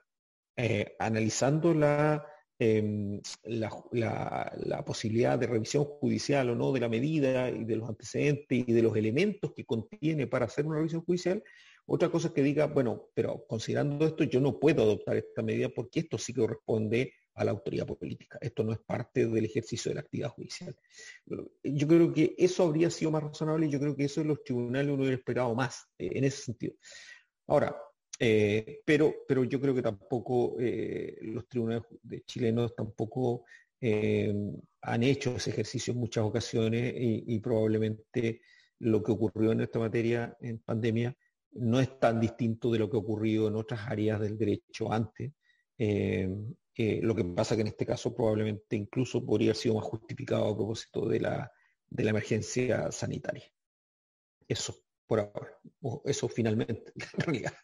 eh, 0.57 0.93
analizando 0.99 1.73
em, 2.59 3.21
la, 3.43 4.83
posibilidad 4.85 5.37
de 5.37 5.47
revisión 5.47 5.85
judicial 5.85 6.49
o 6.49 6.55
no 6.55 6.71
de 6.71 6.79
la 6.79 6.89
medida 6.89 7.49
y 7.49 7.63
de 7.63 7.75
los 7.75 7.89
antecedentes 7.89 8.63
y 8.67 8.71
de 8.71 8.81
los 8.81 8.95
elementos 8.95 9.53
que 9.53 9.65
contiene 9.65 10.27
para 10.27 10.45
hacer 10.45 10.65
una 10.65 10.77
revisión 10.77 11.03
judicial, 11.03 11.43
otra 11.85 12.09
cosa 12.09 12.27
es 12.27 12.33
que 12.33 12.43
diga, 12.43 12.67
bueno, 12.67 13.09
pero 13.13 13.45
considerando 13.47 14.05
esto, 14.05 14.25
yo 14.25 14.41
no 14.41 14.59
puedo 14.59 14.83
adoptar 14.83 15.15
esta 15.17 15.41
medida 15.41 15.69
porque 15.69 16.01
esto 16.01 16.17
sí 16.17 16.33
corresponde 16.33 17.13
a 17.33 17.45
la 17.45 17.51
autoridad 17.51 17.85
política. 17.85 18.37
Esto 18.41 18.63
no 18.63 18.73
es 18.73 18.79
parte 18.79 19.25
del 19.25 19.45
ejercicio 19.45 19.89
de 19.89 19.95
la 19.95 20.01
actividad 20.01 20.29
judicial. 20.29 20.75
Yo 21.63 21.87
creo 21.87 22.11
que 22.11 22.35
eso 22.37 22.63
habría 22.63 22.89
sido 22.89 23.11
más 23.11 23.23
razonable 23.23 23.67
y 23.67 23.69
yo 23.69 23.79
creo 23.79 23.95
que 23.95 24.05
eso 24.05 24.21
en 24.21 24.27
los 24.29 24.43
tribunales 24.43 24.91
uno 24.91 25.03
hubiera 25.03 25.17
esperado 25.17 25.55
más 25.55 25.87
eh, 25.97 26.09
en 26.13 26.23
ese 26.25 26.43
sentido. 26.43 26.73
Ahora, 27.47 27.77
eh, 28.19 28.81
pero, 28.85 29.13
pero 29.27 29.43
yo 29.43 29.59
creo 29.61 29.75
que 29.75 29.81
tampoco 29.81 30.55
eh, 30.59 31.17
los 31.21 31.47
tribunales 31.47 31.83
chilenos 32.25 32.75
tampoco 32.75 33.45
han 33.79 35.03
hecho 35.03 35.35
ese 35.35 35.51
ejercicio 35.51 35.93
en 35.93 35.99
muchas 35.99 36.23
ocasiones 36.23 36.93
y, 36.97 37.39
probablemente 37.39 38.41
lo 38.79 39.03
que 39.03 39.11
ocurrió 39.11 39.51
en 39.51 39.61
esta 39.61 39.77
materia 39.77 40.35
en 40.41 40.57
pandemia 40.57 41.15
no 41.51 41.79
es 41.79 41.99
tan 41.99 42.19
distinto 42.19 42.71
de 42.71 42.79
lo 42.79 42.89
que 42.89 42.97
ocurrió 42.97 43.47
en 43.47 43.55
otras 43.55 43.81
áreas 43.87 44.19
del 44.19 44.35
derecho 44.35 44.91
antes 44.91 45.31
lo 46.77 47.15
que 47.15 47.23
pasa 47.23 47.55
que 47.55 47.61
en 47.61 47.67
este 47.67 47.85
caso 47.85 48.15
probablemente 48.15 48.75
incluso 48.75 49.23
podría 49.23 49.49
haber 49.49 49.57
sido 49.57 49.75
más 49.75 49.85
justificado 49.85 50.47
a 50.47 50.55
propósito 50.55 51.07
de 51.07 51.19
la, 51.19 51.51
de 51.89 52.03
la 52.03 52.09
emergencia 52.09 52.91
sanitaria. 52.91 53.45
Eso, 54.47 54.75
por 55.07 55.19
ahora. 55.19 55.57
Eso 56.05 56.27
finalmente, 56.29 56.93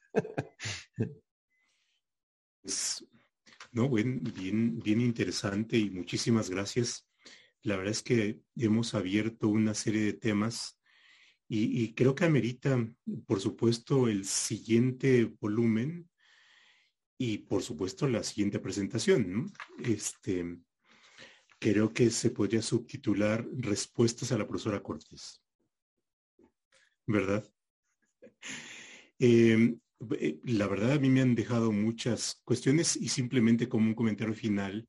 no, 3.71 3.89
bien, 3.89 4.23
bien, 4.23 4.79
bien 4.79 5.01
interesante 5.01 5.77
y 5.77 5.89
muchísimas 5.89 6.49
gracias. 6.49 7.07
La 7.61 7.75
verdad 7.75 7.91
es 7.91 8.01
que 8.01 8.41
hemos 8.55 8.93
abierto 8.93 9.49
una 9.49 9.73
serie 9.73 10.01
de 10.03 10.13
temas 10.13 10.79
y, 11.47 11.83
y 11.83 11.93
creo 11.93 12.15
que 12.15 12.25
amerita, 12.25 12.87
por 13.27 13.39
supuesto, 13.41 14.07
el 14.07 14.25
siguiente 14.25 15.25
volumen 15.39 16.09
y 17.17 17.39
por 17.39 17.61
supuesto 17.61 18.07
la 18.07 18.23
siguiente 18.23 18.59
presentación. 18.59 19.51
Este, 19.83 20.57
creo 21.59 21.93
que 21.93 22.09
se 22.09 22.31
podría 22.31 22.61
subtitular 22.61 23.47
Respuestas 23.53 24.31
a 24.31 24.37
la 24.37 24.47
profesora 24.47 24.81
Cortés. 24.81 25.42
¿Verdad? 27.05 27.43
Em, 29.19 29.79
eh, 30.19 30.39
la 30.43 30.67
verdad 30.67 30.93
a 30.93 30.99
mí 30.99 31.09
me 31.09 31.21
han 31.21 31.35
dejado 31.35 31.71
muchas 31.71 32.41
cuestiones 32.43 32.95
y 32.95 33.09
simplemente 33.09 33.69
como 33.69 33.87
un 33.87 33.93
comentario 33.93 34.33
final, 34.33 34.87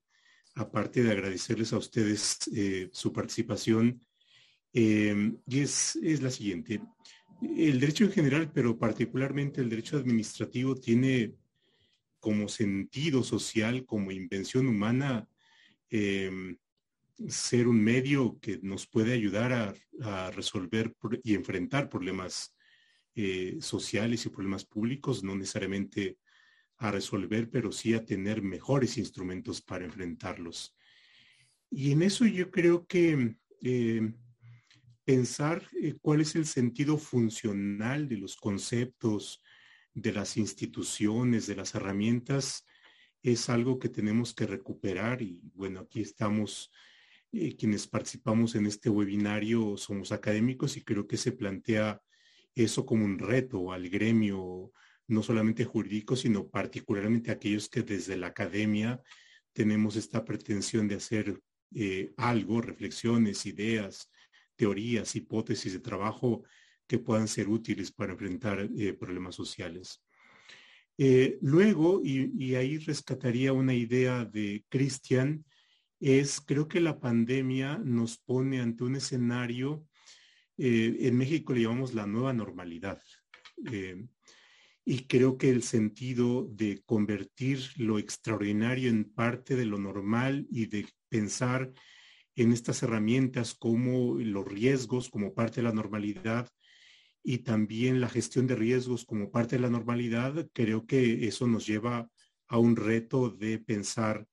aparte 0.55 1.03
de 1.03 1.13
agradecerles 1.13 1.73
a 1.73 1.79
ustedes 1.79 2.39
eh, 2.55 2.89
su 2.93 3.13
participación, 3.13 4.01
em, 4.73 5.39
y 5.47 5.61
es, 5.61 5.97
es 6.03 6.23
la 6.23 6.31
siguiente. 6.31 6.81
El 7.43 7.81
derecho 7.81 8.05
en 8.05 8.13
general, 8.13 8.51
pero 8.53 8.79
particularmente 8.79 9.61
el 9.61 9.69
derecho 9.69 9.97
administrativo, 9.97 10.75
tiene 10.75 11.35
como 12.21 12.49
sentido 12.49 13.23
social, 13.23 13.85
como 13.85 14.11
invención 14.11 14.67
humana, 14.67 15.29
em, 15.91 16.57
ser 17.29 17.69
un 17.69 17.83
medio 17.83 18.39
que 18.41 18.59
nos 18.63 18.87
puede 18.87 19.13
ayudar 19.13 19.53
a, 19.53 20.31
resolver 20.33 20.93
y 21.23 21.35
enfrentar 21.35 21.89
problemas 21.89 22.57
eh, 23.15 23.59
sociales 23.61 24.27
y 24.27 24.29
problemas 24.29 24.65
públicos, 24.65 25.23
no 25.23 25.37
necesariamente 25.37 26.19
a 26.79 26.91
resolver, 26.91 27.49
pero 27.49 27.71
sí 27.71 27.95
a 27.95 28.05
tener 28.05 28.43
mejores 28.43 28.99
instrumentos 28.99 29.63
para 29.63 29.85
enfrentarlos. 29.85 30.77
Y 31.71 31.93
en 31.93 32.03
eso 32.03 32.27
yo 32.27 32.51
creo 32.51 32.87
que 32.87 33.37
em, 33.63 34.17
pensar 35.05 35.63
eh, 35.81 35.95
cuál 36.01 36.21
es 36.21 36.35
el 36.35 36.47
sentido 36.47 36.99
funcional 36.99 38.09
de 38.09 38.19
los 38.19 38.37
conceptos, 38.37 39.43
de 39.93 40.13
las 40.13 40.37
instituciones, 40.37 41.47
de 41.47 41.57
las 41.57 41.75
herramientas, 41.75 42.67
es 43.23 43.49
algo 43.49 43.79
que 43.79 43.89
tenemos 43.89 44.35
que 44.35 44.47
recuperar 44.47 45.23
y 45.23 45.41
bueno, 45.55 45.81
aquí 45.81 46.01
estamos 46.01 46.71
eh, 47.35 47.57
quienes 47.57 47.87
participamos 47.87 48.55
en 48.55 48.67
este 48.67 48.89
webinario 48.89 49.77
somos 49.77 50.13
académicos 50.13 50.77
y 50.77 50.83
creo 50.83 51.07
que 51.07 51.17
se 51.17 51.33
plantea 51.33 52.01
eso 52.55 52.87
como 52.87 53.05
un 53.05 53.19
reto 53.19 53.73
al 53.73 53.89
gremio, 53.89 54.73
no 55.09 55.23
solamente 55.23 55.65
jurídico, 55.65 56.17
sino 56.17 56.49
particularmente 56.49 57.31
aquellos 57.31 57.69
que 57.69 57.83
desde 57.83 58.17
la 58.17 58.29
academia 58.29 59.03
tenemos 59.53 59.97
esta 59.97 60.25
pretensión 60.25 60.87
de 60.87 60.95
hacer 60.97 61.41
eh, 61.75 62.13
algo, 62.17 62.61
reflexiones, 62.61 63.47
ideas, 63.47 64.11
teorías, 64.57 65.17
hipótesis 65.17 65.73
de 65.73 65.81
trabajo 65.81 66.45
que 66.87 66.99
puedan 66.99 67.27
ser 67.27 67.49
útiles 67.49 67.91
para 67.91 68.13
enfrentar 68.13 68.69
eh, 68.77 68.93
problemas 68.93 69.35
sociales. 69.35 70.01
Luego, 71.41 72.01
y, 72.05 72.55
ahí 72.55 72.79
rescataría 72.79 73.53
una 73.53 73.75
idea 73.75 74.25
de 74.25 74.65
Christian, 74.69 75.45
es 76.01 76.41
creo 76.41 76.69
que 76.69 76.81
la 76.81 77.01
pandemia 77.01 77.79
nos 77.79 78.19
pone 78.19 78.61
ante 78.61 78.85
un 78.85 78.97
escenario, 78.97 79.87
eh, 80.57 80.97
en 81.01 81.17
México 81.17 81.53
le 81.53 81.63
llamamos 81.63 81.95
la 81.95 82.07
nueva 82.07 82.33
normalidad. 82.33 83.01
y 84.87 85.07
creo 85.07 85.39
que 85.39 85.49
el 85.49 85.63
sentido 85.63 86.47
de 86.51 86.83
convertir 86.85 87.59
lo 87.77 87.99
extraordinario 87.99 88.91
en 88.91 89.05
parte 89.05 89.57
de 89.57 89.65
lo 89.65 89.79
normal 89.79 90.47
y 90.51 90.67
de 90.67 90.87
pensar 91.09 91.73
en 92.37 92.53
estas 92.53 92.83
herramientas 92.83 93.55
como 93.55 94.17
los 94.19 94.45
riesgos 94.45 95.09
como 95.09 95.33
parte 95.33 95.57
de 95.57 95.63
la 95.63 95.73
normalidad 95.73 96.49
y 97.23 97.39
también 97.39 98.01
la 98.01 98.09
gestión 98.09 98.47
de 98.47 98.57
riesgos 98.57 99.05
como 99.05 99.31
parte 99.31 99.57
de 99.57 99.63
la 99.63 99.71
normalidad, 99.71 100.47
creo 100.53 100.87
que 100.87 101.27
eso 101.27 101.47
nos 101.47 101.67
lleva 101.67 102.11
a 102.49 102.59
un 102.59 102.77
reto 102.77 103.31
de 103.31 103.59
pensar 103.59 104.27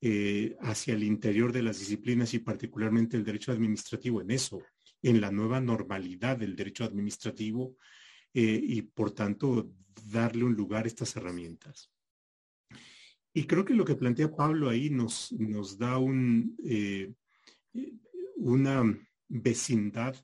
eh, 0.00 0.56
hacia 0.60 0.94
el 0.94 1.02
interior 1.02 1.52
de 1.52 1.62
las 1.62 1.80
disciplinas 1.80 2.32
y 2.32 2.38
particularmente 2.38 3.16
el 3.16 3.24
derecho 3.24 3.50
administrativo 3.50 4.20
en 4.20 4.30
eso, 4.30 4.62
en 5.02 5.20
la 5.20 5.32
nueva 5.32 5.60
normalidad 5.60 6.36
del 6.36 6.54
derecho 6.54 6.84
administrativo 6.84 7.76
eh, 8.32 8.60
y 8.62 8.82
por 8.82 9.10
tanto 9.10 9.72
darle 10.04 10.44
un 10.44 10.54
lugar 10.54 10.84
a 10.84 10.88
estas 10.88 11.16
herramientas. 11.16 11.90
Y 13.34 13.44
creo 13.44 13.64
que 13.64 13.74
lo 13.74 13.84
que 13.84 13.94
plantea 13.94 14.34
Pablo 14.34 14.68
ahí 14.68 14.88
nos, 14.88 15.32
nos 15.32 15.78
da 15.78 15.98
eh, 16.64 17.12
una 18.36 18.82
vecindad 19.28 20.16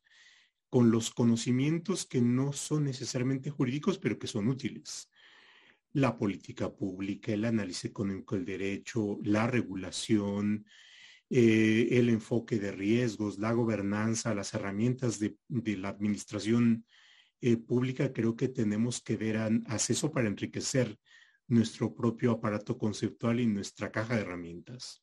con 0.71 0.91
los 0.91 1.11
conocimientos 1.11 2.07
que 2.07 2.21
no 2.21 2.53
son 2.53 2.85
necesariamente 2.85 3.51
jurídicos, 3.51 3.99
pero 3.99 4.19
que 4.19 4.27
son 4.27 4.49
útiles. 4.49 5.11
La 5.95 6.17
política 6.17 6.73
pública, 6.73 7.33
el 7.33 7.45
análisis 7.45 7.87
económico 7.87 8.37
del 8.37 8.45
derecho, 8.45 9.19
la 9.23 9.47
regulación, 9.47 10.67
eh, 11.31 11.89
el 11.93 12.11
enfoque 12.11 12.59
de 12.59 12.71
riesgos, 12.71 13.39
la 13.39 13.53
gobernanza, 13.53 14.35
las 14.35 14.53
herramientas 14.55 15.19
de, 15.19 15.37
la 15.49 15.89
administración 15.89 16.85
eh, 17.41 17.57
pública, 17.57 18.13
creo 18.13 18.37
que 18.37 18.49
tenemos 18.49 19.03
que 19.03 19.17
ver 19.17 19.39
acceso 19.67 20.13
para 20.13 20.29
enriquecer 20.29 20.99
nuestro 21.49 21.95
propio 21.95 22.33
aparato 22.33 22.77
conceptual 22.79 23.41
y 23.41 23.47
nuestra 23.47 23.91
caja 23.91 24.17
de 24.17 24.23
herramientas. 24.23 25.03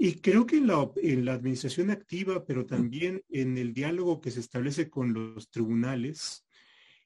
Y 0.00 0.20
creo 0.20 0.46
que 0.46 0.58
en 0.58 0.68
la, 0.68 1.32
administración 1.32 1.90
activa, 1.90 2.46
pero 2.46 2.64
también 2.64 3.24
en 3.28 3.58
el 3.58 3.74
diálogo 3.74 4.20
que 4.20 4.30
se 4.30 4.38
establece 4.38 4.88
con 4.88 5.12
los 5.12 5.50
tribunales, 5.50 6.46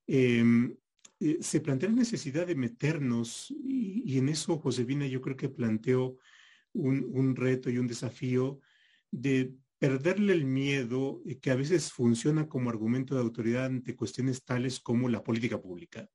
em, 0.07 0.77
eh, 1.23 1.39
se 1.41 1.61
plantea 1.61 1.89
la 1.91 1.97
necesidad 1.97 2.47
de 2.47 2.55
meternos, 2.55 3.51
y, 3.51 4.19
en 4.19 4.29
eso 4.29 4.59
Josefina 4.59 5.07
yo 5.07 5.21
creo 5.21 5.37
que 5.37 5.49
planteó 5.49 6.19
un, 6.73 7.37
reto 7.37 7.71
y 7.71 7.79
un 7.79 7.87
desafío 7.87 8.61
de 9.11 9.55
perderle 9.79 10.33
el 10.33 10.45
miedo 10.45 11.23
que 11.41 11.51
a 11.51 11.57
veces 11.57 11.93
funciona 11.93 12.49
como 12.49 12.71
argumento 12.71 13.15
de 13.15 13.21
autoridad 13.21 13.67
ante 13.67 13.97
cuestiones 13.97 14.45
tales 14.45 14.81
como 14.81 15.09
la 15.09 15.23
política 15.23 15.61
pública. 15.61 16.09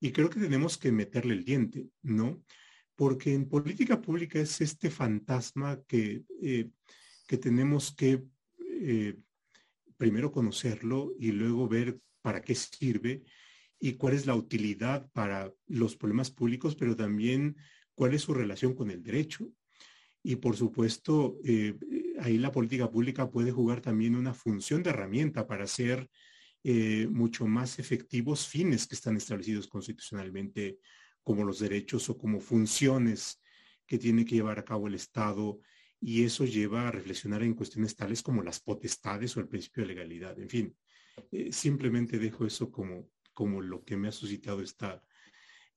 Y 0.00 0.12
creo 0.12 0.30
que 0.30 0.40
tenemos 0.40 0.78
que 0.78 0.92
meterle 0.92 1.34
el 1.34 1.44
diente, 1.44 1.88
¿no? 2.02 2.42
porque 2.96 3.34
en 3.34 3.48
política 3.48 4.00
pública 4.00 4.40
es 4.40 4.60
este 4.60 4.90
fantasma 4.90 5.80
que, 5.86 6.24
eh, 6.42 6.70
que 7.28 7.36
tenemos 7.36 7.94
que 7.94 8.24
eh, 8.58 9.16
primero 9.96 10.32
conocerlo 10.32 11.12
y 11.18 11.30
luego 11.30 11.68
ver 11.68 12.00
para 12.22 12.40
qué 12.40 12.54
sirve 12.54 13.22
y 13.78 13.94
cuál 13.94 14.14
es 14.14 14.26
la 14.26 14.34
utilidad 14.34 15.08
para 15.12 15.52
los 15.66 15.96
problemas 15.96 16.30
públicos, 16.30 16.74
pero 16.76 16.96
también 16.96 17.56
cuál 17.94 18.14
es 18.14 18.22
su 18.22 18.34
relación 18.34 18.74
con 18.74 18.90
el 18.90 19.02
derecho. 19.02 19.50
Y 20.22 20.36
por 20.36 20.56
supuesto, 20.56 21.38
eh, 21.44 21.74
ahí 22.20 22.38
la 22.38 22.52
política 22.52 22.90
pública 22.90 23.30
puede 23.30 23.52
jugar 23.52 23.80
también 23.80 24.16
una 24.16 24.34
función 24.34 24.82
de 24.82 24.90
herramienta 24.90 25.46
para 25.46 25.64
hacer 25.64 26.08
mucho 27.10 27.46
más 27.46 27.78
efectivos 27.78 28.48
fines 28.48 28.88
que 28.88 28.96
están 28.96 29.16
establecidos 29.16 29.68
constitucionalmente 29.68 30.80
como 31.22 31.44
los 31.44 31.60
derechos 31.60 32.08
o 32.08 32.18
como 32.18 32.40
funciones 32.40 33.40
que 33.86 33.98
tiene 33.98 34.24
que 34.24 34.36
llevar 34.36 34.58
a 34.58 34.64
cabo 34.64 34.88
el 34.88 34.94
Estado 34.94 35.60
y 36.00 36.24
eso 36.24 36.44
lleva 36.44 36.86
a 36.86 36.92
reflexionar 36.92 37.42
en 37.42 37.54
cuestiones 37.54 37.96
tales 37.96 38.22
como 38.22 38.42
las 38.42 38.60
potestades 38.60 39.36
o 39.36 39.40
el 39.40 39.48
principio 39.48 39.82
de 39.82 39.88
legalidad. 39.88 40.38
En 40.38 40.48
fin, 40.48 40.76
eh, 41.32 41.52
simplemente 41.52 42.18
dejo 42.18 42.46
eso 42.46 42.70
como, 42.70 43.08
como 43.36 43.60
lo 43.60 43.84
que 43.84 43.98
me 43.98 44.08
ha 44.08 44.12
suscitado 44.12 44.62
esta, 44.62 45.04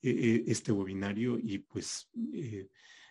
eh, 0.02 0.10
eh, 0.10 0.44
este 0.48 0.72
webinario 0.72 1.38
y 1.38 1.58
pues 1.58 2.10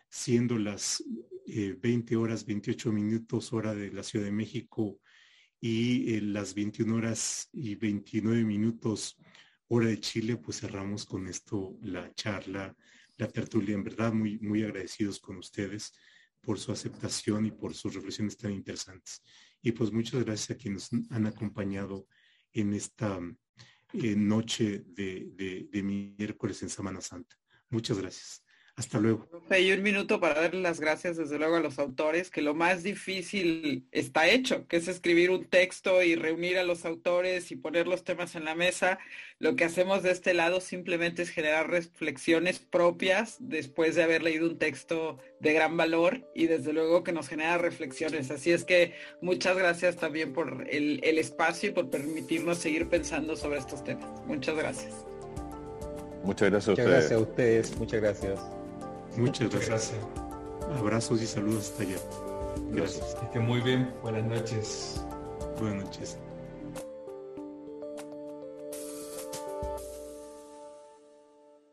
siendo 0.08 0.58
las 0.58 1.04
20 1.46 2.16
horas 2.16 2.46
28 2.46 2.90
minutos 2.92 3.52
hora 3.52 3.74
de 3.74 3.92
la 3.92 4.02
Ciudad 4.02 4.24
de 4.24 4.32
México 4.32 4.98
y 5.60 6.18
las 6.20 6.54
21 6.54 6.96
horas 6.96 7.50
y 7.52 7.74
29 7.74 8.42
minutos 8.44 9.18
hora 9.68 9.88
de 9.88 10.00
Chile, 10.00 10.38
pues 10.38 10.60
cerramos 10.60 11.04
con 11.04 11.28
esto 11.28 11.76
la 11.82 12.10
charla, 12.14 12.74
la 13.18 13.28
tertulia. 13.28 13.74
En 13.74 13.84
verdad, 13.84 14.14
muy, 14.14 14.38
muy 14.38 14.62
agradecidos 14.62 15.20
con 15.20 15.36
ustedes 15.36 15.92
por 16.40 16.58
su 16.58 16.72
aceptación 16.72 17.44
y 17.44 17.50
por 17.50 17.74
sus 17.74 17.94
reflexiones 17.94 18.38
tan 18.38 18.52
interesantes. 18.52 19.22
Y 19.60 19.72
pues 19.72 19.92
muchas 19.92 20.24
gracias 20.24 20.56
a 20.56 20.58
quienes 20.58 20.88
han 21.10 21.26
acompañado 21.26 22.06
en 22.52 22.72
esta 22.72 23.20
eh, 23.92 24.16
noche 24.16 24.84
de, 24.86 25.68
de 25.70 25.82
miércoles 25.82 26.62
en 26.62 26.68
Semana 26.68 27.00
Santa. 27.00 27.36
Muchas 27.70 27.98
gracias. 27.98 28.42
Hasta 28.78 29.00
luego. 29.00 29.26
Y 29.50 29.72
un 29.72 29.82
minuto 29.82 30.20
para 30.20 30.40
darle 30.40 30.60
las 30.60 30.78
gracias 30.78 31.16
desde 31.16 31.36
luego 31.36 31.56
a 31.56 31.60
los 31.60 31.80
autores, 31.80 32.30
que 32.30 32.42
lo 32.42 32.54
más 32.54 32.84
difícil 32.84 33.88
está 33.90 34.28
hecho, 34.28 34.68
que 34.68 34.76
es 34.76 34.86
escribir 34.86 35.30
un 35.30 35.46
texto 35.46 36.00
y 36.04 36.14
reunir 36.14 36.58
a 36.58 36.62
los 36.62 36.84
autores 36.84 37.50
y 37.50 37.56
poner 37.56 37.88
los 37.88 38.04
temas 38.04 38.36
en 38.36 38.44
la 38.44 38.54
mesa. 38.54 39.00
Lo 39.40 39.56
que 39.56 39.64
hacemos 39.64 40.04
de 40.04 40.12
este 40.12 40.32
lado 40.32 40.60
simplemente 40.60 41.22
es 41.22 41.30
generar 41.30 41.68
reflexiones 41.68 42.60
propias 42.60 43.36
después 43.40 43.96
de 43.96 44.04
haber 44.04 44.22
leído 44.22 44.48
un 44.48 44.58
texto 44.58 45.18
de 45.40 45.52
gran 45.52 45.76
valor 45.76 46.30
y 46.32 46.46
desde 46.46 46.72
luego 46.72 47.02
que 47.02 47.12
nos 47.12 47.28
genera 47.28 47.58
reflexiones. 47.58 48.30
Así 48.30 48.52
es 48.52 48.62
que 48.62 48.94
muchas 49.20 49.58
gracias 49.58 49.96
también 49.96 50.32
por 50.32 50.68
el, 50.70 51.00
el 51.02 51.18
espacio 51.18 51.70
y 51.70 51.72
por 51.72 51.90
permitirnos 51.90 52.58
seguir 52.58 52.88
pensando 52.88 53.34
sobre 53.34 53.58
estos 53.58 53.82
temas. 53.82 54.08
Muchas 54.26 54.56
gracias. 54.56 54.94
Muchas 56.22 56.48
gracias 56.48 56.68
a 56.68 56.72
ustedes. 56.72 56.78
Muchas 56.78 56.86
gracias 56.86 57.12
a 57.12 57.18
ustedes. 57.18 57.76
Muchas 57.76 58.00
gracias. 58.00 58.57
Muchas 59.18 59.50
gracias. 59.50 59.94
Abrazos 60.78 61.20
y 61.20 61.26
saludos 61.26 61.70
hasta 61.70 61.82
allá. 61.82 61.96
Gracias. 62.70 63.16
Que 63.32 63.40
muy 63.40 63.60
bien. 63.60 63.92
Buenas 64.02 64.24
noches. 64.24 65.02
Buenas 65.60 65.84
noches. 65.84 66.18